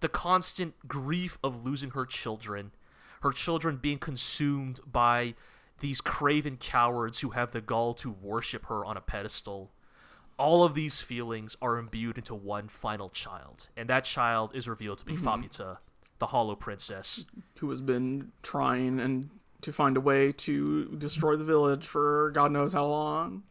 The 0.00 0.08
constant 0.08 0.74
grief 0.86 1.38
of 1.42 1.64
losing 1.64 1.90
her 1.90 2.06
children, 2.06 2.72
her 3.22 3.32
children 3.32 3.78
being 3.78 3.98
consumed 3.98 4.80
by 4.86 5.34
these 5.80 6.00
craven 6.00 6.56
cowards 6.56 7.20
who 7.20 7.30
have 7.30 7.52
the 7.52 7.60
gall 7.60 7.94
to 7.94 8.10
worship 8.10 8.66
her 8.66 8.84
on 8.84 8.96
a 8.96 9.00
pedestal. 9.00 9.70
All 10.38 10.64
of 10.64 10.74
these 10.74 11.00
feelings 11.00 11.56
are 11.60 11.78
imbued 11.78 12.16
into 12.16 12.34
one 12.34 12.68
final 12.68 13.08
child, 13.08 13.68
and 13.76 13.88
that 13.88 14.04
child 14.04 14.54
is 14.54 14.68
revealed 14.68 14.98
to 14.98 15.04
be 15.04 15.14
mm-hmm. 15.14 15.26
Faputa, 15.26 15.78
the 16.18 16.26
Hollow 16.26 16.54
Princess. 16.54 17.24
Who 17.58 17.70
has 17.70 17.80
been 17.80 18.32
trying 18.42 19.00
and 19.00 19.30
to 19.62 19.72
find 19.72 19.96
a 19.96 20.00
way 20.00 20.32
to 20.32 20.86
destroy 20.96 21.36
the 21.36 21.44
village 21.44 21.86
for 21.86 22.30
God 22.30 22.52
knows 22.52 22.72
how 22.72 22.86
long. 22.86 23.42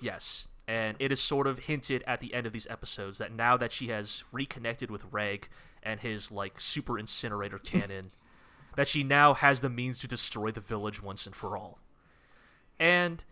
Yes, 0.00 0.48
and 0.66 0.96
it 0.98 1.12
is 1.12 1.20
sort 1.20 1.46
of 1.46 1.60
hinted 1.60 2.04
at 2.06 2.20
the 2.20 2.34
end 2.34 2.46
of 2.46 2.52
these 2.52 2.66
episodes 2.68 3.18
that 3.18 3.32
now 3.32 3.56
that 3.56 3.72
she 3.72 3.88
has 3.88 4.24
reconnected 4.32 4.90
with 4.90 5.04
Reg 5.10 5.48
and 5.82 6.00
his 6.00 6.30
like 6.30 6.60
super 6.60 6.98
incinerator 6.98 7.58
cannon, 7.64 8.10
that 8.76 8.88
she 8.88 9.02
now 9.02 9.34
has 9.34 9.60
the 9.60 9.70
means 9.70 9.98
to 9.98 10.08
destroy 10.08 10.50
the 10.50 10.60
village 10.60 11.02
once 11.02 11.26
and 11.26 11.34
for 11.34 11.56
all. 11.56 11.78
And 12.78 13.24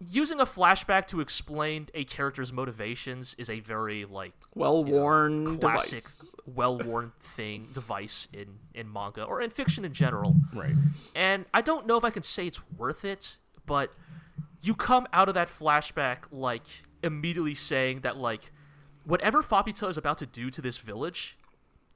using 0.00 0.40
a 0.40 0.44
flashback 0.44 1.06
to 1.06 1.20
explain 1.20 1.88
a 1.94 2.04
character's 2.04 2.52
motivations 2.52 3.34
is 3.38 3.48
a 3.48 3.60
very 3.60 4.04
like 4.04 4.32
Well 4.54 4.84
worn 4.84 5.58
classic, 5.58 6.02
device. 6.02 6.34
well-worn 6.46 7.12
thing 7.22 7.68
device 7.72 8.28
in 8.32 8.58
in 8.74 8.92
manga 8.92 9.22
or 9.22 9.40
in 9.40 9.50
fiction 9.50 9.84
in 9.84 9.92
general. 9.92 10.36
right 10.52 10.74
And 11.14 11.46
I 11.54 11.60
don't 11.62 11.86
know 11.86 11.96
if 11.96 12.04
I 12.04 12.10
can 12.10 12.22
say 12.22 12.46
it's 12.46 12.60
worth 12.76 13.04
it, 13.04 13.38
but 13.66 13.92
you 14.62 14.74
come 14.74 15.06
out 15.12 15.28
of 15.28 15.34
that 15.34 15.48
flashback 15.48 16.18
like 16.30 16.64
immediately 17.02 17.54
saying 17.54 18.00
that 18.00 18.16
like 18.16 18.52
whatever 19.04 19.42
Faputa 19.42 19.88
is 19.88 19.96
about 19.96 20.18
to 20.18 20.26
do 20.26 20.50
to 20.50 20.60
this 20.62 20.78
village 20.78 21.36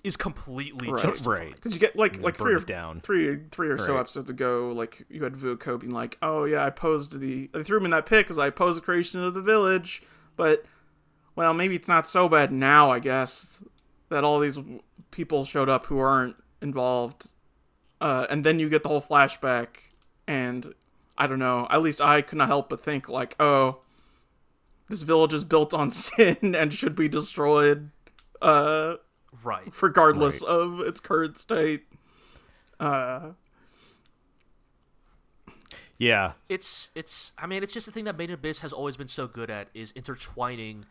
is 0.05 0.17
completely 0.17 0.91
Right. 0.91 1.03
justified. 1.03 1.31
right 1.39 1.55
Because 1.55 1.73
you 1.75 1.81
get 1.81 1.97
like 1.97 2.21
like 2.23 2.37
three 2.37 2.55
or 2.55 2.61
down. 2.61 3.01
three 3.01 3.41
three 3.51 3.69
or 3.69 3.79
so 3.79 3.99
episodes 3.99 4.31
ago, 4.31 4.73
like 4.75 5.05
you 5.11 5.25
had 5.25 5.35
Vueko 5.35 5.79
being 5.81 5.93
like, 5.93 6.17
"Oh 6.23 6.45
yeah, 6.45 6.65
I 6.65 6.71
posed 6.71 7.19
the 7.21 7.51
I 7.55 7.63
threw 7.63 7.79
him 7.79 7.85
in 7.87 7.91
that 7.91 8.07
pit 8.07 8.25
because 8.25 8.39
I 8.39 8.51
posed 8.51 8.79
the 8.79 8.83
creation 8.83 9.23
of 9.23 9.35
the 9.35 9.43
village." 9.43 10.03
But 10.37 10.65
well, 11.35 11.53
maybe 11.53 11.75
it's 11.75 11.89
not 11.89 12.07
so 12.07 12.29
bad 12.29 12.53
now. 12.53 12.91
I 12.91 12.99
guess 13.01 13.63
that 14.09 14.25
all 14.25 14.39
these 14.41 14.59
people 15.11 15.45
showed 15.45 15.69
up 15.69 15.87
who 15.87 15.99
aren't 15.99 16.37
involved, 16.63 17.31
uh, 18.01 18.27
and 18.31 18.45
then 18.45 18.59
you 18.61 18.69
get 18.69 18.83
the 18.85 18.89
whole 18.89 19.03
flashback, 19.03 19.69
and 20.27 20.75
I 21.17 21.27
don't 21.27 21.39
know. 21.41 21.67
At 21.71 21.83
least 21.83 22.01
I 22.01 22.23
could 22.23 22.39
not 22.39 22.49
help 22.49 22.69
but 22.69 22.81
think 22.81 23.09
like, 23.09 23.35
"Oh, 23.41 23.81
this 24.89 25.03
village 25.03 25.35
is 25.35 25.43
built 25.45 25.75
on 25.75 25.91
sin 25.93 26.55
and 26.55 26.73
should 26.73 26.95
be 26.95 27.09
destroyed." 27.09 27.91
Uh, 28.41 28.95
Right. 29.45 29.73
regardless 29.83 30.43
Right. 30.43 30.51
of 30.51 30.81
its 30.81 31.01
current 31.01 31.37
state. 31.39 31.85
Uh, 32.81 33.31
yeah 35.99 36.33
It's 36.49 36.91
it's 36.95 37.33
I 37.37 37.47
mean 37.47 37.63
it's 37.63 37.75
just 37.75 37.87
the 37.87 37.93
thing 37.93 38.05
that 38.05 38.17
Made 38.17 38.31
in 38.31 38.35
Abyss 38.35 38.61
has 38.61 38.73
always 38.73 38.97
been 38.97 39.09
so 39.09 39.27
good 39.27 39.51
at 39.51 39.69
is 39.75 39.91
intertwining 39.93 40.87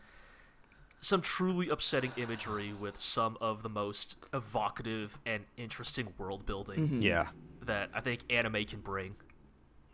some 1.00 1.22
truly 1.22 1.68
upsetting 1.70 2.12
imagery 2.16 2.72
with 2.74 2.98
some 2.98 3.38
of 3.40 3.62
the 3.62 3.68
most 3.70 4.16
evocative 4.34 5.18
and 5.24 5.44
interesting 5.56 6.12
world 6.18 6.44
building 6.44 7.00
yeah 7.00 7.28
that 7.64 7.88
I 7.94 8.00
think 8.00 8.20
anime 8.30 8.64
can 8.64 8.80
bring. 8.80 9.16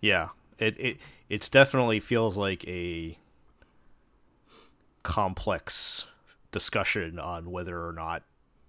Yeah, 0.00 0.28
it 0.58 0.78
it 0.78 0.98
it's 1.28 1.48
definitely 1.48 2.00
feels 2.00 2.36
like 2.36 2.66
a 2.68 3.18
complex 5.02 6.06
discussion 6.52 7.18
on 7.18 7.50
whether 7.50 7.86
or 7.86 7.92
not 7.92 8.22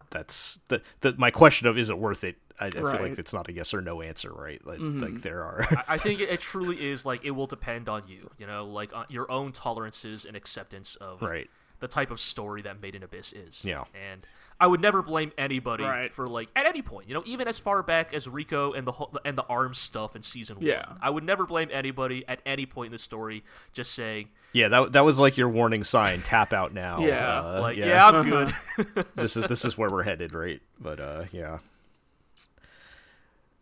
that's 0.09 0.59
the, 0.69 0.81
the 1.01 1.13
my 1.17 1.31
question 1.31 1.67
of 1.67 1.77
is 1.77 1.89
it 1.89 1.97
worth 1.97 2.23
it. 2.23 2.37
I, 2.59 2.67
I 2.67 2.69
feel 2.69 2.83
like 2.83 3.19
it's 3.19 3.33
not 3.33 3.49
a 3.49 3.53
yes 3.53 3.73
or 3.73 3.81
no 3.81 4.01
answer, 4.01 4.31
right? 4.31 4.65
Like, 4.65 4.79
mm-hmm. 4.79 4.99
like 4.99 5.21
there 5.21 5.43
are. 5.43 5.67
I- 5.71 5.95
I 5.95 5.97
think 5.97 6.21
it, 6.21 6.29
it 6.29 6.39
truly 6.39 6.89
is 6.89 7.05
like 7.05 7.25
it 7.25 7.31
will 7.31 7.47
depend 7.47 7.89
on 7.89 8.03
you, 8.07 8.29
you 8.37 8.47
know, 8.47 8.65
like 8.65 8.95
on 8.95 9.05
your 9.09 9.29
own 9.29 9.51
tolerances 9.51 10.23
and 10.23 10.37
acceptance 10.37 10.95
of 10.95 11.21
Right. 11.21 11.49
the 11.81 11.87
type 11.89 12.11
of 12.11 12.19
story 12.21 12.61
that 12.61 12.81
Made 12.81 12.95
in 12.95 13.03
Abyss 13.03 13.33
is. 13.33 13.65
Yeah. 13.65 13.83
And 14.11 14.25
I 14.59 14.67
would 14.67 14.79
never 14.79 15.01
blame 15.01 15.33
anybody 15.37 15.83
Right. 15.83 16.13
for 16.13 16.27
like 16.29 16.47
at 16.55 16.65
any 16.65 16.81
point, 16.81 17.09
you 17.09 17.13
know, 17.13 17.23
even 17.25 17.47
as 17.47 17.59
far 17.59 17.83
back 17.83 18.13
as 18.13 18.25
Riko 18.25 18.75
and 18.77 18.87
the 18.87 18.93
whole, 18.93 19.13
and 19.25 19.37
the 19.37 19.43
arms 19.47 19.79
stuff 19.79 20.15
in 20.15 20.21
season 20.21 20.57
Yeah. 20.61 20.87
one. 20.87 20.97
I 21.01 21.09
would 21.09 21.25
never 21.25 21.45
blame 21.45 21.67
anybody 21.71 22.23
at 22.27 22.39
any 22.45 22.65
point 22.65 22.87
in 22.87 22.91
the 22.93 22.97
story 22.97 23.43
just 23.73 23.93
saying, 23.93 24.29
yeah, 24.53 24.69
that 24.69 24.93
that 24.93 25.03
was 25.03 25.19
like 25.19 25.35
your 25.35 25.49
warning 25.49 25.83
sign. 25.83 26.21
Tap 26.21 26.53
out 26.53 26.73
now. 26.73 26.99
Yeah, 26.99 27.39
uh, 27.41 27.59
like, 27.61 27.75
yeah, 27.75 27.87
yeah, 27.87 28.07
I'm 28.07 28.29
good. 28.77 29.05
this 29.15 29.35
is 29.35 29.43
this 29.43 29.65
is 29.65 29.77
where 29.77 29.89
we're 29.89 30.03
headed, 30.03 30.33
right? 30.33 30.61
But 30.79 31.01
uh, 31.01 31.25
yeah. 31.33 31.57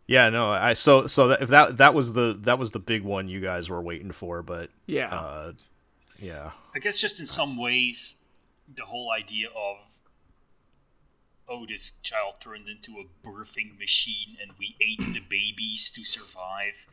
Yeah, 0.06 0.28
no, 0.28 0.50
I 0.52 0.74
so 0.74 1.06
so 1.06 1.28
that, 1.28 1.42
if 1.42 1.48
that 1.48 1.78
that 1.78 1.94
was 1.94 2.12
the 2.12 2.34
that 2.42 2.58
was 2.58 2.72
the 2.72 2.78
big 2.78 3.02
one 3.02 3.26
you 3.26 3.40
guys 3.40 3.70
were 3.70 3.80
waiting 3.82 4.12
for, 4.12 4.42
but 4.42 4.68
yeah. 4.86 5.08
uh, 5.14 5.52
yeah, 6.20 6.50
I 6.74 6.78
guess 6.78 7.00
just 7.00 7.20
in 7.20 7.26
some 7.26 7.56
ways, 7.56 8.16
the 8.76 8.84
whole 8.84 9.10
idea 9.10 9.48
of 9.48 9.78
oh, 11.48 11.66
this 11.66 11.92
child 12.02 12.34
turned 12.40 12.68
into 12.68 12.92
a 13.00 13.26
birthing 13.26 13.78
machine 13.78 14.36
and 14.40 14.52
we 14.58 14.76
ate 14.80 15.12
the 15.12 15.20
babies 15.20 15.90
to 15.94 16.04
survive 16.04 16.86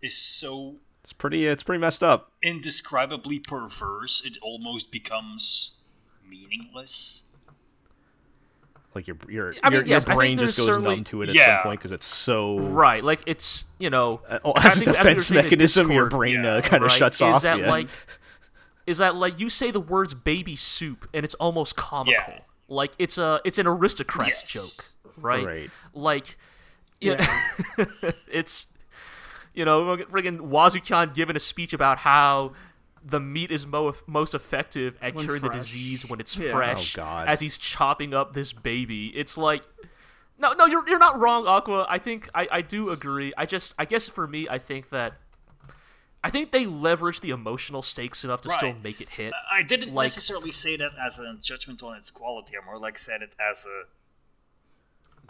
is 0.00 0.16
so 0.16 0.76
it's 1.02 1.12
pretty 1.12 1.46
it's 1.46 1.62
pretty 1.62 1.80
messed 1.80 2.02
up. 2.02 2.32
indescribably 2.42 3.38
perverse. 3.40 4.22
It 4.24 4.38
almost 4.40 4.90
becomes 4.92 5.78
meaningless. 6.28 7.24
Like 8.94 9.08
your 9.08 9.16
your 9.28 9.54
I 9.62 9.70
mean, 9.70 9.80
your, 9.80 9.86
yes, 9.86 10.06
your 10.06 10.16
brain 10.16 10.38
just 10.38 10.56
goes 10.56 10.66
certainly- 10.66 10.96
numb 10.96 11.04
to 11.04 11.22
it 11.22 11.30
at 11.30 11.34
Yeah. 11.34 11.56
some 11.58 11.62
point 11.64 11.80
because 11.80 11.92
it's 11.92 12.06
so 12.06 12.58
right. 12.58 13.02
Like 13.02 13.22
it's, 13.26 13.64
you 13.78 13.90
know, 13.90 14.20
uh, 14.28 14.38
oh, 14.44 14.52
as 14.56 14.76
a 14.76 14.84
think- 14.84 14.88
I 14.90 14.92
defense 14.92 15.06
you're 15.06 15.20
saying 15.20 15.38
in 15.38 15.44
mechanism, 15.44 15.90
your 15.92 16.06
brain 16.08 16.44
yeah, 16.44 16.50
uh, 16.56 16.60
kind 16.60 16.82
of 16.84 16.90
right, 16.90 16.98
shuts 16.98 17.16
is 17.16 17.22
off. 17.22 17.42
that 17.42 17.58
yeah. 17.60 17.70
like 17.70 17.88
is 18.86 18.98
that 18.98 19.14
like 19.16 19.40
you 19.40 19.48
say 19.50 19.70
the 19.70 19.80
words 19.80 20.12
baby 20.14 20.56
soup 20.56 21.08
and 21.14 21.24
it's 21.24 21.34
almost 21.36 21.74
comical. 21.76 22.44
Yeah. 22.72 22.76
Like 22.76 22.92
it's 22.98 23.18
a 23.18 23.40
it's 23.44 23.58
an 23.58 23.66
aristocrat's 23.66 24.28
Yes. 24.28 24.42
joke, 24.44 24.84
right? 25.16 25.44
Right. 25.44 25.70
Like 25.94 26.36
yeah, 27.00 27.26
it's 28.30 28.66
you 29.54 29.64
know, 29.64 29.96
friggin' 30.10 30.38
Wazukyan 30.38 31.14
giving 31.14 31.36
a 31.36 31.40
speech 31.40 31.72
about 31.72 31.98
how 31.98 32.52
the 33.04 33.18
meat 33.20 33.50
is 33.50 33.66
mo- 33.66 33.92
most 34.06 34.32
effective 34.34 34.96
at 35.02 35.14
When 35.14 35.24
curing 35.26 35.42
the 35.42 35.48
disease 35.50 36.06
when 36.08 36.20
it's 36.20 36.36
Yeah. 36.36 36.52
fresh. 36.52 36.96
Oh, 36.96 37.02
God. 37.02 37.28
As 37.28 37.40
he's 37.40 37.58
chopping 37.58 38.14
up 38.14 38.32
this 38.32 38.52
baby, 38.52 39.08
it's 39.08 39.36
like, 39.36 39.64
no, 40.38 40.52
no, 40.54 40.66
you're 40.66 40.88
you're 40.88 40.98
not 41.00 41.18
wrong, 41.20 41.46
Aqua. 41.46 41.84
I 41.88 41.98
think 41.98 42.30
I 42.34 42.48
I 42.50 42.60
do 42.62 42.90
agree. 42.90 43.32
I 43.36 43.44
just 43.46 43.74
I 43.78 43.84
guess 43.84 44.08
for 44.08 44.26
me, 44.26 44.48
I 44.48 44.58
think 44.58 44.88
that. 44.90 45.14
I 46.24 46.30
think 46.30 46.52
they 46.52 46.66
leverage 46.66 47.20
the 47.20 47.30
emotional 47.30 47.82
stakes 47.82 48.22
enough 48.24 48.42
to 48.42 48.50
still 48.50 48.74
make 48.82 49.00
it 49.00 49.08
hit. 49.08 49.32
I 49.50 49.62
didn't 49.62 49.92
Like- 49.92 50.04
necessarily 50.06 50.52
say 50.52 50.76
that 50.76 50.92
as 51.04 51.18
a 51.18 51.36
judgment 51.42 51.82
on 51.82 51.96
its 51.96 52.10
quality. 52.12 52.54
I 52.56 52.64
more 52.64 52.78
like 52.78 52.98
said 52.98 53.22
it 53.22 53.34
as 53.40 53.66
a. 53.66 53.82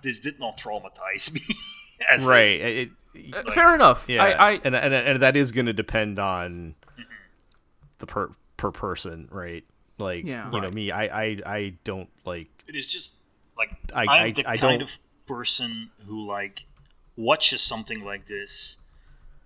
This 0.03 0.21
did 0.21 0.39
not 0.41 0.59
traumatize 0.59 1.33
me. 1.33 1.41
as 2.11 2.25
a- 2.25 2.29
Right. 2.29 2.61
It, 2.61 2.91
it- 3.15 3.35
Uh, 3.35 3.51
Fair 3.53 3.75
enough. 3.75 4.09
yeah. 4.09 4.23
I, 4.25 4.31
I 4.31 4.51
and, 4.65 4.75
and 4.75 4.95
and 4.95 5.23
that 5.23 5.37
is 5.37 5.53
going 5.53 5.67
to 5.67 5.73
depend 5.73 6.19
on 6.19 6.75
the 7.99 8.07
per 8.07 8.31
per 8.57 8.71
person, 8.71 9.29
right? 9.31 9.65
Like 9.99 10.25
Yeah. 10.27 10.51
you 10.51 10.61
know 10.61 10.71
me, 10.71 10.91
I 10.91 11.05
I 11.25 11.39
I 11.47 11.75
don't 11.85 12.09
like 12.25 12.49
it 12.67 12.75
is 12.77 12.87
just 12.87 13.15
like 13.57 13.71
I- 13.95 14.05
I, 14.05 14.05
I- 14.05 14.27
am 14.27 14.33
the 14.35 14.47
I 14.49 14.57
kind 14.57 14.81
don't- 14.81 14.83
of 14.83 14.99
person 15.27 15.91
who 16.07 16.27
like 16.27 16.65
watches 17.17 17.61
something 17.63 18.03
like 18.03 18.27
this, 18.27 18.79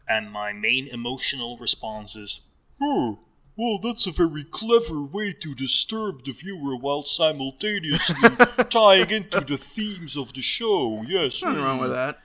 and 0.08 0.30
my 0.32 0.52
main 0.52 0.88
emotional 0.88 1.56
response 1.58 2.16
is, 2.16 2.40
"Oh, 2.82 3.20
well, 3.56 3.78
that's 3.78 4.06
a 4.06 4.12
very 4.12 4.44
clever 4.44 5.02
way 5.02 5.32
to 5.32 5.54
disturb 5.54 6.24
the 6.24 6.32
viewer 6.32 6.76
while 6.76 7.04
simultaneously 7.04 8.38
tying 8.70 9.10
into 9.10 9.44
the 9.44 9.58
themes 9.58 10.16
of 10.16 10.32
the 10.34 10.42
show." 10.42 11.02
Yes, 11.06 11.42
Nothing 11.42 11.62
wrong 11.62 11.78
hmm." 11.78 11.80
with 11.80 11.90
that. 11.90 12.18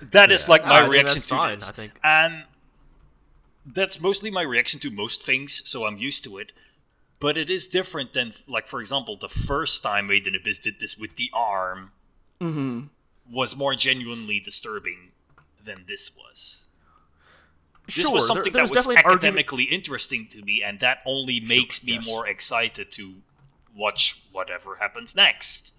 That 0.00 0.30
is 0.30 0.46
Yeah. 0.46 0.48
like 0.48 0.64
No, 0.64 0.68
my 0.68 0.78
I 0.78 0.88
think 0.88 0.92
reaction 0.92 1.04
that's 1.06 1.26
to 1.26 1.38
fine, 1.38 1.56
this. 1.58 1.68
I 1.68 1.72
think. 1.72 2.00
And 2.02 2.46
that's 3.66 4.00
mostly 4.00 4.30
my 4.30 4.40
reaction 4.42 4.80
to 4.80 4.90
most 4.90 5.22
things, 5.22 5.62
so 5.66 5.84
I'm 5.84 5.98
used 5.98 6.24
to 6.24 6.38
it. 6.38 6.52
But 7.20 7.36
it 7.38 7.50
is 7.50 7.66
different 7.68 8.12
than, 8.14 8.34
like, 8.46 8.68
for 8.68 8.80
example, 8.80 9.16
the 9.16 9.28
first 9.28 9.82
time 9.82 10.06
Made 10.08 10.26
in 10.26 10.34
Abyss 10.34 10.58
did 10.58 10.80
this 10.80 10.96
with 10.96 11.16
the 11.16 11.30
arm 11.34 11.92
Mm-hmm. 12.40 12.86
was 13.30 13.54
more 13.56 13.74
genuinely 13.74 14.40
disturbing 14.40 15.12
than 15.64 15.84
this 15.86 16.10
was. 16.16 16.68
This 17.86 17.96
sure, 17.96 18.12
was 18.12 18.22
there- 18.22 18.28
something 18.36 18.52
there's 18.52 18.70
that 18.70 18.74
was 18.76 18.84
definitely 18.86 18.96
an 18.96 19.04
argument. 19.04 19.24
academically 19.38 19.64
interesting 19.64 20.26
to 20.28 20.42
me, 20.42 20.62
and 20.62 20.80
that 20.80 20.98
only 21.04 21.40
makes 21.40 21.84
me 21.84 21.94
yes. 21.94 22.06
more 22.06 22.26
excited 22.26 22.90
to 22.92 23.14
watch 23.76 24.20
whatever 24.32 24.76
happens 24.76 25.14
next. 25.16 25.72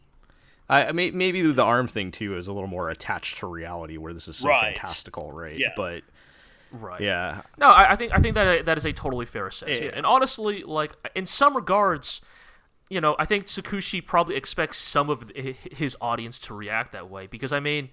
I 0.70 0.86
I 0.88 0.92
may, 0.92 1.12
maybe 1.12 1.42
the 1.42 1.64
arm 1.64 1.88
thing 1.88 2.12
too 2.12 2.38
is 2.38 2.48
a 2.48 2.54
little 2.54 2.68
more 2.68 2.90
attached 2.90 3.38
to 3.40 3.48
reality, 3.48 3.98
where 3.98 4.14
this 4.14 4.28
is 4.28 4.38
so 4.38 4.50
Right. 4.50 4.76
fantastical, 4.76 5.32
right? 5.32 5.58
Yeah. 5.58 5.74
But 5.76 6.04
Right. 6.72 7.00
yeah, 7.02 7.42
No, 7.58 7.70
I, 7.70 7.92
I 7.92 7.96
think 7.96 8.12
I 8.14 8.18
think 8.20 8.36
that 8.36 8.66
that 8.66 8.78
is 8.78 8.86
a 8.86 8.92
totally 8.94 9.26
fair 9.26 9.48
assessment. 9.48 9.84
Yeah. 9.84 9.92
And 9.94 10.06
honestly, 10.06 10.64
like 10.64 10.92
in 11.16 11.26
some 11.26 11.56
regards, 11.56 12.20
you 12.90 13.00
know, 13.00 13.16
I 13.18 13.26
think 13.26 13.46
Tsukushi 13.46 14.06
probably 14.06 14.36
expects 14.36 14.78
some 14.78 15.10
of 15.10 15.32
his 15.36 15.96
audience 16.02 16.38
to 16.40 16.54
react 16.54 16.92
that 16.92 17.10
way 17.10 17.28
because 17.28 17.54
I 17.54 17.60
mean, 17.62 17.90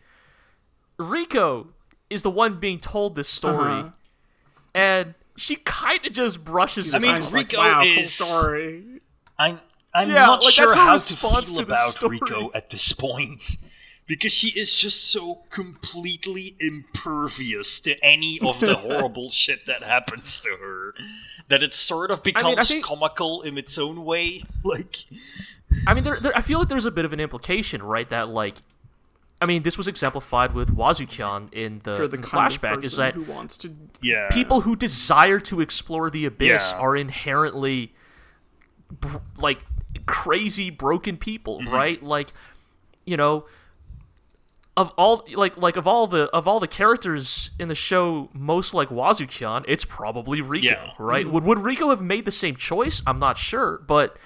Riko 0.98 1.68
is 2.10 2.22
the 2.22 2.30
one 2.30 2.58
being 2.60 2.78
told 2.80 3.14
this 3.14 3.28
story, 3.28 3.72
Uh-huh. 3.72 3.90
And 4.74 5.14
she 5.36 5.56
kind 5.56 6.04
of 6.06 6.12
just 6.12 6.42
brushes. 6.44 6.92
I 6.92 6.96
it 6.98 7.00
mean, 7.02 7.10
off. 7.12 7.20
Just 7.22 7.32
like, 7.34 7.48
Riko 7.48 7.58
wow, 7.58 7.82
cool 7.82 7.98
is- 7.98 8.12
story. 8.14 8.84
I'm 9.38 9.60
I'm 9.94 10.08
Yeah, 10.08 10.26
not 10.26 10.42
like, 10.42 10.54
sure 10.54 10.74
how 10.74 10.86
to 10.86 10.92
response 10.94 11.46
feel 11.48 11.56
to 11.56 11.62
about 11.62 11.90
story. 11.92 12.18
Riko 12.20 12.50
at 12.54 12.70
this 12.70 12.92
point. 12.92 13.56
Because 14.08 14.32
she 14.32 14.48
is 14.48 14.74
just 14.74 15.10
so 15.12 15.42
completely 15.50 16.56
impervious 16.58 17.78
to 17.80 17.96
any 18.04 18.40
of 18.42 18.58
the 18.58 18.74
horrible 18.82 19.30
shit 19.30 19.64
that 19.66 19.84
happens 19.84 20.40
to 20.40 20.50
her 20.60 20.92
that 21.48 21.62
it 21.62 21.72
sort 21.72 22.10
of 22.10 22.22
becomes 22.22 22.66
think- 22.68 22.84
comical 22.84 23.42
in 23.42 23.56
its 23.56 23.78
own 23.78 24.04
way. 24.04 24.42
Like, 24.64 24.96
I 25.86 25.94
mean, 25.94 26.02
there, 26.04 26.18
there, 26.20 26.36
I 26.36 26.40
feel 26.40 26.58
like 26.58 26.68
there's 26.68 26.84
a 26.84 26.90
bit 26.90 27.04
of 27.04 27.12
an 27.12 27.20
implication, 27.20 27.80
right? 27.82 28.08
That 28.10 28.28
like, 28.28 28.56
I 29.42 29.46
mean, 29.46 29.62
this 29.64 29.76
was 29.76 29.88
exemplified 29.88 30.54
with 30.54 30.74
Wazukyan 30.74 31.52
in 31.52 31.80
the, 31.84 31.96
For 31.96 32.06
the 32.08 32.16
in 32.16 32.22
kind 32.22 32.50
flashback. 32.52 32.78
of 32.78 32.84
Is 32.84 32.96
that 32.96 33.14
who 33.14 33.22
wants 33.24 33.58
to 33.58 33.74
yeah, 34.00 34.28
people 34.30 34.62
who 34.62 34.76
desire 34.76 35.40
to 35.40 35.60
explore 35.60 36.08
the 36.10 36.24
abyss 36.24 36.70
Yeah. 36.72 36.78
are 36.78 36.96
inherently 36.96 37.92
br- 38.90 39.18
like 39.36 39.66
crazy 40.06 40.70
broken 40.70 41.16
people 41.16 41.58
Mm-hmm. 41.60 41.74
right 41.74 42.02
like 42.02 42.32
you 43.04 43.16
know 43.16 43.44
of 44.76 44.90
all 44.96 45.24
like 45.34 45.56
like 45.58 45.76
of 45.76 45.86
all 45.86 46.06
the 46.06 46.24
of 46.30 46.48
all 46.48 46.58
the 46.60 46.66
characters 46.68 47.50
in 47.58 47.68
the 47.68 47.74
show 47.74 48.30
most 48.32 48.72
like 48.72 48.88
Wazukyan 48.88 49.64
it's 49.68 49.84
probably 49.84 50.40
Riko 50.40 50.62
Yeah. 50.62 50.74
Mm-hmm. 50.74 51.02
right 51.02 51.28
would 51.28 51.44
would 51.44 51.58
Riko 51.58 51.90
have 51.90 52.00
made 52.00 52.24
the 52.24 52.30
same 52.30 52.56
choice 52.56 53.02
I'm 53.06 53.18
not 53.18 53.36
sure 53.36 53.82
but 53.86 54.16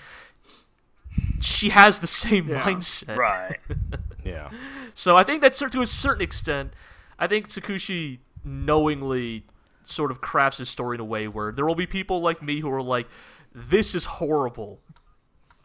she 1.41 1.71
has 1.71 1.99
the 2.01 2.07
same 2.07 2.49
Yeah. 2.49 2.63
mindset 2.63 3.17
right. 3.17 3.59
yeah, 4.27 4.51
so 4.95 5.17
I 5.17 5.25
think 5.25 5.43
that 5.43 5.53
to 5.55 5.81
a 5.83 5.87
certain 5.87 6.23
extent, 6.23 6.73
I 7.19 7.27
think 7.27 7.49
Tsukushi 7.49 8.19
knowingly 8.45 9.45
sort 9.83 10.11
of 10.11 10.21
crafts 10.21 10.59
his 10.59 10.69
story 10.69 10.97
in 10.97 11.01
a 11.01 11.05
way 11.05 11.29
where 11.29 11.53
there 11.53 11.65
will 11.65 11.75
be 11.75 11.87
people 11.87 12.21
like 12.21 12.43
me 12.43 12.61
who 12.61 12.71
are 12.71 12.83
like, 12.83 13.07
"This 13.55 13.95
is 13.95 14.05
horrible. 14.05 14.81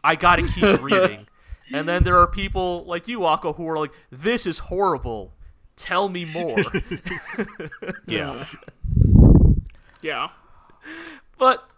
I 0.04 0.14
gotta 0.16 0.46
keep 0.46 0.82
reading," 0.82 1.26
and 1.72 1.88
then 1.88 2.04
there 2.04 2.18
are 2.18 2.26
people 2.26 2.84
like 2.84 3.08
you, 3.08 3.20
Akko, 3.20 3.56
who 3.56 3.68
are 3.68 3.78
like, 3.78 3.92
"This 4.10 4.46
is 4.46 4.60
horrible. 4.60 5.34
Tell 5.76 6.08
me 6.08 6.24
more." 6.24 6.58
yeah. 8.06 8.44
Yeah. 10.02 10.28
but 11.38 11.68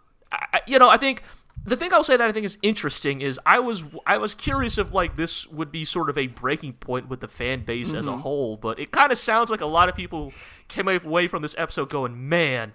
you 0.67 0.79
know, 0.79 0.89
I 0.89 0.97
think 0.97 1.23
the 1.67 1.77
thing 1.77 1.93
I'll 1.93 2.05
say 2.05 2.17
that 2.17 2.29
I 2.29 2.33
think 2.33 2.45
is 2.45 2.59
interesting 2.63 3.23
is 3.23 3.41
I 3.47 3.59
was 3.59 3.85
I 4.07 4.19
was 4.19 4.35
curious 4.35 4.77
if 4.77 4.93
like 4.93 5.17
this 5.17 5.47
would 5.47 5.73
be 5.73 5.85
sort 5.85 6.11
of 6.11 6.19
a 6.19 6.27
breaking 6.27 6.75
point 6.75 7.09
with 7.09 7.21
the 7.21 7.29
fan 7.29 7.65
base 7.65 7.95
as 7.95 8.07
a 8.07 8.11
mm-hmm. 8.11 8.21
whole, 8.21 8.57
but 8.57 8.79
it 8.79 8.91
kind 8.91 9.11
of 9.11 9.19
sounds 9.19 9.51
like 9.51 9.63
a 9.63 9.67
lot 9.67 9.89
of 9.89 9.97
people 9.97 10.33
came 10.69 10.89
away 10.89 11.27
from 11.27 11.43
this 11.43 11.55
episode 11.57 11.89
going, 11.89 12.29
"Man, 12.29 12.75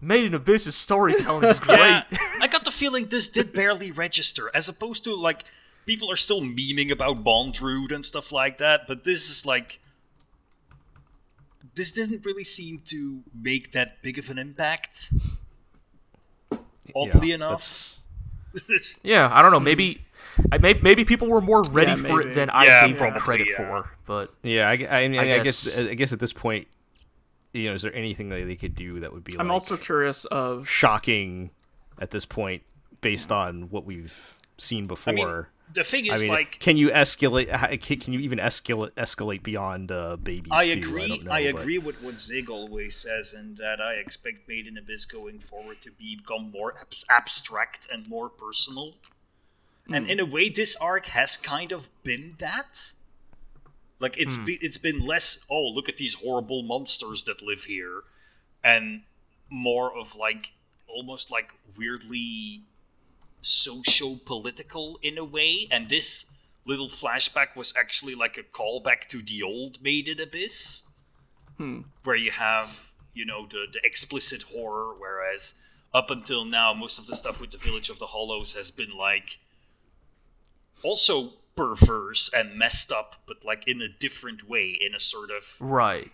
Made 0.00 0.26
in 0.26 0.34
Abyss's 0.34 0.76
storytelling 0.76 1.44
is 1.44 1.58
great." 1.60 1.78
Yeah, 1.78 2.04
I 2.40 2.48
got 2.48 2.64
the 2.64 2.70
feeling 2.70 3.06
this 3.06 3.30
did 3.30 3.54
barely 3.54 3.92
register, 3.92 4.50
as 4.52 4.68
opposed 4.68 5.04
to 5.04 5.14
like 5.14 5.44
people 5.86 6.10
are 6.10 6.16
still 6.16 6.42
memeing 6.42 6.90
about 6.90 7.24
Bondrewd 7.24 7.92
and 7.92 8.04
stuff 8.04 8.30
like 8.30 8.58
that, 8.58 8.82
but 8.86 9.04
this 9.04 9.30
is 9.30 9.46
like 9.46 9.78
this 11.74 11.92
didn't 11.92 12.26
really 12.26 12.44
seem 12.44 12.82
to 12.86 13.22
make 13.34 13.72
that 13.72 14.02
big 14.02 14.18
of 14.18 14.28
an 14.28 14.38
impact. 14.38 15.14
Oddly 16.94 17.28
yeah, 17.28 17.34
enough, 17.36 17.96
Yeah, 19.02 19.30
I 19.32 19.42
don't 19.42 19.52
know. 19.52 19.60
Maybe, 19.60 20.02
I 20.52 20.58
may, 20.58 20.74
maybe 20.74 21.04
people 21.04 21.28
were 21.28 21.40
more 21.40 21.62
ready 21.70 21.92
Yeah, 21.92 21.96
for 22.08 22.18
maybe. 22.18 22.30
it 22.30 22.34
than 22.34 22.50
I 22.50 22.64
Yeah, 22.64 22.86
gave 22.88 22.98
them 22.98 23.14
credit 23.14 23.48
yeah. 23.50 23.56
for. 23.56 23.90
But 24.06 24.34
yeah. 24.42 24.68
I, 24.68 24.72
I, 25.02 25.08
mean, 25.08 25.20
I, 25.20 25.38
guess 25.42 25.64
guess- 25.66 25.78
I 25.78 25.94
guess 25.94 26.12
at 26.12 26.18
this 26.20 26.32
point, 26.32 26.66
you 27.52 27.68
know, 27.68 27.74
is 27.74 27.82
there 27.82 27.94
anything 27.94 28.28
that 28.30 28.44
they 28.46 28.56
could 28.56 28.74
do 28.74 29.00
that 29.00 29.12
would 29.12 29.24
be 29.24 29.32
I'm 29.38 29.48
like 29.48 29.52
also 29.54 29.76
curious 29.76 30.24
of 30.26 30.68
shocking 30.68 31.50
at 31.98 32.10
this 32.10 32.24
point 32.24 32.62
based 33.00 33.32
on 33.32 33.70
what 33.70 33.84
we've 33.84 34.36
seen 34.56 34.84
I 34.84 34.86
before? 34.86 35.12
mean, 35.14 35.46
the 35.74 35.84
thing 35.84 36.06
is, 36.06 36.18
I 36.18 36.22
mean, 36.22 36.28
like, 36.30 36.58
can 36.60 36.76
you 36.76 36.90
escalate? 36.90 37.48
Can, 38.00 38.12
you 38.12 38.20
even 38.20 38.38
escalate 38.38 38.92
escalate 38.92 39.42
beyond 39.42 39.90
uh, 39.92 40.16
baby 40.16 40.48
I 40.50 40.64
stew? 40.66 40.72
agree. 40.74 41.02
I, 41.04 41.24
know, 41.24 41.30
I 41.32 41.52
but- 41.52 41.60
agree 41.62 41.78
with 41.78 42.02
what 42.02 42.18
Zig 42.18 42.50
always 42.50 42.96
says, 42.96 43.32
and 43.34 43.56
that 43.58 43.80
I 43.80 43.94
expect 43.94 44.48
Made 44.48 44.66
in 44.66 44.78
Abyss 44.78 45.04
going 45.06 45.38
forward 45.40 45.80
to 45.82 45.90
become 45.92 46.50
more 46.50 46.74
abs- 46.80 47.04
abstract 47.10 47.88
and 47.92 48.08
more 48.08 48.28
personal. 48.28 48.94
And 49.92 50.04
Hmm. 50.04 50.10
in 50.10 50.20
a 50.20 50.24
way, 50.26 50.48
this 50.50 50.76
arc 50.76 51.06
has 51.06 51.36
kind 51.36 51.72
of 51.72 51.88
been 52.04 52.32
that. 52.38 52.92
Like 53.98 54.16
it's 54.18 54.34
Hmm. 54.34 54.44
be- 54.46 54.58
it's 54.62 54.78
been 54.78 55.00
less. 55.00 55.44
Oh, 55.50 55.68
look 55.68 55.88
at 55.88 55.96
these 55.96 56.14
horrible 56.14 56.62
monsters 56.62 57.24
that 57.24 57.42
live 57.42 57.64
here, 57.64 58.02
and 58.64 59.02
more 59.50 59.92
of 59.96 60.14
like 60.16 60.52
almost 60.86 61.30
like 61.30 61.52
weirdly 61.76 62.62
socio-political 63.42 64.98
in 65.02 65.18
a 65.18 65.24
way. 65.24 65.68
And 65.70 65.88
this 65.88 66.26
little 66.66 66.88
flashback 66.88 67.56
was 67.56 67.74
actually 67.76 68.14
like 68.14 68.36
a 68.36 68.42
callback 68.42 69.08
to 69.08 69.22
the 69.22 69.42
old 69.42 69.82
Made 69.82 70.08
in 70.08 70.20
Abyss, 70.20 70.84
Hmm. 71.56 71.82
where 72.04 72.16
you 72.16 72.30
have 72.30 72.92
you 73.12 73.26
know 73.26 73.46
the 73.46 73.66
the 73.72 73.80
explicit 73.84 74.42
horror, 74.44 74.94
whereas 74.98 75.54
up 75.92 76.10
until 76.10 76.44
now 76.44 76.72
most 76.72 76.98
of 76.98 77.06
the 77.06 77.16
stuff 77.16 77.40
with 77.40 77.50
the 77.50 77.58
Village 77.58 77.90
of 77.90 77.98
the 77.98 78.06
Hollows 78.06 78.54
has 78.54 78.70
been 78.70 78.96
like 78.96 79.38
also 80.82 81.32
perverse 81.56 82.30
and 82.32 82.56
messed 82.56 82.90
up, 82.92 83.16
but 83.26 83.44
like 83.44 83.68
in 83.68 83.82
a 83.82 83.88
different 83.88 84.48
way, 84.48 84.78
in 84.80 84.94
a 84.94 85.00
sort 85.00 85.30
of 85.30 85.42
right, 85.60 86.10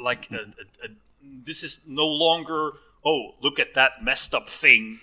like 0.00 0.28
a, 0.32 0.36
a, 0.36 0.86
a, 0.86 0.88
this 1.22 1.62
is 1.62 1.80
no 1.86 2.06
longer 2.06 2.72
oh, 3.04 3.34
look 3.40 3.60
at 3.60 3.74
that 3.74 4.02
messed 4.02 4.34
up 4.34 4.48
thing. 4.48 4.98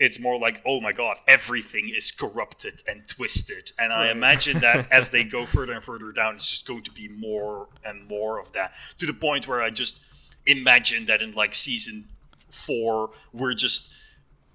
It's 0.00 0.18
more 0.18 0.38
like, 0.38 0.62
oh 0.66 0.80
my 0.80 0.92
god, 0.92 1.18
everything 1.28 1.90
is 1.94 2.10
corrupted 2.10 2.82
and 2.88 3.06
twisted. 3.06 3.70
And 3.78 3.92
I 3.92 4.10
imagine 4.10 4.58
that 4.60 4.88
as 4.90 5.10
they 5.10 5.22
go 5.24 5.44
further 5.46 5.74
and 5.74 5.84
further 5.84 6.10
down, 6.10 6.36
it's 6.36 6.48
just 6.50 6.66
going 6.66 6.82
to 6.84 6.92
be 6.92 7.08
more 7.08 7.68
and 7.84 8.08
more 8.08 8.40
of 8.40 8.50
that. 8.54 8.72
To 8.98 9.06
the 9.06 9.12
point 9.12 9.46
where 9.46 9.62
I 9.62 9.68
just 9.70 10.00
imagine 10.46 11.04
that 11.06 11.20
in 11.20 11.32
like 11.34 11.54
season 11.54 12.06
four, 12.50 13.10
we're 13.34 13.54
just 13.54 13.92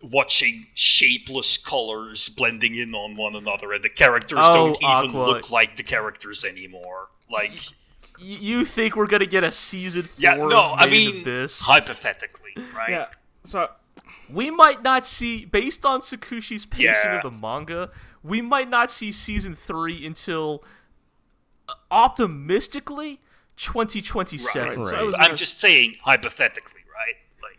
watching 0.01 0.65
shapeless 0.73 1.57
colors 1.57 2.29
blending 2.29 2.75
in 2.75 2.93
on 2.95 3.15
one 3.15 3.35
another, 3.35 3.71
and 3.73 3.83
the 3.83 3.89
characters 3.89 4.39
Oh, 4.41 4.53
don't 4.53 4.77
even 4.77 5.15
Aqua. 5.15 5.25
look 5.27 5.51
like 5.51 5.75
the 5.75 5.83
characters 5.83 6.43
anymore. 6.43 7.07
Like, 7.31 7.51
you 8.19 8.65
think 8.65 8.95
we're 8.95 9.07
gonna 9.07 9.25
get 9.25 9.43
a 9.43 9.51
season 9.51 10.03
yeah, 10.23 10.35
four 10.37 10.49
no, 10.49 10.63
of 10.63 10.79
I 10.79 10.85
Made 10.87 11.07
in 11.07 11.13
mean, 11.13 11.21
Abyss? 11.21 11.59
hypothetically, 11.59 12.53
right? 12.75 12.89
Yeah. 12.89 13.05
So 13.43 13.69
we 14.29 14.49
might 14.51 14.83
not 14.83 15.05
see 15.05 15.45
based 15.45 15.85
on 15.85 16.01
Tsukushi's 16.01 16.65
pacing 16.65 16.85
Yeah. 16.85 17.21
of 17.23 17.33
the 17.33 17.39
manga, 17.41 17.89
we 18.23 18.41
might 18.41 18.69
not 18.69 18.91
see 18.91 19.11
season 19.11 19.55
three 19.55 20.05
until 20.05 20.63
uh, 21.69 21.73
optimistically 21.91 23.19
2027. 23.57 24.79
Right. 24.79 24.87
So 24.87 24.95
I 24.95 25.01
was 25.03 25.15
I'm 25.17 25.35
just 25.35 25.59
saying 25.59 25.95
hypothetically, 26.01 26.81
right? 26.93 27.15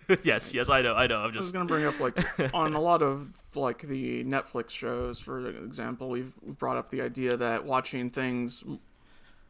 Like, 0.09 0.21
yes, 0.25 0.53
yes, 0.53 0.69
I 0.69 0.83
know, 0.83 0.95
I 0.95 1.07
know. 1.07 1.17
I'm 1.17 1.23
I 1.33 1.37
was 1.37 1.47
just 1.47 1.53
gonna 1.53 1.65
bring 1.67 1.85
up 1.85 1.99
like 2.01 2.19
on 2.55 2.75
a 2.75 2.81
lot 2.81 3.03
of 3.03 3.29
like 3.55 3.83
the 3.83 4.23
Netflix 4.25 4.71
shows, 4.71 5.19
for 5.21 5.49
example, 5.49 6.11
we've, 6.11 6.35
we've 6.43 6.59
brought 6.59 6.77
up 6.77 6.91
the 6.91 7.01
idea 7.01 7.37
that 7.37 7.65
watching 7.65 8.11
things 8.11 8.63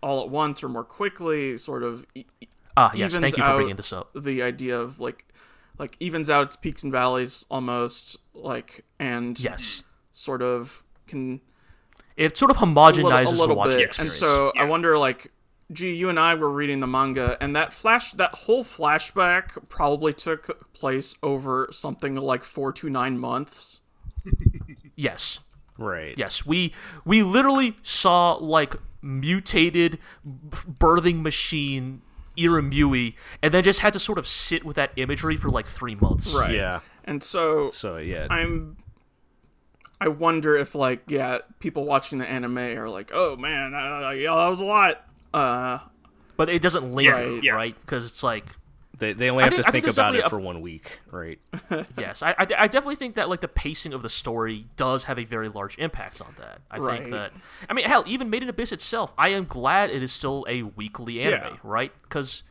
all 0.03 0.23
at 0.23 0.29
once 0.29 0.63
or 0.63 0.69
more 0.69 0.85
quickly 0.85 1.57
sort 1.57 1.83
of 1.83 2.07
e- 2.15 2.25
ah 2.77 2.93
yes. 2.95 3.17
Thank 3.17 3.37
you 3.37 3.43
for 3.43 3.57
bringing 3.57 3.77
this 3.77 3.93
up. 3.93 4.11
the 4.15 4.43
idea 4.43 4.79
of 4.79 5.01
like 5.01 5.25
like 5.79 5.97
evens 6.01 6.31
out 6.31 6.47
its 6.47 6.57
peaks 6.57 6.83
and 6.83 6.93
valleys 6.93 7.45
almost 7.51 8.17
like 8.35 8.85
and 8.99 9.39
Yes, 9.39 9.85
sort 10.11 10.43
of 10.43 10.83
can 11.07 11.41
it 12.17 12.37
sort 12.37 12.51
of 12.51 12.57
a 12.61 12.65
little, 12.65 12.75
homogenizes 12.75 13.27
a 13.27 13.31
little 13.31 13.49
the 13.49 13.55
watching 13.55 13.79
bit. 13.79 13.99
And 13.99 14.09
experience. 14.09 14.17
so 14.17 14.53
I 14.57 14.65
wonder, 14.65 14.97
like, 14.99 15.31
gee, 15.71 15.95
you 15.95 16.09
and 16.09 16.19
I 16.19 16.35
were 16.35 16.51
reading 16.51 16.81
the 16.81 16.87
manga, 16.87 17.37
and 17.43 17.55
that 17.55 17.75
flash, 17.75 18.13
that 18.13 18.35
whole 18.35 18.65
flashback 18.65 19.69
probably 19.69 20.15
took 20.15 20.73
place 20.73 21.15
over 21.23 21.69
something 21.73 22.15
like 22.15 22.43
four 22.43 22.73
to 22.73 22.89
nine 22.89 23.19
months. 23.19 23.81
yes, 24.97 25.41
Right. 25.79 26.15
Yes, 26.17 26.47
we 26.47 26.73
we 27.05 27.23
literally 27.23 27.77
saw 27.83 28.33
like 28.35 28.77
mutated 29.03 29.99
birthing 30.27 31.23
machine 31.23 32.03
Irumyuui, 32.37 33.15
and 33.43 33.53
then 33.55 33.65
just 33.65 33.81
had 33.81 33.93
to 33.95 33.99
sort 33.99 34.19
of 34.19 34.27
sit 34.29 34.65
with 34.65 34.77
that 34.77 34.93
imagery 34.97 35.37
for 35.37 35.51
like 35.51 35.67
three 35.69 35.95
months. 35.95 36.35
Right. 36.35 36.55
Yeah. 36.55 36.81
And 37.05 37.23
so 37.23 37.71
So 37.71 37.97
yeah. 37.99 38.27
I'm. 38.31 38.77
I 39.99 40.09
wonder 40.09 40.55
if, 40.57 40.75
like, 40.75 41.05
yeah, 41.09 41.39
people 41.59 41.87
watching 41.87 42.19
the 42.19 42.27
anime 42.29 42.59
are 42.59 42.87
like, 42.89 43.13
"Oh 43.15 43.35
man, 43.37 43.75
uh, 43.75 44.11
yeah, 44.11 44.35
that 44.35 44.49
was 44.49 44.61
a 44.61 44.65
lot." 44.67 45.03
Uh, 45.33 45.79
But 46.37 46.51
it 46.51 46.61
doesn't 46.61 46.93
linger, 46.95 47.15
Right. 47.15 47.43
Yeah. 47.43 47.53
right? 47.53 47.75
Because 47.81 48.05
it's 48.05 48.23
like, 48.23 48.45
they, 48.99 49.13
they 49.13 49.31
only 49.31 49.45
have 49.45 49.53
think- 49.53 49.67
to 49.67 49.73
think 49.73 49.85
think 49.85 49.95
about 49.95 50.15
it 50.15 50.23
definitely 50.23 50.39
for 50.41 50.45
one 50.45 50.61
week, 50.61 50.99
right? 51.11 51.39
yes, 51.99 52.23
I, 52.23 52.31
I 52.31 52.47
I 52.59 52.67
definitely 52.67 52.97
think 52.97 53.15
that 53.17 53.29
like 53.29 53.41
the 53.41 53.49
pacing 53.49 53.93
of 53.93 54.03
the 54.03 54.09
story 54.09 54.67
does 54.77 55.05
have 55.05 55.19
a 55.19 55.25
very 55.25 55.49
large 55.49 55.79
impact 55.79 56.21
on 56.21 56.35
that. 56.39 56.61
I 56.71 56.79
Right. 56.79 56.99
think 57.01 57.11
that 57.13 57.33
I 57.69 57.75
mean, 57.75 57.85
hell, 57.87 58.05
even 58.07 58.31
Made 58.31 58.43
in 58.43 58.49
Abyss 58.49 58.73
itself, 58.73 59.13
I 59.19 59.29
am 59.29 59.45
glad 59.47 59.91
it 59.91 60.03
is 60.03 60.13
still 60.13 60.47
a 60.49 60.63
weekly 60.63 61.21
anime, 61.21 61.55
Yeah. 61.55 61.59
right? 61.63 61.93
Because 62.03 62.43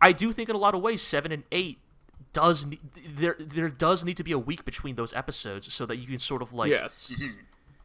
I 0.00 0.12
do 0.12 0.32
think 0.32 0.48
in 0.48 0.54
a 0.54 0.58
lot 0.58 0.74
of 0.74 0.80
ways, 0.80 1.02
seven 1.02 1.32
and 1.32 1.44
eight 1.52 1.78
does 2.32 2.64
ne- 2.64 2.78
there 3.16 3.36
there 3.38 3.68
does 3.68 4.04
need 4.04 4.16
to 4.16 4.22
be 4.24 4.32
a 4.32 4.38
week 4.38 4.64
between 4.64 4.94
those 4.94 5.12
episodes 5.14 5.72
so 5.74 5.84
that 5.84 5.96
you 5.96 6.06
can 6.06 6.18
sort 6.18 6.42
of 6.42 6.52
like 6.52 6.70
yes. 6.70 7.12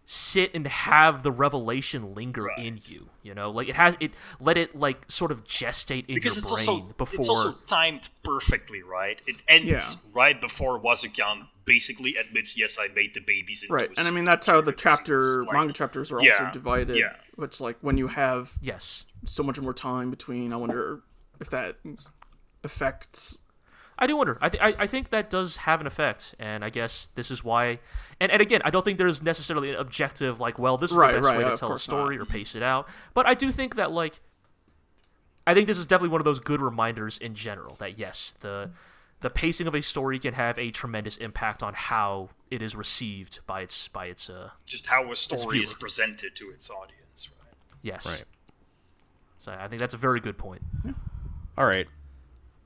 sit 0.07 0.53
and 0.53 0.67
have 0.67 1.23
the 1.23 1.31
revelation 1.31 2.13
linger 2.13 2.47
in 2.57 2.79
you. 2.85 3.09
You 3.23 3.33
know, 3.33 3.49
like 3.49 3.67
it 3.67 3.75
has 3.75 3.95
it 3.99 4.11
let 4.39 4.57
it 4.57 4.75
like 4.75 5.03
sort 5.09 5.31
of 5.31 5.43
gestate 5.45 6.05
in 6.07 6.15
because 6.15 6.35
your 6.35 6.43
brain 6.55 6.69
also 6.69 6.81
before. 6.97 7.19
it's 7.19 7.29
also 7.29 7.53
timed 7.67 8.09
perfectly, 8.23 8.83
right? 8.83 9.19
It 9.25 9.41
ends 9.47 9.67
Yeah. 9.67 9.81
right 10.13 10.39
before 10.39 10.79
Wazukyan 10.79 11.47
basically 11.65 12.15
admits, 12.17 12.55
"Yes, 12.55 12.77
I 12.79 12.87
made 12.89 13.15
the 13.15 13.21
babies." 13.21 13.63
Into 13.63 13.73
Right, 13.73 13.89
and 13.97 14.07
I 14.07 14.11
mean 14.11 14.25
that's 14.25 14.45
how 14.45 14.61
the 14.61 14.71
chapter 14.73 15.43
like- 15.43 15.53
manga 15.53 15.73
chapters 15.73 16.11
are 16.11 16.21
Yeah, 16.21 16.33
also 16.33 16.51
divided. 16.53 16.97
yeah. 16.97 17.15
Which, 17.35 17.59
like, 17.59 17.77
when 17.81 17.97
you 17.97 18.07
have 18.07 18.53
yes, 18.61 19.05
so 19.25 19.41
much 19.43 19.59
more 19.59 19.73
time 19.73 20.11
between. 20.11 20.53
I 20.53 20.57
wonder 20.57 21.01
if 21.39 21.49
that 21.49 21.77
affects. 22.63 23.39
I 23.97 24.07
do 24.07 24.17
wonder. 24.17 24.37
I, 24.41 24.49
th- 24.49 24.61
I 24.61 24.83
I 24.83 24.87
think 24.87 25.09
that 25.11 25.29
does 25.29 25.57
have 25.57 25.79
an 25.81 25.87
effect, 25.87 26.35
and 26.37 26.65
I 26.65 26.69
guess 26.69 27.07
this 27.15 27.31
is 27.31 27.43
why. 27.43 27.79
And 28.19 28.31
and 28.31 28.41
again, 28.41 28.61
I 28.65 28.69
don't 28.69 28.83
think 28.83 28.97
there's 28.97 29.21
necessarily 29.21 29.69
an 29.69 29.75
objective 29.77 30.39
like, 30.39 30.59
well, 30.59 30.77
this 30.77 30.91
is 30.91 30.97
Right, 30.97 31.13
the 31.13 31.19
best 31.19 31.25
right, 31.27 31.37
way 31.37 31.43
to 31.45 31.53
of 31.53 31.59
tell 31.59 31.71
a 31.73 31.79
story 31.79 32.17
not. 32.17 32.23
or 32.23 32.25
pace 32.25 32.55
it 32.55 32.63
out. 32.63 32.87
But 33.13 33.25
I 33.25 33.33
do 33.33 33.51
think 33.51 33.75
that 33.75 33.91
like, 33.91 34.19
I 35.47 35.53
think 35.53 35.67
this 35.67 35.77
is 35.77 35.85
definitely 35.85 36.09
one 36.09 36.21
of 36.21 36.25
those 36.25 36.39
good 36.39 36.61
reminders 36.61 37.17
in 37.17 37.35
general 37.35 37.75
that 37.75 37.97
yes, 37.97 38.33
the 38.41 38.71
the 39.21 39.29
pacing 39.29 39.65
of 39.65 39.73
a 39.73 39.81
story 39.81 40.19
can 40.19 40.33
have 40.33 40.59
a 40.59 40.71
tremendous 40.71 41.15
impact 41.17 41.63
on 41.63 41.73
how 41.73 42.29
it 42.51 42.61
is 42.61 42.75
received 42.75 43.39
by 43.47 43.61
its 43.61 43.87
by 43.87 44.07
its 44.07 44.29
uh 44.29 44.49
just 44.65 44.87
how 44.87 45.09
a 45.11 45.15
story 45.15 45.59
is 45.61 45.73
presented 45.73 46.35
to 46.35 46.49
its 46.49 46.69
audience, 46.69 47.29
right? 47.41 47.53
yes. 47.81 48.05
Right. 48.05 48.25
So 49.39 49.55
I 49.57 49.67
think 49.67 49.79
that's 49.79 49.93
a 49.93 49.97
very 49.97 50.19
good 50.19 50.37
point. 50.37 50.61
All 51.57 51.65
right. 51.65 51.87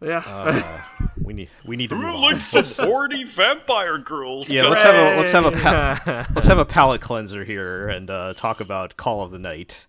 Yeah. 0.01 0.23
Uh, 0.25 0.81
we 1.21 1.33
need 1.33 1.49
we 1.65 1.75
need 1.75 1.89
to 1.89 1.95
move 1.95 2.05
Who 2.05 2.11
on. 2.15 2.21
likes 2.21 2.45
some 2.45 2.87
horny 2.87 3.25
vampire 3.25 3.97
girls? 3.97 4.49
Yeah, 4.51 4.67
let's 4.67 4.83
have 4.83 4.95
a 4.95 5.17
let's 5.17 5.31
have 5.31 5.45
a 5.45 5.51
pa- 5.51 6.27
let's 6.35 6.47
have 6.47 6.57
a 6.57 6.65
palate 6.65 7.01
cleanser 7.01 7.43
here 7.43 7.89
and 7.89 8.09
uh, 8.09 8.33
talk 8.33 8.61
about 8.61 8.95
Call 8.97 9.21
of 9.23 9.31
the 9.31 9.39
Night. 9.39 9.85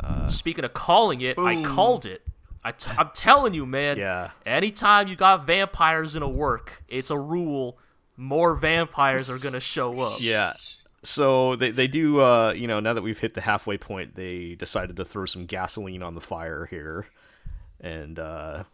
Uh, 0.00 0.28
Speaking 0.28 0.64
of 0.64 0.74
calling 0.74 1.20
it, 1.20 1.38
I 1.38 1.62
called 1.62 2.06
it. 2.06 2.22
I 2.64 2.72
t- 2.72 2.90
I'm 2.96 3.10
telling 3.14 3.54
you, 3.54 3.66
man. 3.66 3.98
Yeah. 3.98 4.30
Anytime 4.46 5.06
you 5.08 5.16
got 5.16 5.46
vampires 5.46 6.16
in 6.16 6.22
a 6.22 6.28
work, 6.28 6.82
it's 6.88 7.10
a 7.10 7.18
rule. 7.18 7.78
More 8.16 8.54
vampires 8.54 9.30
are 9.30 9.38
gonna 9.38 9.60
show 9.60 9.92
up. 10.00 10.14
Yeah. 10.20 10.52
So 11.02 11.54
they 11.56 11.70
they 11.70 11.86
do 11.86 12.20
uh 12.20 12.52
you 12.52 12.66
know 12.66 12.80
now 12.80 12.94
that 12.94 13.02
we've 13.02 13.18
hit 13.18 13.34
the 13.34 13.42
halfway 13.42 13.76
point 13.76 14.14
they 14.16 14.54
decided 14.54 14.96
to 14.96 15.04
throw 15.04 15.26
some 15.26 15.44
gasoline 15.46 16.02
on 16.02 16.14
the 16.14 16.20
fire 16.20 16.66
here, 16.70 17.06
and 17.80 18.18
uh, 18.18 18.64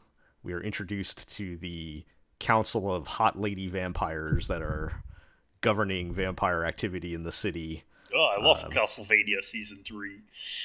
we 0.43 0.53
are 0.53 0.61
introduced 0.63 1.29
to 1.37 1.57
the 1.59 2.05
council 2.39 2.93
of 2.95 3.07
hot 3.07 3.39
lady 3.39 3.69
vampires 3.69 4.49
that 4.49 4.63
are 4.63 5.03
governing 5.61 6.13
vampire 6.13 6.65
activity 6.65 7.15
in 7.15 7.23
the 7.23 7.33
city. 7.33 7.85
Oh, 8.13 8.25
I 8.39 8.43
love 8.43 8.65
Um, 8.65 8.73
Castlevania 8.73 9.41
season 9.43 9.85
three. 9.87 10.19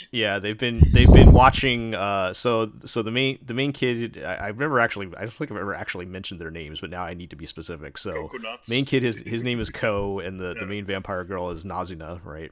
Yeah, 0.09 0.39
they've 0.39 0.57
been 0.57 0.81
they've 0.93 1.11
been 1.11 1.31
watching. 1.31 1.93
Uh, 1.93 2.33
so 2.33 2.71
so 2.85 3.03
the 3.03 3.11
main 3.11 3.37
the 3.45 3.53
main 3.53 3.71
kid 3.71 4.23
I, 4.23 4.47
I've 4.47 4.57
never 4.57 4.79
actually 4.79 5.07
I 5.15 5.21
don't 5.21 5.33
think 5.33 5.51
I've 5.51 5.57
ever 5.57 5.75
actually 5.75 6.05
mentioned 6.05 6.41
their 6.41 6.49
names, 6.49 6.81
but 6.81 6.89
now 6.89 7.03
I 7.03 7.13
need 7.13 7.29
to 7.29 7.35
be 7.35 7.45
specific. 7.45 7.97
So 7.99 8.13
Coconuts. 8.13 8.67
main 8.69 8.85
kid 8.85 9.03
his 9.03 9.17
his 9.19 9.43
name 9.43 9.59
is 9.59 9.69
Ko, 9.69 10.19
and 10.19 10.39
the 10.39 10.55
the 10.55 10.65
main 10.65 10.85
vampire 10.85 11.23
girl 11.23 11.51
is 11.51 11.65
Nazuna, 11.65 12.19
right? 12.23 12.51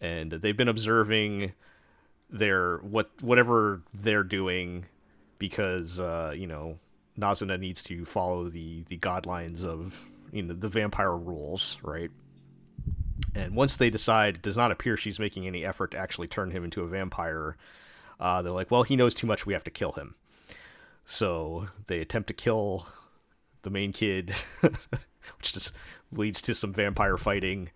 And 0.00 0.32
they've 0.32 0.56
been 0.56 0.68
observing 0.68 1.52
their 2.30 2.78
what 2.78 3.10
whatever 3.20 3.82
they're 3.92 4.24
doing 4.24 4.86
because 5.42 5.98
uh, 5.98 6.32
you 6.36 6.46
know 6.46 6.78
Nazuna 7.18 7.58
needs 7.58 7.82
to 7.82 8.04
follow 8.04 8.48
the 8.48 8.84
the 8.84 8.96
guidelines 8.96 9.64
of 9.64 10.08
you 10.30 10.40
know 10.40 10.54
the 10.54 10.68
vampire 10.68 11.16
rules, 11.16 11.78
right? 11.82 12.12
And 13.34 13.56
once 13.56 13.76
they 13.76 13.90
decide, 13.90 14.36
it 14.36 14.42
does 14.42 14.56
not 14.56 14.70
appear 14.70 14.96
she's 14.96 15.18
making 15.18 15.48
any 15.48 15.64
effort 15.64 15.90
to 15.90 15.98
actually 15.98 16.28
turn 16.28 16.52
him 16.52 16.62
into 16.62 16.82
a 16.82 16.86
vampire. 16.86 17.56
Uh, 18.20 18.40
they're 18.42 18.52
like, 18.52 18.70
well, 18.70 18.84
he 18.84 18.94
knows 18.94 19.16
too 19.16 19.26
much. 19.26 19.44
We 19.44 19.52
have 19.52 19.64
to 19.64 19.70
kill 19.70 19.92
him. 19.92 20.14
So 21.06 21.66
they 21.88 21.98
attempt 21.98 22.28
to 22.28 22.34
kill 22.34 22.86
the 23.62 23.70
main 23.70 23.92
kid, 23.92 24.32
which 24.60 25.52
just 25.52 25.72
leads 26.12 26.40
to 26.42 26.54
some 26.54 26.72
vampire 26.72 27.16
fighting. 27.16 27.70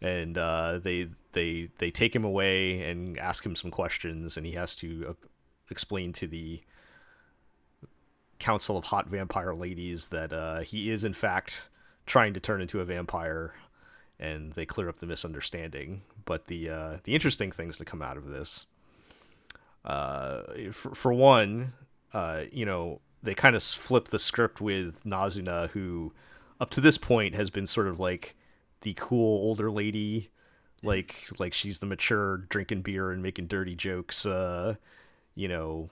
And 0.00 0.38
uh, 0.38 0.78
they 0.82 1.08
they 1.32 1.68
they 1.76 1.90
take 1.90 2.16
him 2.16 2.24
away 2.24 2.80
and 2.80 3.18
ask 3.18 3.44
him 3.44 3.56
some 3.56 3.70
questions, 3.70 4.38
and 4.38 4.46
he 4.46 4.52
has 4.52 4.74
to 4.76 5.06
uh, 5.10 5.26
explain 5.70 6.14
to 6.14 6.26
the 6.26 6.62
council 8.38 8.76
of 8.76 8.84
hot 8.84 9.08
vampire 9.08 9.54
ladies 9.54 10.08
that 10.08 10.32
uh, 10.32 10.60
he 10.60 10.90
is 10.90 11.04
in 11.04 11.14
fact 11.14 11.68
trying 12.06 12.34
to 12.34 12.40
turn 12.40 12.60
into 12.60 12.80
a 12.80 12.84
vampire 12.84 13.54
and 14.18 14.52
they 14.52 14.66
clear 14.66 14.88
up 14.88 14.96
the 14.96 15.06
misunderstanding. 15.06 16.02
But 16.24 16.46
the 16.46 16.70
uh, 16.70 16.96
the 17.04 17.14
interesting 17.14 17.52
things 17.52 17.78
to 17.78 17.84
come 17.84 18.02
out 18.02 18.16
of 18.16 18.28
this, 18.28 18.66
uh, 19.84 20.42
for, 20.72 20.94
for 20.94 21.12
one, 21.12 21.72
uh, 22.12 22.44
you 22.50 22.64
know, 22.64 23.00
they 23.22 23.34
kind 23.34 23.56
of 23.56 23.62
flip 23.62 24.06
the 24.08 24.18
script 24.18 24.60
with 24.60 25.02
Nazuna, 25.04 25.70
who 25.70 26.12
up 26.60 26.70
to 26.70 26.80
this 26.80 26.98
point 26.98 27.34
has 27.34 27.50
been 27.50 27.66
sort 27.66 27.88
of 27.88 27.98
like 28.00 28.36
the 28.82 28.94
cool 28.96 29.38
older 29.38 29.70
lady, 29.70 30.30
like 30.82 31.26
like 31.38 31.52
she's 31.52 31.80
the 31.80 31.86
mature 31.86 32.38
drinking 32.48 32.82
beer 32.82 33.10
and 33.10 33.22
making 33.22 33.46
dirty 33.48 33.74
jokes, 33.74 34.24
uh, 34.24 34.76
you 35.34 35.48
know, 35.48 35.90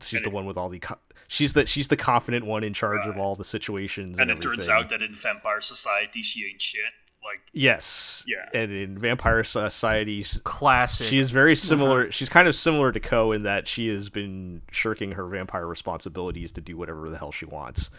she's 0.00 0.14
And 0.20 0.24
the 0.26 0.30
it- 0.30 0.34
one 0.34 0.46
with 0.46 0.56
all 0.56 0.68
the 0.68 0.78
co- 0.78 0.98
she's 1.28 1.52
the 1.52 1.66
she's 1.66 1.88
the 1.88 1.96
confident 1.96 2.44
one 2.46 2.64
in 2.64 2.72
charge 2.72 3.06
of 3.06 3.18
all 3.18 3.34
the 3.34 3.44
situations 3.44 4.18
and 4.18 4.30
and, 4.30 4.38
it 4.38 4.42
turns 4.42 4.68
out 4.68 4.88
that 4.90 5.02
in 5.02 5.14
Vampire 5.14 5.60
Society 5.60 6.22
she 6.22 6.46
ain't 6.46 6.60
shit. 6.62 6.80
Like 7.24 7.40
yes 7.52 8.24
Yeah. 8.26 8.48
and 8.52 8.72
in 8.72 8.98
vampire 8.98 9.44
society 9.44 10.22
s- 10.22 10.40
Classic. 10.42 11.06
she 11.06 11.18
is 11.18 11.30
very 11.30 11.54
similar 11.54 12.02
uh-huh. 12.02 12.10
she's 12.10 12.28
kind 12.28 12.48
of 12.48 12.54
similar 12.56 12.90
to 12.90 12.98
ko 12.98 13.30
in 13.30 13.44
that 13.44 13.68
she 13.68 13.86
has 13.88 14.08
been 14.08 14.62
shirking 14.72 15.12
her 15.12 15.26
vampire 15.26 15.64
responsibilities 15.68 16.50
to 16.52 16.60
do 16.60 16.76
whatever 16.76 17.08
the 17.10 17.18
hell 17.18 17.30
she 17.30 17.44
wants 17.46 17.90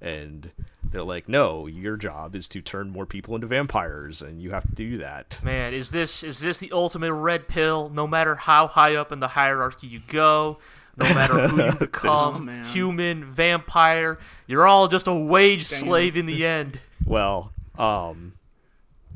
and 0.00 0.52
they're 0.84 1.02
like 1.02 1.28
no 1.28 1.66
your 1.66 1.96
job 1.96 2.36
is 2.36 2.46
to 2.46 2.60
turn 2.60 2.88
more 2.88 3.04
people 3.04 3.34
into 3.34 3.48
vampires 3.48 4.22
and 4.22 4.40
you 4.40 4.50
have 4.52 4.62
to 4.62 4.74
do 4.76 4.96
that 4.98 5.40
Man, 5.42 5.74
is 5.74 5.90
this 5.90 6.22
is 6.22 6.38
this 6.38 6.58
the 6.58 6.70
ultimate 6.70 7.12
red 7.12 7.48
pill? 7.48 7.88
No 7.88 8.06
matter 8.06 8.36
how 8.36 8.68
high 8.68 8.94
up 8.94 9.10
in 9.10 9.18
the 9.18 9.26
hierarchy 9.28 9.88
you 9.88 10.00
go, 10.06 10.58
no 10.98 11.08
matter 11.14 11.48
who 11.48 11.56
you 11.64 11.70
Oh, 11.70 11.76
become, 11.80 12.44
man. 12.46 12.66
human, 12.66 13.24
vampire, 13.24 14.18
you're 14.46 14.66
all 14.66 14.88
just 14.88 15.06
a 15.06 15.14
wage 15.14 15.68
Damn. 15.68 15.80
slave 15.84 16.16
in 16.16 16.26
the 16.26 16.44
end. 16.44 16.80
well 17.06 17.52
um 17.78 18.32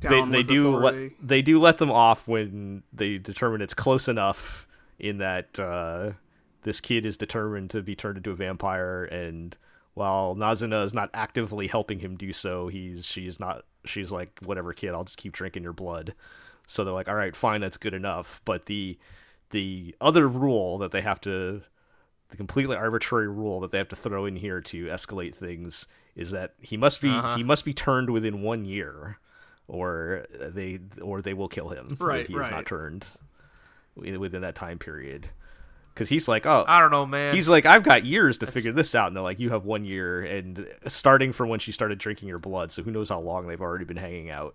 they, 0.00 0.08
Down 0.08 0.30
they 0.30 0.38
with 0.38 0.48
do 0.48 0.70
let 0.76 1.10
they 1.26 1.42
do 1.42 1.58
let 1.60 1.78
them 1.78 1.90
off 1.90 2.26
when 2.28 2.82
they 2.92 3.18
determine 3.18 3.60
it's 3.60 3.74
close 3.74 4.08
enough 4.08 4.66
in 4.98 5.18
that 5.18 5.58
uh, 5.60 6.12
this 6.62 6.80
kid 6.80 7.04
is 7.06 7.16
determined 7.16 7.70
to 7.70 7.82
be 7.82 7.94
turned 7.96 8.16
into 8.18 8.30
a 8.30 8.34
vampire 8.36 9.04
and 9.04 9.56
while 9.94 10.34
Nazuna 10.36 10.84
is 10.84 10.94
not 10.94 11.10
actively 11.14 11.66
helping 11.66 11.98
him 12.00 12.16
do 12.16 12.32
so 12.32 12.68
he's 12.68 13.04
she's 13.06 13.38
not 13.40 13.64
she's 13.84 14.10
like 14.10 14.38
whatever 14.44 14.72
kid 14.72 14.90
I'll 14.90 15.04
just 15.04 15.18
keep 15.18 15.32
drinking 15.32 15.62
your 15.64 15.72
blood 15.72 16.14
so 16.66 16.84
they're 16.84 16.94
like 16.94 17.08
all 17.08 17.14
right 17.16 17.34
fine 17.36 17.60
that's 17.60 17.76
good 17.76 17.94
enough 17.94 18.40
but 18.44 18.66
the 18.66 18.96
the 19.50 19.94
other 20.00 20.28
rule 20.28 20.78
that 20.78 20.90
they 20.92 21.00
have 21.00 21.20
to 21.22 21.62
the 22.32 22.36
completely 22.36 22.74
arbitrary 22.76 23.28
rule 23.28 23.60
that 23.60 23.70
they 23.70 23.78
have 23.78 23.88
to 23.90 23.96
throw 23.96 24.26
in 24.26 24.34
here 24.36 24.60
to 24.60 24.86
escalate 24.86 25.36
things 25.36 25.86
is 26.16 26.32
that 26.32 26.54
he 26.60 26.76
must 26.76 27.00
be 27.00 27.08
Uh-huh. 27.10 27.36
he 27.36 27.44
must 27.44 27.64
be 27.64 27.72
turned 27.72 28.10
within 28.10 28.42
one 28.42 28.64
year 28.64 29.18
or 29.68 30.26
they 30.30 30.80
or 31.00 31.22
they 31.22 31.34
will 31.34 31.48
kill 31.48 31.68
him 31.68 31.96
Right, 32.00 32.22
if 32.22 32.26
he 32.28 32.34
is 32.34 32.50
not 32.50 32.66
turned 32.66 33.06
within 33.94 34.42
that 34.42 34.54
time 34.54 34.78
period 34.78 35.28
because 35.94 36.08
he's 36.08 36.26
like 36.26 36.46
oh 36.46 36.64
I 36.66 36.80
don't 36.80 36.90
know, 36.90 37.04
man. 37.06 37.34
he's 37.34 37.48
like 37.50 37.66
i've 37.66 37.82
got 37.82 38.04
years 38.06 38.38
to 38.38 38.46
figure 38.46 38.72
this 38.72 38.94
out 38.94 39.08
and 39.08 39.16
they're 39.16 39.22
like 39.22 39.38
you 39.38 39.50
have 39.50 39.66
one 39.66 39.84
year 39.84 40.20
and 40.22 40.66
starting 40.88 41.32
from 41.32 41.50
when 41.50 41.60
she 41.60 41.70
started 41.72 41.98
drinking 41.98 42.28
your 42.28 42.38
blood 42.38 42.72
so 42.72 42.82
who 42.82 42.90
knows 42.90 43.10
how 43.10 43.20
long 43.20 43.46
they've 43.46 43.60
already 43.60 43.84
been 43.84 43.98
hanging 43.98 44.30
out 44.30 44.54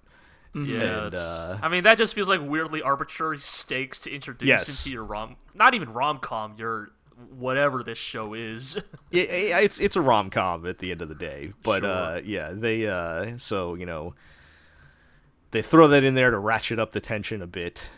yeah, 0.55 1.05
and, 1.05 1.13
uh, 1.13 1.57
I 1.61 1.67
mean 1.69 1.83
that 1.83 1.99
just 1.99 2.15
feels 2.15 2.27
like 2.27 2.41
weirdly 2.41 2.81
arbitrary 2.81 3.37
stakes 3.37 3.99
to 3.99 4.11
introduce 4.11 4.47
Yes. 4.47 4.85
into 4.85 4.93
your 4.95 5.03
rom, 5.03 5.35
not 5.53 5.75
even 5.75 5.93
rom 5.93 6.17
com, 6.17 6.55
your 6.57 6.89
whatever 7.37 7.83
this 7.83 7.97
show 7.97 8.33
is. 8.33 8.75
it, 9.11 9.29
it- 9.29 9.63
it's 9.63 9.79
it's 9.79 9.95
a 9.95 10.01
rom 10.01 10.29
com 10.29 10.65
at 10.67 10.79
the 10.79 10.91
end 10.91 11.01
of 11.01 11.09
the 11.09 11.15
day, 11.15 11.53
but 11.63 11.81
Sure. 11.81 11.89
uh, 11.91 12.21
yeah, 12.23 12.51
they 12.53 12.87
uh, 12.87 13.37
so 13.37 13.75
you 13.75 13.85
know 13.85 14.13
they 15.51 15.61
throw 15.61 15.87
that 15.87 16.03
in 16.03 16.13
there 16.13 16.31
to 16.31 16.37
ratchet 16.39 16.79
up 16.79 16.91
the 16.91 17.01
tension 17.01 17.41
a 17.41 17.47
bit, 17.47 17.89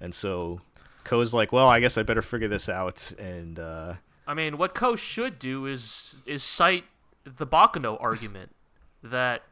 and 0.00 0.14
so 0.14 0.60
Ko's 1.04 1.32
like, 1.34 1.52
well, 1.52 1.68
I 1.68 1.80
guess 1.80 1.96
I 1.98 2.02
better 2.02 2.22
figure 2.22 2.48
this 2.48 2.68
out, 2.68 3.12
and 3.18 3.58
uh, 3.58 3.94
I 4.26 4.34
mean, 4.34 4.58
what 4.58 4.74
Ko 4.74 4.94
should 4.96 5.38
do 5.38 5.66
is 5.66 6.16
is 6.26 6.42
cite 6.42 6.84
the 7.24 7.46
Bakuno 7.46 7.96
argument 8.00 8.54
that 9.02 9.42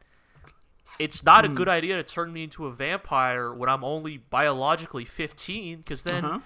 it's 0.99 1.25
not 1.25 1.45
a 1.45 1.49
good 1.49 1.69
idea 1.69 1.97
to 1.97 2.03
turn 2.03 2.33
me 2.33 2.45
into 2.45 2.67
a 2.67 2.73
vampire 2.73 3.55
when 3.55 3.69
I'm 3.71 3.83
only 3.85 4.19
biologically 4.19 5.05
15, 5.05 5.79
because 5.79 6.03
then 6.03 6.25
Uh-huh. 6.25 6.41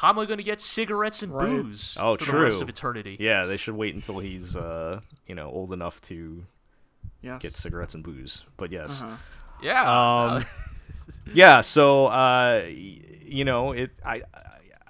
How 0.00 0.10
am 0.10 0.18
I 0.18 0.24
going 0.26 0.38
to 0.38 0.44
get 0.44 0.60
cigarettes 0.60 1.22
and 1.22 1.32
Right. 1.34 1.48
booze 1.62 1.96
Oh, 1.98 2.16
for 2.16 2.24
the 2.32 2.38
rest 2.38 2.56
true. 2.58 2.62
of 2.62 2.68
eternity? 2.68 3.16
yeah, 3.20 3.44
they 3.46 3.56
should 3.56 3.74
wait 3.74 3.94
until 3.94 4.18
he's 4.18 4.54
uh, 4.56 5.00
you 5.26 5.34
know 5.34 5.48
old 5.50 5.72
enough 5.72 6.00
to 6.02 6.44
Yes. 7.22 7.42
get 7.42 7.56
cigarettes 7.56 7.94
and 7.94 8.04
booze. 8.04 8.44
But 8.56 8.70
yes, 8.72 9.02
Uh-huh. 9.02 9.16
Yeah. 9.62 9.82
Um, 9.82 10.36
uh, 10.36 10.42
yeah 11.34 11.60
so 11.62 12.06
uh 12.06 12.64
you 12.68 13.44
know 13.44 13.72
it 13.72 13.90
i 14.04 14.22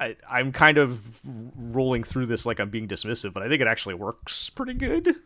I, 0.01 0.15
I'm 0.31 0.53
kind 0.53 0.79
of 0.79 1.21
rolling 1.57 2.05
through 2.05 2.27
this 2.27 2.47
like 2.47 2.61
I'm 2.61 2.71
being 2.71 2.87
dismissive, 2.87 3.33
but 3.33 3.43
I 3.43 3.49
think 3.49 3.61
it 3.61 3.67
actually 3.67 3.95
works 3.97 4.49
pretty 4.51 4.75
good. 4.75 5.17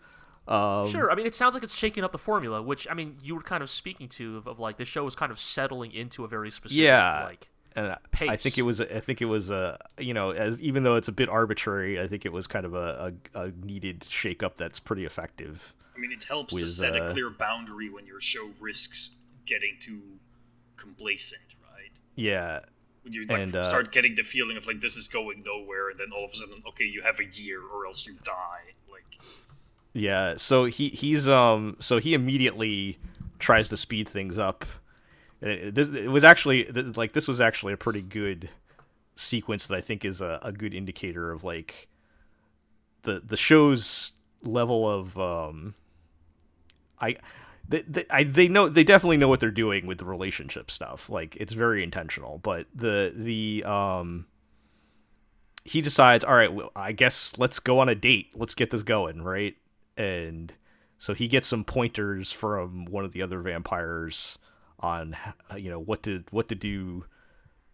Um, 0.48 0.88
Sure. 0.88 1.10
I 1.12 1.14
mean, 1.14 1.26
it 1.26 1.34
sounds 1.34 1.52
like 1.52 1.62
it's 1.62 1.74
shaking 1.76 2.02
up 2.04 2.10
the 2.12 2.18
formula, 2.18 2.62
which 2.62 2.88
I 2.90 2.94
mean, 2.94 3.18
you 3.22 3.34
were 3.34 3.42
kind 3.42 3.62
of 3.62 3.68
speaking 3.68 4.08
to 4.10 4.38
of, 4.38 4.46
of 4.46 4.58
like 4.58 4.78
the 4.78 4.86
show 4.86 5.06
is 5.06 5.14
kind 5.14 5.30
of 5.30 5.38
settling 5.38 5.92
into 5.92 6.24
a 6.24 6.28
very 6.28 6.50
specific 6.50 6.82
Yeah. 6.82 7.24
like 7.24 7.50
and 7.76 7.86
I- 7.92 7.98
I 8.20 8.36
think 8.36 8.58
it 8.58 8.62
was 8.62 8.80
I 8.80 9.00
think 9.00 9.20
it 9.22 9.26
was 9.26 9.50
a 9.50 9.78
you 9.98 10.14
know 10.14 10.30
as 10.30 10.60
even 10.60 10.82
though 10.82 10.96
it's 10.96 11.08
a 11.08 11.12
bit 11.12 11.28
arbitrary, 11.28 12.00
I 12.00 12.06
think 12.08 12.24
it 12.26 12.32
was 12.32 12.46
kind 12.46 12.64
of 12.66 12.74
a, 12.74 13.12
a, 13.34 13.40
a 13.46 13.52
needed 13.64 14.00
shakeup 14.08 14.56
that's 14.56 14.78
pretty 14.80 15.04
effective. 15.04 15.74
I 15.96 15.98
mean, 15.98 16.12
it 16.12 16.24
helps 16.24 16.54
to 16.54 16.66
set 16.66 16.96
uh, 16.96 17.04
a 17.04 17.12
clear 17.12 17.30
boundary 17.30 17.90
when 17.90 18.06
your 18.06 18.20
show 18.20 18.50
risks 18.60 19.18
getting 19.46 19.76
too 19.80 20.00
complacent, 20.76 21.42
right? 21.74 21.90
Yeah, 22.16 22.60
When 23.02 23.12
you 23.12 23.24
like 23.26 23.38
And, 23.40 23.54
uh, 23.54 23.62
start 23.62 23.92
getting 23.92 24.14
the 24.14 24.22
feeling 24.22 24.56
of 24.56 24.66
like 24.66 24.80
this 24.80 24.96
is 24.96 25.08
going 25.08 25.42
nowhere, 25.44 25.90
and 25.90 25.98
then 26.00 26.08
all 26.14 26.24
of 26.24 26.30
a 26.32 26.36
sudden, 26.36 26.62
okay, 26.68 26.84
you 26.84 27.02
have 27.02 27.20
a 27.20 27.24
year 27.24 27.60
or 27.62 27.86
else 27.86 28.06
you 28.06 28.14
die. 28.24 28.72
Like, 28.90 29.04
Yeah, 29.92 30.36
so 30.36 30.64
he 30.64 30.88
he's 30.88 31.28
um 31.28 31.76
so 31.80 31.98
he 31.98 32.14
immediately 32.14 32.98
tries 33.38 33.68
to 33.70 33.76
speed 33.76 34.08
things 34.08 34.38
up. 34.38 34.64
It, 35.42 35.74
this, 35.74 35.88
it 35.88 36.08
was 36.08 36.24
actually 36.24 36.64
like 36.64 37.12
this 37.12 37.26
was 37.26 37.40
actually 37.40 37.72
a 37.72 37.76
pretty 37.76 38.00
good 38.00 38.48
sequence 39.16 39.66
that 39.66 39.76
I 39.76 39.80
think 39.80 40.04
is 40.04 40.20
a, 40.20 40.38
a 40.42 40.52
good 40.52 40.72
indicator 40.72 41.32
of 41.32 41.44
like 41.44 41.88
the 43.02 43.20
the 43.24 43.36
show's 43.36 44.12
level 44.42 44.88
of 44.88 45.18
um 45.18 45.74
I 47.00 47.16
they, 47.68 47.82
they, 47.82 48.04
I, 48.10 48.24
they 48.24 48.48
know 48.48 48.68
they 48.68 48.84
definitely 48.84 49.16
know 49.16 49.28
what 49.28 49.40
they're 49.40 49.50
doing 49.50 49.86
with 49.86 49.98
the 49.98 50.04
relationship 50.04 50.70
stuff. 50.70 51.10
Like 51.10 51.36
it's 51.36 51.52
very 51.52 51.82
intentional, 51.82 52.38
but 52.38 52.66
the 52.74 53.12
the 53.14 53.64
um 53.64 54.26
he 55.64 55.80
decides, 55.80 56.24
all 56.24 56.34
right, 56.34 56.52
well, 56.52 56.72
I 56.74 56.92
guess 56.92 57.38
let's 57.38 57.60
go 57.60 57.78
on 57.78 57.88
a 57.88 57.94
date. 57.94 58.30
Let's 58.34 58.54
get 58.54 58.70
this 58.70 58.82
going, 58.82 59.22
right? 59.22 59.56
And 59.96 60.52
so 60.98 61.14
he 61.14 61.28
gets 61.28 61.46
some 61.48 61.64
pointers 61.64 62.32
from 62.32 62.84
one 62.84 63.04
of 63.04 63.12
the 63.12 63.22
other 63.22 63.40
vampires 63.40 64.38
on 64.82 65.16
you 65.56 65.70
know 65.70 65.78
what 65.80 66.02
to 66.04 66.24
what 66.30 66.48
to 66.48 66.54
do 66.54 67.04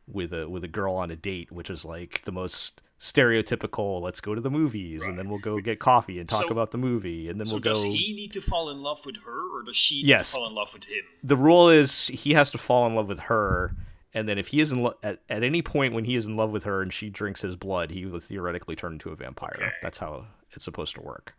with 0.07 0.33
a 0.33 0.49
with 0.49 0.65
a 0.65 0.69
girl 0.69 0.95
on 0.95 1.11
a 1.11 1.17
date, 1.17 1.51
which 1.53 1.71
is 1.71 1.85
like 1.85 2.23
the 2.25 2.33
most 2.33 2.81
stereotypical. 3.01 4.01
Let's 4.03 4.21
go 4.21 4.35
to 4.35 4.41
the 4.41 4.51
movies, 4.51 5.03
and 5.03 5.19
then 5.19 5.29
we'll 5.29 5.39
go 5.39 5.61
get 5.61 5.79
coffee 5.79 6.19
and 6.19 6.29
talk 6.29 6.45
So- 6.45 6.49
about 6.49 6.71
the 6.73 6.79
movie, 6.79 7.29
and 7.29 7.39
then 7.41 7.47
so 7.47 7.55
we'll 7.57 7.61
go. 7.63 7.75
does 7.75 7.83
he 7.85 8.13
need 8.15 8.33
to 8.33 8.41
fall 8.41 8.71
in 8.71 8.83
love 8.83 9.05
with 9.07 9.17
her, 9.25 9.57
or 9.59 9.63
does 9.63 9.77
she 9.77 9.97
need 10.03 10.07
Yes. 10.09 10.31
to 10.33 10.37
fall 10.39 10.49
in 10.49 10.55
love 10.55 10.73
with 10.75 10.85
him? 10.85 11.05
the 11.23 11.37
rule 11.37 11.69
is 11.69 12.09
he 12.09 12.33
has 12.33 12.51
to 12.53 12.59
fall 12.59 12.87
in 12.87 12.95
love 12.95 13.09
with 13.09 13.21
her 13.21 13.75
and 14.15 14.27
then 14.29 14.39
if 14.39 14.49
he 14.49 14.61
is 14.61 14.73
in 14.73 14.83
lo- 14.83 14.97
at, 15.03 15.21
at 15.29 15.43
any 15.45 15.61
point 15.63 15.93
when 15.95 16.05
he 16.05 16.15
is 16.17 16.25
in 16.27 16.35
love 16.37 16.51
with 16.51 16.65
her 16.65 16.81
and 16.81 16.93
she 16.93 17.11
drinks 17.11 17.43
his 17.43 17.55
blood 17.57 17.91
he 17.91 18.07
will 18.07 18.19
theoretically 18.19 18.75
turn 18.75 18.95
into 18.95 19.11
a 19.11 19.17
vampire 19.17 19.53
Okay. 19.57 19.71
that's 19.83 19.99
how 19.99 20.27
it's 20.53 20.65
supposed 20.65 20.95
to 20.95 21.03
work 21.03 21.37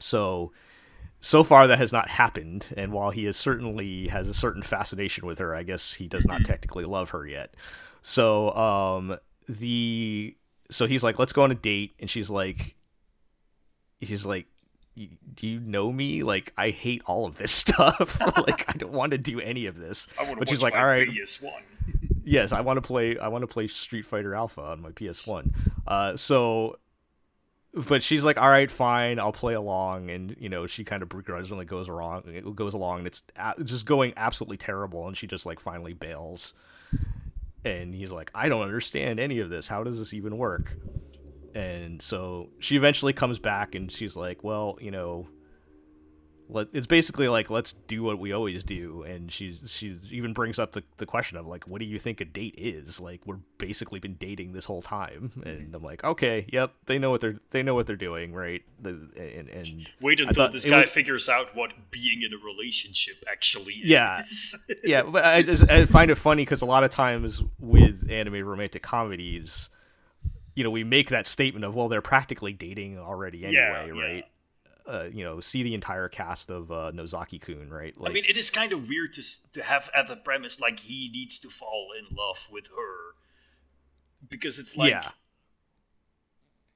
so 0.00 0.52
so 1.24 1.42
far 1.42 1.66
that 1.66 1.78
has 1.78 1.90
not 1.90 2.06
happened 2.06 2.66
and 2.76 2.92
while 2.92 3.10
he 3.10 3.24
is 3.24 3.34
certainly 3.34 4.08
has 4.08 4.28
a 4.28 4.34
certain 4.34 4.60
fascination 4.60 5.26
with 5.26 5.38
her 5.38 5.54
i 5.54 5.62
guess 5.62 5.94
he 5.94 6.06
does 6.06 6.26
not 6.26 6.44
technically 6.44 6.84
love 6.84 7.10
her 7.10 7.26
yet. 7.26 7.54
So 8.02 8.54
um 8.54 9.16
the 9.48 10.36
so 10.70 10.86
he's 10.86 11.02
like 11.02 11.18
let's 11.18 11.32
go 11.32 11.42
on 11.42 11.50
a 11.50 11.54
date 11.54 11.94
and 11.98 12.10
she's 12.10 12.28
like 12.28 12.76
he's 14.00 14.26
like 14.26 14.46
do 15.34 15.48
you 15.48 15.60
know 15.60 15.90
me? 15.90 16.22
Like 16.22 16.52
i 16.58 16.68
hate 16.68 17.00
all 17.06 17.24
of 17.24 17.38
this 17.38 17.52
stuff. 17.64 18.20
Like 18.36 18.68
i 18.68 18.76
don't 18.76 18.92
want 18.92 19.12
to 19.12 19.18
do 19.18 19.40
any 19.40 19.64
of 19.64 19.78
this. 19.78 20.06
I 20.20 20.34
but 20.34 20.50
she's 20.50 20.60
like 20.60 20.74
all 20.74 20.84
right. 20.84 21.08
PS1. 21.08 21.52
yes 22.24 22.52
i 22.52 22.60
want 22.60 22.78
to 22.78 22.80
play 22.80 23.18
i 23.18 23.28
want 23.28 23.42
to 23.42 23.46
play 23.46 23.66
street 23.66 24.06
fighter 24.06 24.34
alpha 24.34 24.62
on 24.62 24.80
my 24.80 24.90
ps1 24.90 25.52
uh 25.86 26.16
so 26.16 26.78
but 27.74 28.02
she's 28.02 28.22
like 28.22 28.38
all 28.38 28.48
right 28.48 28.70
fine 28.70 29.18
i'll 29.18 29.32
play 29.32 29.54
along 29.54 30.08
and 30.08 30.36
you 30.38 30.48
know 30.48 30.66
she 30.66 30.84
kind 30.84 31.02
of 31.02 31.08
begrudgingly 31.08 31.64
goes 31.64 31.88
wrong 31.88 32.22
it 32.26 32.54
goes 32.54 32.72
along 32.72 32.98
and 32.98 33.06
it's 33.06 33.22
just 33.64 33.84
going 33.84 34.12
absolutely 34.16 34.56
terrible 34.56 35.06
and 35.08 35.16
she 35.16 35.26
just 35.26 35.44
like 35.46 35.60
finally 35.60 35.92
bails. 35.92 36.54
And 37.64 37.94
he's 37.94 38.12
like 38.12 38.30
i 38.34 38.48
don't 38.48 38.62
understand 38.62 39.18
any 39.18 39.40
of 39.40 39.50
this. 39.50 39.68
How 39.68 39.82
does 39.82 39.98
this 39.98 40.14
even 40.14 40.36
work? 40.36 40.76
And 41.54 42.02
so 42.02 42.50
she 42.58 42.76
eventually 42.76 43.12
comes 43.12 43.38
back 43.38 43.74
and 43.74 43.90
she's 43.90 44.16
like 44.16 44.44
well 44.44 44.78
you 44.80 44.90
know 44.90 45.26
let, 46.48 46.68
it's 46.72 46.86
basically 46.86 47.28
like 47.28 47.48
let's 47.50 47.72
do 47.86 48.02
what 48.02 48.18
we 48.18 48.32
always 48.32 48.64
do 48.64 49.02
and 49.02 49.32
she 49.32 49.58
she 49.66 49.98
even 50.10 50.32
brings 50.32 50.58
up 50.58 50.72
the, 50.72 50.82
the 50.98 51.06
question 51.06 51.36
of 51.38 51.46
like 51.46 51.66
what 51.66 51.78
do 51.78 51.84
you 51.86 51.98
think 51.98 52.20
a 52.20 52.24
date 52.24 52.54
is 52.58 53.00
like 53.00 53.20
we're 53.24 53.38
basically 53.58 53.98
been 53.98 54.14
dating 54.14 54.52
this 54.52 54.66
whole 54.66 54.82
time 54.82 55.30
mm-hmm. 55.36 55.48
and 55.48 55.74
i'm 55.74 55.82
like 55.82 56.04
okay 56.04 56.44
yep 56.52 56.72
they 56.86 56.98
know 56.98 57.10
what 57.10 57.20
they're 57.20 57.38
they 57.50 57.62
know 57.62 57.74
what 57.74 57.86
they're 57.86 57.96
doing 57.96 58.32
right 58.32 58.62
the, 58.82 58.90
and, 59.16 59.48
and 59.48 59.90
Wait 60.00 60.20
until 60.20 60.50
this 60.50 60.64
guy 60.66 60.80
would- 60.80 60.88
figures 60.88 61.28
out 61.28 61.54
what 61.56 61.72
being 61.90 62.22
in 62.22 62.32
a 62.34 62.44
relationship 62.44 63.16
actually 63.30 63.80
Yeah. 63.82 64.20
is. 64.20 64.56
yeah, 64.84 65.02
but 65.02 65.24
I 65.24 65.42
just 65.42 65.70
I 65.70 65.86
find 65.86 66.10
it 66.10 66.16
funny 66.16 66.42
because 66.42 66.60
a 66.60 66.66
lot 66.66 66.84
of 66.84 66.90
times 66.90 67.42
with 67.58 68.10
anime 68.10 68.44
romantic 68.44 68.82
comedies, 68.82 69.70
you 70.54 70.62
know 70.64 70.70
we 70.70 70.84
make 70.84 71.08
that 71.08 71.26
statement 71.26 71.64
of 71.64 71.74
well 71.74 71.88
they're 71.88 72.02
practically 72.02 72.52
dating 72.52 72.98
already 72.98 73.44
anyway, 73.46 73.90
Yeah, 73.94 74.16
yeah. 74.16 74.22
Right? 74.86 74.94
Uh, 74.94 75.04
you 75.12 75.24
know, 75.24 75.40
see 75.40 75.62
the 75.62 75.74
entire 75.74 76.08
cast 76.08 76.50
of 76.50 76.70
uh, 76.70 76.90
Nozaki 76.92 77.38
Kun, 77.38 77.68
right? 77.70 77.98
Like, 77.98 78.10
I 78.10 78.14
mean, 78.14 78.24
it 78.28 78.36
is 78.36 78.50
kind 78.50 78.72
of 78.72 78.88
weird 78.88 79.12
to 79.14 79.52
to 79.52 79.62
have 79.62 79.90
at 79.94 80.08
the 80.08 80.16
premise 80.16 80.60
like 80.60 80.80
he 80.80 81.10
needs 81.12 81.38
to 81.40 81.48
fall 81.48 81.88
in 81.98 82.16
love 82.16 82.46
with 82.50 82.66
her 82.68 83.14
because 84.28 84.58
it's 84.58 84.76
like, 84.76 84.90
yeah. 84.90 85.10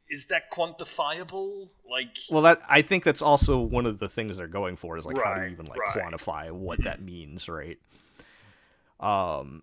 is 0.08 0.26
that 0.26 0.50
quantifiable? 0.50 1.68
Like, 1.88 2.16
Well, 2.30 2.42
that 2.42 2.62
I 2.68 2.82
think 2.82 3.04
that's 3.04 3.22
also 3.22 3.58
one 3.58 3.86
of 3.86 3.98
the 3.98 4.08
things 4.08 4.36
they're 4.36 4.46
going 4.46 4.76
for 4.76 4.96
is 4.96 5.04
like 5.04 5.22
how 5.22 5.34
do 5.34 5.42
you 5.42 5.48
even 5.48 5.66
like 5.66 5.78
right. 5.78 5.96
quantify 5.96 6.50
what 6.50 6.82
that 6.84 7.02
means, 7.02 7.48
right? 7.48 7.78
Um, 9.00 9.62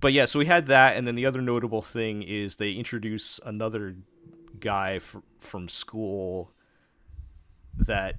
but 0.00 0.12
yeah, 0.12 0.24
so 0.24 0.38
we 0.38 0.46
had 0.46 0.66
that, 0.66 0.96
and 0.96 1.06
then 1.06 1.14
the 1.14 1.26
other 1.26 1.40
notable 1.40 1.82
thing 1.82 2.22
is 2.22 2.56
they 2.56 2.72
introduce 2.72 3.38
another 3.44 3.96
guy 4.58 4.98
fr- 4.98 5.18
from 5.40 5.68
school 5.68 6.50
that 7.78 8.16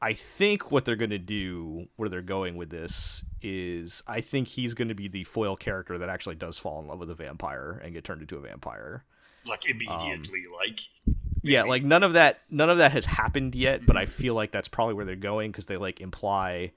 I 0.00 0.12
think 0.12 0.70
what 0.70 0.84
they're 0.84 0.96
going 0.96 1.10
to 1.10 1.18
do, 1.18 1.88
where 1.96 2.08
they're 2.08 2.22
going 2.22 2.56
with 2.56 2.70
this, 2.70 3.24
is 3.40 4.02
I 4.06 4.20
think 4.20 4.48
he's 4.48 4.74
going 4.74 4.88
to 4.88 4.94
be 4.94 5.08
the 5.08 5.24
foil 5.24 5.56
character 5.56 5.98
that 5.98 6.08
actually 6.08 6.34
does 6.34 6.58
fall 6.58 6.80
in 6.80 6.88
love 6.88 6.98
with 6.98 7.10
a 7.10 7.14
vampire 7.14 7.80
and 7.82 7.92
get 7.94 8.04
turned 8.04 8.20
into 8.20 8.36
a 8.36 8.40
vampire. 8.40 9.04
like 9.46 9.66
immediately, 9.68 10.44
like, 10.56 10.80
Yeah, 11.42 11.62
like 11.64 11.82
none 11.82 12.02
of 12.02 12.14
that 12.14 12.40
none 12.50 12.70
of 12.70 12.78
that 12.78 12.92
has 12.92 13.06
happened 13.06 13.54
yet, 13.54 13.84
but 13.86 13.96
I 13.96 14.06
feel 14.06 14.34
like 14.34 14.50
that's 14.52 14.68
probably 14.68 14.94
where 14.94 15.04
they're 15.04 15.16
going 15.16 15.50
because 15.52 15.66
they 15.66 15.76
like 15.76 16.00
imply 16.00 16.72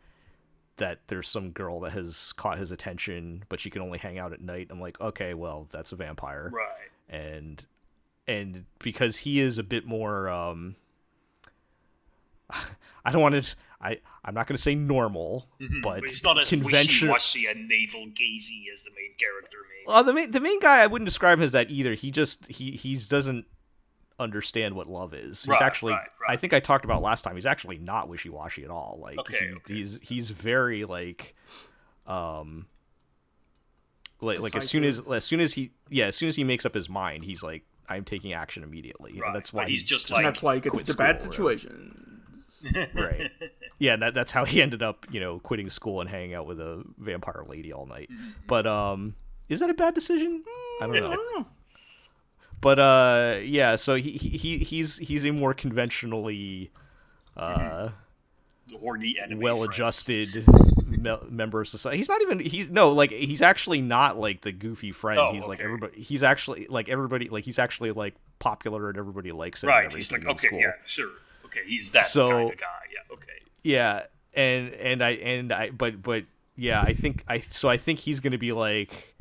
that 0.78 1.00
there's 1.08 1.28
some 1.28 1.52
girl 1.52 1.80
that 1.82 1.92
has 1.94 2.34
caught 2.34 2.60
his 2.60 2.72
attention, 2.72 3.44
but 3.50 3.60
she 3.60 3.70
can 3.70 3.82
only 3.82 3.98
hang 3.98 4.20
out 4.20 4.32
at 4.32 4.42
night. 4.42 4.68
I'm 4.70 4.80
like, 4.80 5.00
okay, 5.02 5.34
well, 5.34 5.68
that's 5.72 5.92
a 5.92 5.96
vampire, 5.96 6.52
right? 6.54 6.90
and 7.10 7.66
and 8.28 8.66
because 8.80 9.18
he 9.18 9.40
is 9.40 9.58
a 9.58 9.64
bit 9.64 9.86
more, 9.86 10.30
um, 10.30 10.76
I 13.06 13.12
don't 13.12 13.22
want 13.22 13.42
to, 13.44 13.56
I 13.82 14.00
I'm 14.26 14.34
not 14.34 14.48
going 14.48 14.58
to 14.58 14.62
say 14.62 14.76
normal, 14.76 15.48
Mhm. 15.62 15.82
but 15.82 16.02
he's 16.04 16.24
not 16.24 16.40
as 16.40 16.50
conventional. 16.50 17.14
wishy-washy 17.14 17.46
and 17.48 17.68
navel-gazy 17.70 18.72
as 18.74 18.84
the 18.84 18.92
main 18.92 19.14
character, 19.18 19.58
maybe. 19.70 19.84
Well, 19.88 20.04
the 20.04 20.14
main 20.14 20.32
the 20.32 20.40
main 20.40 20.60
guy 20.60 20.82
I 20.82 20.88
wouldn't 20.88 21.08
describe 21.08 21.38
him 21.40 21.44
as 21.44 21.52
that 21.54 21.70
either. 21.72 21.94
He 21.94 22.12
just 22.12 22.46
he 22.48 22.72
he's 22.72 23.08
doesn't 23.08 23.46
understand 24.20 24.76
what 24.76 24.88
love 24.88 25.14
is. 25.14 25.42
He's 25.44 25.48
Right, 25.50 25.62
actually 25.62 25.94
right, 25.94 26.08
right. 26.22 26.34
I 26.34 26.38
think 26.38 26.52
I 26.54 26.60
talked 26.60 26.84
about 26.86 27.02
last 27.04 27.22
time. 27.22 27.36
He's 27.36 27.46
actually 27.46 27.78
not 27.78 28.10
wishy 28.10 28.30
washy 28.30 28.64
at 28.64 28.70
all. 28.72 29.00
Like 29.02 29.20
Okay, 29.20 29.38
he- 29.50 29.54
okay. 29.56 29.74
he's 29.76 30.00
he's 30.02 30.30
very 30.32 30.86
like 30.86 31.36
um 32.08 32.66
like 34.22 34.40
like 34.40 34.56
as 34.56 34.68
soon 34.68 34.84
as 34.84 35.00
as 35.00 35.24
soon 35.24 35.40
as 35.40 35.54
he 35.54 35.72
yeah 35.90 36.06
as 36.06 36.16
soon 36.16 36.30
as 36.30 36.36
he 36.36 36.44
makes 36.44 36.66
up 36.66 36.74
his 36.74 36.90
mind 36.90 37.24
he's 37.24 37.44
like 37.44 37.64
I'm 37.88 38.04
taking 38.04 38.34
action 38.34 38.64
immediately. 38.64 39.12
And 39.12 39.22
Right, 39.22 39.34
that's 39.34 39.52
but 39.52 39.64
why 39.66 39.70
he's 39.70 39.82
he 39.84 39.88
just 39.88 40.10
And 40.10 40.16
like- 40.16 40.26
that's 40.26 40.42
why 40.42 40.56
he 40.56 40.62
gets 40.62 40.72
quit 40.72 40.88
into 40.90 40.98
bad 40.98 41.24
school 41.24 41.50
or 42.66 42.88
right. 43.04 43.32
Yeah, 43.80 43.96
that, 43.98 44.14
that's 44.14 44.32
how 44.32 44.44
he 44.46 44.62
ended 44.62 44.82
up, 44.82 45.06
you 45.12 45.20
know, 45.20 45.40
quitting 45.40 45.70
school 45.70 46.02
and 46.02 46.10
hanging 46.10 46.34
out 46.34 46.46
with 46.48 46.60
a 46.60 46.84
vampire 46.98 47.44
lady 47.48 47.72
all 47.74 47.86
night. 47.86 48.10
Mm-hmm. 48.12 48.30
But 48.48 48.66
um 48.68 49.16
is 49.50 49.60
that 49.62 49.70
a 49.70 49.74
bad 49.74 49.94
decision? 49.94 50.44
I 50.82 50.88
don't 50.88 50.96
I 50.98 51.00
know. 51.00 51.10
don't 51.14 51.40
know. 51.40 51.46
but 52.62 52.80
uh 52.80 53.38
yeah 53.44 53.76
so 53.76 53.96
he, 53.96 54.12
he 54.12 54.30
he- 54.38 54.58
he's 54.60 54.98
he's 54.98 55.26
a 55.26 55.32
more 55.32 55.54
conventionally 55.54 56.70
uh 57.36 57.90
horny 58.80 59.16
enemy 59.24 59.42
well-adjusted 59.44 60.46
me- 60.86 61.18
member 61.30 61.62
of 61.62 61.68
society 61.68 61.98
he's 61.98 62.10
not 62.10 62.22
even 62.22 62.40
he's 62.40 62.70
no 62.70 62.92
like 62.92 63.12
he's 63.12 63.42
actually 63.42 63.80
not 63.80 64.18
like 64.20 64.42
the 64.42 64.52
goofy 64.52 64.92
friend 64.92 65.20
Oh, 65.20 65.32
he's 65.34 65.46
like 65.46 65.60
everybody 65.62 66.02
he's 66.02 66.22
actually 66.24 66.66
like 66.70 66.90
everybody 66.90 67.30
like 67.30 67.46
he's 67.46 67.60
actually 67.60 67.92
like 67.92 68.16
popular 68.40 68.90
and 68.90 68.98
everybody 68.98 69.32
likes 69.32 69.64
him 69.64 69.70
and 69.70 69.76
Right, 69.86 69.94
he's 69.94 70.12
like, 70.12 70.22
everything 70.22 70.30
in 70.30 70.36
okay, 70.36 70.48
school. 70.48 70.60
yeah, 70.60 70.72
sure. 70.86 71.10
Okay, 71.48 71.62
he's 71.66 71.92
that 71.92 72.06
So- 72.06 72.28
kind 72.30 72.52
of 72.54 72.58
guy. 72.58 72.66
Yeah, 72.94 73.14
okay. 73.16 73.40
yeah 73.64 74.04
and 74.34 74.74
and 74.76 75.04
i 75.04 75.10
and 75.12 75.52
i 75.52 75.70
but 75.72 76.02
but 76.02 76.24
yeah 76.56 76.82
i 76.82 76.94
think 76.94 77.24
i 77.28 77.40
so 77.40 77.68
i 77.70 77.78
think 77.78 77.98
he's 78.00 78.20
gonna 78.20 78.38
be 78.38 78.52
like 78.52 79.16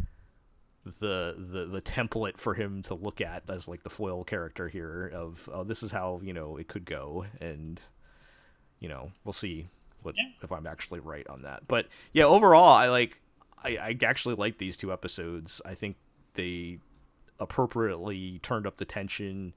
the 0.85 1.35
the 1.39 1.67
the 1.67 1.81
template 1.83 2.37
for 2.37 2.55
him 2.55 2.83
to 2.83 2.95
look 2.95 3.21
at 3.21 3.43
as 3.49 3.67
like 3.67 3.83
the 3.83 3.91
foil 3.91 4.23
character 4.25 4.69
here 4.69 5.11
of 5.15 5.49
oh 5.53 5.65
this 5.65 5.83
is 5.83 5.91
how 5.91 6.21
you 6.23 6.33
know 6.33 6.57
it 6.59 6.69
could 6.69 6.85
go 6.85 7.25
and 7.41 7.81
you 8.79 8.89
know 8.89 9.11
we'll 9.25 9.33
see 9.33 9.69
what 10.03 10.15
Yeah. 10.17 10.25
if 10.43 10.53
i'm 10.53 10.67
actually 10.67 11.01
right 11.01 11.27
on 11.29 11.43
that 11.43 11.67
but 11.67 11.87
yeah 12.13 12.25
overall 12.25 12.73
i 12.75 12.89
like 12.89 13.21
i 13.65 13.71
i 13.79 13.97
actually 14.05 14.35
like 14.37 14.59
these 14.59 14.77
two 14.77 14.93
episodes 14.93 15.61
i 15.65 15.75
think 15.75 15.97
they 16.35 16.79
appropriately 17.41 18.39
turned 18.43 18.67
up 18.67 18.77
the 18.77 18.85
tension 18.85 19.55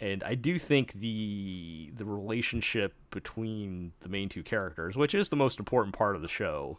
and 0.00 0.22
I 0.22 0.34
do 0.34 0.58
think 0.58 0.92
the 0.92 1.90
the 1.96 2.04
relationship 2.04 2.94
between 3.10 3.92
the 4.00 4.08
main 4.08 4.28
two 4.28 4.42
characters, 4.42 4.96
which 4.96 5.14
is 5.14 5.28
the 5.28 5.36
most 5.36 5.58
important 5.58 5.96
part 5.96 6.14
of 6.14 6.22
the 6.22 6.28
show, 6.28 6.78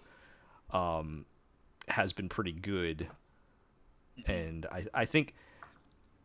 um, 0.72 1.26
has 1.90 2.14
been 2.14 2.30
pretty 2.30 2.54
good. 2.54 3.08
And 4.26 4.66
I 4.72 4.86
I 4.94 5.06
think 5.06 5.36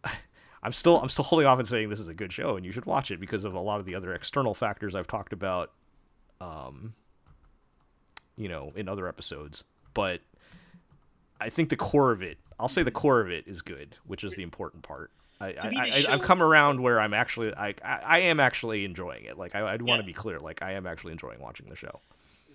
I'm 0.62 0.72
still 0.72 1.00
I'm 1.00 1.08
still 1.08 1.24
holding 1.24 1.46
off 1.46 1.58
and 1.58 1.66
saying 1.66 1.88
this 1.88 2.00
is 2.00 2.08
a 2.08 2.14
good 2.14 2.32
show 2.32 2.56
and 2.56 2.64
you 2.64 2.70
should 2.70 2.86
watch 2.86 3.10
it 3.10 3.18
because 3.18 3.44
of 3.44 3.54
a 3.54 3.60
lot 3.60 3.80
of 3.80 3.86
the 3.86 3.94
other 3.96 4.14
external 4.14 4.54
factors 4.54 4.94
I've 4.94 5.08
talked 5.08 5.32
about, 5.32 5.72
um, 6.40 6.94
you 8.36 8.48
know, 8.48 8.72
in 8.76 8.88
other 8.88 9.08
episodes. 9.08 9.64
But 9.94 10.20
I 11.40 11.50
think 11.50 11.70
the 11.70 11.76
core 11.76 12.12
of 12.12 12.22
it, 12.22 12.38
I'll 12.58 12.68
say 12.68 12.84
the 12.84 12.92
core 12.92 13.20
of 13.20 13.30
it 13.30 13.48
is 13.48 13.62
good, 13.62 13.96
which 14.06 14.22
is 14.22 14.34
the 14.34 14.44
important 14.44 14.84
part. 14.84 15.10
I, 15.40 15.46
I, 15.46 15.52
the 15.52 16.08
I, 16.08 16.14
I've 16.14 16.22
come 16.22 16.42
around 16.42 16.80
where 16.80 17.00
I'm 17.00 17.12
actually 17.12 17.52
I, 17.54 17.74
I, 17.82 18.20
am 18.20 18.38
actually 18.38 18.84
enjoying 18.84 19.24
it. 19.24 19.36
Like 19.36 19.54
I, 19.54 19.72
I'd 19.72 19.82
want 19.82 20.00
to 20.00 20.04
Yeah. 20.04 20.06
be 20.06 20.12
clear, 20.12 20.38
like 20.38 20.62
I 20.62 20.72
am 20.72 20.86
actually 20.86 21.12
enjoying 21.12 21.40
watching 21.40 21.68
the 21.68 21.76
show. 21.76 22.00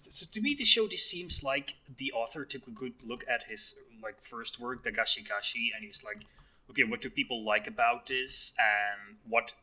So 0.09 0.25
to 0.31 0.41
me, 0.41 0.55
the 0.55 0.65
show 0.65 0.87
just 0.87 1.09
seems 1.09 1.43
like 1.43 1.75
the 1.97 2.13
author 2.13 2.45
took 2.45 2.67
a 2.67 2.71
good 2.71 2.93
look 3.03 3.25
at 3.27 3.43
his 3.43 3.75
like 4.01 4.23
first 4.23 4.59
work, 4.59 4.83
Dagashi 4.83 5.27
Kashi, 5.27 5.71
and 5.75 5.83
he's 5.83 6.03
like, 6.03 6.23
okay, 6.69 6.83
what 6.83 7.01
do 7.01 7.09
people 7.09 7.43
like 7.43 7.67
about 7.67 8.07
this, 8.07 8.53
and 8.57 9.17
what 9.27 9.53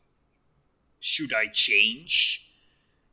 should 0.99 1.33
I 1.33 1.47
change? 1.47 2.43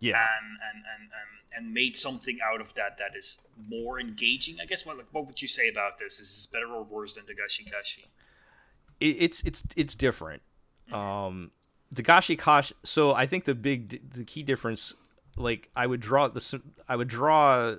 Yeah, 0.01 0.16
and 0.18 0.59
and, 0.68 0.85
and, 0.85 1.02
and 1.02 1.64
and 1.66 1.74
made 1.74 1.97
something 1.97 2.39
out 2.44 2.60
of 2.60 2.74
that 2.74 2.98
that 2.98 3.16
is 3.16 3.39
more 3.68 3.98
engaging. 3.98 4.56
I 4.60 4.66
guess 4.66 4.85
what 4.85 4.98
like, 4.98 5.06
what 5.12 5.26
would 5.26 5.40
you 5.40 5.48
say 5.48 5.68
about 5.68 5.98
this? 5.98 6.20
Is 6.20 6.28
this 6.28 6.47
better 6.52 6.68
or 6.68 6.85
worse 6.85 7.14
than 7.14 7.24
Dagashi 7.24 7.70
Kashi? 7.72 8.05
It, 9.01 9.16
it's 9.19 9.43
it's 9.43 9.62
it's 9.77 9.95
different. 9.95 10.43
Um, 10.93 11.51
Dagashi 11.95 12.39
Kashi. 12.39 12.75
So 12.83 13.15
I 13.15 13.27
think 13.27 13.45
the 13.45 13.55
big 13.55 14.11
the 14.11 14.25
key 14.25 14.43
difference, 14.43 14.95
like 15.37 15.71
I 15.75 15.87
would 15.87 16.01
draw 16.01 16.29
the 16.29 16.61
I 16.89 16.97
would 16.97 17.09
draw 17.09 17.77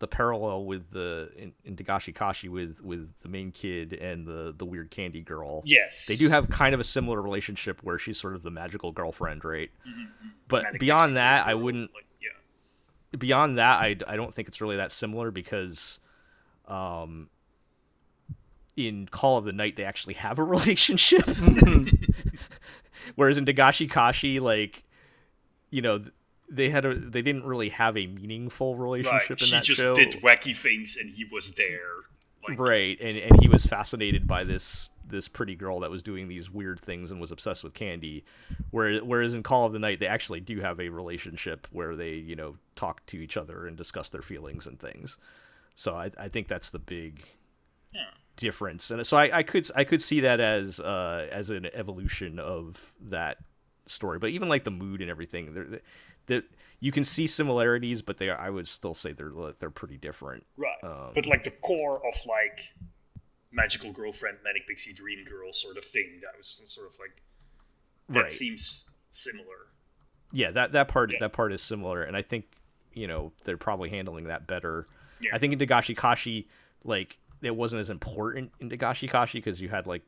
the 0.00 0.06
parallel 0.06 0.64
with 0.64 0.90
the 0.90 1.30
in, 1.36 1.52
in 1.64 1.76
Dagashi 1.76 2.14
Kashi 2.14 2.48
with 2.48 2.82
with 2.82 3.20
the 3.22 3.28
main 3.28 3.50
kid 3.50 3.92
and 3.92 4.26
the 4.26 4.54
the 4.56 4.64
weird 4.64 4.90
candy 4.90 5.20
girl. 5.20 5.62
Yes, 5.64 6.06
They 6.06 6.16
do 6.16 6.28
have 6.28 6.48
kind 6.48 6.72
of 6.74 6.80
a 6.80 6.84
similar 6.84 7.20
relationship 7.20 7.82
where 7.82 7.98
she's 7.98 8.18
sort 8.18 8.34
of 8.34 8.42
the 8.42 8.50
magical 8.50 8.92
girlfriend, 8.92 9.44
right? 9.44 9.70
But 10.46 10.62
Manic 10.64 10.80
beyond 10.80 11.16
that, 11.16 11.46
I 11.46 11.54
wouldn't. 11.54 11.92
Like, 11.94 12.04
yeah, 12.22 13.18
Beyond 13.18 13.58
that, 13.58 13.80
I, 13.80 13.96
I 14.06 14.16
don't 14.16 14.32
think 14.32 14.48
it's 14.48 14.60
really 14.60 14.76
that 14.76 14.92
similar 14.92 15.30
because, 15.30 15.98
um, 16.66 17.28
in 18.78 19.06
Call 19.08 19.36
of 19.36 19.44
the 19.44 19.52
Night 19.52 19.76
they 19.76 19.84
actually 19.84 20.14
have 20.14 20.38
a 20.38 20.44
relationship, 20.56 21.24
mm-hmm. 21.24 21.88
whereas 23.16 23.36
in 23.36 23.44
Dagashi 23.44 23.90
Kashi, 23.90 24.40
like, 24.40 24.84
you 25.70 25.82
know, 25.82 26.00
they 26.50 26.70
had 26.70 26.86
a 26.86 26.94
they 26.94 27.20
didn't 27.20 27.44
really 27.44 27.68
have 27.70 27.96
a 27.96 28.06
meaningful 28.06 28.74
right. 28.76 28.82
relationship 28.82 29.40
in 29.40 29.46
She 29.46 29.50
that 29.50 29.64
just 29.64 29.80
did 29.80 30.22
wacky 30.22 30.56
things, 30.56 30.96
and 30.98 31.10
he 31.10 31.24
was 31.30 31.52
there. 31.52 31.96
Like, 32.48 32.58
right 32.58 32.98
and 33.00 33.18
and 33.18 33.42
he 33.42 33.48
was 33.48 33.66
fascinated 33.66 34.26
by 34.26 34.44
this 34.44 34.90
this 35.06 35.28
pretty 35.28 35.54
girl 35.54 35.80
that 35.80 35.90
was 35.90 36.02
doing 36.02 36.28
these 36.28 36.50
weird 36.50 36.80
things 36.80 37.10
and 37.10 37.20
was 37.20 37.30
obsessed 37.30 37.64
with 37.64 37.74
candy 37.74 38.24
whereas 38.70 39.02
whereas 39.02 39.34
in 39.34 39.42
call 39.42 39.66
of 39.66 39.72
the 39.72 39.78
night 39.78 40.00
they 40.00 40.06
actually 40.06 40.40
do 40.40 40.60
have 40.60 40.80
a 40.80 40.88
relationship 40.88 41.66
where 41.72 41.96
they 41.96 42.12
you 42.12 42.36
know 42.36 42.56
talk 42.74 43.04
to 43.06 43.18
each 43.18 43.36
other 43.36 43.66
and 43.66 43.76
discuss 43.76 44.08
their 44.10 44.22
feelings 44.22 44.66
and 44.66 44.78
things 44.78 45.18
so 45.76 45.94
i, 45.94 46.10
I 46.16 46.28
think 46.28 46.48
that's 46.48 46.70
the 46.70 46.78
big 46.78 47.22
Yeah. 47.92 48.02
Difference 48.38 48.90
and 48.90 49.06
so 49.06 49.16
I, 49.16 49.38
I 49.38 49.42
could 49.42 49.68
i 49.74 49.84
could 49.84 50.00
see 50.00 50.20
that 50.20 50.38
as 50.40 50.78
uh 50.80 51.28
as 51.30 51.50
an 51.50 51.66
evolution 51.74 52.38
of 52.38 52.94
that 53.02 53.38
story 53.86 54.18
but 54.18 54.30
even 54.30 54.48
like 54.48 54.64
the 54.64 54.70
mood 54.70 55.00
and 55.02 55.10
everything 55.10 55.52
they're, 55.52 55.80
that 56.26 56.44
you 56.80 56.92
can 56.92 57.04
see 57.04 57.26
similarities 57.26 58.00
but 58.00 58.16
they 58.18 58.28
are, 58.30 58.38
i 58.38 58.48
would 58.48 58.68
still 58.68 58.94
say 58.94 59.12
they're 59.12 59.32
they're 59.58 59.70
pretty 59.70 59.96
different 59.98 60.46
Right. 60.56 60.76
Um, 60.84 61.10
but 61.14 61.26
like 61.26 61.42
the 61.44 61.50
core 61.50 61.96
of 61.96 62.14
like 62.26 62.60
magical 63.50 63.92
girlfriend, 63.92 64.38
manic 64.44 64.66
pixie 64.68 64.92
dream 64.92 65.24
girl 65.24 65.52
sort 65.52 65.78
of 65.78 65.84
thing. 65.84 66.20
That 66.22 66.36
was 66.36 66.60
sort 66.66 66.86
of 66.86 66.92
like 67.00 67.22
that 68.10 68.20
Right. 68.24 68.30
seems 68.32 68.84
similar. 69.10 69.66
yeah 70.32 70.50
that 70.52 70.72
that 70.72 70.88
part 70.88 71.10
Yeah. 71.10 71.16
that 71.20 71.32
part 71.32 71.52
is 71.52 71.62
similar 71.62 72.02
and 72.02 72.14
i 72.16 72.22
think 72.22 72.44
you 72.92 73.06
know 73.06 73.32
they're 73.44 73.56
probably 73.56 73.88
handling 73.90 74.24
that 74.24 74.46
better 74.46 74.86
Yeah. 75.20 75.30
i 75.34 75.38
think 75.38 75.52
in 75.54 75.58
dagashi 75.58 75.96
kashi 75.96 76.46
like 76.84 77.18
it 77.42 77.54
wasn't 77.54 77.80
as 77.80 77.90
important 77.90 78.52
in 78.60 78.68
dagashi 78.68 79.08
kashi 79.08 79.38
because 79.38 79.60
you 79.60 79.68
had 79.68 79.86
like 79.86 80.02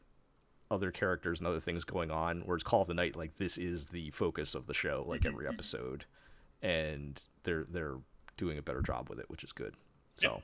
other 0.70 0.90
characters 0.90 1.38
and 1.40 1.48
other 1.48 1.60
things 1.60 1.84
going 1.84 2.10
on. 2.10 2.42
Whereas 2.44 2.62
Call 2.62 2.82
of 2.82 2.88
the 2.88 2.94
Night, 2.94 3.16
like 3.16 3.36
this 3.36 3.58
is 3.58 3.86
the 3.86 4.10
focus 4.10 4.54
of 4.54 4.66
the 4.66 4.74
show, 4.74 5.04
like 5.06 5.26
every 5.26 5.48
episode, 5.48 6.04
and 6.62 7.20
they're 7.42 7.66
they're 7.68 7.96
doing 8.36 8.58
a 8.58 8.62
better 8.62 8.82
job 8.82 9.08
with 9.08 9.18
it, 9.18 9.28
which 9.28 9.44
is 9.44 9.52
good. 9.52 9.74
So, 10.16 10.42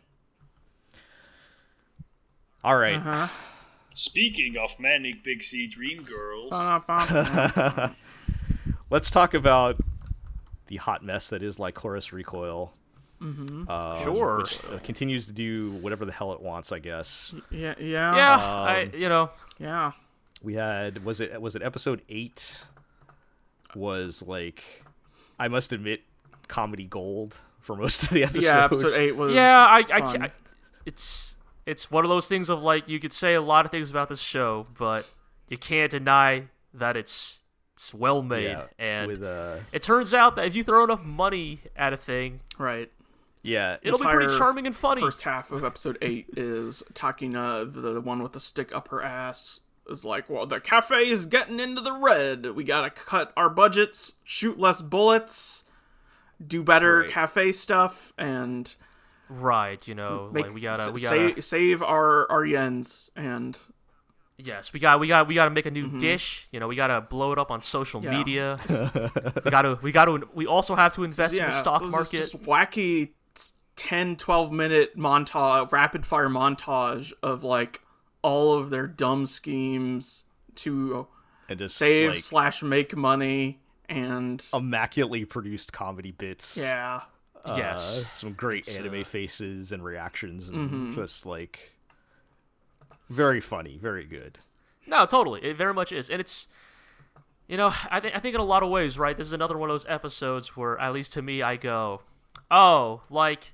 all 2.65 2.77
right. 2.77 2.97
Uh-huh. 2.97 3.29
Speaking 3.95 4.57
of 4.59 4.79
Manic 4.79 5.25
Pixie 5.25 5.69
Dream 5.69 6.03
Girls, 6.03 6.53
let's 8.91 9.11
talk 9.11 9.33
about 9.33 9.81
the 10.67 10.77
hot 10.77 11.03
mess 11.03 11.29
that 11.31 11.43
is 11.43 11.57
Lycoris 11.57 12.13
Recoil. 12.13 12.75
Mm-hmm. 13.21 14.03
Sure. 14.05 14.39
Which 14.39 14.59
uh, 14.65 14.79
continues 14.83 15.27
to 15.27 15.33
do 15.33 15.73
whatever 15.81 16.05
the 16.05 16.13
hell 16.13 16.33
it 16.33 16.41
wants, 16.41 16.73
I 16.73 16.79
guess. 16.79 17.35
yeah, 17.51 17.75
yeah, 17.79 18.15
Yeah, 18.17 18.35
Um, 18.35 18.41
I 18.69 18.91
you 18.95 19.09
know 19.09 19.31
yeah. 19.59 19.93
We 20.43 20.55
had 20.55 21.05
was 21.05 21.21
it 21.21 21.41
was 21.41 21.55
it 21.57 21.63
episode 21.63 22.03
eight? 22.09 22.63
Was 23.75 24.23
like, 24.23 24.63
I 25.39 25.49
must 25.49 25.73
admit, 25.73 26.03
comedy 26.49 26.85
gold 26.85 27.37
for 27.61 27.77
most 27.77 28.05
of 28.05 28.11
the 28.11 28.23
episode. 28.25 28.43
Yeah, 28.45 28.65
episode 28.65 28.95
eight 28.95 29.17
was. 29.17 29.35
yeah 29.35 29.59
I, 29.67 29.79
I, 29.93 30.01
fun. 30.01 30.23
I 30.23 30.31
it's 30.87 31.37
it's 31.67 31.91
one 31.91 32.05
of 32.05 32.09
those 32.09 32.29
things 32.29 32.49
of 32.49 32.63
like 32.63 32.89
you 32.89 33.01
could 33.01 33.13
say 33.13 33.35
a 33.35 33.41
lot 33.43 33.65
of 33.65 33.71
things 33.71 33.91
about 33.91 34.09
this 34.09 34.21
show, 34.21 34.67
but 34.79 35.07
you 35.49 35.59
can't 35.59 35.91
deny 35.91 36.45
that 36.73 36.97
it's 36.97 37.41
it's 37.75 37.93
well 37.93 38.23
made 38.23 38.45
Yeah, 38.45 38.65
and 38.79 39.09
with 39.09 39.23
uh, 39.23 39.57
it 39.73 39.83
turns 39.83 40.15
out 40.15 40.37
that 40.37 40.47
if 40.47 40.55
you 40.55 40.63
throw 40.65 40.85
enough 40.85 41.05
money 41.05 41.61
at 41.77 41.93
a 41.93 41.97
thing, 41.97 42.41
Right. 42.57 42.91
Yeah, 43.47 43.77
it'll 43.83 43.99
be 43.99 44.05
pretty 44.05 44.37
charming 44.37 44.67
and 44.67 44.75
funny. 44.77 45.01
First 45.01 45.23
half 45.23 45.51
of 45.53 45.65
episode 45.65 45.99
eight 46.03 46.27
is 46.37 46.83
Takina, 46.93 47.73
the, 47.73 47.81
the 47.95 48.01
one 48.01 48.23
with 48.23 48.33
the 48.33 48.41
stick 48.41 48.75
up 48.75 48.89
her 48.89 49.03
ass, 49.03 49.61
is 49.89 50.05
like, 50.05 50.29
well, 50.29 50.47
the 50.47 50.61
cafe 50.61 51.09
is 51.09 51.27
getting 51.27 51.61
into 51.61 51.81
the 51.81 51.93
red. 51.93 52.47
We 52.55 52.65
gotta 52.65 52.91
cut 52.91 53.33
our 53.37 53.49
budgets, 53.49 54.13
shoot 54.25 54.59
less 54.59 54.83
bullets, 54.83 55.65
do 56.45 56.63
better 56.63 56.99
Right. 57.01 57.09
cafe 57.11 57.53
stuff, 57.53 58.13
and 58.19 58.75
Right, 59.29 59.87
you 59.89 59.95
know, 59.95 60.31
make 60.33 60.47
like 60.47 60.55
we 60.55 60.61
gotta 60.61 60.93
we 60.93 61.01
gotta 61.03 61.17
save, 61.35 61.45
save 61.45 61.83
our 61.83 62.31
our 62.31 62.43
yens. 62.45 63.09
And 63.17 63.59
Yes, 64.39 64.73
we 64.75 64.79
got 64.81 65.01
we 65.01 65.09
got 65.09 65.27
we 65.29 65.35
got 65.35 65.47
to 65.47 65.51
make 65.51 65.65
a 65.67 65.71
new 65.71 65.99
dish. 65.99 66.47
You 66.53 66.61
know, 66.61 66.69
we 66.69 66.77
got 66.77 66.89
to 66.89 67.01
blow 67.01 67.33
it 67.33 67.39
up 67.39 67.51
on 67.51 67.63
social 67.63 68.03
Mm-hmm. 68.03 68.13
Yeah. 68.13 68.19
media. 68.19 69.41
we 69.45 69.51
got 69.51 69.63
to 69.63 69.79
we 69.81 69.93
got 69.93 70.05
to 70.05 70.29
we 70.35 70.47
also 70.47 70.75
have 70.77 70.93
to 70.97 71.05
invest 71.05 71.33
in 71.35 71.43
the 71.45 71.51
stock 71.53 71.83
market. 71.85 72.19
just 72.19 72.41
wacky 72.43 73.13
10, 73.77 74.17
12 74.17 74.51
minute 74.53 74.97
montage, 74.99 75.71
rapid 75.71 76.05
fire 76.07 76.29
montage 76.29 77.13
of 77.23 77.43
like 77.45 77.83
all 78.23 78.55
of 78.55 78.71
their 78.71 78.87
dumb 78.87 79.27
schemes 79.27 80.25
to 80.57 81.07
and 81.49 81.59
just 81.59 81.77
save 81.77 82.11
like, 82.11 82.21
slash 82.21 82.63
make 82.63 82.97
money 82.97 83.61
and 83.89 84.45
immaculately 84.53 85.25
produced 85.25 85.73
comedy 85.73 86.11
bits. 86.11 86.57
yeah 86.57 87.03
uh, 87.45 87.55
yes. 87.57 88.05
some 88.13 88.33
great 88.33 88.67
It's, 88.67 88.77
anime 88.77 89.03
uh, 89.03 89.05
faces 89.05 89.71
and 89.71 89.85
reactions, 89.85 90.49
and 90.49 90.69
Mm-hmm. 90.71 90.95
just 90.95 91.25
like 91.25 91.73
very 93.09 93.41
funny, 93.41 93.79
very 93.81 94.05
good. 94.05 94.39
No, 94.87 95.07
totally. 95.07 95.45
It 95.45 95.57
very 95.57 95.73
much 95.75 95.93
is. 95.93 96.11
And 96.11 96.21
it's 96.21 96.49
you 97.47 97.57
know, 97.57 97.73
I 97.91 98.01
think 98.01 98.17
I 98.17 98.19
think 98.19 98.35
in 98.35 98.41
a 98.41 98.45
lot 98.45 98.65
of 98.65 98.71
ways, 98.71 98.99
right? 98.99 99.17
This 99.17 99.29
is 99.29 99.33
another 99.33 99.57
one 99.57 99.71
of 99.71 99.75
those 99.75 99.87
episodes 99.89 100.57
where 100.57 100.77
at 100.81 100.93
least 100.93 101.13
to 101.13 101.23
me 101.23 101.43
I 101.43 101.55
go, 101.55 102.03
"Oh, 102.51 103.03
like 103.11 103.53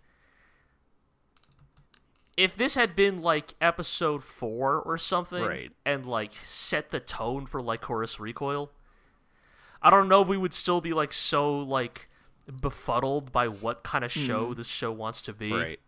if 2.37 2.57
this 2.57 2.75
had 2.75 2.95
been 2.97 3.21
like 3.23 3.55
episode 3.61 4.25
4 4.25 4.81
or 4.81 4.99
something 4.99 5.43
Right. 5.43 5.71
and 5.85 6.07
like 6.07 6.33
set 6.45 6.91
the 6.91 7.01
tone 7.01 7.47
for 7.47 7.61
Lycoris 7.63 8.19
Recoil, 8.19 8.71
I 9.83 9.91
don't 9.91 10.09
know 10.09 10.23
if 10.23 10.29
we 10.29 10.37
would 10.39 10.55
still 10.55 10.81
be 10.81 10.93
like 10.93 11.13
so 11.13 11.59
like 11.59 12.09
befuddled 12.61 13.33
by 13.33 13.49
what 13.49 13.83
kind 13.83 14.05
of 14.05 14.11
show 14.13 14.55
this 14.55 14.67
show 14.67 14.93
wants 14.93 15.21
to 15.23 15.33
be. 15.33 15.53
Right. 15.53 15.81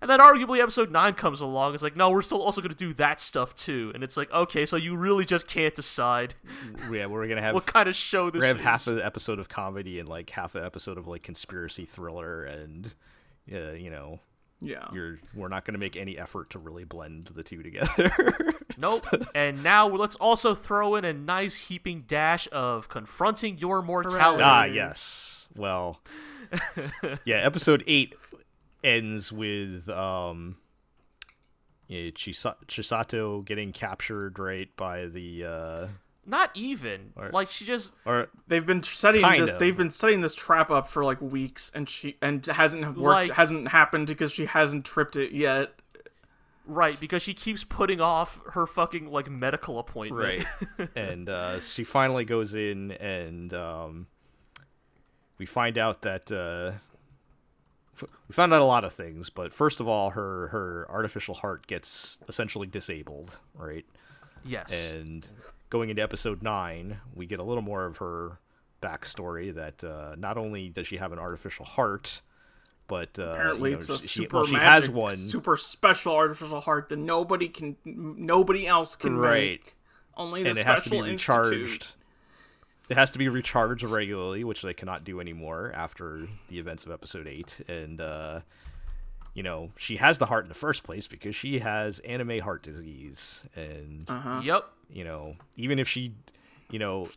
And 0.00 0.10
then 0.10 0.18
arguably 0.18 0.60
episode 0.60 0.90
9 0.90 1.12
comes 1.14 1.40
along. 1.40 1.74
It's 1.74 1.82
like, 1.82 1.96
no, 1.96 2.10
we're 2.10 2.22
still 2.22 2.42
also 2.42 2.60
going 2.60 2.72
to 2.72 2.76
do 2.76 2.92
that 2.94 3.20
stuff 3.20 3.54
too. 3.54 3.92
And 3.94 4.02
it's 4.02 4.16
like, 4.16 4.32
okay, 4.32 4.66
so 4.66 4.74
you 4.76 4.96
really 4.96 5.24
just 5.24 5.46
can't 5.46 5.72
decide 5.74 6.34
Yeah, 6.90 7.06
we're 7.06 7.28
gonna 7.28 7.40
have 7.42 7.54
what 7.54 7.66
kind 7.66 7.88
of 7.88 7.94
show 7.94 8.28
this 8.28 8.40
we're 8.40 8.48
gonna 8.48 8.58
is. 8.58 8.64
have 8.64 8.84
half 8.84 8.86
an 8.88 9.00
episode 9.00 9.38
of 9.38 9.48
comedy 9.48 10.00
and 10.00 10.08
like 10.08 10.28
half 10.30 10.56
an 10.56 10.64
episode 10.64 10.98
of 10.98 11.06
like 11.06 11.22
conspiracy 11.22 11.84
thriller, 11.86 12.42
and 12.42 12.92
uh, 13.52 13.72
you 13.72 13.90
know, 13.90 14.18
yeah 14.64 14.86
you're 14.92 15.18
we're 15.34 15.48
not 15.48 15.64
gonna 15.64 15.76
make 15.78 15.96
any 15.96 16.16
effort 16.16 16.48
to 16.50 16.58
really 16.58 16.84
blend 16.84 17.24
the 17.34 17.42
two 17.42 17.62
together. 17.62 18.10
Nope. 18.78 19.04
and 19.34 19.62
now 19.62 19.86
let's 19.86 20.16
also 20.16 20.54
throw 20.54 20.94
in 20.94 21.04
a 21.04 21.12
nice 21.12 21.56
heaping 21.68 22.04
dash 22.08 22.48
of 22.52 22.88
confronting 22.88 23.58
your 23.58 23.82
mortality. 23.82 24.42
ah, 24.42 24.64
yes. 24.64 25.46
Well, 25.54 26.00
yeah. 27.26 27.36
Episode 27.36 27.84
eight 27.86 28.14
ends 28.82 29.30
with 29.30 29.90
um, 29.90 30.56
Chisa- 31.90 32.56
Chisato 32.66 33.44
getting 33.44 33.72
captured 33.72 34.38
right 34.38 34.74
by 34.74 35.04
the 35.06 35.44
uh, 35.44 35.86
Not 36.24 36.50
even. 36.54 37.12
Or- 37.16 37.30
like 37.30 37.50
she 37.50 37.64
just 37.64 37.92
or 38.04 38.28
they've 38.46 38.64
been 38.64 38.82
setting 38.82 39.22
Kind 39.22 39.42
this 39.42 39.50
of. 39.50 39.58
they've 39.58 39.76
been 39.76 39.90
setting 39.90 40.20
this 40.20 40.34
trap 40.34 40.70
up 40.70 40.88
for 40.88 41.04
like 41.04 41.20
weeks 41.20 41.70
and 41.74 41.88
she 41.88 42.16
and 42.22 42.44
hasn't 42.46 42.96
worked 42.96 43.28
Like- 43.28 43.30
hasn't 43.30 43.68
happened 43.68 44.06
because 44.06 44.30
she 44.32 44.46
hasn't 44.46 44.84
tripped 44.84 45.16
it 45.16 45.32
yet 45.32 45.72
right 46.64 47.00
because 47.00 47.22
she 47.22 47.34
keeps 47.34 47.64
putting 47.64 48.00
off 48.00 48.40
her 48.52 48.68
fucking 48.68 49.10
like 49.10 49.28
medical 49.28 49.80
appointment. 49.80 50.46
right 50.78 50.88
and 50.96 51.28
uh, 51.28 51.58
she 51.58 51.82
finally 51.82 52.24
goes 52.24 52.54
in 52.54 52.92
and 52.92 53.52
um, 53.52 54.06
we 55.38 55.44
find 55.46 55.76
out 55.76 56.02
that 56.02 56.30
uh, 56.30 56.70
we 58.28 58.32
found 58.32 58.54
out 58.54 58.60
a 58.60 58.64
lot 58.64 58.84
of 58.84 58.92
things 58.92 59.28
but 59.28 59.52
first 59.52 59.80
of 59.80 59.88
all 59.88 60.10
her 60.10 60.46
her 60.48 60.86
artificial 60.88 61.34
heart 61.34 61.66
gets 61.66 62.20
essentially 62.28 62.68
disabled 62.68 63.40
right 63.56 63.84
yes. 64.44 64.72
and 64.72 65.26
going 65.72 65.88
into 65.88 66.02
episode 66.02 66.42
9 66.42 67.00
we 67.14 67.24
get 67.24 67.40
a 67.40 67.42
little 67.42 67.62
more 67.62 67.86
of 67.86 67.96
her 67.96 68.38
backstory 68.82 69.54
that 69.54 69.82
uh, 69.82 70.14
not 70.18 70.36
only 70.36 70.68
does 70.68 70.86
she 70.86 70.98
have 70.98 71.12
an 71.12 71.18
artificial 71.18 71.64
heart 71.64 72.20
but 72.88 73.18
uh, 73.18 73.30
apparently 73.30 73.70
you 73.70 73.76
know, 73.76 73.80
it's 73.80 73.88
a 73.88 73.96
she, 73.98 74.06
super 74.06 74.36
well, 74.36 74.44
she 74.44 74.52
magic, 74.52 74.68
has 74.68 74.90
one 74.90 75.16
super 75.16 75.56
special 75.56 76.14
artificial 76.14 76.60
heart 76.60 76.90
that 76.90 76.98
nobody 76.98 77.48
can 77.48 77.76
nobody 77.86 78.66
else 78.66 78.96
can 78.96 79.16
Right. 79.16 79.60
make 79.62 79.76
only 80.14 80.42
the 80.42 80.50
and 80.50 80.58
it 80.58 80.66
has 80.66 80.82
to 80.82 80.90
be 80.90 80.96
special 80.98 81.10
recharged. 81.10 81.52
institute 81.54 81.94
It 82.90 82.96
has 82.98 83.10
to 83.12 83.18
be 83.18 83.30
recharged 83.30 83.84
regularly, 83.84 84.44
which 84.44 84.60
they 84.60 84.74
cannot 84.74 85.04
do 85.04 85.20
anymore 85.20 85.72
after 85.74 86.28
the 86.50 86.58
events 86.58 86.84
of 86.84 86.90
episode 86.92 87.26
eight. 87.26 87.62
And 87.66 87.98
uh, 87.98 88.40
you 89.32 89.42
know, 89.42 89.70
she 89.78 89.96
has 89.96 90.18
the 90.18 90.26
heart 90.26 90.44
in 90.44 90.48
the 90.50 90.54
first 90.54 90.82
place 90.84 91.06
because 91.08 91.34
she 91.34 91.60
has 91.60 91.98
anime 92.00 92.40
heart 92.40 92.62
disease, 92.62 93.48
and 93.56 94.04
uh-huh 94.06 94.42
Yep. 94.44 94.64
You 94.92 95.04
know, 95.04 95.36
even 95.56 95.78
if 95.78 95.88
she, 95.88 96.12
you 96.70 96.78
know, 96.78 97.08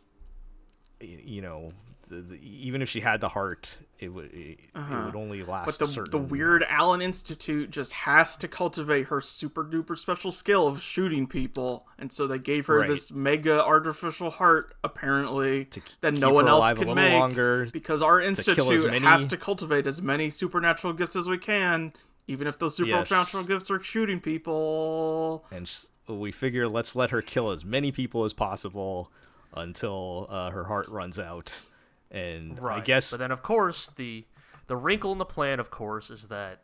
you 1.00 1.42
know, 1.42 1.68
the, 2.08 2.20
the, 2.22 2.36
even 2.36 2.82
if 2.82 2.88
she 2.88 3.00
had 3.00 3.20
the 3.20 3.28
heart, 3.28 3.78
it 3.98 4.08
would 4.08 4.32
it, 4.32 4.60
it 4.74 5.04
would 5.04 5.16
only 5.16 5.42
last. 5.42 5.50
Uh-huh. 5.50 5.64
but 5.66 5.78
the, 5.80 5.86
certain, 5.86 6.10
the 6.12 6.18
weird 6.18 6.64
Alan 6.68 7.02
Institute 7.02 7.70
just 7.70 7.92
has 7.92 8.36
to 8.38 8.48
cultivate 8.48 9.08
her 9.08 9.20
super 9.20 9.64
duper 9.64 9.98
special 9.98 10.30
skill 10.30 10.66
of 10.68 10.80
shooting 10.80 11.26
people, 11.26 11.86
and 11.98 12.12
so 12.12 12.26
they 12.28 12.38
gave 12.38 12.66
her 12.66 12.78
Right. 12.78 12.88
this 12.88 13.10
mega 13.12 13.62
artificial 13.64 14.30
heart, 14.30 14.74
apparently, 14.84 15.64
To 15.66 15.80
that 16.00 16.14
no 16.14 16.30
one 16.32 16.46
else 16.48 16.72
can 16.74 16.94
make. 16.94 17.12
longer, 17.12 17.68
because 17.72 18.02
our 18.02 18.20
institute 18.20 18.86
many- 18.86 19.00
has 19.04 19.26
to 19.26 19.36
cultivate 19.36 19.86
as 19.88 20.00
many 20.00 20.30
supernatural 20.30 20.92
gifts 20.92 21.16
as 21.16 21.28
we 21.28 21.38
can, 21.38 21.92
even 22.28 22.46
if 22.46 22.56
those 22.58 22.78
Yes. 22.78 23.08
supernatural 23.08 23.42
gifts 23.44 23.70
are 23.70 23.82
shooting 23.82 24.20
people. 24.20 25.44
and 25.50 25.68
we 26.14 26.32
figure 26.32 26.68
let's 26.68 26.94
let 26.94 27.10
her 27.10 27.22
kill 27.22 27.50
as 27.50 27.64
many 27.64 27.92
people 27.92 28.24
as 28.24 28.32
possible 28.32 29.10
until 29.54 30.26
uh, 30.28 30.50
her 30.50 30.64
heart 30.64 30.88
runs 30.88 31.18
out. 31.18 31.62
And 32.10 32.60
Right. 32.60 32.78
I 32.78 32.80
guess 32.80 33.10
But 33.10 33.18
then 33.18 33.32
of 33.32 33.42
course 33.42 33.88
the 33.96 34.24
the 34.66 34.76
wrinkle 34.76 35.12
in 35.12 35.18
the 35.18 35.24
plan, 35.24 35.60
of 35.60 35.70
course, 35.70 36.10
is 36.10 36.28
that 36.28 36.62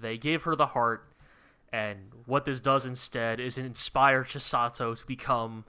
they 0.00 0.18
gave 0.18 0.42
her 0.42 0.56
the 0.56 0.68
heart, 0.68 1.08
and 1.72 2.12
what 2.26 2.44
this 2.44 2.60
does 2.60 2.84
instead 2.84 3.40
is 3.40 3.56
inspire 3.58 4.24
Chisato 4.24 4.98
to 4.98 5.06
become 5.06 5.64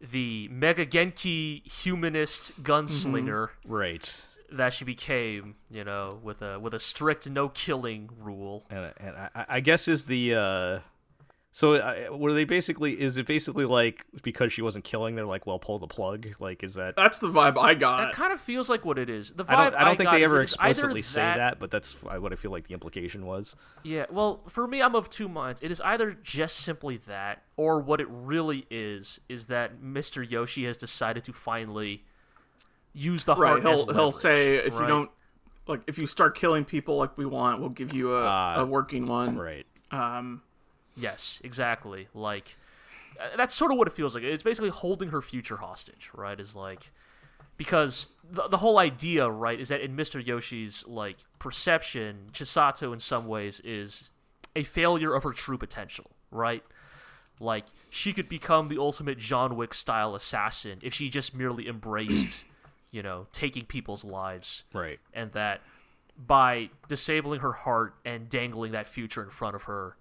the 0.00 0.48
Mega 0.48 0.84
Genki 0.84 1.66
humanist 1.66 2.62
gunslinger 2.62 3.50
right. 3.68 4.26
that 4.52 4.74
she 4.74 4.84
became. 4.84 5.56
You 5.70 5.84
know, 5.84 6.20
with 6.22 6.42
a 6.42 6.58
with 6.58 6.74
a 6.74 6.78
strict 6.78 7.28
no 7.28 7.48
killing 7.48 8.10
rule. 8.18 8.66
and 8.70 8.92
and 8.98 9.16
I, 9.16 9.46
I 9.48 9.60
guess 9.60 9.88
is 9.88 10.04
the 10.04 10.34
uh, 10.34 10.78
So 11.56 11.72
uh, 11.76 12.14
were 12.14 12.34
they 12.34 12.44
basically? 12.44 13.00
Is 13.00 13.16
it 13.16 13.24
basically 13.26 13.64
like 13.64 14.04
because 14.22 14.52
she 14.52 14.60
wasn't 14.60 14.84
killing? 14.84 15.14
They're 15.14 15.24
like, 15.24 15.46
well, 15.46 15.58
pull 15.58 15.78
the 15.78 15.86
plug. 15.86 16.26
Like, 16.38 16.62
is 16.62 16.74
that? 16.74 16.96
That's 16.96 17.18
the 17.18 17.28
vibe 17.30 17.56
I 17.56 17.72
got. 17.72 17.96
That 17.96 18.04
got. 18.08 18.12
kind 18.12 18.32
of 18.34 18.40
feels 18.42 18.68
like 18.68 18.84
what 18.84 18.98
it 18.98 19.08
is. 19.08 19.32
The 19.32 19.42
vibe 19.46 19.48
I 19.48 19.64
don't. 19.70 19.74
I 19.80 19.84
don't 19.84 19.96
think 19.96 20.10
got 20.10 20.16
they 20.16 20.24
ever 20.24 20.42
explicitly 20.42 21.00
say 21.00 21.22
that, 21.22 21.58
but 21.58 21.70
that's 21.70 21.94
what 22.02 22.30
I 22.30 22.36
feel 22.36 22.50
like 22.50 22.66
the 22.68 22.74
implication 22.74 23.24
was. 23.24 23.56
Yeah, 23.84 24.04
well, 24.10 24.42
for 24.50 24.66
me, 24.66 24.82
I'm 24.82 24.94
of 24.94 25.08
two 25.08 25.30
minds. 25.30 25.62
It 25.62 25.70
is 25.70 25.80
either 25.80 26.12
just 26.22 26.58
simply 26.58 26.98
that, 27.06 27.42
or 27.56 27.80
what 27.80 28.02
it 28.02 28.08
really 28.10 28.66
is, 28.70 29.22
is 29.30 29.46
that 29.46 29.80
Mr. 29.80 30.30
Yoshi 30.30 30.66
has 30.66 30.76
decided 30.76 31.24
to 31.24 31.32
finally 31.32 32.04
use 32.92 33.24
the 33.24 33.34
Right. 33.34 33.62
heart 33.62 33.72
as 33.72 33.80
He'll 33.80 33.94
he'll 33.94 34.12
say 34.12 34.56
if 34.56 34.74
you 34.74 34.86
don't 34.86 35.10
like 35.66 35.80
if 35.86 35.96
you 35.96 36.06
start 36.06 36.36
killing 36.36 36.66
people 36.66 36.98
like 36.98 37.16
we 37.16 37.24
want, 37.24 37.60
we'll 37.60 37.70
give 37.70 37.94
you 37.94 38.14
a, 38.14 38.26
Ah. 38.26 38.54
a 38.60 38.66
working 38.66 39.06
one. 39.06 39.38
Right. 39.38 39.64
Um. 39.90 40.42
Yes, 40.96 41.40
exactly. 41.44 42.08
Like 42.14 42.56
uh, 43.20 43.36
that's 43.36 43.54
sort 43.54 43.70
of 43.72 43.78
what 43.78 43.86
it 43.86 43.92
feels 43.94 44.14
like. 44.14 44.24
It's 44.24 44.42
basically 44.42 44.70
holding 44.70 45.10
her 45.10 45.22
future 45.22 45.58
hostage, 45.58 46.10
right? 46.14 46.38
Is 46.40 46.56
like 46.56 46.90
because 47.56 48.10
the, 48.30 48.48
the 48.48 48.58
whole 48.58 48.78
idea, 48.78 49.30
right, 49.30 49.58
is 49.58 49.68
that 49.68 49.80
in 49.80 49.96
Mr. 49.96 50.24
Yoshi's 50.24 50.84
like 50.86 51.18
perception, 51.38 52.30
Chisato 52.32 52.92
in 52.92 53.00
some 53.00 53.26
ways 53.26 53.60
is 53.64 54.10
a 54.54 54.62
failure 54.62 55.14
of 55.14 55.22
her 55.22 55.32
true 55.32 55.58
potential, 55.58 56.10
right? 56.30 56.62
Like 57.40 57.66
she 57.90 58.12
could 58.12 58.28
become 58.28 58.68
the 58.68 58.78
ultimate 58.78 59.18
John 59.18 59.56
Wick 59.56 59.74
style 59.74 60.14
assassin 60.14 60.78
if 60.82 60.94
she 60.94 61.10
just 61.10 61.34
merely 61.34 61.68
embraced, 61.68 62.44
you 62.90 63.02
know, 63.02 63.26
taking 63.32 63.64
people's 63.66 64.04
lives 64.04 64.64
Right. 64.72 64.98
and 65.12 65.32
that 65.32 65.60
by 66.18 66.70
disabling 66.88 67.40
her 67.40 67.52
heart 67.52 67.94
and 68.06 68.30
dangling 68.30 68.72
that 68.72 68.88
future 68.88 69.22
in 69.22 69.28
front 69.28 69.54
of 69.54 69.64
her 69.64 69.96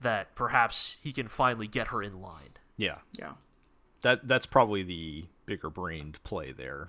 that 0.00 0.34
perhaps 0.34 0.98
he 1.02 1.12
can 1.12 1.28
finally 1.28 1.66
get 1.66 1.88
her 1.88 2.02
in 2.02 2.20
line 2.20 2.56
Yeah. 2.76 2.98
Yeah. 3.18 3.32
That 4.02 4.26
that's 4.26 4.46
probably 4.46 4.82
the 4.82 5.26
bigger 5.46 5.68
brained 5.68 6.22
play 6.22 6.52
there. 6.52 6.88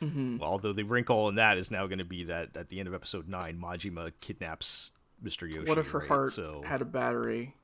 Mm-hmm. 0.00 0.38
Well, 0.38 0.50
although 0.50 0.72
the 0.72 0.84
wrinkle 0.84 1.28
in 1.28 1.36
that 1.36 1.58
is 1.58 1.70
now 1.70 1.86
going 1.86 1.98
to 1.98 2.04
be 2.04 2.24
that 2.24 2.56
at 2.56 2.68
the 2.68 2.78
end 2.78 2.88
of 2.88 2.94
episode 2.94 3.28
nine, 3.28 3.58
Majima 3.58 4.12
kidnaps 4.20 4.92
Mr. 5.24 5.52
Yoshi. 5.52 5.68
What 5.68 5.78
if 5.78 5.90
her 5.90 6.00
right? 6.00 6.08
heart 6.08 6.32
so, 6.32 6.62
had 6.64 6.82
a 6.82 6.84
battery 6.84 7.54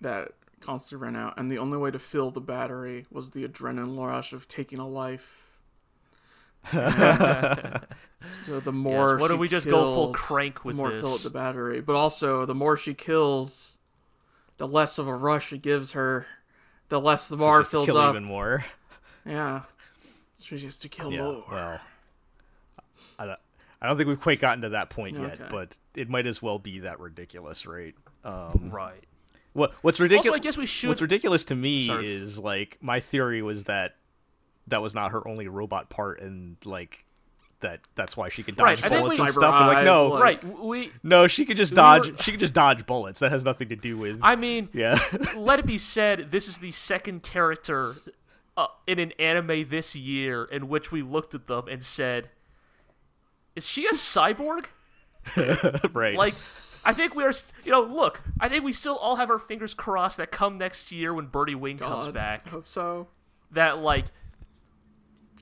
that 0.00 0.32
constantly 0.60 1.04
ran 1.04 1.16
out, 1.16 1.34
and 1.36 1.50
the 1.50 1.58
only 1.58 1.78
way 1.78 1.90
to 1.90 1.98
fill 1.98 2.30
the 2.30 2.40
battery 2.40 3.06
was 3.10 3.30
the 3.30 3.46
adrenaline 3.46 3.98
rush 3.98 4.32
of 4.32 4.48
taking 4.48 4.78
a 4.78 4.88
life? 4.88 5.48
so 6.70 6.80
the 8.60 8.72
more 8.72 9.12
Yes, 9.12 9.20
why 9.20 9.28
don't 9.28 9.38
we 9.40 9.48
just 9.48 9.66
go 9.66 9.94
full 9.94 10.12
crank 10.12 10.64
with 10.64 10.76
the 10.76 10.82
more 10.82 10.90
this? 10.92 11.00
fill 11.00 11.14
up 11.14 11.20
the 11.22 11.30
battery, 11.30 11.80
but 11.80 11.96
also 11.96 12.46
the 12.46 12.54
more 12.54 12.76
she 12.76 12.94
kills, 12.94 13.78
the 14.62 14.68
less 14.68 14.96
of 14.96 15.08
a 15.08 15.16
rush 15.16 15.52
it 15.52 15.60
gives 15.60 15.90
her, 15.90 16.24
the 16.88 17.00
less 17.00 17.26
the 17.26 17.36
so 17.36 17.44
bar 17.44 17.58
to 17.58 17.64
fills 17.64 17.86
kill 17.86 17.96
up. 17.98 18.14
even 18.14 18.22
more. 18.24 18.64
Yeah, 19.26 19.62
she 20.40 20.56
has 20.60 20.78
to 20.78 20.88
kill 20.88 21.12
Yeah. 21.12 21.22
more. 21.22 21.44
Well, 21.50 21.80
I 23.18 23.26
don't, 23.26 23.38
I 23.80 23.86
don't 23.88 23.96
think 23.96 24.08
we've 24.08 24.20
quite 24.20 24.40
gotten 24.40 24.62
to 24.62 24.68
that 24.70 24.88
point 24.90 25.16
yet, 25.18 25.50
but 25.50 25.76
it 25.96 26.08
might 26.08 26.26
as 26.28 26.40
well 26.40 26.60
be 26.60 26.80
that 26.80 27.00
ridiculous, 27.00 27.66
right? 27.66 27.94
Um, 28.24 28.70
right 28.72 29.02
what 29.52 29.74
what's 29.82 29.98
ridiculous? 30.00 30.36
i 30.36 30.40
guess 30.40 30.56
we 30.56 30.64
should 30.66 30.88
What's 30.88 31.02
ridiculous 31.02 31.44
to 31.46 31.54
me 31.56 31.86
Sorry. 31.88 32.12
is 32.14 32.38
like 32.38 32.78
my 32.80 33.00
theory 33.00 33.42
was 33.42 33.64
that 33.64 33.96
that 34.68 34.80
was 34.80 34.94
not 34.94 35.10
her 35.10 35.26
only 35.26 35.46
robot 35.48 35.88
part, 35.90 36.20
and 36.20 36.56
like 36.64 37.04
that 37.62 37.80
that's 37.94 38.16
why 38.16 38.28
she 38.28 38.42
could 38.42 38.54
dodge 38.56 38.82
Right, 38.82 38.90
bullets 38.92 39.18
and 39.18 39.28
stuff. 39.30 39.54
I'm 39.54 39.66
like, 39.74 39.84
no, 39.84 40.14
eyes, 40.14 40.22
right 40.22 40.58
we 40.60 40.92
no, 41.02 41.26
she 41.26 41.44
could 41.44 41.56
just 41.56 41.72
We 41.72 41.76
dodge. 41.76 42.10
were- 42.10 42.18
She 42.18 42.30
could 42.30 42.40
just 42.40 42.54
dodge 42.54 42.86
bullets. 42.86 43.18
That 43.20 43.32
has 43.32 43.44
nothing 43.44 43.68
to 43.70 43.76
do 43.76 43.96
with. 43.96 44.20
i 44.22 44.36
mean 44.36 44.68
yeah, 44.72 44.98
let 45.36 45.58
it 45.58 45.66
be 45.66 45.78
said 45.78 46.30
this 46.30 46.46
is 46.48 46.58
the 46.58 46.70
second 46.70 47.22
character 47.22 47.96
uh, 48.56 48.66
in 48.86 48.98
an 48.98 49.12
anime 49.18 49.66
this 49.68 49.96
year 49.96 50.44
in 50.44 50.68
which 50.68 50.92
we 50.92 51.02
looked 51.02 51.34
at 51.34 51.46
them 51.46 51.66
and 51.68 51.82
said 51.82 52.28
is 53.56 53.66
she 53.66 53.86
a 53.86 53.92
cyborg 53.92 54.66
right. 55.94 56.16
like 56.16 56.34
I 56.84 56.92
think 56.92 57.14
we 57.14 57.22
are, 57.22 57.32
you 57.64 57.70
know, 57.70 57.82
look. 57.82 58.22
I 58.40 58.48
think 58.48 58.64
we 58.64 58.72
still 58.72 58.96
all 58.96 59.14
have 59.14 59.30
our 59.30 59.38
fingers 59.38 59.72
crossed 59.72 60.16
that 60.16 60.32
come 60.32 60.58
next 60.58 60.90
year 60.90 61.14
when 61.14 61.26
Birdie 61.26 61.54
Wing 61.54 61.78
comes 61.78 62.06
God, 62.06 62.14
back, 62.14 62.48
hope 62.48 62.66
so. 62.66 63.06
that 63.52 63.78
like, 63.78 64.06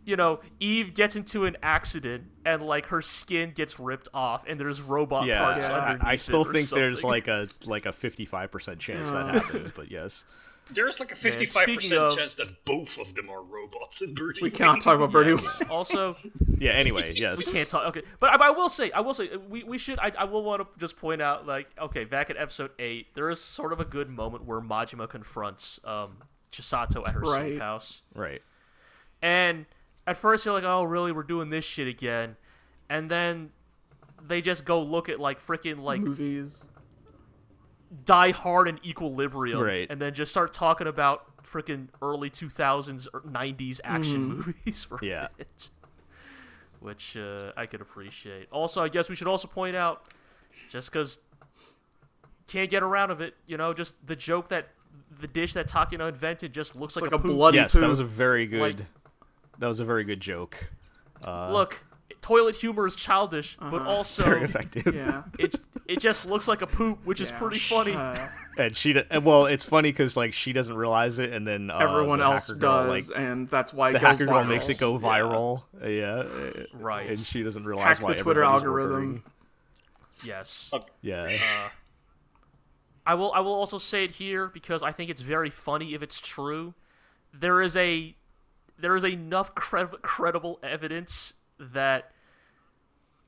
you 0.05 0.17
know, 0.17 0.41
Eve 0.61 0.95
gets 0.95 1.15
into 1.17 1.45
an 1.45 1.57
accident 1.63 2.25
and 2.45 2.63
like 2.63 2.87
her 2.87 3.03
skin 3.03 3.53
gets 3.55 3.79
ripped 3.79 4.09
off 4.15 4.45
and 4.49 4.59
there's 4.59 4.81
robot 4.81 5.27
yeah, 5.27 5.41
parts 5.41 5.69
Yeah. 5.69 5.77
underneath. 5.77 6.05
I, 6.05 6.11
I 6.13 6.17
still 6.17 6.43
it 6.43 6.49
or 6.49 6.53
think 6.53 6.69
there's 6.71 7.05
like 7.05 7.29
a 7.29 7.47
like 7.67 7.87
a 7.87 7.93
55 7.93 8.51
percent 8.51 8.79
chance 8.81 9.11
that 9.11 9.17
Uh. 9.27 9.33
happens, 9.41 9.71
but 9.75 9.91
yes. 9.91 10.25
There's 10.73 11.01
like 11.01 11.11
a 11.11 11.17
55% 11.17 11.49
speaking 11.51 11.93
of- 11.99 12.17
chance 12.17 12.35
that 12.35 12.65
both 12.65 12.97
of 12.99 13.13
them 13.17 13.29
are 13.29 13.43
robots 13.43 14.03
in 14.03 14.15
Birdie. 14.15 14.41
We 14.41 14.51
Wing. 14.51 14.57
cannot 14.57 14.81
talk 14.81 14.95
about 14.97 15.11
Birdie. 15.11 15.35
also 15.71 16.15
Yeah. 16.59 16.73
Anyway, 16.73 17.13
yes. 17.17 17.39
we 17.45 17.53
can't 17.53 17.69
talk. 17.69 17.87
Okay, 17.89 18.03
but 18.21 18.31
I, 18.41 18.47
I 18.47 18.51
will 18.51 18.69
say, 18.69 18.93
I 18.93 19.01
will 19.01 19.13
say, 19.15 19.35
we, 19.37 19.65
we 19.65 19.79
should. 19.79 19.99
I, 19.99 20.13
I 20.17 20.25
will 20.25 20.45
want 20.45 20.63
to 20.63 20.69
just 20.79 20.97
point 20.97 21.21
out, 21.21 21.45
like, 21.45 21.67
okay, 21.81 22.05
back 22.05 22.31
at 22.31 22.37
episode 22.37 22.71
eight, 22.79 23.09
there 23.15 23.29
is 23.31 23.41
sort 23.41 23.73
of 23.73 23.81
a 23.81 23.85
good 23.85 24.09
moment 24.09 24.45
where 24.45 24.61
Majima 24.61 25.09
confronts 25.09 25.81
um 25.85 26.19
Chisato 26.53 27.07
at 27.07 27.15
her 27.15 27.21
Right. 27.21 27.53
safe 27.53 27.61
house. 27.61 28.03
Right. 28.15 28.41
And 29.23 29.67
at 30.11 30.17
first 30.17 30.45
you're 30.45 30.55
like, 30.55 30.65
oh, 30.65 30.83
really? 30.83 31.13
We're 31.13 31.23
doing 31.23 31.51
this 31.51 31.65
shit 31.65 31.87
again. 31.89 32.37
And 32.89 33.11
then 33.11 33.51
they 34.27 34.41
just 34.43 34.65
go 34.65 34.83
look 34.83 35.09
at 35.09 35.21
like 35.21 35.41
freaking 35.45 35.81
like 35.81 36.01
movies. 36.01 36.69
Die 38.05 38.31
Hard 38.31 38.69
and 38.69 38.79
Equilibrium, 38.87 39.61
Right. 39.61 39.87
and 39.91 40.01
then 40.01 40.15
just 40.15 40.31
start 40.31 40.53
talking 40.53 40.87
about 40.87 41.25
freaking 41.43 41.89
early 42.01 42.31
2000s 42.31 43.09
or 43.13 43.21
90s 43.23 43.81
action 43.83 44.25
movies 44.37 44.85
for 44.89 44.99
Yeah. 45.03 45.27
a 45.33 45.37
bit. 45.39 45.71
Which 46.79 47.17
uh, 47.17 47.51
I 47.57 47.67
could 47.67 47.81
appreciate. 47.81 48.47
Also, 48.53 48.81
I 48.83 48.89
guess 48.89 49.09
we 49.09 49.17
should 49.17 49.27
also 49.27 49.49
point 49.49 49.75
out, 49.75 50.07
just 50.69 50.91
because 50.93 51.19
can't 52.47 52.71
get 52.71 52.83
around 52.85 53.11
of 53.11 53.21
it, 53.21 53.35
you 53.47 53.57
know, 53.57 53.73
just 53.75 53.95
the 54.07 54.15
joke 54.17 54.49
that 54.51 54.69
the 55.21 55.27
dish 55.27 55.53
that 55.55 55.69
Takina 55.69 56.09
invented 56.09 56.53
just 56.53 56.77
looks 56.77 56.95
like, 56.97 57.11
like 57.11 57.13
a 57.13 57.19
poop. 57.19 57.33
bloody 57.33 57.59
Yes, 57.59 57.75
poo. 57.75 57.81
that 57.81 57.89
was 57.89 57.99
a 57.99 58.05
very 58.05 58.47
good. 58.47 58.61
Like- 58.61 58.87
that 59.61 59.67
was 59.69 59.79
a 59.81 59.85
very 59.85 60.03
good 60.05 60.21
joke. 60.21 60.71
Uh, 61.27 61.53
Look, 61.53 61.79
toilet 62.21 62.57
humor 62.57 62.87
is 62.87 62.97
childish, 62.97 63.57
but 63.61 63.75
Uh-huh. 63.83 63.89
also 63.91 64.25
very 64.25 64.43
effective. 64.43 64.95
yeah. 64.95 65.23
it 65.39 65.55
it 65.87 66.01
just 66.01 66.27
looks 66.29 66.47
like 66.49 66.63
a 66.63 66.67
poop, 66.67 67.05
which 67.05 67.21
is 67.21 67.31
pretty 67.31 67.59
funny. 67.59 67.95
Uh, 67.95 68.29
And 68.59 68.77
she, 68.77 68.93
do- 68.93 69.05
and, 69.11 69.25
well, 69.25 69.47
it's 69.47 69.65
funny 69.65 69.91
because 69.91 70.17
like 70.19 70.35
she 70.35 70.53
doesn't 70.53 70.75
realize 70.77 71.19
it, 71.19 71.33
and 71.33 71.47
then 71.47 71.71
uh, 71.71 71.79
everyone 71.79 72.19
the 72.19 72.27
else 72.27 72.49
hacker 72.49 72.59
girl, 72.59 72.87
does, 72.93 73.09
like, 73.09 73.19
and 73.19 73.49
that's 73.49 73.73
why 73.73 73.89
it 73.89 73.93
the 73.95 73.99
goes 74.01 74.09
hacker 74.09 74.27
girl 74.27 74.43
viral. 74.45 74.49
makes 74.49 74.69
it 74.69 74.79
go 74.79 74.99
viral. 74.99 75.63
Uh, 75.83 75.87
Yeah, 75.89 76.15
uh, 76.17 76.65
Right. 76.75 77.09
And 77.09 77.19
she 77.19 77.43
doesn't 77.43 77.65
realize 77.65 77.99
Hack 77.99 78.03
why 78.03 78.13
the 78.15 78.19
Twitter 78.23 78.43
algorithm. 78.43 78.93
ordering. 78.93 79.23
yes. 80.25 80.71
Yeah, 81.01 81.27
I 83.07 83.15
will 83.15 83.33
I 83.33 83.41
will 83.41 83.55
also 83.55 83.79
say 83.79 84.05
it 84.05 84.13
here 84.13 84.49
because 84.49 84.83
I 84.83 84.93
think 84.93 85.11
it's 85.11 85.23
very 85.23 85.49
funny 85.51 85.95
if 85.95 86.03
it's 86.03 86.21
true. 86.21 86.75
There 87.33 87.63
is 87.63 87.77
a 87.77 88.15
there 88.81 88.97
is 88.97 89.05
enough 89.05 89.55
cred- 89.55 90.03
credible 90.03 90.59
evidence 90.63 91.35
that 91.59 92.13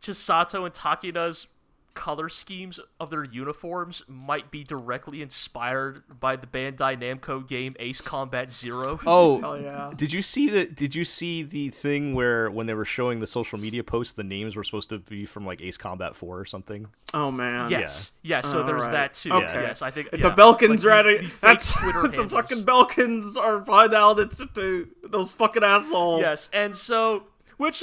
Chisato 0.03 0.65
and 0.65 0.75
Takina's 0.75 1.47
color 1.95 2.29
schemes 2.29 2.81
of 2.99 3.11
their 3.11 3.25
uniforms 3.25 4.03
might 4.09 4.51
be 4.51 4.65
directly 4.65 5.21
inspired 5.23 6.03
by 6.21 6.37
the 6.37 6.47
Bandai 6.47 6.99
Namco 6.99 7.47
game 7.47 7.75
Ace 7.79 8.01
Combat 8.01 8.51
Zero. 8.51 8.99
Oh, 9.07 9.41
Hell 9.41 9.61
yeah. 9.61 9.93
did 9.97 10.13
you 10.13 10.23
see 10.23 10.49
the? 10.49 10.65
Did 10.65 10.95
you 10.95 11.05
see 11.05 11.43
the 11.43 11.69
thing 11.71 12.15
where 12.15 12.51
when 12.51 12.67
they 12.67 12.75
were 12.75 12.85
showing 12.85 13.21
the 13.21 13.27
social 13.27 13.59
media 13.59 13.83
posts, 13.85 14.15
the 14.15 14.23
names 14.25 14.57
were 14.57 14.65
supposed 14.65 14.89
to 14.91 14.99
be 14.99 15.27
from 15.27 15.45
like 15.47 15.61
Ace 15.61 15.77
Combat 15.77 16.15
Four 16.15 16.39
or 16.39 16.45
something? 16.45 16.87
Oh 17.15 17.31
man. 17.31 17.71
yes, 17.71 18.13
yes. 18.23 18.47
So 18.51 18.63
there's 18.63 18.83
Alright. 18.85 18.93
that 18.93 19.15
too. 19.15 19.33
Okay. 19.33 19.63
Yes, 19.63 19.83
I 19.83 19.91
think 19.91 20.11
The 20.11 20.19
yeah, 20.19 20.35
Belkans 20.35 20.85
like 20.85 20.87
are 20.87 20.91
at 20.91 21.03
the- 21.03 21.09
it. 21.17 21.23
the 21.23 21.29
fake 21.29 21.41
That's 21.41 21.73
Twitter 21.75 22.09
the 22.09 22.29
fucking 22.29 22.65
Belkans 22.65 23.37
are 23.37 23.59
behind 23.59 23.93
the 23.93 23.99
Alan 23.99 24.23
Institute. 24.25 24.97
Those 25.11 25.33
fucking 25.33 25.63
assholes. 25.63 26.21
Yes, 26.23 26.49
and 26.53 26.75
so 26.75 27.25
which 27.59 27.83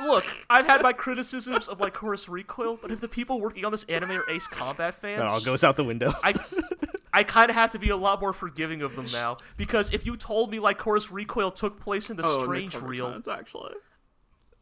look, 0.00 0.24
I've 0.48 0.66
had 0.66 0.82
my 0.82 0.92
criticisms 0.92 1.68
of 1.68 1.78
Lycoris 1.78 2.28
Recoil, 2.28 2.78
but 2.80 2.90
if 2.92 3.00
the 3.00 3.08
people 3.08 3.40
working 3.40 3.64
on 3.64 3.72
this 3.72 3.84
anime 3.84 4.10
are 4.12 4.28
Ace 4.30 4.46
Combat 4.46 4.94
fans, 4.94 5.18
That 5.18 5.28
all 5.28 5.40
goes 5.40 5.62
out 5.64 5.76
the 5.76 5.84
window. 5.84 6.12
I 6.22 6.34
I 7.12 7.24
kind 7.24 7.50
of 7.50 7.56
have 7.56 7.70
to 7.72 7.78
be 7.78 7.88
a 7.90 7.96
lot 7.96 8.20
more 8.20 8.32
forgiving 8.32 8.82
of 8.82 8.94
them 8.94 9.06
now 9.12 9.38
because 9.56 9.92
if 9.92 10.06
you 10.06 10.16
told 10.16 10.50
me 10.50 10.58
Lycoris 10.58 11.10
Recoil 11.10 11.50
took 11.50 11.80
place 11.80 12.08
in 12.08 12.16
the 12.16 12.22
Oh, 12.24 12.42
Strange 12.44 12.66
makes 12.66 12.74
perfect 12.74 12.88
Reel, 12.90 13.12
sense, 13.12 13.28
actually. 13.28 13.74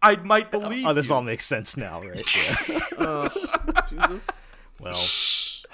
I 0.01 0.17
might 0.17 0.51
believe 0.51 0.87
oh, 0.87 0.95
this 0.95 1.09
you. 1.09 1.15
all 1.15 1.23
makes 1.23 1.45
sense 1.45 1.77
now, 1.77 2.01
right? 2.01 2.25
Yeah. 2.69 2.79
Uh, 2.97 3.29
Jesus. 3.89 4.29
well, 4.81 5.05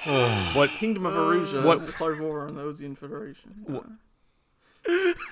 what 0.54 0.70
Kingdom 0.70 1.06
of 1.06 1.12
Erusea 1.14 1.62
What- 1.64 1.78
has 1.80 1.88
declared 1.88 2.20
war 2.20 2.46
on 2.48 2.54
the 2.56 2.62
Osean 2.62 2.96
Federation. 2.96 3.80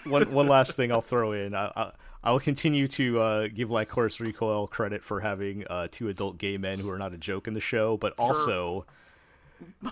one 0.05 0.31
one 0.33 0.49
last 0.49 0.77
thing 0.77 0.93
I'll 0.93 1.01
throw 1.01 1.33
in. 1.33 1.55
I, 1.55 1.71
I, 1.77 1.93
I 2.25 2.31
will 2.31 2.41
continue 2.41 2.87
to 2.89 3.21
uh, 3.21 3.49
give 3.49 3.69
Lycoris 3.69 4.21
Recoil 4.21 4.67
credit 4.69 5.03
for 5.03 5.21
having 5.21 5.67
uh, 5.69 5.89
two 5.91 6.09
adult 6.09 6.39
gay 6.39 6.57
men 6.57 6.79
who 6.79 6.89
are 6.91 6.99
not 6.99 7.13
a 7.13 7.19
joke 7.19 7.49
in 7.49 7.55
the 7.55 7.61
show, 7.61 7.97
but 7.97 8.15
also 8.19 8.87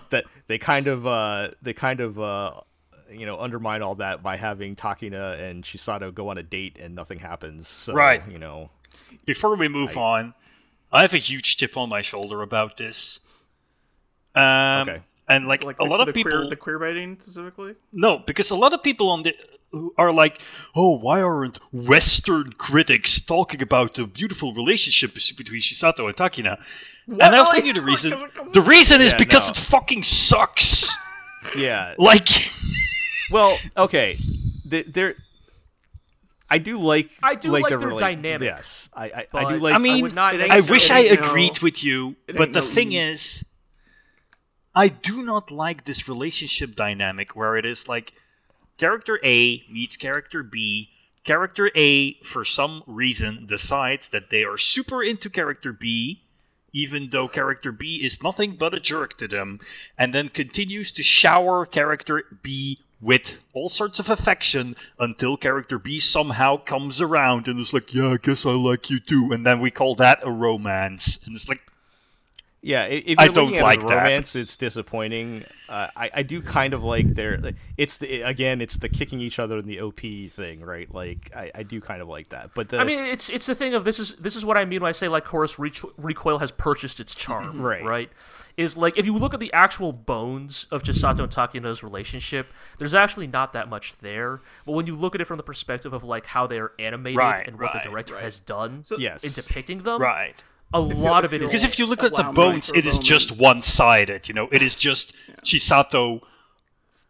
that 0.09 0.25
they 0.47 0.57
kind 0.57 0.87
of 0.87 1.07
uh 1.07 1.49
they 1.61 1.73
kind 1.73 1.99
of 2.01 2.19
uh 2.19 2.59
you 3.09 3.25
know 3.25 3.39
undermine 3.39 3.81
all 3.81 3.95
that 3.95 4.21
by 4.21 4.35
having 4.37 4.75
Takina 4.75 5.39
and 5.39 5.63
Chisato 5.63 6.13
go 6.13 6.29
on 6.29 6.37
a 6.37 6.43
date 6.43 6.77
and 6.79 6.95
nothing 6.95 7.19
happens. 7.19 7.67
So 7.67 7.93
Right. 7.93 8.21
you 8.29 8.37
know 8.39 8.69
Before 9.25 9.55
we 9.55 9.67
move 9.67 9.97
on, 9.97 10.33
I 10.91 11.01
have 11.01 11.13
a 11.13 11.17
huge 11.17 11.57
chip 11.57 11.77
on 11.77 11.89
my 11.89 12.01
shoulder 12.01 12.41
about 12.41 12.77
this. 12.77 13.19
Um, 14.35 14.89
Okay. 14.89 15.01
And 15.27 15.47
like, 15.47 15.63
Like 15.63 15.77
a 15.79 15.83
the, 15.83 15.89
lot 15.89 16.03
the 16.03 16.09
of 16.09 16.13
people, 16.13 16.31
queer, 16.31 16.49
the 16.49 16.55
queer 16.57 16.79
baiting 16.79 17.17
specifically. 17.19 17.75
no, 17.93 18.19
because 18.19 18.51
a 18.51 18.55
lot 18.55 18.73
of 18.73 18.83
people 18.83 19.09
on 19.09 19.23
the 19.23 19.33
who 19.33 19.60
are 19.97 20.11
like, 20.11 20.39
oh, 20.75 20.97
why 20.97 21.21
aren't 21.21 21.57
Western 21.71 22.51
critics 22.53 23.21
talking 23.21 23.61
about 23.61 23.95
the 23.95 24.05
beautiful 24.05 24.53
relationship 24.53 25.13
between 25.37 25.61
Chisato 25.61 26.07
and 26.07 26.15
Takina? 26.15 26.57
and 27.07 27.21
I'll 27.21 27.45
tell 27.51 27.65
you 27.65 27.73
the 27.73 27.81
reason. 27.81 28.11
The 28.53 28.61
reason 28.61 29.01
is 29.01 29.11
Yeah, 29.13 29.17
because 29.17 29.47
no. 29.47 29.51
it 29.51 29.57
fucking 29.67 30.03
sucks. 30.03 30.95
yeah 31.55 31.95
Like, 31.97 32.27
well 33.31 33.57
okay 33.77 34.17
there. 34.65 35.15
I 36.49 36.57
do 36.57 36.77
like. 36.79 37.09
I 37.23 37.35
do 37.35 37.49
like 37.49 37.63
the 37.69 37.77
their 37.77 37.87
rela- 37.91 37.97
dynamic, 37.99 38.45
Yes, 38.45 38.89
I 38.93 39.05
I, 39.05 39.25
I 39.33 39.53
do 39.53 39.59
like. 39.59 39.73
I 39.73 39.77
mean, 39.77 40.01
would 40.03 40.13
not 40.13 40.35
I 40.39 40.59
wish 40.59 40.91
I 40.91 40.99
ain't 40.99 41.21
no- 41.21 41.27
agreed 41.29 41.59
with 41.61 41.81
you, 41.83 42.15
but 42.27 42.51
the 42.51 42.59
no 42.59 42.67
thing 42.67 42.91
Eve. 42.91 43.13
is, 43.13 43.45
I 44.75 44.89
do 44.89 45.23
not 45.23 45.49
like 45.49 45.85
this 45.85 46.09
relationship 46.09 46.75
dynamic 46.75 47.35
where 47.37 47.55
it 47.55 47.65
is 47.65 47.87
like 47.87 48.11
character 48.81 49.19
A 49.23 49.63
meets 49.69 49.95
character 49.95 50.41
B. 50.41 50.89
Character 51.23 51.69
A, 51.75 52.13
for 52.23 52.43
some 52.43 52.81
reason, 52.87 53.45
decides 53.45 54.09
that 54.09 54.31
they 54.31 54.43
are 54.43 54.57
super 54.57 55.03
into 55.03 55.29
character 55.29 55.71
B, 55.71 56.23
even 56.73 57.11
though 57.11 57.27
character 57.27 57.71
B 57.71 57.97
is 58.03 58.23
nothing 58.23 58.55
but 58.55 58.73
a 58.73 58.79
jerk 58.79 59.19
to 59.19 59.27
them, 59.27 59.59
and 59.99 60.11
then 60.15 60.29
continues 60.29 60.91
to 60.93 61.03
shower 61.03 61.63
character 61.67 62.23
B 62.41 62.79
with 62.99 63.37
all 63.53 63.69
sorts 63.69 63.99
of 63.99 64.09
affection 64.09 64.75
until 64.97 65.37
character 65.37 65.77
B 65.77 65.99
somehow 65.99 66.57
comes 66.57 67.01
around 67.01 67.47
and 67.47 67.59
is 67.59 67.75
like, 67.75 67.93
Yeah, 67.93 68.13
I 68.13 68.17
guess 68.17 68.47
I 68.47 68.51
like 68.53 68.89
you 68.89 68.99
too. 68.99 69.29
And 69.31 69.45
then 69.45 69.59
we 69.59 69.69
call 69.69 69.93
that 69.97 70.23
a 70.23 70.31
romance. 70.31 71.19
And 71.25 71.35
it's 71.35 71.47
like, 71.47 71.61
Yeah, 72.63 72.85
if 72.85 73.07
you're 73.07 73.15
don't 73.29 73.45
looking 73.45 73.57
at 73.57 73.63
like 73.63 73.79
it 73.79 73.85
as 73.85 73.89
that. 73.89 73.95
romance, 73.97 74.35
it's 74.35 74.55
disappointing. 74.55 75.45
Uh, 75.67 75.87
I 75.95 76.11
I 76.15 76.23
do 76.23 76.41
kind 76.43 76.75
of 76.75 76.83
like 76.83 77.15
their. 77.15 77.39
It's 77.75 77.97
the 77.97 78.21
again, 78.21 78.61
it's 78.61 78.77
the 78.77 78.87
kicking 78.87 79.19
each 79.19 79.39
other 79.39 79.57
in 79.57 79.65
the 79.65 79.81
OP 79.81 79.99
thing, 80.29 80.61
right? 80.61 80.93
Like 80.93 81.31
I, 81.35 81.51
I 81.55 81.63
do 81.63 81.81
kind 81.81 82.03
of 82.03 82.07
like 82.07 82.29
that. 82.29 82.51
But 82.53 82.69
the 82.69 82.77
I 82.79 82.83
mean, 82.83 82.99
it's 82.99 83.29
it's 83.29 83.47
the 83.47 83.55
thing 83.55 83.73
of 83.73 83.83
this 83.83 83.97
is 83.97 84.15
this 84.17 84.35
is 84.35 84.45
what 84.45 84.57
I 84.57 84.65
mean 84.65 84.81
when 84.81 84.89
I 84.89 84.91
say 84.91 85.07
Lycoris 85.07 85.57
Reach, 85.57 85.83
Recoil 85.97 86.37
has 86.37 86.51
purchased 86.51 86.99
its 86.99 87.15
charm, 87.15 87.61
Right. 87.61 87.83
Right. 87.83 88.11
Is 88.57 88.77
like 88.77 88.95
if 88.95 89.07
you 89.07 89.17
look 89.17 89.33
at 89.33 89.39
the 89.39 89.51
actual 89.53 89.91
bones 89.91 90.67
of 90.69 90.83
Chisato 90.83 91.19
and 91.21 91.31
Takina's 91.31 91.81
relationship, 91.81 92.47
there's 92.77 92.93
actually 92.93 93.25
not 93.25 93.53
that 93.53 93.69
much 93.69 93.97
there. 94.01 94.39
But 94.67 94.73
when 94.73 94.85
you 94.85 94.93
look 94.93 95.15
at 95.15 95.21
it 95.21 95.25
from 95.25 95.37
the 95.37 95.43
perspective 95.43 95.93
of 95.93 96.03
like 96.03 96.27
how 96.27 96.45
they're 96.45 96.73
animated 96.77 97.17
Right, 97.17 97.47
and 97.47 97.57
what 97.57 97.73
right, 97.73 97.81
the 97.83 97.89
director 97.89 98.13
right. 98.15 98.23
has 98.23 98.39
done 98.39 98.83
Yes. 98.99 99.23
in 99.23 99.31
depicting 99.31 99.79
them, 99.79 99.99
right. 100.01 100.35
A 100.73 100.79
lot 100.79 101.25
of 101.25 101.33
it 101.33 101.39
feel- 101.39 101.47
is 101.47 101.51
Because 101.51 101.63
if 101.65 101.79
you 101.79 101.85
look 101.85 102.03
at 102.03 102.13
the 102.15 102.23
bones, 102.23 102.69
it 102.69 102.85
is 102.85 102.95
moment. 102.95 103.05
just 103.05 103.31
one 103.37 103.63
sided, 103.63 104.27
you 104.27 104.33
know? 104.33 104.47
It 104.51 104.61
is 104.61 104.75
just 104.75 105.13
Chisato 105.43 106.21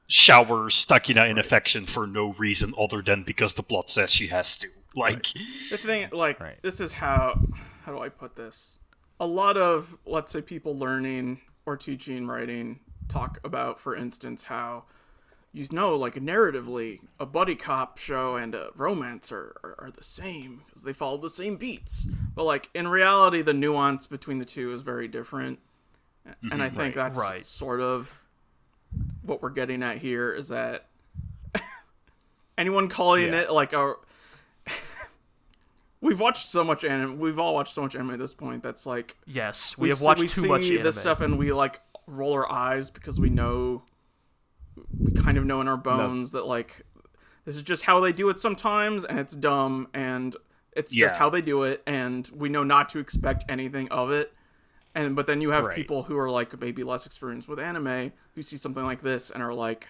showers 0.07 0.85
Takina 0.87 1.29
in 1.29 1.37
affection 1.37 1.85
for 1.85 2.05
no 2.07 2.33
reason 2.33 2.73
other 2.77 3.01
than 3.01 3.23
because 3.23 3.53
the 3.53 3.63
plot 3.63 3.89
says 3.89 4.11
she 4.11 4.27
has 4.27 4.57
to. 4.57 4.67
Like, 4.93 5.27
The 5.69 5.77
thing, 5.77 6.09
like, 6.11 6.37
Right. 6.41 6.61
this 6.61 6.81
is 6.81 6.91
how 6.91 7.39
how 7.85 7.93
do 7.93 7.99
I 7.99 8.09
put 8.09 8.35
this? 8.35 8.77
A 9.21 9.25
lot 9.25 9.55
of 9.55 9.97
let's 10.05 10.33
say 10.33 10.41
people 10.41 10.77
learning 10.77 11.39
or 11.65 11.77
teaching 11.77 12.27
writing 12.27 12.81
talk 13.07 13.39
about, 13.45 13.79
for 13.79 13.95
instance, 13.95 14.43
how 14.43 14.83
you 15.53 15.67
know, 15.71 15.95
like 15.97 16.15
narratively, 16.15 16.99
a 17.19 17.25
buddy 17.25 17.55
cop 17.55 17.97
show 17.97 18.35
and 18.37 18.55
a 18.55 18.69
romance 18.75 19.31
are, 19.31 19.55
are, 19.63 19.75
are 19.79 19.91
the 19.91 20.03
same 20.03 20.63
because 20.65 20.83
they 20.83 20.93
follow 20.93 21.17
the 21.17 21.29
same 21.29 21.57
beats. 21.57 22.07
But 22.33 22.45
like 22.45 22.69
in 22.73 22.87
reality, 22.87 23.41
the 23.41 23.53
nuance 23.53 24.07
between 24.07 24.39
the 24.39 24.45
two 24.45 24.71
is 24.71 24.81
very 24.81 25.07
different, 25.09 25.59
and 26.25 26.35
mm-hmm. 26.51 26.61
I 26.61 26.69
think 26.69 26.95
that's 26.95 27.19
Right. 27.19 27.45
sort 27.45 27.81
of 27.81 28.21
what 29.23 29.41
we're 29.41 29.49
getting 29.49 29.83
at 29.83 29.97
here 29.97 30.31
is 30.33 30.49
that 30.49 30.85
anyone 32.57 32.87
calling 32.87 33.27
Yeah. 33.33 33.41
it 33.41 33.51
like 33.51 33.73
a 33.73 33.95
we've 36.01 36.19
watched 36.19 36.47
so 36.47 36.63
much 36.63 36.83
anime 36.83 37.19
we've 37.19 37.39
all 37.39 37.53
watched 37.53 37.73
so 37.73 37.81
much 37.81 37.95
anime 37.95 38.11
at 38.11 38.19
this 38.19 38.33
point 38.33 38.63
that's 38.63 38.85
like 38.85 39.15
yes, 39.25 39.77
we 39.77 39.83
we 39.83 39.89
have 39.89 40.01
watched 40.01 40.21
we 40.21 40.27
too 40.27 40.41
see 40.41 40.47
much 40.47 40.65
anime. 40.65 40.83
this 40.83 40.99
stuff 40.99 41.21
and 41.21 41.37
we 41.37 41.51
like 41.51 41.79
roll 42.07 42.33
our 42.33 42.49
eyes 42.51 42.89
because 42.91 43.19
we 43.19 43.29
know 43.29 43.83
we 44.99 45.11
kind 45.11 45.37
of 45.37 45.45
know 45.45 45.61
in 45.61 45.67
our 45.67 45.77
bones 45.77 46.31
that 46.31 46.45
like 46.45 46.85
this 47.45 47.55
is 47.55 47.61
just 47.63 47.83
how 47.83 47.99
they 47.99 48.11
do 48.11 48.29
it 48.29 48.39
sometimes 48.39 49.03
and 49.05 49.19
it's 49.19 49.35
dumb 49.35 49.87
and 49.93 50.35
it's 50.73 50.91
just 50.91 51.15
how 51.17 51.29
they 51.29 51.41
do 51.41 51.63
it 51.63 51.81
and 51.85 52.29
we 52.33 52.49
know 52.49 52.63
not 52.63 52.89
to 52.89 52.99
expect 52.99 53.43
anything 53.49 53.89
of 53.89 54.11
it 54.11 54.33
and 54.95 55.15
but 55.15 55.25
then 55.27 55.41
you 55.41 55.49
have 55.51 55.65
Right. 55.65 55.75
people 55.75 56.03
who 56.03 56.17
are 56.17 56.29
like 56.29 56.59
maybe 56.59 56.83
less 56.83 57.05
experienced 57.05 57.47
with 57.47 57.59
anime 57.59 58.11
who 58.35 58.41
see 58.41 58.57
something 58.57 58.83
like 58.83 59.01
this 59.01 59.29
and 59.29 59.41
are 59.43 59.53
like 59.53 59.87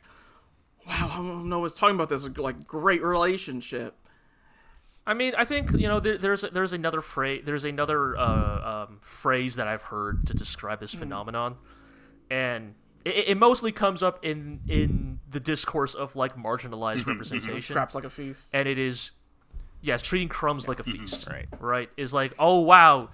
wow 0.88 1.10
I 1.12 1.16
don't 1.18 1.50
know 1.50 1.60
what's 1.60 1.78
talking 1.78 1.96
about 1.96 2.10
this 2.10 2.28
like 2.38 2.66
great 2.66 3.04
relationship 3.04 3.96
I 5.06 5.16
mean, 5.16 5.34
I 5.36 5.46
think 5.46 5.72
you 5.72 5.88
know 5.88 6.00
there, 6.00 6.18
there's 6.20 6.42
there's 6.54 6.74
another 6.74 7.02
phrase 7.02 7.42
there's 7.44 7.66
another 7.66 8.16
uh, 8.16 8.86
um, 8.88 9.00
phrase 9.02 9.56
that 9.56 9.68
I've 9.68 9.82
heard 9.82 10.28
to 10.28 10.34
describe 10.36 10.78
Mm. 10.78 10.82
this 10.82 10.94
phenomenon, 10.94 11.56
and 12.30 12.76
it, 13.06 13.30
it 13.30 13.38
mostly 13.38 13.72
comes 13.72 14.02
up 14.04 14.24
in 14.24 14.62
in 14.68 15.20
the 15.30 15.40
discourse 15.40 15.94
of 15.94 16.16
like 16.16 16.36
marginalized 16.36 17.00
Mm-hmm. 17.00 17.00
mm-hmm. 17.02 17.10
representation, 17.12 17.62
scraps 17.62 17.96
like 17.96 18.04
a 18.04 18.10
feast 18.10 18.48
and 18.54 18.68
it 18.68 18.78
is 18.78 19.12
yes 19.82 20.02
treating 20.02 20.30
crumbs 20.30 20.68
like 20.68 20.80
a 20.80 20.84
mm-hmm, 20.84 21.02
feast, 21.06 21.28
Right. 21.30 21.48
Right 21.60 21.90
is 21.98 22.14
like 22.14 22.34
oh 22.38 22.60
wow, 22.60 23.10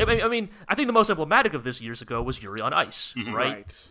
I 0.00 0.04
mean, 0.04 0.22
I 0.22 0.28
mean 0.28 0.48
I 0.68 0.74
think 0.74 0.86
the 0.86 0.92
most 0.92 1.10
emblematic 1.10 1.54
of 1.54 1.64
this 1.64 1.80
years 1.80 2.02
ago 2.02 2.22
was 2.22 2.42
Yuri 2.42 2.60
on 2.60 2.72
Ice, 2.72 3.14
mm-hmm, 3.16 3.32
right? 3.34 3.52
right 3.54 3.84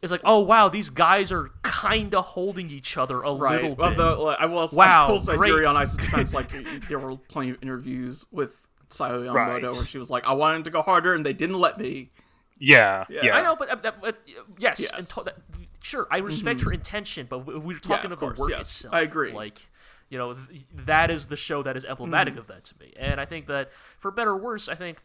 It's 0.00 0.12
like 0.12 0.22
oh 0.24 0.40
wow 0.40 0.68
these 0.68 0.90
guys 0.90 1.30
are 1.32 1.50
kind 1.62 2.14
of 2.14 2.24
holding 2.24 2.70
each 2.70 2.96
other 2.96 3.22
a 3.22 3.32
Right. 3.34 3.60
little 3.62 3.76
Well, 3.76 3.90
bit. 3.90 3.98
the, 3.98 4.14
like, 4.16 4.40
I 4.40 4.46
will, 4.46 4.68
Wow, 4.72 5.08
I 5.08 5.10
will 5.10 5.18
say 5.18 5.36
great. 5.36 5.48
Yuri 5.50 5.66
on 5.66 5.76
Ice's 5.76 5.96
defense, 6.04 6.32
like 6.32 6.50
there 6.88 6.98
were 6.98 7.16
plenty 7.16 7.50
of 7.50 7.58
interviews 7.62 8.26
with 8.30 8.66
Sayo 8.90 9.22
Yamamoto 9.26 9.34
Right. 9.34 9.62
where 9.72 9.84
she 9.84 9.98
was 9.98 10.08
like, 10.08 10.24
"I 10.26 10.32
wanted 10.32 10.64
to 10.64 10.70
go 10.70 10.80
harder, 10.80 11.12
and 11.14 11.26
they 11.26 11.34
didn't 11.34 11.58
let 11.58 11.76
me." 11.78 12.10
Yeah, 12.58 13.04
yeah. 13.08 13.36
I 13.36 13.42
know, 13.42 13.56
but, 13.56 13.70
uh, 13.70 13.76
but, 13.76 14.00
but 14.00 14.14
uh, 14.14 14.42
yes, 14.58 14.80
Yes. 14.80 14.92
And 14.92 15.06
to- 15.06 15.22
that, 15.24 15.36
sure, 15.80 16.06
I 16.10 16.18
respect 16.18 16.60
her 16.62 16.72
intention, 16.72 17.26
but 17.28 17.46
we- 17.46 17.56
we're 17.58 17.78
talking 17.78 18.06
of 18.06 18.12
of, 18.12 18.18
course, 18.18 18.36
the 18.36 18.42
work 18.42 18.50
yes. 18.50 18.60
itself. 18.60 18.94
I 18.94 19.02
agree. 19.02 19.32
Like, 19.32 19.68
you 20.10 20.18
know, 20.18 20.34
th- 20.34 20.62
that 20.72 21.10
is 21.10 21.26
the 21.26 21.36
show 21.36 21.62
that 21.62 21.76
is 21.76 21.84
emblematic 21.84 22.36
of 22.36 22.46
that 22.48 22.64
to 22.64 22.74
me, 22.80 22.92
and 22.96 23.20
I 23.20 23.24
think 23.26 23.46
that 23.46 23.70
for 23.98 24.10
better 24.10 24.30
or 24.30 24.38
worse, 24.38 24.68
I 24.68 24.74
think. 24.74 25.02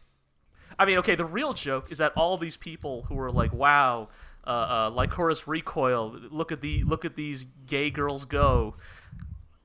I 0.78 0.86
mean, 0.86 0.98
okay, 0.98 1.14
the 1.14 1.24
real 1.26 1.52
joke 1.54 1.92
is 1.92 1.98
that 1.98 2.12
all 2.16 2.36
these 2.36 2.56
people 2.56 3.02
who 3.02 3.16
are 3.20 3.30
like, 3.30 3.52
"Wow, 3.52 4.08
uh, 4.44 4.50
uh, 4.50 4.90
Lycoris 4.90 5.46
Recoil, 5.46 6.18
look 6.30 6.50
at 6.50 6.60
the 6.62 6.82
look 6.82 7.04
at 7.04 7.14
these 7.14 7.44
gay 7.66 7.90
girls 7.90 8.24
go." 8.24 8.74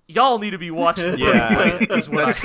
Y'all 0.10 0.40
need 0.40 0.50
to 0.52 0.58
be 0.58 0.72
watching. 0.72 1.20
Yeah, 1.20 1.54
Brooklyn, 1.78 2.00
is 2.00 2.10
what 2.10 2.36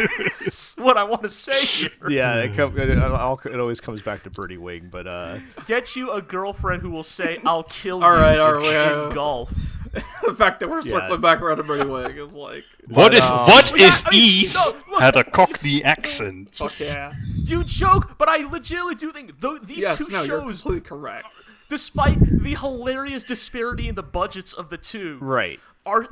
I, 0.78 0.82
what 0.82 0.96
I 0.98 1.04
want 1.04 1.22
to 1.22 1.30
say 1.30 1.64
here. 1.64 1.90
yeah, 2.10 2.40
it, 2.40 2.54
com- 2.54 2.76
it, 2.78 2.90
it, 2.90 3.60
always 3.60 3.80
comes 3.80 4.02
back 4.02 4.22
to 4.24 4.30
Birdie 4.30 4.58
Wing, 4.58 4.88
but 4.90 5.06
uh, 5.06 5.38
Get 5.66 5.96
you 5.96 6.12
a 6.12 6.20
girlfriend 6.20 6.82
who 6.82 6.90
will 6.90 7.02
say, 7.02 7.38
"I'll 7.46 7.62
kill 7.62 8.04
All 8.04 8.14
you 8.14 8.20
right, 8.20 8.38
all 8.38 8.56
in, 8.56 8.62
right, 8.62 9.08
in 9.08 9.14
golf." 9.14 9.50
the 10.26 10.34
fact 10.34 10.60
that 10.60 10.68
we're 10.68 10.82
circling 10.82 11.20
back 11.22 11.40
around 11.40 11.56
to 11.58 11.62
Birdie 11.62 11.88
Wing 11.88 12.16
is 12.18 12.34
like, 12.36 12.64
What 12.88 13.12
But, 13.12 13.14
if 13.14 13.22
um, 13.24 13.46
what 13.46 13.68
But 13.70 13.80
yeah, 13.80 13.98
if 13.98 14.06
I 14.06 14.10
mean, 14.10 14.22
Eve 14.44 14.54
no, 14.54 14.76
look, 14.90 15.00
had 15.00 15.16
a 15.16 15.24
Cockney 15.24 15.82
accent? 15.84 16.54
fuck 16.54 16.78
yeah. 16.78 17.12
You 17.44 17.64
joke, 17.64 18.18
but 18.18 18.28
I 18.28 18.38
legitimately 18.38 18.96
do 18.96 19.10
think 19.12 19.40
though 19.40 19.58
these 19.58 19.84
Yes, 19.84 19.98
two 19.98 20.08
no, 20.10 20.22
you're 20.22 20.40
completely 20.40 20.80
correct. 20.80 21.28
despite 21.68 22.18
the 22.20 22.56
hilarious 22.56 23.22
disparity 23.22 23.88
in 23.88 23.94
the 23.94 24.02
budgets 24.02 24.52
of 24.52 24.68
the 24.68 24.76
two, 24.76 25.18
right, 25.20 25.60
are 25.86 26.08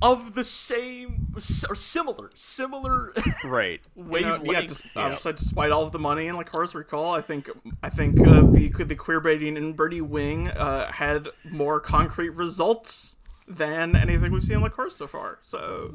of 0.00 0.34
the 0.34 0.44
same 0.44 1.26
or 1.68 1.74
similar, 1.74 2.30
similar 2.36 3.12
right. 3.44 3.80
You 3.96 4.02
know, 4.04 4.08
wavelength. 4.10 4.52
yeah, 4.52 4.60
dis- 4.62 4.82
Yeah. 4.94 5.08
would 5.10 5.18
say 5.18 5.32
despite 5.32 5.72
all 5.72 5.82
of 5.82 5.92
the 5.92 5.98
money 5.98 6.28
and 6.28 6.38
Lycoris 6.38 6.74
Recoil, 6.74 7.10
I 7.10 7.20
think 7.20 7.50
I 7.82 7.90
think 7.90 8.20
uh, 8.20 8.42
the 8.42 8.68
the 8.84 8.94
queer 8.94 9.20
baiting 9.20 9.56
in 9.56 9.72
Birdie 9.72 10.00
Wing 10.00 10.48
uh, 10.48 10.90
had 10.92 11.28
more 11.44 11.80
concrete 11.80 12.30
results 12.30 13.16
than 13.48 13.96
anything 13.96 14.32
we've 14.32 14.42
seen 14.42 14.56
in 14.56 14.62
like 14.62 14.74
Horse 14.74 14.96
so 14.96 15.06
far. 15.06 15.38
So 15.42 15.94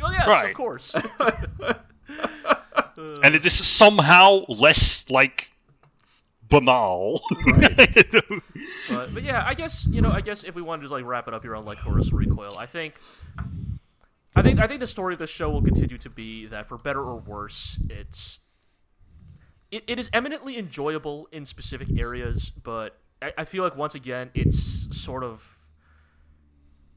well, 0.00 0.12
yes, 0.12 0.28
Right. 0.28 0.50
of 0.50 0.56
course. 0.56 0.94
and 3.22 3.34
it 3.34 3.44
is 3.44 3.66
somehow 3.66 4.42
less 4.48 5.08
like 5.10 5.49
banal. 6.50 7.20
but, 8.90 9.14
but 9.14 9.22
yeah, 9.22 9.44
I 9.46 9.54
guess 9.54 9.86
you 9.86 10.00
know, 10.00 10.10
I 10.10 10.20
guess 10.20 10.44
if 10.44 10.54
we 10.54 10.62
wanted 10.62 10.88
to 10.88 10.92
like 10.92 11.04
wrap 11.04 11.28
it 11.28 11.34
up 11.34 11.42
here 11.42 11.56
on 11.56 11.64
Lycoris 11.64 12.12
Recoil, 12.12 12.56
I 12.58 12.66
think, 12.66 12.94
I 14.34 14.42
think, 14.42 14.58
I 14.58 14.66
think 14.66 14.80
the 14.80 14.86
story 14.86 15.14
of 15.14 15.18
the 15.18 15.26
show 15.26 15.50
will 15.50 15.62
continue 15.62 15.98
to 15.98 16.10
be 16.10 16.46
that 16.46 16.66
for 16.66 16.76
better 16.76 17.00
or 17.00 17.20
worse, 17.20 17.78
it's, 17.88 18.40
it, 19.70 19.84
it 19.86 19.98
is 19.98 20.10
eminently 20.12 20.58
enjoyable 20.58 21.28
in 21.32 21.46
specific 21.46 21.98
areas, 21.98 22.50
but 22.50 22.98
I, 23.22 23.32
I 23.38 23.44
feel 23.44 23.64
like 23.64 23.76
once 23.76 23.94
again 23.94 24.30
it's 24.34 24.88
sort 24.96 25.24
of 25.24 25.58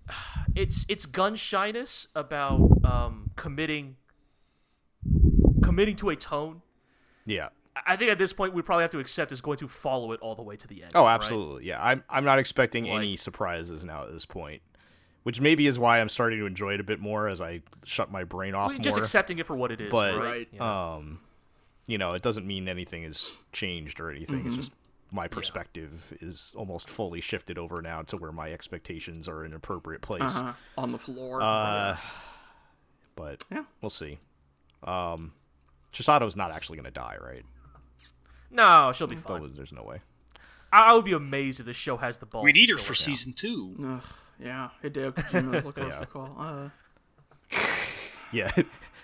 it's 0.56 0.86
it's 0.90 1.06
gun 1.06 1.36
shyness 1.36 2.08
about 2.16 2.80
um, 2.84 3.32
committing 3.36 3.98
committing 5.62 5.96
to 5.98 6.10
a 6.10 6.16
tone. 6.16 6.62
Yeah. 7.26 7.50
I- 7.76 7.94
I 7.94 7.96
think 7.96 8.12
at 8.12 8.18
this 8.20 8.34
point 8.34 8.54
we 8.54 8.62
probably 8.62 8.84
have 8.84 8.92
to 8.92 9.00
accept 9.00 9.32
is 9.32 9.42
going 9.42 9.58
to 9.58 9.68
follow 9.68 10.12
it 10.12 10.20
all 10.22 10.36
the 10.36 10.42
way 10.44 10.56
to 10.58 10.68
the 10.68 10.84
end. 10.84 10.92
Oh, 10.96 11.04
right? 11.06 11.14
absolutely. 11.16 11.66
Yeah, 11.68 11.84
I'm 11.84 12.04
I'm 12.10 12.24
not 12.26 12.40
expecting 12.40 12.90
any 12.90 13.16
surprises 13.16 13.84
now 13.84 14.04
at 14.06 14.12
this 14.14 14.26
point, 14.26 14.62
which 15.24 15.42
maybe 15.42 15.66
is 15.68 15.80
why 15.80 16.00
I'm 16.00 16.10
starting 16.10 16.40
to 16.40 16.46
enjoy 16.46 16.74
it 16.76 16.80
a 16.80 16.84
bit 16.84 17.00
more 17.00 17.28
as 17.28 17.42
I 17.42 17.62
shut 17.86 18.12
my 18.12 18.24
brain 18.24 18.54
off 18.56 18.70
Well, 18.70 18.80
just 18.80 18.98
more. 18.98 19.04
accepting 19.04 19.40
it 19.40 19.46
for 19.46 19.56
what 19.56 19.72
it 19.72 19.82
is. 19.82 19.92
But- 19.92 20.16
right? 20.18 20.24
Right. 20.24 20.48
You 20.52 20.60
know? 20.60 20.66
um, 20.66 21.20
you 21.88 21.98
know, 21.98 22.12
it 22.14 22.22
doesn't 22.22 22.46
mean 22.48 22.68
anything 22.70 23.04
has 23.04 23.34
changed 23.52 24.00
or 24.00 24.10
anything. 24.10 24.40
Mm-hmm. 24.40 24.48
It's 24.50 24.58
just 24.58 24.72
my 25.12 25.28
perspective 25.28 26.14
is 26.22 26.54
almost 26.58 26.90
fully 26.90 27.22
shifted 27.22 27.58
over 27.60 27.82
now 27.82 28.02
to 28.04 28.18
where 28.18 28.32
my 28.32 28.52
expectations 28.54 29.28
are 29.28 29.44
in 29.46 29.52
an 29.52 29.58
appropriate 29.58 30.02
place. 30.02 30.22
Uh-huh. 30.24 30.54
On 30.78 30.92
the 30.92 30.98
floor. 30.98 31.42
Uh, 31.42 31.98
but 33.16 33.44
Yeah. 33.52 33.64
we'll 33.82 33.90
see. 33.90 34.18
Um, 34.84 35.34
Chisato's 35.94 36.36
not 36.36 36.52
actually 36.52 36.78
going 36.78 36.86
to 36.86 36.92
die, 36.92 37.18
right? 37.22 37.44
No, 38.54 38.92
she'll 38.96 39.08
be 39.08 39.16
That 39.16 39.28
fine. 39.28 39.54
There's 39.56 39.74
no 39.74 39.84
way. 39.84 40.00
I, 40.72 40.92
I 40.92 40.94
would 40.94 41.04
be 41.06 41.12
amazed 41.14 41.60
if 41.60 41.66
the 41.66 41.74
show 41.74 41.98
has 41.98 42.18
the 42.20 42.26
balls. 42.26 42.46
We 42.46 42.52
need 42.54 42.70
her 42.70 42.78
for 42.78 42.92
now. 42.92 42.96
season 42.96 43.34
two. 43.34 43.76
Ugh, 43.84 44.02
yeah, 44.40 44.70
Hideo 44.84 45.12
Kojima's 45.14 45.66
looking 45.66 45.88
Yeah. 45.90 46.00
for 46.00 46.06
call. 46.06 46.36
Uh, 46.40 46.70
Yeah, 48.32 48.52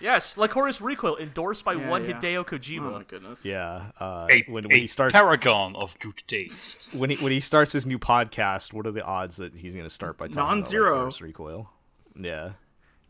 Yes, 0.00 0.34
Lycoris 0.34 0.80
Recoil, 0.80 1.16
endorsed 1.18 1.64
by 1.64 1.74
Yeah, 1.74 1.88
one 1.88 2.04
yeah. 2.04 2.18
Hideo 2.18 2.44
Kojima. 2.44 2.86
oh 2.88 2.90
my 2.98 3.04
goodness. 3.04 3.44
yeah. 3.44 3.90
Uh, 4.00 4.26
A, 4.30 4.42
when 4.48 4.64
a 4.64 4.68
when 4.68 4.78
he 4.80 4.86
starts 4.88 5.12
paragon 5.12 5.76
of 5.76 5.96
good 6.00 6.22
taste. 6.26 6.96
when 7.00 7.10
he 7.10 7.16
when 7.22 7.30
he 7.30 7.38
starts 7.38 7.70
his 7.70 7.86
new 7.86 7.98
podcast, 7.98 8.72
what 8.72 8.86
are 8.88 8.90
the 8.92 9.04
odds 9.04 9.36
that 9.36 9.54
he's 9.54 9.74
going 9.74 9.84
to 9.86 9.90
start 9.90 10.16
by 10.18 10.26
talking 10.26 10.36
Non-zero. 10.36 11.02
about 11.02 11.12
Lycoris 11.12 11.20
Recoil? 11.22 11.70
Yeah, 12.20 12.52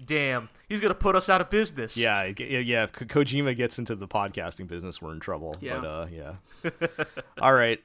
Damn, 0.04 0.48
he's 0.68 0.80
gonna 0.80 0.94
put 0.94 1.14
us 1.14 1.28
out 1.28 1.40
of 1.40 1.50
business. 1.50 1.96
yeah, 1.96 2.24
yeah. 2.38 2.58
yeah. 2.58 2.84
If 2.84 2.92
Kojima 2.92 3.56
gets 3.56 3.78
into 3.78 3.94
the 3.94 4.08
podcasting 4.08 4.66
business, 4.66 5.02
we're 5.02 5.12
in 5.12 5.20
trouble. 5.20 5.56
Yeah. 5.60 5.80
But 5.80 5.86
uh, 5.86 6.06
yeah. 6.10 6.70
All 7.40 7.52
right. 7.52 7.82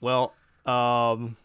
Well, 0.00 0.32
um, 0.66 1.36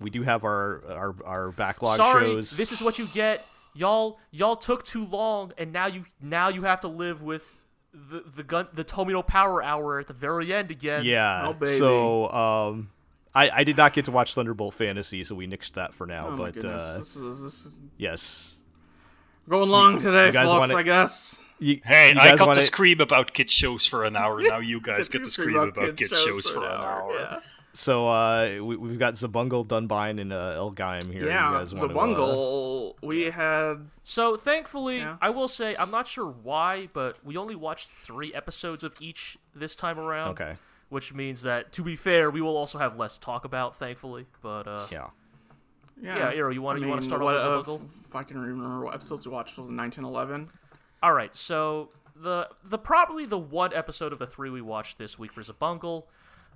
we 0.00 0.10
do 0.10 0.22
have 0.22 0.44
our 0.44 0.82
our 0.88 1.14
our 1.24 1.52
backlog 1.52 1.96
Sorry, 1.96 2.24
shows. 2.26 2.56
this 2.56 2.72
is 2.72 2.82
what 2.82 2.98
you 2.98 3.06
get. 3.06 3.44
Y'all, 3.74 4.18
y'all 4.30 4.56
took 4.56 4.84
too 4.84 5.04
long, 5.04 5.52
and 5.56 5.72
now 5.72 5.86
you 5.86 6.04
now 6.20 6.48
you 6.48 6.62
have 6.62 6.80
to 6.80 6.88
live 6.88 7.22
with 7.22 7.56
the 7.92 8.24
the 8.34 8.42
gun 8.42 8.68
the 8.74 8.84
Tomino 8.84 9.26
Power 9.26 9.62
Hour 9.62 9.98
at 10.00 10.08
the 10.08 10.12
very 10.12 10.52
end 10.52 10.70
again. 10.70 11.04
yeah. 11.04 11.46
Oh, 11.46 11.52
baby. 11.54 11.66
So 11.72 12.30
um. 12.30 12.90
I, 13.34 13.50
I 13.50 13.64
did 13.64 13.76
not 13.76 13.92
get 13.92 14.06
to 14.06 14.10
watch 14.10 14.34
Thunderbolt 14.34 14.74
Fantasy, 14.74 15.22
so 15.24 15.34
we 15.34 15.46
nixed 15.46 15.72
that 15.72 15.94
for 15.94 16.06
now. 16.06 16.28
Oh 16.28 16.30
my 16.32 16.46
but 16.46 16.54
goodness. 16.54 16.82
uh, 16.82 16.98
this 16.98 17.16
is, 17.16 17.42
this 17.42 17.66
is 17.66 17.76
yes, 17.96 18.56
going 19.48 19.68
long 19.70 19.98
today, 20.00 20.26
you 20.26 20.32
folks. 20.32 20.50
wanna- 20.50 20.74
I 20.76 20.82
guess. 20.82 21.40
You- 21.58 21.80
Hey, 21.84 22.12
you 22.14 22.18
I 22.18 22.36
got 22.36 22.46
wanna- 22.48 22.60
to 22.60 22.66
scream 22.66 23.00
about 23.00 23.32
kids 23.34 23.52
shows 23.52 23.86
for 23.86 24.04
an 24.04 24.16
hour. 24.16 24.40
Now 24.42 24.58
you 24.58 24.80
guys 24.80 25.08
get 25.08 25.24
to 25.24 25.30
scream 25.30 25.56
about 25.58 25.96
kids 25.96 26.18
shows 26.22 26.48
for 26.48 26.64
an 26.64 26.72
hour. 26.72 27.12
Yeah, 27.14 27.38
So 27.72 28.08
uh, 28.08 28.58
we, 28.62 28.76
we've 28.76 28.98
got 28.98 29.14
Zabungle, 29.14 29.64
Dunbine, 29.66 30.20
and 30.20 30.32
uh, 30.32 30.54
L-Gaim 30.56 31.12
here. 31.12 31.26
yeah. 31.26 31.52
you 31.52 31.58
guys 31.58 31.74
wanna, 31.74 31.92
uh, 31.92 31.96
Zabungle. 31.96 32.94
we 33.02 33.24
had 33.30 33.88
So 34.02 34.36
thankfully, 34.36 34.98
Yeah. 34.98 35.18
I 35.20 35.30
will 35.30 35.48
say 35.48 35.76
I'm 35.76 35.90
not 35.92 36.08
sure 36.08 36.26
why, 36.30 36.88
but 36.92 37.24
we 37.24 37.36
only 37.36 37.54
watched 37.54 37.90
three 37.90 38.32
episodes 38.34 38.82
of 38.82 38.96
each 39.00 39.38
this 39.54 39.74
time 39.76 39.98
around. 40.00 40.30
okay. 40.30 40.56
Which 40.90 41.14
means 41.14 41.42
that, 41.42 41.72
to 41.72 41.82
be 41.82 41.96
fair, 41.96 42.30
we 42.30 42.40
will 42.42 42.56
also 42.56 42.76
have 42.78 42.98
less 42.98 43.16
talk 43.16 43.44
about, 43.44 43.76
thankfully. 43.76 44.26
But 44.42 44.66
uh, 44.68 44.86
Yeah. 44.90 45.06
yeah. 46.02 46.16
Yeah, 46.18 46.32
Iro, 46.32 46.50
you 46.50 46.60
wanna- 46.62 46.80
I 46.80 46.82
you 46.82 46.88
wanna 46.88 47.00
mean, 47.00 47.08
start 47.08 47.22
off 47.22 47.26
what, 47.26 47.34
with 47.34 47.42
uh, 47.44 47.72
Zabungle? 47.72 47.88
If 48.08 48.16
I 48.16 48.22
can 48.24 48.38
remember 48.40 48.84
what 48.84 48.94
episodes 48.94 49.26
we 49.26 49.32
watched, 49.32 49.56
it 49.56 49.60
was 49.62 49.70
it 49.70 49.74
1911? 49.76 50.50
All 51.02 51.12
right, 51.14 51.34
so 51.34 51.88
the 52.16 52.48
the 52.64 52.76
probably 52.76 53.24
the 53.24 53.38
one 53.38 53.72
episode 53.72 54.12
of 54.12 54.18
the 54.18 54.26
three 54.26 54.50
we 54.50 54.60
watched 54.60 54.98
this 54.98 55.18
week 55.18 55.32
for 55.32 55.40
Zabungle 55.42 56.04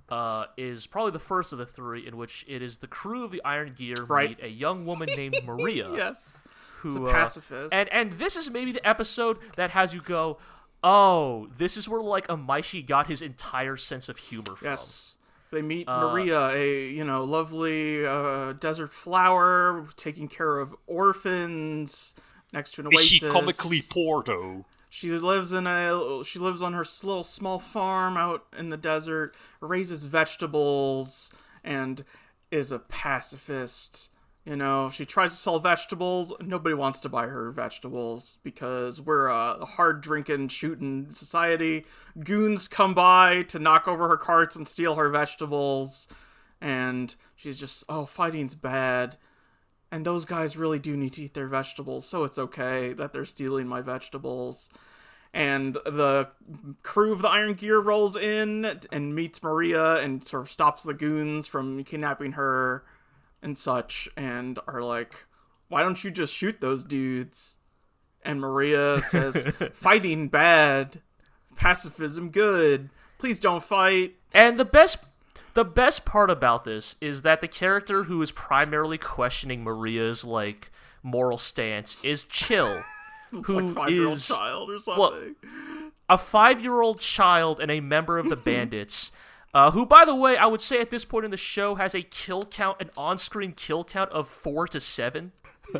uh, 0.09 0.45
is 0.57 0.85
probably 0.85 1.11
the 1.11 1.17
first 1.19 1.51
of 1.51 1.57
the 1.57 1.65
three 1.65 2.05
in 2.05 2.15
which 2.17 2.45
it 2.47 2.61
is 2.61 2.77
the 2.77 2.87
crew 2.87 3.23
of 3.23 3.31
the 3.31 3.41
Iron 3.43 3.73
Gear 3.75 3.95
Right. 4.07 4.29
meet 4.31 4.43
a 4.43 4.49
young 4.49 4.85
woman 4.85 5.07
named 5.15 5.35
Maria. 5.45 5.89
Yes. 5.95 6.37
who 6.81 6.89
It's 6.89 6.97
a 6.97 7.03
uh, 7.05 7.11
pacifist. 7.11 7.73
and 7.73 7.89
and 7.89 8.11
this 8.13 8.35
is 8.35 8.51
maybe 8.51 8.71
the 8.71 8.85
episode 8.87 9.37
that 9.55 9.71
has 9.71 9.93
you 9.95 10.01
go, 10.01 10.37
oh, 10.85 11.47
this 11.57 11.75
is 11.75 11.89
where 11.89 11.99
like 12.01 12.27
Imaishi 12.27 12.85
got 12.85 13.07
his 13.07 13.21
entire 13.21 13.75
sense 13.75 14.07
of 14.07 14.17
humor 14.17 14.55
from. 14.55 14.67
Yes. 14.69 15.15
They 15.51 15.61
meet 15.61 15.87
Uh, 15.87 15.99
Maria, 16.11 16.49
a 16.49 16.89
you 16.89 17.03
know 17.03 17.23
lovely 17.23 18.05
uh, 18.05 18.53
desert 18.53 18.93
flower, 18.93 19.87
taking 19.95 20.27
care 20.27 20.59
of 20.59 20.75
orphans 20.87 22.15
next 22.53 22.73
to 22.75 22.81
an 22.81 22.87
Is 22.87 22.99
oasis. 22.99 23.09
she 23.11 23.19
comically 23.29 23.81
poor 23.89 24.23
though? 24.23 24.65
She 24.89 25.11
lives 25.11 25.51
in 25.53 25.67
a 25.67 26.23
she 26.23 26.39
lives 26.39 26.61
on 26.61 26.73
her 26.73 26.85
little 27.03 27.23
small 27.23 27.59
farm 27.59 28.15
out 28.17 28.45
in 28.57 28.69
the 28.69 28.77
desert, 28.77 29.35
raises 29.59 30.03
vegetables, 30.05 31.31
and 31.63 32.03
is 32.51 32.71
a 32.71 32.79
pacifist. 32.79 34.09
You 34.45 34.55
know, 34.55 34.89
she 34.91 35.05
tries 35.05 35.31
to 35.31 35.37
sell 35.37 35.57
vegetables. 35.59 36.31
Nobody 36.39 36.75
wants 36.75 36.99
to 36.99 37.09
buy 37.09 37.25
her 37.27 37.49
vegetables 37.49 38.37
because 38.43 39.01
we're 39.01 39.27
a 39.27 39.65
hard 39.65 40.01
drinking, 40.01 40.49
shooting 40.49 41.09
society. 41.13 41.83
Goons 42.23 42.67
come 42.67 42.93
by 42.93 43.41
to 43.43 43.57
knock 43.57 43.87
over 43.87 44.07
her 44.07 44.17
carts 44.17 44.55
and 44.55 44.67
steal 44.67 44.95
her 44.95 45.09
vegetables. 45.09 46.07
And 46.61 47.15
she's 47.35 47.59
just, 47.59 47.83
oh, 47.89 48.05
fighting's 48.05 48.53
bad. 48.53 49.17
And 49.91 50.05
those 50.05 50.25
guys 50.25 50.57
really 50.57 50.79
do 50.79 50.95
need 50.95 51.13
to 51.13 51.23
eat 51.23 51.33
their 51.33 51.47
vegetables, 51.47 52.05
so 52.05 52.23
it's 52.23 52.37
okay 52.37 52.91
that 52.93 53.13
they're 53.13 53.23
stealing 53.23 53.67
my 53.67 53.81
vegetables. 53.81 54.69
And 55.33 55.73
the 55.73 56.29
crew 56.83 57.13
of 57.13 57.21
the 57.21 57.29
Iron 57.29 57.53
Gear 57.53 57.79
rolls 57.79 58.15
in 58.15 58.79
and 58.91 59.15
meets 59.15 59.41
Maria 59.41 59.95
and 59.97 60.23
sort 60.23 60.43
of 60.43 60.51
stops 60.51 60.83
the 60.83 60.93
goons 60.93 61.47
from 61.47 61.83
kidnapping 61.83 62.33
her 62.33 62.83
and 63.45 63.57
such, 63.57 64.09
and 64.17 64.59
are 64.67 64.81
like, 64.81 65.25
why 65.69 65.81
don't 65.83 66.03
you 66.03 66.11
just 66.11 66.33
shoot 66.33 66.59
those 66.59 66.83
dudes? 66.83 67.55
And 68.23 68.41
Maria 68.41 69.01
says, 69.01 69.45
fighting 69.73 70.27
bad, 70.27 71.01
pacifism 71.55 72.31
good. 72.31 72.89
Please 73.19 73.39
don't 73.39 73.63
fight. 73.63 74.15
And 74.33 74.57
the 74.59 74.65
best 74.65 74.97
the 75.53 75.63
best 75.63 76.03
part 76.03 76.29
about 76.29 76.65
this 76.65 76.95
is 76.99 77.21
that 77.21 77.39
the 77.39 77.47
character 77.47 78.03
who 78.03 78.21
is 78.21 78.31
primarily 78.31 78.97
questioning 78.97 79.63
Maria's 79.63 80.25
like 80.25 80.69
moral 81.01 81.37
stance 81.37 81.95
is 82.03 82.25
Chill. 82.25 82.83
It's 83.33 83.47
who 83.47 83.59
like 83.61 83.73
five 83.75 83.89
year 83.91 84.05
old 84.07 84.17
is- 84.17 84.27
child 84.27 84.69
or 84.69 84.79
something. 84.79 85.01
well, 85.01 85.19
a 86.07 86.17
five 86.17 86.61
year 86.61 86.81
old 86.81 86.99
child 87.01 87.59
and 87.59 87.69
a 87.71 87.79
member 87.79 88.17
of 88.17 88.29
the 88.29 88.35
bandits. 88.49 89.11
Uh, 89.55 89.71
who, 89.71 89.85
by 89.85 90.03
the 90.03 90.13
way, 90.13 90.35
I 90.35 90.45
would 90.47 90.59
say 90.59 90.81
at 90.81 90.89
this 90.89 91.05
point 91.05 91.23
in 91.23 91.31
the 91.31 91.37
show 91.37 91.75
has 91.75 91.95
a 91.95 92.01
kill 92.01 92.43
count, 92.45 92.81
an 92.81 92.89
on 92.97 93.17
screen 93.17 93.53
kill 93.53 93.85
count 93.85 94.11
of 94.11 94.27
four 94.27 94.67
to 94.67 94.79
seven. 94.81 95.31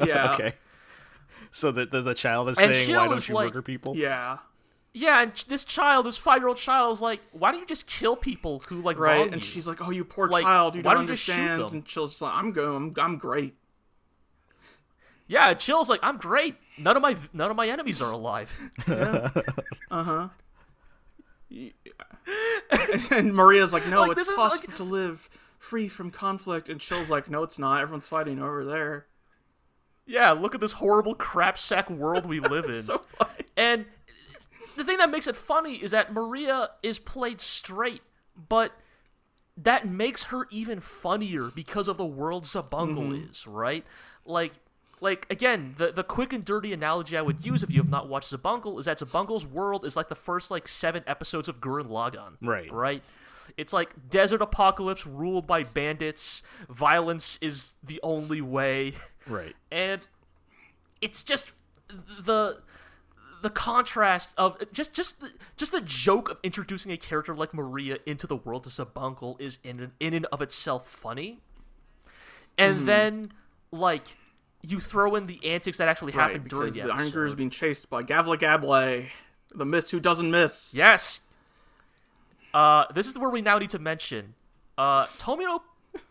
yeah. 0.06 0.34
Okay. 0.34 0.54
So 1.52 1.72
the, 1.72 1.86
the 1.86 2.02
the 2.02 2.14
child 2.14 2.50
is 2.50 2.58
And 2.58 2.74
saying, 2.74 2.88
Chill 2.88 3.00
"Why 3.02 3.08
don't 3.10 3.28
you 3.30 3.36
like- 3.36 3.48
murder 3.48 3.62
people?" 3.62 3.96
Yeah. 3.98 4.38
Yeah, 4.94 5.22
and 5.24 5.34
this 5.50 5.66
child, 5.66 6.06
this 6.06 6.16
five 6.16 6.40
year 6.40 6.48
old 6.48 6.56
child, 6.58 6.94
is 6.96 7.02
like, 7.02 7.20
why 7.34 7.52
don't 7.52 7.60
you 7.60 7.66
just 7.68 7.86
kill 7.86 8.16
people 8.16 8.60
who 8.70 8.82
like 8.82 8.98
Right. 8.98 9.24
And 9.26 9.36
you? 9.36 9.42
she's 9.42 9.68
like, 9.68 9.82
oh, 9.86 9.90
you 9.92 10.06
poor 10.06 10.30
Like, 10.30 10.44
child. 10.44 10.76
You 10.78 10.82
why 10.84 10.94
don't 10.94 11.02
don't 11.02 11.10
you 11.10 11.16
just 11.16 11.24
shoot 11.24 11.34
understand. 11.34 11.62
them? 11.62 11.74
And 11.74 11.86
Chill's 11.86 12.22
like, 12.22 12.34
I'm 12.34 12.54
going. 12.54 12.76
I'm, 12.78 12.94
I'm 12.98 13.18
great. 13.18 13.56
yeah, 15.28 15.54
Chill's 15.54 15.90
like, 15.90 16.00
I'm 16.02 16.16
great. 16.18 16.56
None 16.78 16.96
of 16.96 17.02
my 17.02 17.18
none 17.34 17.52
of 17.52 17.58
my 17.58 17.68
enemies 17.68 18.02
are 18.02 18.12
alive. 18.14 18.50
and 23.12 23.34
Maria's 23.34 23.74
like, 23.74 23.88
no, 23.88 24.02
Like, 24.02 24.18
it's 24.18 24.22
is, 24.22 24.28
like- 24.30 24.38
possible 24.38 24.74
to 24.74 24.84
live 24.84 25.30
free 25.58 25.88
from 25.88 26.12
conflict. 26.12 26.70
And 26.70 26.80
Chill's 26.80 27.10
like, 27.10 27.30
no, 27.30 27.44
it's 27.44 27.60
not. 27.60 27.82
Everyone's 27.82 28.08
fighting 28.08 28.40
over 28.42 28.64
there. 28.66 29.08
yeah, 30.06 30.32
look 30.32 30.54
at 30.54 30.62
this 30.62 30.74
horrible 30.74 31.16
crap 31.16 31.58
sack 31.58 31.90
world 31.90 32.26
we 32.26 32.40
live 32.42 32.66
in. 32.66 32.76
So 32.76 33.00
funny. 33.18 33.46
And 33.58 33.86
the 34.76 34.84
thing 34.84 34.98
that 34.98 35.10
makes 35.10 35.28
it 35.28 35.36
funny 35.36 35.76
is 35.76 35.92
that 35.92 36.14
Maria 36.14 36.70
is 36.84 37.00
played 37.00 37.42
straight, 37.42 38.02
but 38.50 38.72
that 39.58 39.88
makes 39.88 40.26
her 40.26 40.46
even 40.52 40.80
funnier 40.80 41.50
because 41.56 41.88
of 41.88 41.98
the 41.98 42.06
world 42.06 42.44
Zabungle 42.44 43.10
mm-hmm. 43.10 43.32
is, 43.32 43.48
right? 43.48 43.86
Like 44.26 44.54
like 45.02 45.28
again, 45.30 45.76
the 45.78 45.92
the 45.92 46.04
quick 46.04 46.32
and 46.34 46.44
dirty 46.44 46.72
analogy 46.74 47.18
I 47.18 47.22
would 47.22 47.46
use 47.46 47.64
if 47.64 47.70
you 47.70 47.78
have 47.82 47.90
not 47.90 48.08
watched 48.08 48.32
Zabungle 48.32 48.80
is 48.80 48.86
that 48.86 49.00
Zabungle's 49.00 49.46
world 49.46 49.86
is 49.86 49.96
like 49.96 50.10
the 50.10 50.16
first 50.16 50.50
like 50.52 50.68
seven 50.68 51.04
episodes 51.08 51.48
of 51.50 51.60
Gurren 51.60 51.88
Lagann. 51.88 52.38
Right. 52.42 52.72
Right? 52.72 53.04
It's 53.58 53.72
like 53.74 54.10
desert 54.10 54.42
apocalypse 54.42 55.06
ruled 55.06 55.46
by 55.46 55.64
bandits, 55.64 56.42
violence 56.70 57.38
is 57.42 57.74
the 57.84 58.00
only 58.02 58.42
way 58.42 58.94
Right. 59.28 59.56
and 59.72 60.02
it's 61.02 61.22
just 61.24 61.52
the 62.20 62.62
the 63.44 63.50
contrast 63.52 64.34
of 64.38 64.58
just 64.74 64.94
just 64.94 65.22
the, 65.22 65.30
just 65.56 65.72
the 65.72 65.82
joke 65.82 66.30
of 66.32 66.40
introducing 66.42 66.92
a 66.92 66.98
character 66.98 67.36
like 67.36 67.54
Maria 67.54 68.00
into 68.08 68.26
the 68.26 68.36
world 68.36 68.66
of 68.66 68.72
Zabungle 68.72 69.40
is 69.40 69.60
in 69.64 69.92
in 70.00 70.14
and 70.16 70.26
of 70.32 70.42
itself 70.42 70.88
funny, 70.90 71.42
and 72.58 72.78
Mm-hmm. 72.78 72.86
then 72.88 73.32
like 73.72 74.18
you 74.68 74.80
throw 74.80 75.16
in 75.16 75.28
the 75.28 75.40
antics 75.46 75.78
that 75.78 75.88
actually 75.88 76.14
Right, 76.14 76.32
happened 76.32 76.50
during 76.50 76.68
because 76.74 76.82
the 76.82 76.88
the 76.88 76.94
Iron 76.94 77.10
Gear 77.12 77.26
is 77.28 77.36
being 77.36 77.50
chased 77.50 77.90
by 77.90 78.02
Gavla 78.04 78.38
Gable, 78.40 79.06
the 79.54 79.66
miss 79.66 79.90
who 79.92 80.00
doesn't 80.00 80.30
miss. 80.30 80.74
Yes. 80.76 81.22
Uh, 82.54 82.86
this 82.94 83.08
is 83.08 83.18
where 83.18 83.30
we 83.30 83.42
now 83.42 83.58
need 83.58 83.70
to 83.72 83.80
mention. 83.80 84.34
Uh, 84.78 85.02
Tomino 85.04 85.62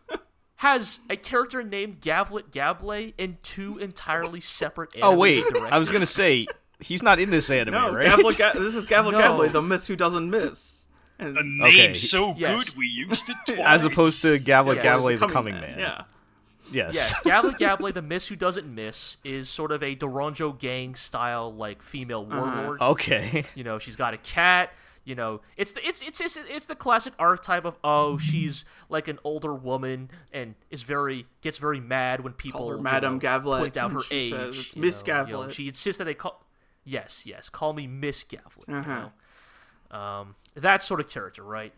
has 0.57 1.01
a 1.11 1.17
character 1.17 1.63
named 1.63 2.01
Gavlet 2.01 2.51
Gable 2.51 2.93
in 2.93 3.39
two 3.43 3.79
entirely 3.79 4.41
separate. 4.41 4.95
Oh 5.03 5.15
wait, 5.17 5.45
animated 5.45 5.73
I 5.73 5.79
was 5.79 5.91
gonna 5.91 6.07
say 6.07 6.47
he's 6.81 7.03
not 7.03 7.19
in 7.19 7.31
this 7.31 7.49
anime, 7.51 7.75
No, 7.75 7.93
right? 7.95 8.07
Gavla 8.07 8.37
Ga- 8.37 8.53
this 8.59 8.75
is 8.75 8.87
Gavlet 8.87 9.13
No. 9.19 9.21
Gable, 9.39 9.49
the 9.53 9.63
miss 9.63 9.87
who 9.87 9.97
doesn't 9.97 10.29
miss. 10.29 10.87
And 11.19 11.37
A 11.39 11.43
name 11.45 11.63
Okay. 11.63 11.95
so 11.95 12.35
Yes. 12.37 12.71
good 12.71 12.77
we 12.79 12.87
used 12.87 13.29
it 13.31 13.37
twice. 13.47 13.59
As 13.65 13.85
opposed 13.85 14.23
to 14.23 14.39
Gabla 14.39 14.75
Yes. 14.77 14.85
Gabla, 14.85 15.19
the 15.19 15.27
Coming 15.29 15.55
Man. 15.55 15.79
Yeah. 15.79 16.03
Yes. 16.73 16.95
Yes, 16.95 17.21
Gabble 17.25 17.53
Gabble, 17.53 17.93
the 17.93 18.03
Miss 18.03 18.29
Who 18.29 18.37
Doesn't 18.37 18.67
Miss, 18.73 19.19
is 19.25 19.49
sort 19.49 19.71
of 19.73 19.83
a 19.83 19.95
Doronjo 19.97 20.59
gang 20.59 20.95
style 20.95 21.53
like 21.55 21.83
female 21.83 22.27
Uh-huh. 22.31 22.41
warlord. 22.41 22.81
Okay. 22.81 23.45
You 23.55 23.65
know, 23.65 23.79
she's 23.79 23.97
got 23.97 24.15
a 24.15 24.19
cat. 24.19 24.73
You 25.07 25.15
know, 25.15 25.43
it's 25.59 25.73
the 25.73 25.87
it's 25.87 26.01
it's 26.01 26.19
it's, 26.19 26.39
it's 26.49 26.65
the 26.65 26.75
classic 26.75 27.13
archetype 27.19 27.67
of 27.67 27.77
oh 27.85 28.17
she's 28.17 28.65
like 28.89 29.07
an 29.07 29.19
older 29.23 29.55
woman 29.55 30.11
and 30.33 30.55
is 30.71 30.81
very 30.83 31.27
gets 31.43 31.59
very 31.59 31.79
mad 31.79 32.21
when 32.25 32.33
people 32.33 32.61
Call 32.61 32.71
her 32.71 32.77
you 32.77 32.83
Madame 32.83 33.13
know, 33.15 33.19
Gavlet, 33.19 33.61
point 33.61 33.77
out 33.77 33.93
her 33.93 34.01
she 34.03 34.15
age. 34.17 34.31
says 34.31 34.59
it's 34.59 34.77
Miss 34.77 35.07
know, 35.07 35.27
you 35.27 35.33
know, 35.35 35.49
she 35.51 35.69
insists 35.69 35.99
that 35.99 36.05
they 36.05 36.15
call 36.15 36.43
yes 36.85 37.25
yes 37.27 37.51
call 37.51 37.75
me 37.75 37.87
Miss 37.87 38.25
Gavlet. 38.25 38.67
Uh-huh. 38.67 39.09
know? 39.93 39.99
Um, 39.99 40.37
that 40.55 40.81
sort 40.81 41.01
of 41.01 41.11
character, 41.11 41.43
right? 41.43 41.75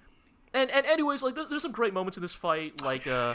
And 0.54 0.70
and 0.70 0.86
anyways, 0.86 1.24
like 1.24 1.34
there's 1.34 1.62
some 1.62 1.72
great 1.72 1.92
moments 1.92 2.16
in 2.16 2.22
this 2.22 2.32
fight, 2.32 2.80
like 2.80 3.08
uh, 3.08 3.34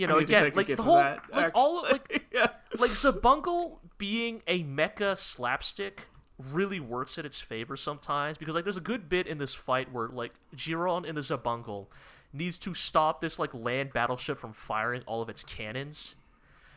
you 0.00 0.06
know, 0.06 0.16
I 0.16 0.20
need 0.20 0.28
to 0.28 0.38
again, 0.38 0.52
like 0.54 0.66
the 0.76 0.82
whole, 0.82 0.96
that, 0.96 1.22
like 1.32 1.52
all 1.54 1.84
of, 1.84 1.92
like 1.92 2.24
yeah. 2.32 2.48
like 2.78 2.90
Xabungle 2.90 3.78
being 3.98 4.42
a 4.46 4.64
mecha 4.64 5.16
slapstick 5.16 6.06
really 6.50 6.80
works 6.80 7.18
in 7.18 7.26
its 7.26 7.38
favor 7.38 7.76
sometimes 7.76 8.38
because 8.38 8.54
like 8.54 8.64
there's 8.64 8.78
a 8.78 8.80
good 8.80 9.08
bit 9.10 9.26
in 9.26 9.36
this 9.36 9.52
fight 9.52 9.92
where 9.92 10.08
like 10.08 10.32
Giron 10.56 11.04
in 11.04 11.14
the 11.14 11.20
Xabungle 11.20 11.88
needs 12.32 12.56
to 12.58 12.72
stop 12.72 13.20
this 13.20 13.38
like 13.38 13.52
land 13.52 13.92
battleship 13.92 14.38
from 14.38 14.52
firing 14.54 15.02
all 15.06 15.20
of 15.20 15.28
its 15.28 15.44
cannons. 15.44 16.14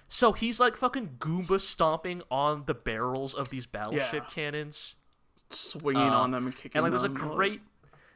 So 0.10 0.34
he's 0.34 0.60
like 0.60 0.76
fucking 0.76 1.16
Goomba 1.20 1.62
stomping 1.62 2.22
on 2.30 2.64
the 2.66 2.74
barrels 2.74 3.34
of 3.34 3.50
these 3.50 3.66
battleship 3.66 4.14
Yeah. 4.28 4.34
cannons. 4.34 4.96
swinging 5.50 6.02
Uh, 6.02 6.20
on 6.20 6.32
them 6.32 6.46
and 6.48 6.56
kicking 6.56 6.72
And 6.78 6.84
like 6.84 6.92
there's 6.92 7.04
a 7.04 7.10
great 7.10 7.62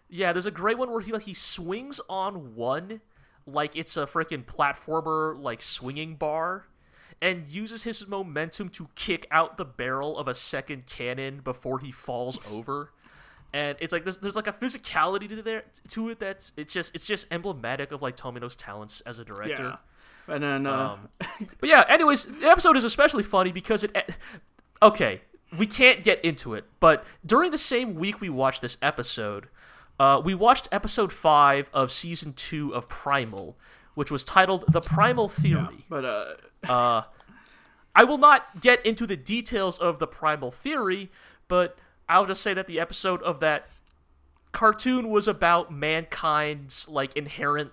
Yeah, 0.10 0.34
there's 0.34 0.46
a 0.46 0.52
great 0.52 0.78
one 0.78 0.92
where 0.92 1.02
he 1.02 1.12
like 1.14 1.24
he 1.24 1.34
swings 1.34 2.02
on 2.10 2.56
one 2.56 3.02
like 3.48 3.76
it's 3.76 3.98
a 3.98 4.06
freaking 4.06 4.46
platformer 4.46 5.40
like 5.42 5.62
swinging 5.62 6.16
bar 6.16 6.66
and 7.22 7.48
uses 7.48 7.84
his 7.84 8.08
momentum 8.08 8.70
to 8.70 8.90
kick 8.96 9.26
out 9.32 9.58
the 9.58 9.66
barrel 9.66 10.18
of 10.18 10.28
a 10.28 10.36
second 10.36 10.86
cannon 10.86 11.42
before 11.44 11.80
he 11.80 11.92
falls 11.92 12.54
over. 12.54 12.92
And 13.54 13.78
it's 13.80 13.94
like 13.94 14.04
there's, 14.04 14.18
there's 14.18 14.36
like 14.36 14.48
a 14.48 14.54
physicality 14.54 15.28
to 15.30 15.42
there 15.42 15.64
to 15.90 16.10
it 16.10 16.20
that's 16.20 16.52
it's 16.58 16.74
just 16.74 16.94
it's 16.94 17.06
just 17.06 17.26
emblematic 17.32 17.92
of 17.92 18.02
like 18.02 18.18
Tomino's 18.18 18.56
talents 18.56 19.02
as 19.06 19.20
a 19.20 19.26
director. 19.26 19.76
yeah. 20.28 20.34
And 20.34 20.44
then 20.44 20.68
uh, 20.68 20.98
Um, 20.98 21.48
but 21.60 21.70
yeah, 21.70 21.86
anyways, 21.88 22.26
the 22.26 22.48
episode 22.48 22.76
is 22.76 22.84
especially 22.84 23.24
funny 23.24 23.52
because 23.52 23.86
it. 23.86 23.96
Okay, 24.82 25.22
we 25.58 25.66
can't 25.66 26.04
get 26.04 26.24
into 26.24 26.54
it, 26.54 26.66
but 26.80 27.06
during 27.26 27.52
the 27.52 27.58
same 27.58 27.96
week 27.96 28.20
we 28.20 28.30
watched 28.30 28.62
this 28.62 28.78
episode, 28.82 29.48
uh, 30.00 30.22
we 30.24 30.36
watched 30.36 30.68
episode 30.72 31.12
five 31.12 31.70
of 31.74 31.92
season 31.92 32.34
two 32.34 32.74
of 32.74 32.88
Primal, 32.90 33.58
which 33.96 34.12
was 34.12 34.24
titled 34.24 34.66
"The 34.68 34.82
Primal 34.82 35.28
Theory." 35.30 35.86
but 35.90 36.06
uh, 36.06 36.26
Uh, 36.68 37.04
I 37.96 38.04
will 38.04 38.18
not 38.18 38.44
get 38.62 38.86
into 38.86 39.08
the 39.08 39.18
details 39.18 39.80
of 39.80 40.00
the 40.00 40.08
primal 40.08 40.52
theory, 40.52 41.10
but 41.48 41.78
I'll 42.08 42.26
just 42.26 42.42
say 42.42 42.54
that 42.54 42.68
the 42.68 42.80
episode 42.80 43.22
of 43.24 43.40
that 43.40 43.68
cartoon 44.52 45.10
was 45.10 45.28
about 45.28 45.74
mankind's 45.74 46.88
like 46.88 47.16
inherent 47.16 47.72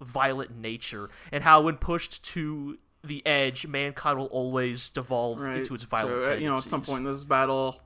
violent 0.00 0.56
nature 0.56 1.08
and 1.30 1.44
how 1.44 1.60
when 1.60 1.76
pushed 1.76 2.24
to 2.24 2.78
the 3.02 3.24
edge, 3.26 3.66
mankind 3.66 4.18
will 4.18 4.26
always 4.26 4.88
devolve 4.90 5.40
right. 5.40 5.58
into 5.58 5.74
its 5.74 5.84
violent 5.84 6.24
so, 6.24 6.32
uh, 6.32 6.34
you 6.36 6.48
know, 6.48 6.56
at 6.56 6.62
some 6.62 6.82
point 6.82 7.00
in 7.00 7.04
this 7.04 7.24
battle, 7.24 7.80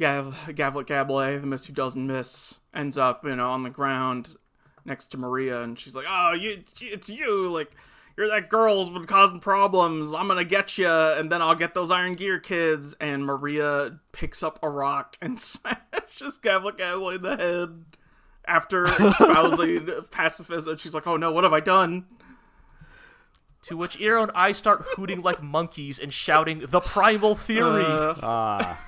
Gav- 0.00 0.54
Gavlet 0.56 0.86
Gable, 0.86 1.18
the 1.18 1.46
miss 1.46 1.66
who 1.66 1.72
doesn't 1.74 2.06
miss, 2.06 2.58
ends 2.74 2.96
up, 2.98 3.22
you 3.24 3.36
know, 3.36 3.50
on 3.50 3.62
the 3.62 3.70
ground 3.70 4.34
next 4.84 5.08
to 5.08 5.18
Maria, 5.18 5.62
and 5.62 5.78
she's 5.78 5.94
like, 5.94 6.06
"Oh, 6.08 6.32
you, 6.32 6.62
it's 6.80 7.10
you! 7.10 7.48
Like, 7.52 7.70
you're 8.16 8.28
that 8.28 8.48
girl's 8.48 8.88
been 8.90 9.04
causing 9.04 9.40
problems. 9.40 10.14
I'm 10.14 10.26
gonna 10.26 10.42
get 10.44 10.78
you, 10.78 10.88
and 10.88 11.30
then 11.30 11.42
I'll 11.42 11.54
get 11.54 11.74
those 11.74 11.90
Iron 11.90 12.14
Gear 12.14 12.40
kids." 12.40 12.94
And 12.98 13.24
Maria 13.26 13.98
picks 14.12 14.42
up 14.42 14.58
a 14.62 14.70
rock 14.70 15.16
and 15.20 15.38
smashes 15.40 16.38
Gavlet 16.42 16.78
Gable 16.78 17.10
in 17.10 17.20
the 17.22 17.36
head 17.36 17.84
after 18.46 18.84
espousing 19.00 19.86
pacifism. 20.10 20.78
She's 20.78 20.94
like, 20.94 21.06
"Oh 21.06 21.18
no, 21.18 21.30
what 21.30 21.44
have 21.44 21.52
I 21.52 21.60
done?" 21.60 22.06
To 23.64 23.76
which 23.76 24.00
Iro 24.00 24.22
and 24.22 24.32
I 24.34 24.52
start 24.52 24.82
hooting 24.96 25.20
like 25.20 25.42
monkeys 25.42 25.98
and 25.98 26.10
shouting 26.10 26.64
the 26.66 26.80
primal 26.80 27.34
theory. 27.34 27.84
Uh, 27.84 28.14
Ah, 28.22 28.80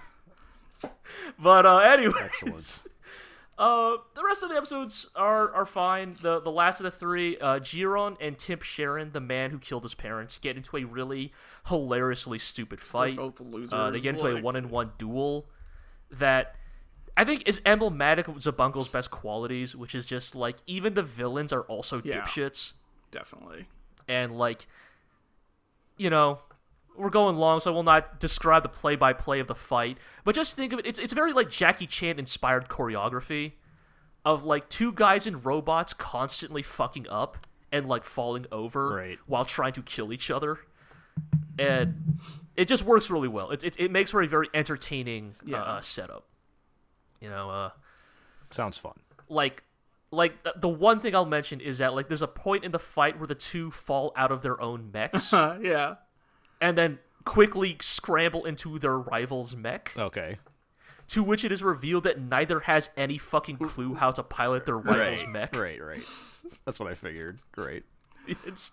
but 1.42 1.66
uh 1.66 1.78
anyway. 1.78 2.14
excellent. 2.20 2.84
Uh, 3.58 3.98
the 4.16 4.24
rest 4.24 4.42
of 4.42 4.48
the 4.48 4.56
episodes 4.56 5.06
are 5.14 5.52
are 5.54 5.66
fine. 5.66 6.16
The 6.20 6.40
the 6.40 6.50
last 6.50 6.80
of 6.80 6.84
the 6.84 6.90
three, 6.90 7.38
uh, 7.38 7.60
Giron 7.60 8.16
and 8.18 8.36
Timp 8.36 8.62
Sharon, 8.62 9.12
the 9.12 9.20
man 9.20 9.50
who 9.50 9.58
killed 9.58 9.82
his 9.84 9.94
parents, 9.94 10.38
get 10.38 10.56
into 10.56 10.76
a 10.78 10.84
really 10.84 11.32
hilariously 11.68 12.38
stupid 12.38 12.78
they're 12.80 12.86
fight. 12.86 13.16
both 13.16 13.40
losers. 13.40 13.72
Uh, 13.74 13.90
they 13.90 14.00
get 14.00 14.14
into 14.14 14.26
a 14.26 14.40
one 14.40 14.56
in 14.56 14.70
one 14.70 14.92
duel 14.98 15.46
that 16.10 16.56
I 17.16 17.24
think 17.24 17.46
is 17.46 17.60
emblematic 17.66 18.26
of 18.26 18.36
Xabungle's 18.36 18.88
best 18.88 19.10
qualities, 19.12 19.76
which 19.76 19.94
is 19.94 20.06
just 20.06 20.34
like 20.34 20.56
even 20.66 20.94
the 20.94 21.02
villains 21.02 21.52
are 21.52 21.62
also 21.62 22.00
Yeah. 22.02 22.22
dipshits 22.22 22.72
Definitely. 23.12 23.66
and 24.08 24.36
like 24.36 24.66
you 25.98 26.08
know 26.10 26.40
we're 26.96 27.10
going 27.10 27.36
long 27.36 27.58
so 27.60 27.70
i 27.70 27.74
will 27.74 27.82
not 27.82 28.20
describe 28.20 28.62
the 28.62 28.68
play-by-play 28.68 29.40
of 29.40 29.46
the 29.46 29.54
fight 29.54 29.96
but 30.24 30.34
just 30.34 30.54
think 30.56 30.72
of 30.72 30.78
it 30.78 30.86
it's, 30.86 30.98
it's 30.98 31.12
very 31.12 31.32
like 31.32 31.48
jackie 31.50 31.86
chan 31.86 32.18
inspired 32.18 32.68
choreography 32.68 33.52
of 34.24 34.44
like 34.44 34.68
two 34.68 34.92
guys 34.92 35.26
in 35.26 35.40
robots 35.42 35.92
constantly 35.94 36.62
fucking 36.62 37.06
up 37.08 37.46
and 37.72 37.88
like 37.88 38.04
falling 38.04 38.46
over 38.52 38.94
Right. 38.94 39.18
while 39.26 39.44
trying 39.44 39.72
to 39.72 39.82
kill 39.82 40.12
each 40.12 40.30
other 40.30 40.58
and 41.58 42.18
it 42.56 42.68
just 42.68 42.84
works 42.84 43.10
really 43.10 43.28
well 43.28 43.50
it, 43.50 43.64
it, 43.64 43.78
it 43.78 43.90
makes 43.90 44.10
for 44.10 44.22
a 44.22 44.28
very 44.28 44.48
entertaining 44.54 45.34
uh, 45.40 45.44
Yeah. 45.50 45.62
uh, 45.62 45.80
setup 45.80 46.26
you 47.20 47.28
know 47.28 47.50
uh 47.50 47.70
Sounds 48.50 48.76
fun. 48.76 48.94
like 49.28 49.62
like 50.10 50.34
the 50.56 50.68
one 50.68 51.00
thing 51.00 51.14
I'll 51.14 51.24
mention 51.24 51.58
is 51.58 51.78
that 51.78 51.94
like 51.94 52.08
there's 52.08 52.20
a 52.20 52.26
point 52.28 52.64
in 52.64 52.70
the 52.70 52.78
fight 52.78 53.18
where 53.18 53.26
the 53.26 53.34
two 53.34 53.70
fall 53.70 54.12
out 54.14 54.30
of 54.30 54.42
their 54.42 54.60
own 54.60 54.90
mechs 54.92 55.32
yeah. 55.32 55.94
And 56.62 56.78
then 56.78 56.98
quickly 57.26 57.76
scramble 57.80 58.46
into 58.46 58.78
their 58.78 58.98
rival's 58.98 59.54
mech, 59.54 59.92
Okay. 59.98 60.38
to 61.08 61.22
which 61.22 61.44
it 61.44 61.52
is 61.52 61.62
revealed 61.62 62.04
that 62.04 62.18
neither 62.20 62.60
has 62.60 62.88
any 62.96 63.18
fucking 63.18 63.58
clue 63.58 63.94
how 63.96 64.10
to 64.12 64.22
pilot 64.22 64.64
their 64.64 64.78
rival's 64.78 65.24
mech. 65.28 65.54
Right, 65.54 65.82
right. 65.82 66.02
That's 66.64 66.80
what 66.80 66.88
I 66.90 66.94
figured. 66.94 67.40
Great. 67.52 67.84
It's 68.46 68.70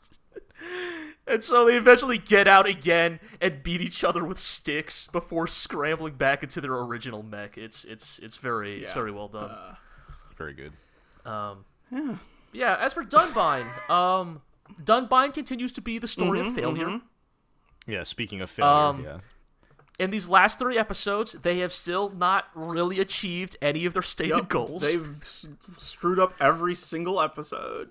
and 1.25 1.43
so 1.43 1.65
they 1.65 1.75
eventually 1.75 2.17
get 2.17 2.47
out 2.47 2.67
again 2.67 3.19
and 3.41 3.63
beat 3.63 3.81
each 3.81 4.03
other 4.03 4.23
with 4.23 4.37
sticks 4.37 5.07
before 5.07 5.47
scrambling 5.47 6.13
back 6.15 6.43
into 6.43 6.59
their 6.61 6.73
original 6.73 7.23
mech. 7.23 7.57
It's 7.57 7.83
it's 7.85 8.19
it's 8.19 8.35
very 8.37 8.83
it's 8.83 8.93
very 8.93 9.11
well 9.11 9.27
done. 9.27 9.51
Very 10.37 10.53
good. 10.53 10.73
Um, 11.25 11.65
yeah. 12.51 12.77
As 12.79 12.93
for 12.93 13.03
Dunbine, 13.03 13.89
um, 13.89 14.41
Dunbine 14.83 15.33
continues 15.33 15.71
to 15.73 15.81
be 15.81 15.97
the 15.97 16.07
story 16.07 16.39
Mm-hmm, 16.39 16.49
of 16.49 16.55
failure. 16.55 17.01
Yeah, 17.89 18.03
speaking 18.03 18.41
of 18.41 18.49
failure, 18.49 18.73
Um, 18.73 19.03
yeah. 19.03 19.19
In 19.97 20.11
these 20.11 20.29
last 20.29 20.59
three 20.59 20.77
episodes, 20.77 21.33
they 21.33 21.59
have 21.59 21.73
still 21.73 22.09
not 22.09 22.45
really 22.55 22.99
achieved 23.01 23.57
any 23.61 23.85
of 23.85 23.93
their 23.93 24.01
stated 24.01 24.35
Yep, 24.37 24.47
goals. 24.49 24.81
They've 24.81 25.17
s- 25.21 25.49
screwed 25.77 26.19
up 26.19 26.33
every 26.39 26.73
single 26.73 27.19
episode. 27.19 27.89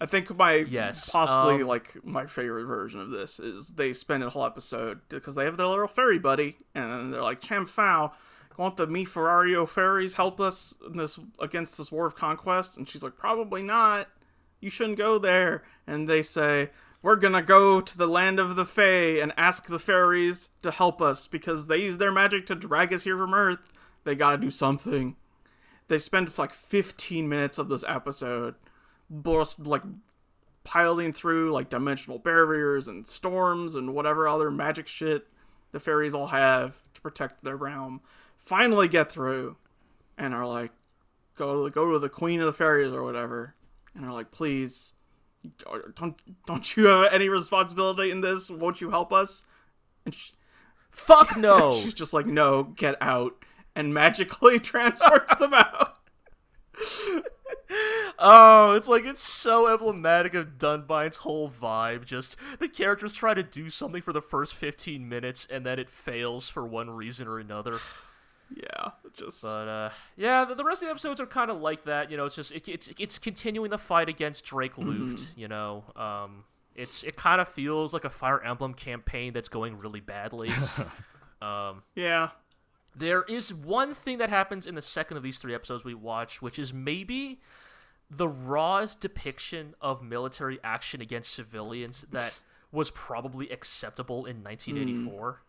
I 0.00 0.06
think 0.06 0.34
my 0.36 0.54
Yes, 0.54 1.10
possibly 1.10 1.56
um, 1.62 1.68
like 1.68 2.02
my 2.04 2.26
favorite 2.26 2.64
version 2.64 3.00
of 3.00 3.10
this 3.10 3.38
is 3.38 3.70
they 3.76 3.92
spend 3.92 4.22
a 4.24 4.30
whole 4.30 4.44
episode 4.46 5.00
because 5.08 5.34
they 5.34 5.44
have 5.44 5.56
their 5.58 5.66
little 5.66 5.86
fairy 5.88 6.18
buddy, 6.18 6.56
and 6.74 7.12
they're 7.12 7.22
like, 7.22 7.40
"Cham 7.40 7.66
Huau, 7.66 8.12
won't 8.58 8.76
the 8.76 8.86
me 8.86 9.04
Ferrario 9.04 9.68
fairies 9.68 10.14
help 10.14 10.40
us 10.40 10.74
in 10.86 10.96
this 10.96 11.18
against 11.38 11.76
this 11.78 11.90
war 11.92 12.06
of 12.06 12.14
conquest?" 12.14 12.76
And 12.78 12.88
she's 12.88 13.02
like, 13.02 13.16
"Probably 13.16 13.62
not. 13.62 14.08
You 14.60 14.70
shouldn't 14.70 14.98
go 14.98 15.18
there." 15.18 15.64
And 15.86 16.08
they 16.08 16.22
say, 16.22 16.70
we're 17.06 17.14
gonna 17.14 17.40
go 17.40 17.80
to 17.80 17.96
the 17.96 18.08
land 18.08 18.40
of 18.40 18.56
the 18.56 18.64
Fae 18.64 19.20
and 19.22 19.32
ask 19.36 19.68
the 19.68 19.78
fairies 19.78 20.48
to 20.60 20.72
help 20.72 21.00
us 21.00 21.28
because 21.28 21.68
they 21.68 21.76
use 21.76 21.98
their 21.98 22.10
magic 22.10 22.46
to 22.46 22.56
drag 22.56 22.92
us 22.92 23.04
here 23.04 23.16
from 23.16 23.32
Earth. 23.32 23.60
They 24.02 24.16
gotta 24.16 24.38
do 24.38 24.50
something. 24.50 25.14
They 25.86 25.98
spend 25.98 26.36
like 26.36 26.52
15 26.52 27.28
minutes 27.28 27.58
of 27.58 27.68
this 27.68 27.84
episode 27.86 28.56
just 29.24 29.60
like 29.60 29.84
piling 30.64 31.12
through 31.12 31.52
like 31.52 31.70
dimensional 31.70 32.18
barriers 32.18 32.88
and 32.88 33.06
storms 33.06 33.76
and 33.76 33.94
whatever 33.94 34.26
other 34.26 34.50
magic 34.50 34.88
shit 34.88 35.28
the 35.70 35.78
fairies 35.78 36.12
all 36.12 36.26
have 36.26 36.82
to 36.94 37.00
protect 37.00 37.44
their 37.44 37.56
realm. 37.56 38.00
Finally 38.36 38.88
get 38.88 39.12
through 39.12 39.56
and 40.18 40.34
are 40.34 40.44
like, 40.44 40.72
go 41.36 41.68
go 41.70 41.92
to 41.92 42.00
the 42.00 42.08
queen 42.08 42.40
of 42.40 42.46
the 42.46 42.52
fairies 42.52 42.92
or 42.92 43.04
whatever, 43.04 43.54
and 43.94 44.04
are 44.04 44.12
like, 44.12 44.32
please, 44.32 44.94
don't 45.94 46.16
don't 46.46 46.76
you 46.76 46.86
have 46.86 47.12
any 47.12 47.28
responsibility 47.28 48.10
in 48.10 48.20
this? 48.20 48.50
Won't 48.50 48.80
you 48.80 48.90
help 48.90 49.12
us? 49.12 49.44
And 50.04 50.14
she, 50.14 50.32
Fuck 50.90 51.36
no. 51.38 51.72
she's 51.74 51.94
just 51.94 52.14
like, 52.14 52.26
no, 52.26 52.64
get 52.64 52.96
out, 53.00 53.44
and 53.74 53.92
magically 53.92 54.58
transports 54.60 55.34
them 55.38 55.54
out. 55.54 55.98
Oh, 58.18 58.72
it's 58.72 58.88
like 58.88 59.04
it's 59.04 59.20
so 59.20 59.68
emblematic 59.70 60.32
of 60.34 60.56
Dunbine's 60.56 61.18
whole 61.18 61.50
vibe. 61.50 62.04
Just 62.06 62.36
the 62.58 62.68
characters 62.68 63.12
try 63.12 63.34
to 63.34 63.42
do 63.42 63.68
something 63.68 64.00
for 64.00 64.12
the 64.12 64.22
first 64.22 64.54
15 64.54 65.06
minutes 65.06 65.46
and 65.50 65.66
then 65.66 65.78
it 65.78 65.90
fails 65.90 66.48
for 66.48 66.64
one 66.64 66.88
reason 66.88 67.28
or 67.28 67.38
another. 67.38 67.76
Yeah, 68.54 68.90
just 69.14 69.42
But 69.42 69.68
uh, 69.68 69.90
yeah, 70.16 70.44
the, 70.44 70.54
the 70.54 70.64
rest 70.64 70.82
of 70.82 70.86
the 70.86 70.90
episodes 70.90 71.20
are 71.20 71.26
kind 71.26 71.50
of 71.50 71.60
like 71.60 71.84
that. 71.84 72.10
You 72.10 72.16
know, 72.16 72.26
it's 72.26 72.36
just 72.36 72.52
it, 72.52 72.68
it's 72.68 72.90
it's 72.98 73.18
continuing 73.18 73.70
the 73.70 73.78
fight 73.78 74.08
against 74.08 74.44
Drake 74.44 74.78
Luft. 74.78 75.32
You 75.36 75.48
know, 75.48 75.84
um, 75.96 76.44
it's 76.74 77.02
it 77.02 77.16
kind 77.16 77.40
of 77.40 77.48
feels 77.48 77.92
like 77.92 78.04
a 78.04 78.10
Fire 78.10 78.40
Emblem 78.42 78.74
campaign 78.74 79.32
that's 79.32 79.48
going 79.48 79.78
really 79.78 80.00
badly. 80.00 80.50
um, 81.42 81.82
yeah. 81.94 82.30
there 82.94 83.22
is 83.22 83.52
one 83.52 83.94
thing 83.94 84.18
that 84.18 84.30
happens 84.30 84.66
in 84.66 84.74
the 84.74 84.82
second 84.82 85.16
of 85.16 85.22
these 85.22 85.38
three 85.38 85.54
episodes 85.54 85.84
we 85.84 85.94
watch, 85.94 86.40
which 86.40 86.58
is 86.58 86.72
maybe 86.72 87.40
the 88.08 88.28
rawest 88.28 89.00
depiction 89.00 89.74
of 89.80 90.02
military 90.02 90.60
action 90.62 91.00
against 91.00 91.32
civilians 91.32 92.04
that 92.12 92.42
was 92.70 92.90
probably 92.90 93.50
acceptable 93.50 94.26
in 94.26 94.44
1984. 94.44 95.42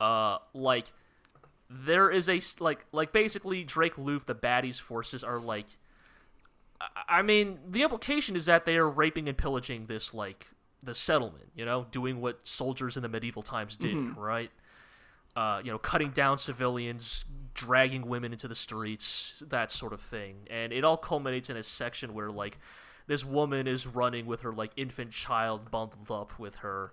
Uh, 0.00 0.38
like 0.52 0.92
there 1.72 2.10
is 2.10 2.28
a 2.28 2.40
like 2.60 2.84
like 2.92 3.12
basically 3.12 3.64
Drake 3.64 3.96
Luft, 3.96 4.26
the 4.26 4.34
baddies 4.34 4.80
forces 4.80 5.24
are 5.24 5.38
like. 5.38 5.66
I- 7.08 7.22
mean, 7.22 7.60
the 7.68 7.82
implication 7.82 8.34
is 8.34 8.46
that 8.46 8.64
they 8.66 8.76
are 8.76 8.90
raping 8.90 9.28
and 9.28 9.38
pillaging 9.38 9.86
this 9.86 10.12
like 10.12 10.48
the 10.82 10.94
settlement, 10.94 11.50
you 11.54 11.64
know, 11.64 11.86
doing 11.92 12.20
what 12.20 12.44
soldiers 12.46 12.96
in 12.96 13.02
the 13.04 13.08
medieval 13.08 13.42
times 13.42 13.76
did, 13.76 13.94
right? 14.16 14.50
uh, 15.36 15.62
you 15.64 15.70
know, 15.70 15.78
cutting 15.78 16.10
down 16.10 16.36
civilians, 16.38 17.24
dragging 17.54 18.06
women 18.06 18.32
into 18.32 18.46
the 18.48 18.54
streets, 18.54 19.42
that 19.48 19.70
sort 19.70 19.92
of 19.92 20.00
thing. 20.00 20.46
And 20.50 20.72
it 20.72 20.84
all 20.84 20.96
culminates 20.98 21.48
in 21.48 21.56
a 21.56 21.62
section 21.62 22.12
where 22.14 22.30
like 22.30 22.58
this 23.06 23.24
woman 23.24 23.66
is 23.66 23.86
running 23.86 24.26
with 24.26 24.42
her 24.42 24.52
like 24.52 24.72
infant 24.76 25.12
child 25.12 25.70
bundled 25.70 26.10
up 26.10 26.38
with 26.38 26.56
her, 26.56 26.92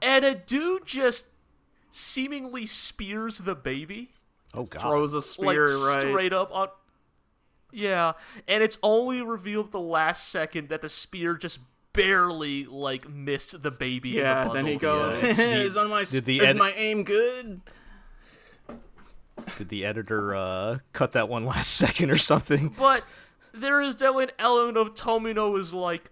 and 0.00 0.24
a 0.24 0.34
dude 0.34 0.86
just 0.86 1.26
seemingly 1.90 2.66
spears 2.66 3.38
the 3.38 3.54
baby 3.54 4.10
Oh 4.54 4.64
god. 4.64 4.80
Throws 4.80 5.12
a 5.12 5.16
like 5.16 5.24
spear 5.24 5.64
right. 5.66 6.08
straight 6.08 6.32
up 6.32 6.50
on. 6.52 6.68
Yeah, 7.72 8.14
and 8.48 8.62
it's 8.64 8.78
only 8.82 9.22
revealed 9.22 9.66
at 9.66 9.72
the 9.72 9.80
last 9.80 10.28
second 10.28 10.70
that 10.70 10.82
the 10.82 10.88
spear 10.88 11.34
just 11.34 11.60
barely 11.92 12.64
like 12.64 13.08
missed 13.08 13.62
the 13.62 13.70
baby. 13.70 14.18
in 14.18 14.24
the 14.24 14.28
Yeah, 14.28 14.48
then 14.48 14.66
he 14.66 14.76
goes, 14.76 15.22
Yeah, 15.22 15.56
"Is 15.56 15.76
on 15.76 15.88
my 15.88 16.02
Did 16.04 16.24
the 16.24 16.40
is 16.40 16.56
my 16.56 16.72
aim 16.72 17.04
good?" 17.04 17.60
Did 19.56 19.68
the 19.68 19.84
editor 19.86 20.34
uh, 20.34 20.78
cut 20.92 21.12
that 21.12 21.28
one 21.28 21.46
last 21.46 21.70
second 21.76 22.10
or 22.10 22.18
something? 22.18 22.74
But 22.76 23.04
there 23.54 23.80
is 23.80 23.94
definitely 23.94 24.24
an 24.24 24.30
element 24.38 24.76
of 24.76 24.94
Tomino 24.94 25.58
is 25.58 25.72
like, 25.72 26.10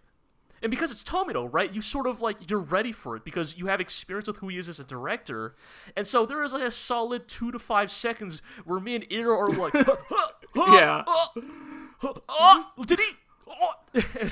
and 0.62 0.70
because 0.70 0.90
it's 0.90 1.02
Tomino, 1.02 1.48
right? 1.52 1.72
You 1.72 1.80
sort 1.82 2.06
of 2.06 2.20
like 2.20 2.50
you're 2.50 2.58
ready 2.60 2.92
for 2.92 3.16
it 3.16 3.24
because 3.24 3.56
you 3.58 3.66
have 3.66 3.80
experience 3.80 4.26
with 4.26 4.38
who 4.38 4.48
he 4.48 4.58
is 4.58 4.68
as 4.68 4.78
a 4.80 4.84
director, 4.84 5.54
and 5.96 6.06
so 6.06 6.26
there 6.26 6.42
is 6.44 6.52
like 6.52 6.62
a 6.62 6.70
solid 6.70 7.28
two 7.28 7.50
to 7.52 7.58
five 7.58 7.90
seconds 7.90 8.42
where 8.64 8.80
me 8.80 8.94
and 8.96 9.06
Ira 9.12 9.36
are 9.36 9.48
like, 9.48 9.74
Yeah. 10.56 11.04
oh, 12.02 12.66
did 12.86 12.98
he? 12.98 13.04
Oh. 13.50 13.70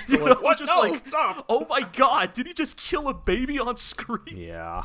you 0.08 0.18
know, 0.18 0.24
Like, 0.26 0.42
what? 0.42 0.58
just 0.58 0.70
No, 0.70 0.80
like, 0.90 1.06
stop. 1.06 1.46
oh 1.48 1.66
my 1.70 1.80
god, 1.80 2.34
did 2.34 2.46
he 2.46 2.52
just 2.52 2.76
kill 2.76 3.08
a 3.08 3.14
baby 3.14 3.58
on 3.58 3.78
screen? 3.78 4.20
Yeah. 4.36 4.82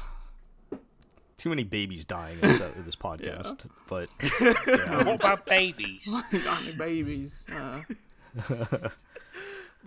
Too 1.38 1.50
many 1.50 1.64
babies 1.66 2.06
dying 2.06 2.36
in 2.36 2.42
this, 2.50 2.62
uh, 2.62 2.70
this 2.86 2.96
podcast, 2.96 3.66
but 3.90 4.08
yeah. 4.42 5.04
What 5.04 5.16
about 5.16 5.46
babies? 5.46 6.08
Got 6.32 6.64
any 6.64 6.76
babies? 6.78 7.44
Uh, 7.52 7.82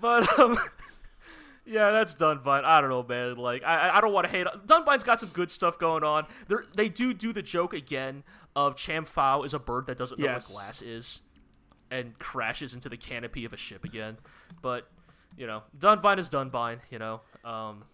But 0.00 0.38
um, 0.38 0.58
yeah, 1.66 1.90
that's 1.90 2.14
Dunbine. 2.14 2.64
I 2.64 2.80
don't 2.80 2.90
know, 2.90 3.02
man. 3.02 3.36
Like, 3.36 3.62
I 3.64 3.90
I- 3.96 4.00
don't 4.00 4.12
want 4.12 4.26
to 4.26 4.30
hate. 4.30 4.46
Dunbine's 4.66 5.04
got 5.04 5.20
some 5.20 5.30
good 5.30 5.50
stuff 5.50 5.78
going 5.78 6.04
on. 6.04 6.26
They 6.48 6.56
they 6.76 6.88
do 6.88 7.12
do 7.14 7.32
the 7.32 7.42
joke 7.42 7.72
again 7.74 8.22
of 8.56 8.76
Cham 8.76 9.06
is 9.44 9.54
a 9.54 9.58
bird 9.58 9.86
that 9.86 9.96
doesn't 9.98 10.18
know 10.18 10.24
Yes. 10.26 10.48
what 10.52 10.60
glass 10.62 10.82
is, 10.82 11.22
and 11.90 12.18
crashes 12.18 12.74
into 12.74 12.88
the 12.88 12.96
canopy 12.96 13.44
of 13.44 13.52
a 13.52 13.56
ship 13.56 13.84
again. 13.84 14.18
But 14.62 14.88
you 15.36 15.46
know, 15.46 15.62
Dunbine 15.78 16.18
is 16.18 16.28
Dunbine. 16.28 16.78
You 16.90 16.98
know. 16.98 17.20
Um, 17.44 17.84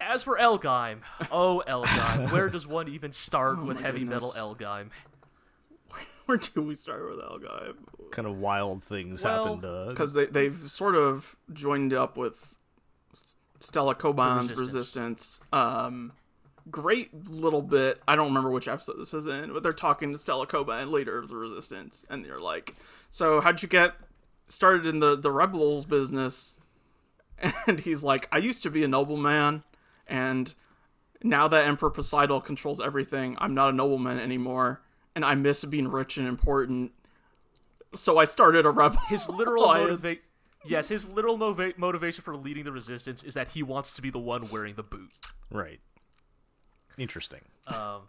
as 0.00 0.24
for 0.24 0.36
L-Gaim, 0.38 1.00
oh 1.30 1.60
L-Gaim, 1.60 2.32
where 2.32 2.48
does 2.48 2.66
one 2.66 2.88
even 2.88 3.12
start 3.12 3.58
Oh 3.60 3.64
with 3.64 3.80
heavy 3.80 4.04
metal 4.04 4.32
goodness. 4.32 4.36
L-Gaim? 4.60 4.88
where 6.26 6.38
do 6.38 6.62
we 6.62 6.74
start 6.74 7.08
with 7.08 7.18
that 7.18 7.40
guy? 7.42 7.68
kind 8.10 8.28
of 8.28 8.36
wild 8.38 8.84
things 8.84 9.24
Well, 9.24 9.44
happened. 9.44 9.64
Uh, 9.64 9.86
Because 9.90 10.12
they 10.12 10.26
they've 10.26 10.56
sort 10.56 10.94
of 10.96 11.36
joined 11.52 11.92
up 11.94 12.16
with 12.16 12.54
Stella 13.60 13.94
Coban's 13.94 14.50
Resistance. 14.50 14.60
resistance. 14.74 15.40
Um, 15.52 16.12
great 16.70 17.28
little 17.28 17.62
bit. 17.62 18.00
I 18.06 18.16
don't 18.16 18.26
remember 18.28 18.50
which 18.50 18.68
episode 18.68 18.96
this 18.98 19.14
is 19.14 19.26
in, 19.26 19.52
but 19.52 19.62
they're 19.62 19.72
talking 19.72 20.12
to 20.12 20.18
Stella 20.18 20.46
Coban, 20.46 20.90
leader 20.90 21.18
of 21.18 21.28
the 21.28 21.36
resistance, 21.36 22.04
and 22.10 22.24
they're 22.24 22.40
like, 22.40 22.74
"So 23.10 23.40
how'd 23.40 23.62
you 23.62 23.68
get 23.68 23.94
started 24.48 24.84
in 24.86 25.00
the 25.00 25.16
the 25.16 25.30
rebels 25.30 25.84
business?" 25.86 26.58
And 27.66 27.80
he's 27.80 28.04
like, 28.04 28.28
"I 28.30 28.38
used 28.38 28.62
to 28.64 28.70
be 28.70 28.84
a 28.84 28.88
nobleman, 28.88 29.64
and 30.06 30.54
now 31.24 31.48
that 31.48 31.66
Emperor 31.66 31.90
Poseidal 31.90 32.40
controls 32.40 32.80
everything, 32.80 33.36
I'm 33.40 33.54
not 33.54 33.70
a 33.70 33.72
nobleman 33.72 34.18
anymore, 34.20 34.80
and 35.14 35.24
I 35.24 35.34
miss 35.34 35.64
being 35.64 35.88
rich 35.88 36.16
and 36.18 36.26
important." 36.26 36.92
So 37.94 38.18
I 38.18 38.24
started 38.24 38.64
a 38.66 38.70
rebel. 38.70 38.98
his 39.08 39.28
literal 39.28 39.64
alliance. 39.64 40.18
yes 40.64 40.88
his 40.88 41.08
literal 41.08 41.36
mova- 41.38 41.76
motivation 41.76 42.22
for 42.22 42.36
leading 42.36 42.64
the 42.64 42.72
resistance 42.72 43.22
is 43.22 43.34
that 43.34 43.48
he 43.50 43.62
wants 43.62 43.90
to 43.92 44.00
be 44.02 44.10
the 44.10 44.18
one 44.18 44.48
wearing 44.50 44.74
the 44.76 44.82
boot 44.82 45.10
right. 45.50 45.80
Interesting. 46.98 47.40
um 47.66 48.02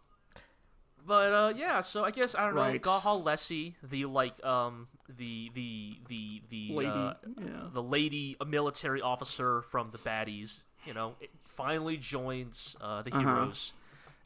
but 1.05 1.33
uh 1.33 1.53
yeah 1.55 1.81
so 1.81 2.03
i 2.05 2.11
guess 2.11 2.33
i 2.35 2.45
don't 2.45 2.55
know 2.55 2.61
Right. 2.61 2.81
gahal 2.81 3.21
lessie 3.23 3.73
the 3.83 4.05
like 4.05 4.41
um 4.45 4.87
the 5.09 5.51
the 5.53 5.97
the 6.07 6.41
the 6.49 6.69
Lady, 6.73 6.89
uh, 6.89 7.13
yeah. 7.41 7.45
the 7.73 7.83
lady 7.83 8.37
a 8.39 8.45
military 8.45 9.01
officer 9.01 9.61
from 9.63 9.91
the 9.91 9.97
baddies 9.97 10.59
you 10.85 10.93
know 10.93 11.15
it 11.19 11.29
finally 11.39 11.97
joins 11.97 12.75
uh 12.79 13.01
the 13.01 13.13
Uh-huh. 13.13 13.45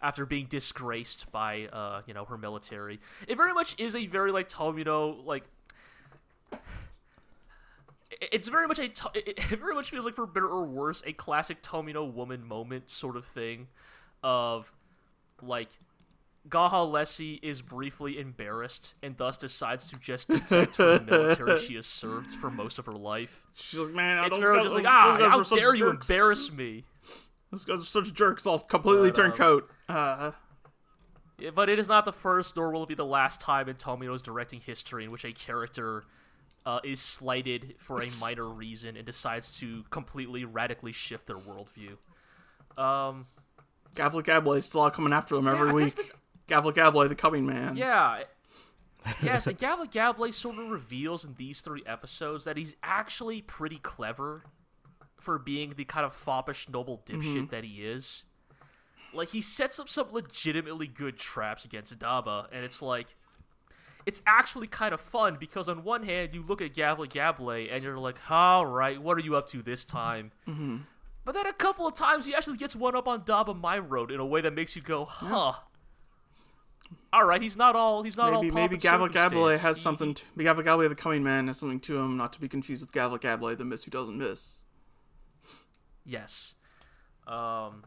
After 0.02 0.26
being 0.26 0.46
disgraced 0.46 1.32
by 1.32 1.68
uh 1.74 2.02
you 2.06 2.14
know 2.14 2.26
her 2.26 2.38
military 2.38 3.00
it 3.28 3.36
very 3.36 3.54
much 3.54 3.76
is 3.80 3.96
a 3.96 4.06
very 4.08 4.32
like 4.32 4.48
tomino 4.48 5.26
like 5.26 5.44
it's 8.32 8.48
very 8.48 8.68
much 8.68 8.80
a 8.80 8.86
it 9.16 9.60
very 9.60 9.74
much 9.74 9.90
feels 9.90 10.06
like 10.06 10.16
for 10.16 10.26
better 10.26 10.48
or 10.48 10.64
worse 10.66 11.04
a 11.06 11.14
classic 11.14 11.62
Tomino 11.62 12.12
woman 12.12 12.46
moment 12.48 12.90
sort 12.90 13.16
of 13.18 13.26
thing 13.26 13.68
of 14.24 14.72
like 15.42 15.70
Gaw 16.50 16.70
Ha 16.70 16.86
Lessie 16.86 17.40
is 17.44 17.62
briefly 17.62 18.18
embarrassed 18.18 18.96
and 19.04 19.18
thus 19.18 19.36
decides 19.38 19.86
to 19.86 20.00
just 20.00 20.30
defect 20.30 20.76
from 20.76 21.06
the 21.06 21.12
military 21.12 21.60
she 21.60 21.76
has 21.76 21.86
served 21.86 22.32
for 22.32 22.50
most 22.50 22.80
of 22.80 22.86
her 22.86 22.94
life. 22.94 23.44
She's 23.54 23.80
like, 23.80 23.94
man, 23.94 24.24
It's 24.24 24.36
those 24.36 24.46
very 24.46 24.56
guys, 24.56 24.64
just 24.72 24.76
like, 24.76 24.86
ah, 24.88 25.28
how 25.30 25.44
dare 25.44 25.76
you 25.76 25.92
jerks. 25.92 26.10
embarrass 26.10 26.52
me? 26.52 26.86
Those 27.52 27.66
guys 27.66 27.82
are 27.82 27.86
such 27.86 28.14
jerks. 28.14 28.48
I'll 28.48 28.60
completely 28.60 29.10
But, 29.10 29.16
turn 29.16 29.32
um, 29.32 29.38
coat. 29.38 29.70
Uh, 29.90 30.32
Yeah, 31.40 31.52
but 31.52 31.70
it 31.70 31.78
is 31.78 31.88
not 31.88 32.06
the 32.06 32.12
first, 32.12 32.56
nor 32.56 32.72
will 32.72 32.84
it 32.84 32.90
be 32.90 32.96
the 32.96 33.06
last 33.06 33.40
time 33.40 33.70
in 33.70 33.76
Tomino's 33.76 34.22
directing 34.24 34.60
history 34.60 35.04
in 35.04 35.12
which 35.12 35.24
a 35.24 35.32
character 35.32 36.04
uh, 36.66 36.80
is 36.84 37.00
slighted 37.00 37.76
for 37.78 38.00
a 38.00 38.08
minor 38.20 38.48
reason 38.48 38.98
and 38.98 39.06
decides 39.06 39.50
to 39.60 39.84
completely 39.92 40.44
radically 40.46 40.92
shift 40.92 41.28
their 41.28 41.38
worldview. 41.38 41.98
Um, 42.82 43.28
Gavlik 43.96 44.26
Gablet 44.26 44.64
still 44.64 44.82
out 44.84 44.94
coming 44.94 45.14
after 45.14 45.36
them 45.36 45.48
every 45.48 45.70
I 45.70 45.74
week. 45.74 45.96
this- 45.96 46.12
Gablet, 46.48 47.10
the 47.10 47.16
coming 47.16 47.46
man. 47.46 47.76
yeah. 47.78 48.24
yes, 49.22 49.46
and 49.48 49.58
Gavle 49.58 49.90
Gable 49.90 50.32
sort 50.32 50.58
of 50.58 50.70
reveals 50.70 51.24
in 51.24 51.36
these 51.38 51.62
three 51.62 51.84
episodes 51.86 52.46
that 52.46 52.58
he's 52.58 52.76
actually 52.84 53.42
pretty 53.42 53.78
clever. 53.78 54.44
for 55.20 55.40
being 55.40 55.74
the 55.78 55.84
kind 55.86 56.06
of 56.06 56.14
foppish 56.14 56.68
noble 56.70 57.02
dipshit 57.06 57.50
that 57.50 57.64
he 57.64 57.84
is. 57.86 58.24
Like 59.18 59.30
he 59.30 59.42
sets 59.42 59.80
up 59.80 59.90
some 59.90 60.08
legitimately 60.12 60.88
good 60.88 61.18
traps 61.18 61.66
against 61.66 61.98
Daba, 61.98 62.48
and 62.52 62.64
it's 62.64 62.82
like 62.82 63.16
it's 64.06 64.22
actually 64.26 64.68
kind 64.68 64.94
of 64.94 65.02
fun 65.02 65.38
because 65.40 65.68
on 65.68 65.84
one 65.84 66.04
hand 66.04 66.30
you 66.34 66.42
look 66.42 66.62
at 66.62 66.74
Gavle 66.74 67.10
Gable 67.10 67.50
and 67.50 67.84
you're 67.84 67.98
like, 67.98 68.18
all 68.30 68.66
right, 68.66 69.02
what 69.02 69.18
are 69.18 69.22
you 69.22 69.36
up 69.36 69.48
to 69.48 69.62
this 69.62 69.84
time? 69.84 70.32
Mm-hmm. 70.48 70.78
But 71.26 71.34
then 71.34 71.46
a 71.46 71.52
couple 71.52 71.86
of 71.86 71.94
times 71.94 72.26
he 72.26 72.34
actually 72.34 72.56
gets 72.56 72.74
one 72.74 72.96
up 72.96 73.06
on 73.06 73.24
Daba 73.24 73.60
Myroad 73.60 74.12
in 74.12 74.20
a 74.22 74.26
way 74.26 74.40
that 74.40 74.54
makes 74.54 74.78
you 74.78 74.82
go, 74.82 75.04
huh. 75.04 75.54
All 77.12 77.26
right, 77.26 77.42
he's 77.42 77.58
not 77.58 77.76
all 77.76 78.04
he's 78.04 78.16
not 78.16 78.32
Maybe 78.32 78.50
all 78.50 78.56
maybe 78.56 78.78
Gavle 78.78 79.12
Gable 79.12 79.50
has 79.50 79.78
He- 79.78 79.84
something. 79.84 80.14
To, 80.14 80.24
Gavle 80.38 80.64
Gable, 80.64 80.88
the 80.88 80.96
coming 80.96 81.24
man, 81.24 81.48
has 81.48 81.58
something 81.58 81.82
to 81.82 81.98
him, 81.98 82.16
not 82.16 82.32
to 82.34 82.40
be 82.40 82.48
confused 82.48 82.82
with 82.82 82.94
Gavle 82.94 83.20
Gable, 83.20 83.54
the 83.56 83.66
miss 83.66 83.84
who 83.84 83.92
doesn't 83.92 84.18
miss. 84.18 84.66
Yes. 86.06 86.56
Um, 87.28 87.84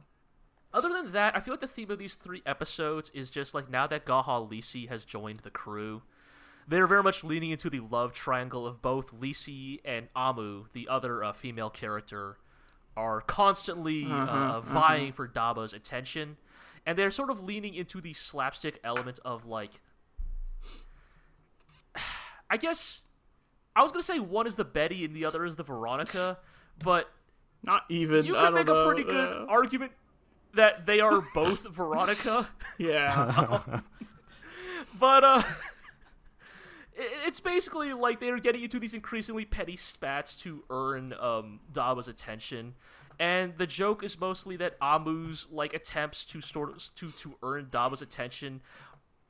other 0.73 0.89
than 0.89 1.13
that, 1.13 1.37
I 1.37 1.41
feel 1.41 1.55
like 1.55 1.61
the 1.61 1.67
theme 1.67 1.91
of 1.91 1.99
these 1.99 2.15
three 2.15 2.43
episodes 2.47 3.11
is 3.11 3.31
just 3.31 3.55
like 3.55 3.71
now 3.71 3.87
that 3.89 4.05
Gaw 4.05 4.23
Ha 4.23 4.41
Lessie 4.41 4.89
has 4.89 5.05
joined 5.05 5.41
the 5.41 5.51
crew, 5.51 6.03
they're 6.69 6.87
very 6.87 7.03
much 7.03 7.25
leaning 7.25 7.51
into 7.51 7.69
the 7.69 7.81
love 7.81 8.13
triangle 8.13 8.67
of 8.67 8.81
both 8.81 9.13
Lessie 9.19 9.81
and 9.85 10.09
Amu, 10.15 10.67
the 10.73 10.89
other 10.89 11.25
uh, 11.25 11.33
female 11.33 11.71
character, 11.71 12.37
are 12.97 13.21
constantly 13.21 14.07
uh, 14.09 14.61
vying 14.61 15.13
for 15.13 15.27
Daba's 15.27 15.73
attention, 15.73 16.37
and 16.87 16.97
they're 16.97 17.11
sort 17.11 17.31
of 17.31 17.43
leaning 17.43 17.75
into 17.75 18.01
the 18.01 18.13
slapstick 18.13 18.79
element 18.85 19.19
of 19.25 19.47
like, 19.47 19.81
I 22.51 22.57
guess. 22.57 23.03
I 23.75 23.83
was 23.83 23.93
gonna 23.93 24.03
say 24.03 24.19
one 24.19 24.47
is 24.47 24.57
the 24.57 24.65
Betty 24.65 25.05
and 25.05 25.15
the 25.15 25.25
other 25.25 25.45
is 25.45 25.57
the 25.57 25.63
Veronica, 25.63 26.39
but 26.85 27.11
Not 27.63 27.85
even. 27.89 28.25
you 28.25 28.35
don't 28.35 28.55
make 28.55 28.67
know, 28.67 28.75
a 28.75 28.87
pretty 28.87 29.05
good 29.05 29.31
yeah. 29.31 29.47
argument 29.49 29.93
that 30.55 30.87
they 30.87 31.01
are 31.01 31.21
both 31.35 31.69
Veronica, 31.69 32.49
Yeah. 32.79 33.81
but 34.99 35.25
uh, 35.25 35.43
it's 36.95 37.41
basically 37.41 37.93
like 37.93 38.21
they're 38.21 38.39
getting 38.39 38.63
into 38.63 38.79
these 38.79 38.95
increasingly 38.95 39.45
petty 39.45 39.77
spats 39.77 40.35
to 40.43 40.65
earn 40.71 41.15
um 41.21 41.61
Daba's 41.73 42.09
attention, 42.09 42.75
and 43.19 43.57
the 43.59 43.67
joke 43.67 44.03
is 44.03 44.19
mostly 44.19 44.57
that 44.57 44.77
Amu's 44.81 45.47
like 45.51 45.73
attempts 45.75 46.25
to 46.25 46.41
sort 46.41 46.71
of 46.71 46.95
to 46.97 47.11
to 47.11 47.37
earn 47.43 47.69
Daba's 47.71 48.03
attention 48.03 48.61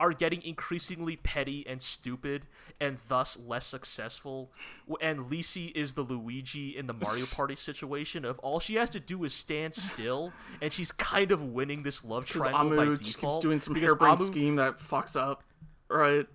are 0.01 0.11
getting 0.13 0.41
increasingly 0.41 1.15
petty 1.15 1.63
and 1.67 1.79
stupid 1.79 2.47
and 2.81 2.97
thus 3.07 3.37
less 3.37 3.67
successful. 3.67 4.51
And 4.99 5.29
Lessie 5.29 5.71
is 5.75 5.93
the 5.93 6.01
Luigi 6.01 6.75
in 6.75 6.87
the 6.87 6.93
Mario 6.93 7.25
Party 7.35 7.55
situation 7.55 8.25
of 8.25 8.39
all 8.39 8.59
she 8.59 8.75
has 8.75 8.89
to 8.89 8.99
do 8.99 9.23
is 9.23 9.33
stand 9.33 9.75
still 9.75 10.33
and 10.61 10.73
she's 10.73 10.91
kind 10.91 11.31
of 11.31 11.43
winning 11.43 11.83
this 11.83 12.03
love 12.03 12.25
triangle 12.25 12.75
by 12.75 12.83
Amu 12.83 12.97
default. 12.97 13.03
just 13.03 13.19
keeps 13.19 13.37
doing 13.37 13.61
some 13.61 13.75
harebrained 13.75 14.17
Amu- 14.17 14.25
scheme 14.25 14.55
that 14.55 14.79
fucks 14.79 15.15
up. 15.15 15.43
Right. 15.87 16.25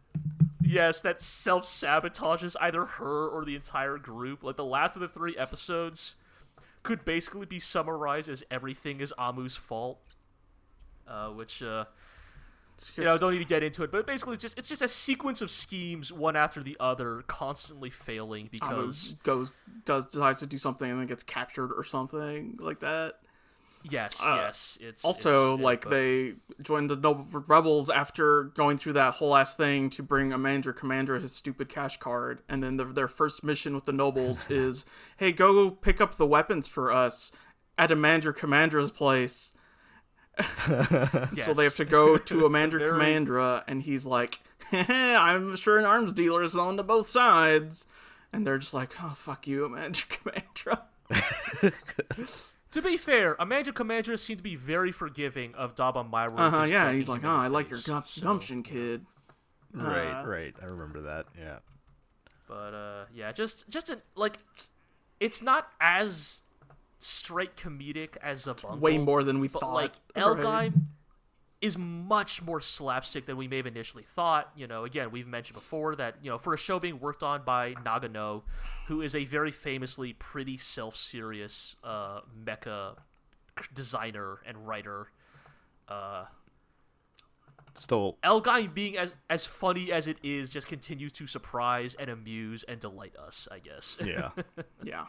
Yes, 0.63 1.01
that 1.01 1.21
self 1.21 1.65
sabotages 1.65 2.55
either 2.61 2.85
her 2.85 3.27
or 3.29 3.45
the 3.45 3.57
entire 3.57 3.99
group. 3.99 4.45
Like 4.45 4.57
the 4.57 4.65
last 4.65 4.95
of 4.95 5.01
the 5.01 5.09
three 5.09 5.37
episodes 5.37 6.15
could 6.85 7.05
basically 7.05 7.47
be 7.47 7.59
summarized 7.59 8.29
as 8.29 8.45
everything 8.49 9.01
is 9.01 9.13
Amu's 9.19 9.57
fault. 9.57 10.15
Uh, 11.09 11.29
which 11.29 11.63
uh, 11.63 11.85
you 12.97 13.05
know, 13.05 13.17
don't 13.19 13.33
need 13.33 13.39
to 13.39 13.45
get 13.45 13.63
into 13.63 13.83
it, 13.83 13.91
but 13.91 14.07
basically, 14.07 14.35
it's 14.35 14.43
just 14.43 14.59
it's 14.59 14.69
just 14.69 14.83
a 14.83 14.89
sequence 14.89 15.41
of 15.43 15.51
schemes, 15.51 16.13
one 16.13 16.37
after 16.37 16.63
the 16.63 16.77
other, 16.81 17.23
constantly 17.27 17.91
failing 17.91 18.49
Amu 18.63 18.81
because 18.83 19.17
goes 19.23 19.51
does 19.85 20.07
decides 20.07 20.41
to 20.41 20.47
do 20.47 20.59
something 20.59 20.91
and 20.91 21.01
then 21.01 21.07
gets 21.07 21.23
captured 21.23 21.73
or 21.73 21.85
something 21.85 22.57
like 22.61 22.81
that. 22.81 23.15
yes, 23.89 24.21
uh, 24.23 24.35
yes, 24.45 24.79
it's 24.81 25.05
Also, 25.05 25.55
it's- 25.55 25.65
like 25.65 25.83
but- 25.85 25.91
they 25.91 26.35
joined 26.61 26.91
the 26.91 26.97
Noble 26.97 27.25
Rebels 27.47 27.89
after 27.89 28.45
going 28.45 28.79
through 28.79 28.95
that 28.95 29.15
whole 29.15 29.37
ass 29.37 29.55
thing 29.55 29.91
to 29.91 30.03
bring 30.03 30.33
Amandra 30.33 30.75
Commander 30.75 31.19
his 31.19 31.35
stupid 31.35 31.69
cash 31.69 31.97
card, 31.99 32.43
and 32.49 32.63
then 32.65 32.77
their, 32.79 32.87
their 32.93 33.09
first 33.09 33.45
mission 33.45 33.75
with 33.75 33.85
the 33.85 33.93
Nobles 33.93 34.45
is, 34.51 34.85
"Hey, 35.19 35.31
go 35.33 35.71
pick 35.71 36.01
up 36.01 36.17
the 36.17 36.27
weapons 36.27 36.67
for 36.67 36.91
us 36.91 37.31
at 37.79 37.91
Amandra 37.91 38.35
Commander's 38.35 38.91
place." 38.91 39.55
So 41.45 41.55
they 41.55 41.65
have 41.65 41.77
to 41.77 41.85
go 41.85 42.17
to 42.17 42.47
Amandra 42.47 42.79
Very- 42.81 42.91
Commandra, 42.93 43.65
and 43.67 43.83
he's 43.83 44.05
like, 44.07 44.41
"I'm 44.73 45.57
sure 45.57 45.79
an 45.79 45.85
arms 45.85 46.13
dealer 46.13 46.43
is 46.43 46.57
on 46.57 46.77
to 46.77 46.83
both 46.83 47.09
sides," 47.09 47.87
and 48.33 48.47
they're 48.47 48.59
just 48.59 48.75
like, 48.75 48.95
"Oh 49.03 49.15
fuck 49.17 49.47
you, 49.47 49.65
Amandra 49.65 50.07
Commandra." 50.09 50.83
To 52.73 52.83
be 52.83 52.97
fair, 52.97 53.37
Amanda 53.39 53.73
Commander 53.73 54.17
seemed 54.17 54.39
to 54.39 54.43
be 54.43 54.57
very 54.57 54.93
forgiving 54.93 55.55
of 55.55 55.75
Daba 55.75 56.09
Myro. 56.09 56.39
Uh 56.39 56.51
huh. 56.51 56.63
Yeah, 56.65 56.93
he's 56.93 57.09
like, 57.09 57.25
"Oh, 57.25 57.29
in 57.31 57.35
the 57.37 57.41
I 57.45 57.47
like 57.49 57.71
your 57.71 57.79
face, 57.79 57.87
gum- 57.87 58.03
so- 58.05 58.23
gumption, 58.23 58.63
kid." 58.63 59.07
Right, 59.73 60.23
right. 60.25 60.55
I 60.61 60.67
remember 60.67 61.03
that. 61.03 61.27
Yeah. 61.39 61.59
But 62.49 62.75
uh, 62.75 63.05
yeah, 63.15 63.33
just 63.33 63.69
just 63.69 63.89
a, 63.91 64.01
like 64.15 64.37
it's 65.21 65.43
not 65.43 65.69
as 65.81 66.43
straight 66.99 67.57
comedic 67.57 68.17
as 68.23 68.47
a 68.47 68.55
Bumble, 68.55 68.79
Way 68.79 68.99
more 68.99 69.23
than 69.25 69.39
we 69.41 69.49
but 69.49 69.61
thought. 69.61 69.75
like 69.75 69.93
Right. 70.15 70.23
L-Gaim 70.23 70.83
is 71.61 71.77
much 71.79 72.43
more 72.43 72.61
slapstick 72.61 73.25
than 73.27 73.37
we 73.37 73.49
may 73.49 73.57
have 73.57 73.67
initially 73.67 74.05
thought. 74.05 74.51
You 74.55 74.67
know, 74.67 74.85
again, 74.85 75.11
we've 75.11 75.27
mentioned 75.27 75.55
before 75.55 75.97
that 75.97 76.17
you 76.23 76.31
know 76.31 76.39
for 76.39 76.53
a 76.55 76.59
show 76.59 76.79
being 76.79 77.01
worked 77.01 77.23
on 77.23 77.45
by 77.45 77.75
Nagano, 77.75 78.43
who 78.89 79.01
is 79.01 79.15
a 79.15 79.25
very 79.25 79.51
famously 79.51 80.13
pretty 80.13 80.59
self-serious 80.59 81.77
uh, 81.83 82.21
mecha 82.45 82.97
designer 83.75 84.41
and 84.47 84.67
writer. 84.67 85.09
Uh, 85.89 86.25
Still, 87.75 88.17
L-Gaim 88.23 88.73
being 88.73 88.97
as 88.97 89.15
as 89.29 89.45
funny 89.45 89.93
as 89.93 90.07
it 90.07 90.17
is 90.23 90.49
just 90.49 90.67
continues 90.67 91.13
to 91.13 91.27
surprise 91.27 91.95
and 91.99 92.09
amuse 92.09 92.63
and 92.65 92.81
delight 92.81 93.15
us, 93.17 93.49
I 93.53 93.59
guess. 93.59 93.99
yeah. 94.03 94.31
Yeah. 94.83 95.07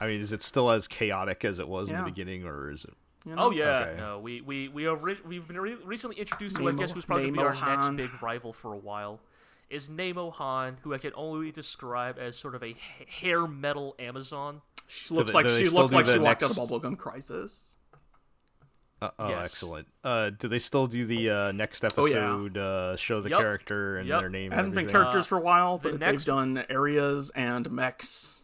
I 0.00 0.06
mean, 0.06 0.20
is 0.20 0.32
it 0.32 0.42
still 0.42 0.70
as 0.70 0.88
chaotic 0.88 1.44
as 1.44 1.58
it 1.58 1.68
was 1.68 1.90
in 1.90 1.96
the 1.96 2.02
beginning, 2.04 2.44
or 2.44 2.70
is 2.70 2.84
it? 2.84 2.94
You 3.26 3.34
know? 3.36 3.42
Oh 3.44 3.50
yeah, 3.50 3.80
Okay. 3.80 3.96
no, 3.98 4.18
we 4.18 4.40
we 4.40 4.68
we 4.68 4.86
are 4.86 4.96
re- 4.96 5.18
we've 5.26 5.46
been 5.46 5.60
re- 5.60 5.76
recently 5.84 6.16
introduced 6.16 6.56
to 6.56 6.62
I 6.62 6.66
Nemo- 6.66 6.78
guess 6.78 6.92
who's 6.92 7.04
probably 7.04 7.24
gonna 7.30 7.32
be 7.36 7.38
our 7.46 7.52
Han. 7.52 7.96
next 7.96 8.10
big 8.12 8.22
rival 8.22 8.52
for 8.54 8.72
a 8.72 8.78
while. 8.78 9.20
Is 9.68 9.88
Nemo 9.90 10.30
Han, 10.30 10.78
who 10.82 10.94
I 10.94 10.98
can 10.98 11.12
only 11.14 11.52
describe 11.52 12.18
as 12.18 12.36
sort 12.36 12.54
of 12.54 12.62
a 12.62 12.72
ha- 12.72 13.04
hair 13.06 13.46
metal 13.46 13.94
Amazon. 13.98 14.62
She 14.88 15.12
looks 15.14 15.30
they- 15.32 15.34
like 15.34 15.46
they 15.48 15.58
she 15.58 15.64
still 15.66 15.82
looked 15.82 15.92
like 15.92 16.06
the 16.06 16.14
she 16.14 16.18
walked 16.18 16.40
next- 16.40 16.58
out 16.58 16.64
of 16.64 16.70
Bubblegum 16.70 16.96
Crisis. 16.96 17.76
Uh, 19.02 19.10
oh, 19.18 19.28
Yes. 19.28 19.46
excellent. 19.52 19.86
Uh, 20.04 20.30
do 20.30 20.46
they 20.48 20.58
still 20.58 20.86
do 20.86 21.06
the 21.06 21.30
uh, 21.30 21.52
next 21.52 21.82
yeah. 21.82 21.88
episode? 21.88 22.58
Uh, 22.58 22.96
show 22.96 23.20
the 23.20 23.30
Yep. 23.30 23.38
character 23.38 23.96
and 23.98 24.08
Yep. 24.08 24.20
their 24.20 24.28
name. 24.28 24.52
It 24.52 24.56
hasn't 24.56 24.74
been 24.74 24.84
everything? 24.84 25.02
characters 25.02 25.26
for 25.26 25.38
a 25.38 25.40
while, 25.40 25.78
the 25.78 25.90
but 25.92 26.00
next- 26.00 26.24
they've 26.24 26.34
done 26.34 26.64
areas 26.68 27.30
and 27.34 27.70
mechs. 27.70 28.39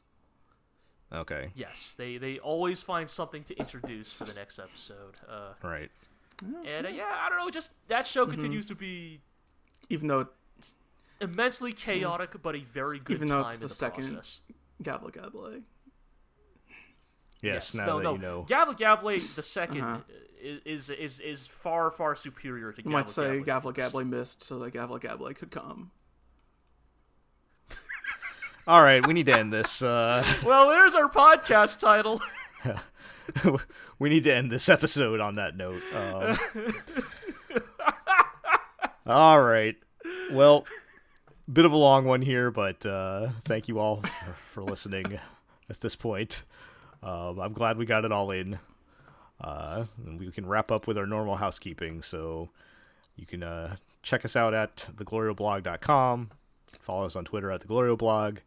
Okay. 1.12 1.50
Yes, 1.54 1.94
they 1.96 2.18
they 2.18 2.38
always 2.38 2.82
find 2.82 3.08
something 3.08 3.44
to 3.44 3.54
introduce 3.58 4.12
for 4.12 4.24
the 4.24 4.34
next 4.34 4.58
episode. 4.58 5.14
Uh, 5.28 5.52
Right. 5.62 5.90
and 6.66 6.86
uh, 6.86 6.90
yeah, 6.90 7.04
I 7.24 7.28
don't 7.28 7.38
know, 7.38 7.50
just 7.50 7.70
that 7.88 8.06
show 8.06 8.22
Mm-hmm. 8.24 8.32
continues 8.32 8.66
to 8.66 8.74
be 8.74 9.20
Even 9.88 10.08
though 10.08 10.26
immensely 11.20 11.72
chaotic, 11.72 12.30
but 12.42 12.56
a 12.56 12.60
very 12.60 12.98
good 12.98 13.14
Even 13.16 13.28
though 13.28 13.46
it's 13.46 13.56
in 13.56 13.62
the 13.62 13.68
the 13.68 13.74
second- 13.74 14.14
process. 14.14 14.40
Gabble 14.82 15.08
Gabble. 15.10 15.60
Yes. 17.42 17.74
Now 17.74 17.86
no, 17.86 17.96
that 17.98 18.04
no. 18.04 18.12
you 18.12 18.18
know. 18.18 18.42
Gabble 18.48 18.74
Gabble 18.74 19.08
the 19.10 19.16
2nd 19.18 19.82
Uh-huh. 19.82 19.98
is, 20.42 20.90
is 20.90 21.20
is 21.20 21.46
far 21.46 21.90
far 21.90 22.16
superior 22.16 22.72
to. 22.72 22.82
You 22.82 22.90
might 22.90 23.00
Gabble 23.06 23.12
say 23.12 23.40
Gabble 23.40 23.72
Gabble 23.72 23.72
Gabble 23.72 24.04
missed 24.04 24.42
so 24.42 24.58
that 24.60 24.72
Gabble 24.72 24.98
Gabble 24.98 25.32
could 25.34 25.50
come. 25.50 25.90
All 28.66 28.82
right, 28.82 29.06
we 29.06 29.12
need 29.14 29.26
to 29.26 29.38
end 29.38 29.52
this. 29.52 29.80
Uh, 29.80 30.24
Well, 30.44 30.68
there's 30.68 30.94
our 30.94 31.08
podcast 31.08 31.78
title. 31.78 32.20
we 33.98 34.08
need 34.08 34.24
to 34.24 34.34
end 34.34 34.50
this 34.50 34.68
episode 34.68 35.20
on 35.20 35.36
that 35.36 35.56
note. 35.56 35.82
Um, 35.94 36.38
all 39.06 39.40
right. 39.40 39.76
Well, 40.32 40.66
bit 41.52 41.64
of 41.64 41.70
a 41.72 41.76
long 41.76 42.06
one 42.06 42.22
here, 42.22 42.50
but 42.50 42.84
uh, 42.84 43.28
thank 43.42 43.68
you 43.68 43.78
all 43.78 44.02
for, 44.02 44.36
for 44.52 44.62
listening 44.64 45.20
at 45.70 45.80
this 45.80 45.94
point. 45.94 46.42
Um, 47.04 47.38
I'm 47.38 47.52
glad 47.52 47.78
we 47.78 47.86
got 47.86 48.04
it 48.04 48.10
all 48.10 48.32
in. 48.32 48.58
Uh, 49.40 49.84
and 50.04 50.18
we 50.18 50.30
can 50.32 50.46
wrap 50.46 50.72
up 50.72 50.86
with 50.88 50.98
our 50.98 51.06
normal 51.06 51.36
housekeeping. 51.36 52.02
So 52.02 52.48
you 53.14 53.26
can 53.26 53.44
uh, 53.44 53.76
check 54.02 54.24
us 54.24 54.34
out 54.34 54.54
at 54.54 54.88
theglorioblog.com. 54.96 56.30
Follow 56.80 57.04
us 57.04 57.14
on 57.14 57.24
Twitter 57.24 57.52
at 57.52 57.60
theglorioblog. 57.60 58.38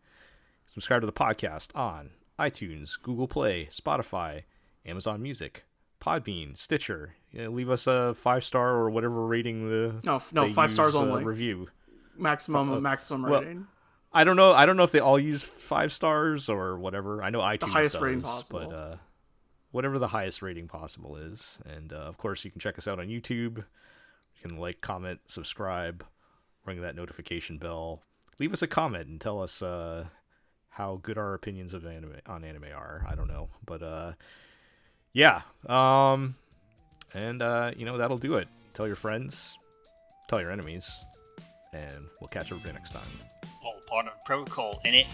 Subscribe 0.69 1.01
to 1.01 1.05
the 1.07 1.11
podcast 1.11 1.75
on 1.75 2.11
iTunes, 2.39 2.91
Google 3.01 3.27
Play, 3.27 3.67
Spotify, 3.71 4.43
Amazon 4.85 5.21
Music, 5.21 5.65
Podbean, 5.99 6.55
Stitcher. 6.57 7.15
Yeah, 7.31 7.47
leave 7.47 7.69
us 7.69 7.87
a 7.87 8.13
five 8.13 8.43
star 8.43 8.75
or 8.75 8.89
whatever 8.89 9.25
rating 9.25 9.67
the 9.67 9.95
No, 10.05 10.21
no, 10.31 10.47
five 10.53 10.71
stars 10.71 10.93
use, 10.93 11.01
uh, 11.01 11.05
only. 11.05 11.23
review. 11.23 11.67
Maximum 12.17 12.71
uh, 12.71 12.79
maximum 12.79 13.29
well- 13.29 13.41
rating. 13.41 13.67
I 14.11 14.23
don't 14.23 14.35
know. 14.37 14.53
I 14.53 14.65
don't 14.65 14.75
know 14.75 14.83
if 14.83 14.91
they 14.91 14.99
all 14.99 15.19
use 15.19 15.43
five 15.43 15.91
stars 15.91 16.49
or 16.49 16.79
whatever. 16.79 17.21
I 17.21 17.29
know 17.29 17.41
iTunes 17.41 17.69
highest 17.69 17.93
does, 17.93 18.01
rating 18.01 18.21
possible. 18.23 18.59
but 18.67 18.75
uh, 18.75 18.95
whatever 19.69 19.99
the 19.99 20.07
highest 20.07 20.41
rating 20.41 20.67
possible 20.67 21.15
is. 21.15 21.59
And 21.63 21.93
uh, 21.93 21.97
of 21.97 22.17
course, 22.17 22.43
you 22.43 22.49
can 22.49 22.59
check 22.59 22.79
us 22.79 22.87
out 22.87 22.99
on 22.99 23.05
YouTube. 23.07 23.57
You 23.57 24.49
can 24.49 24.57
like, 24.57 24.81
comment, 24.81 25.19
subscribe, 25.27 26.03
ring 26.65 26.81
that 26.81 26.95
notification 26.95 27.59
bell. 27.59 28.01
Leave 28.39 28.51
us 28.51 28.63
a 28.63 28.67
comment 28.67 29.07
and 29.09 29.21
tell 29.21 29.43
us 29.43 29.61
uh, 29.61 30.05
how 30.79 30.97
good 31.03 31.17
our 31.17 31.33
opinions 31.33 31.73
of 31.73 31.85
anime 31.85 32.13
on 32.25 32.45
anime 32.45 32.63
are. 32.73 33.05
I 33.05 33.13
don't 33.13 33.27
know, 33.27 33.49
but 33.65 33.83
uh, 33.83 34.13
yeah. 35.11 35.41
Um, 35.67 36.35
and 37.13 37.41
uh, 37.41 37.71
you 37.75 37.85
know 37.85 37.97
that'll 37.97 38.17
do 38.17 38.35
it. 38.35 38.47
Tell 38.73 38.87
your 38.87 38.95
friends, 38.95 39.57
tell 40.29 40.39
your 40.39 40.51
enemies, 40.51 40.89
and 41.73 42.05
we'll 42.21 42.29
catch 42.29 42.45
everybody 42.45 42.71
next 42.71 42.91
time. 42.91 43.11
All 43.61 43.75
part 43.89 44.07
of 44.07 44.13
protocol, 44.23 44.79
innit? 44.85 45.07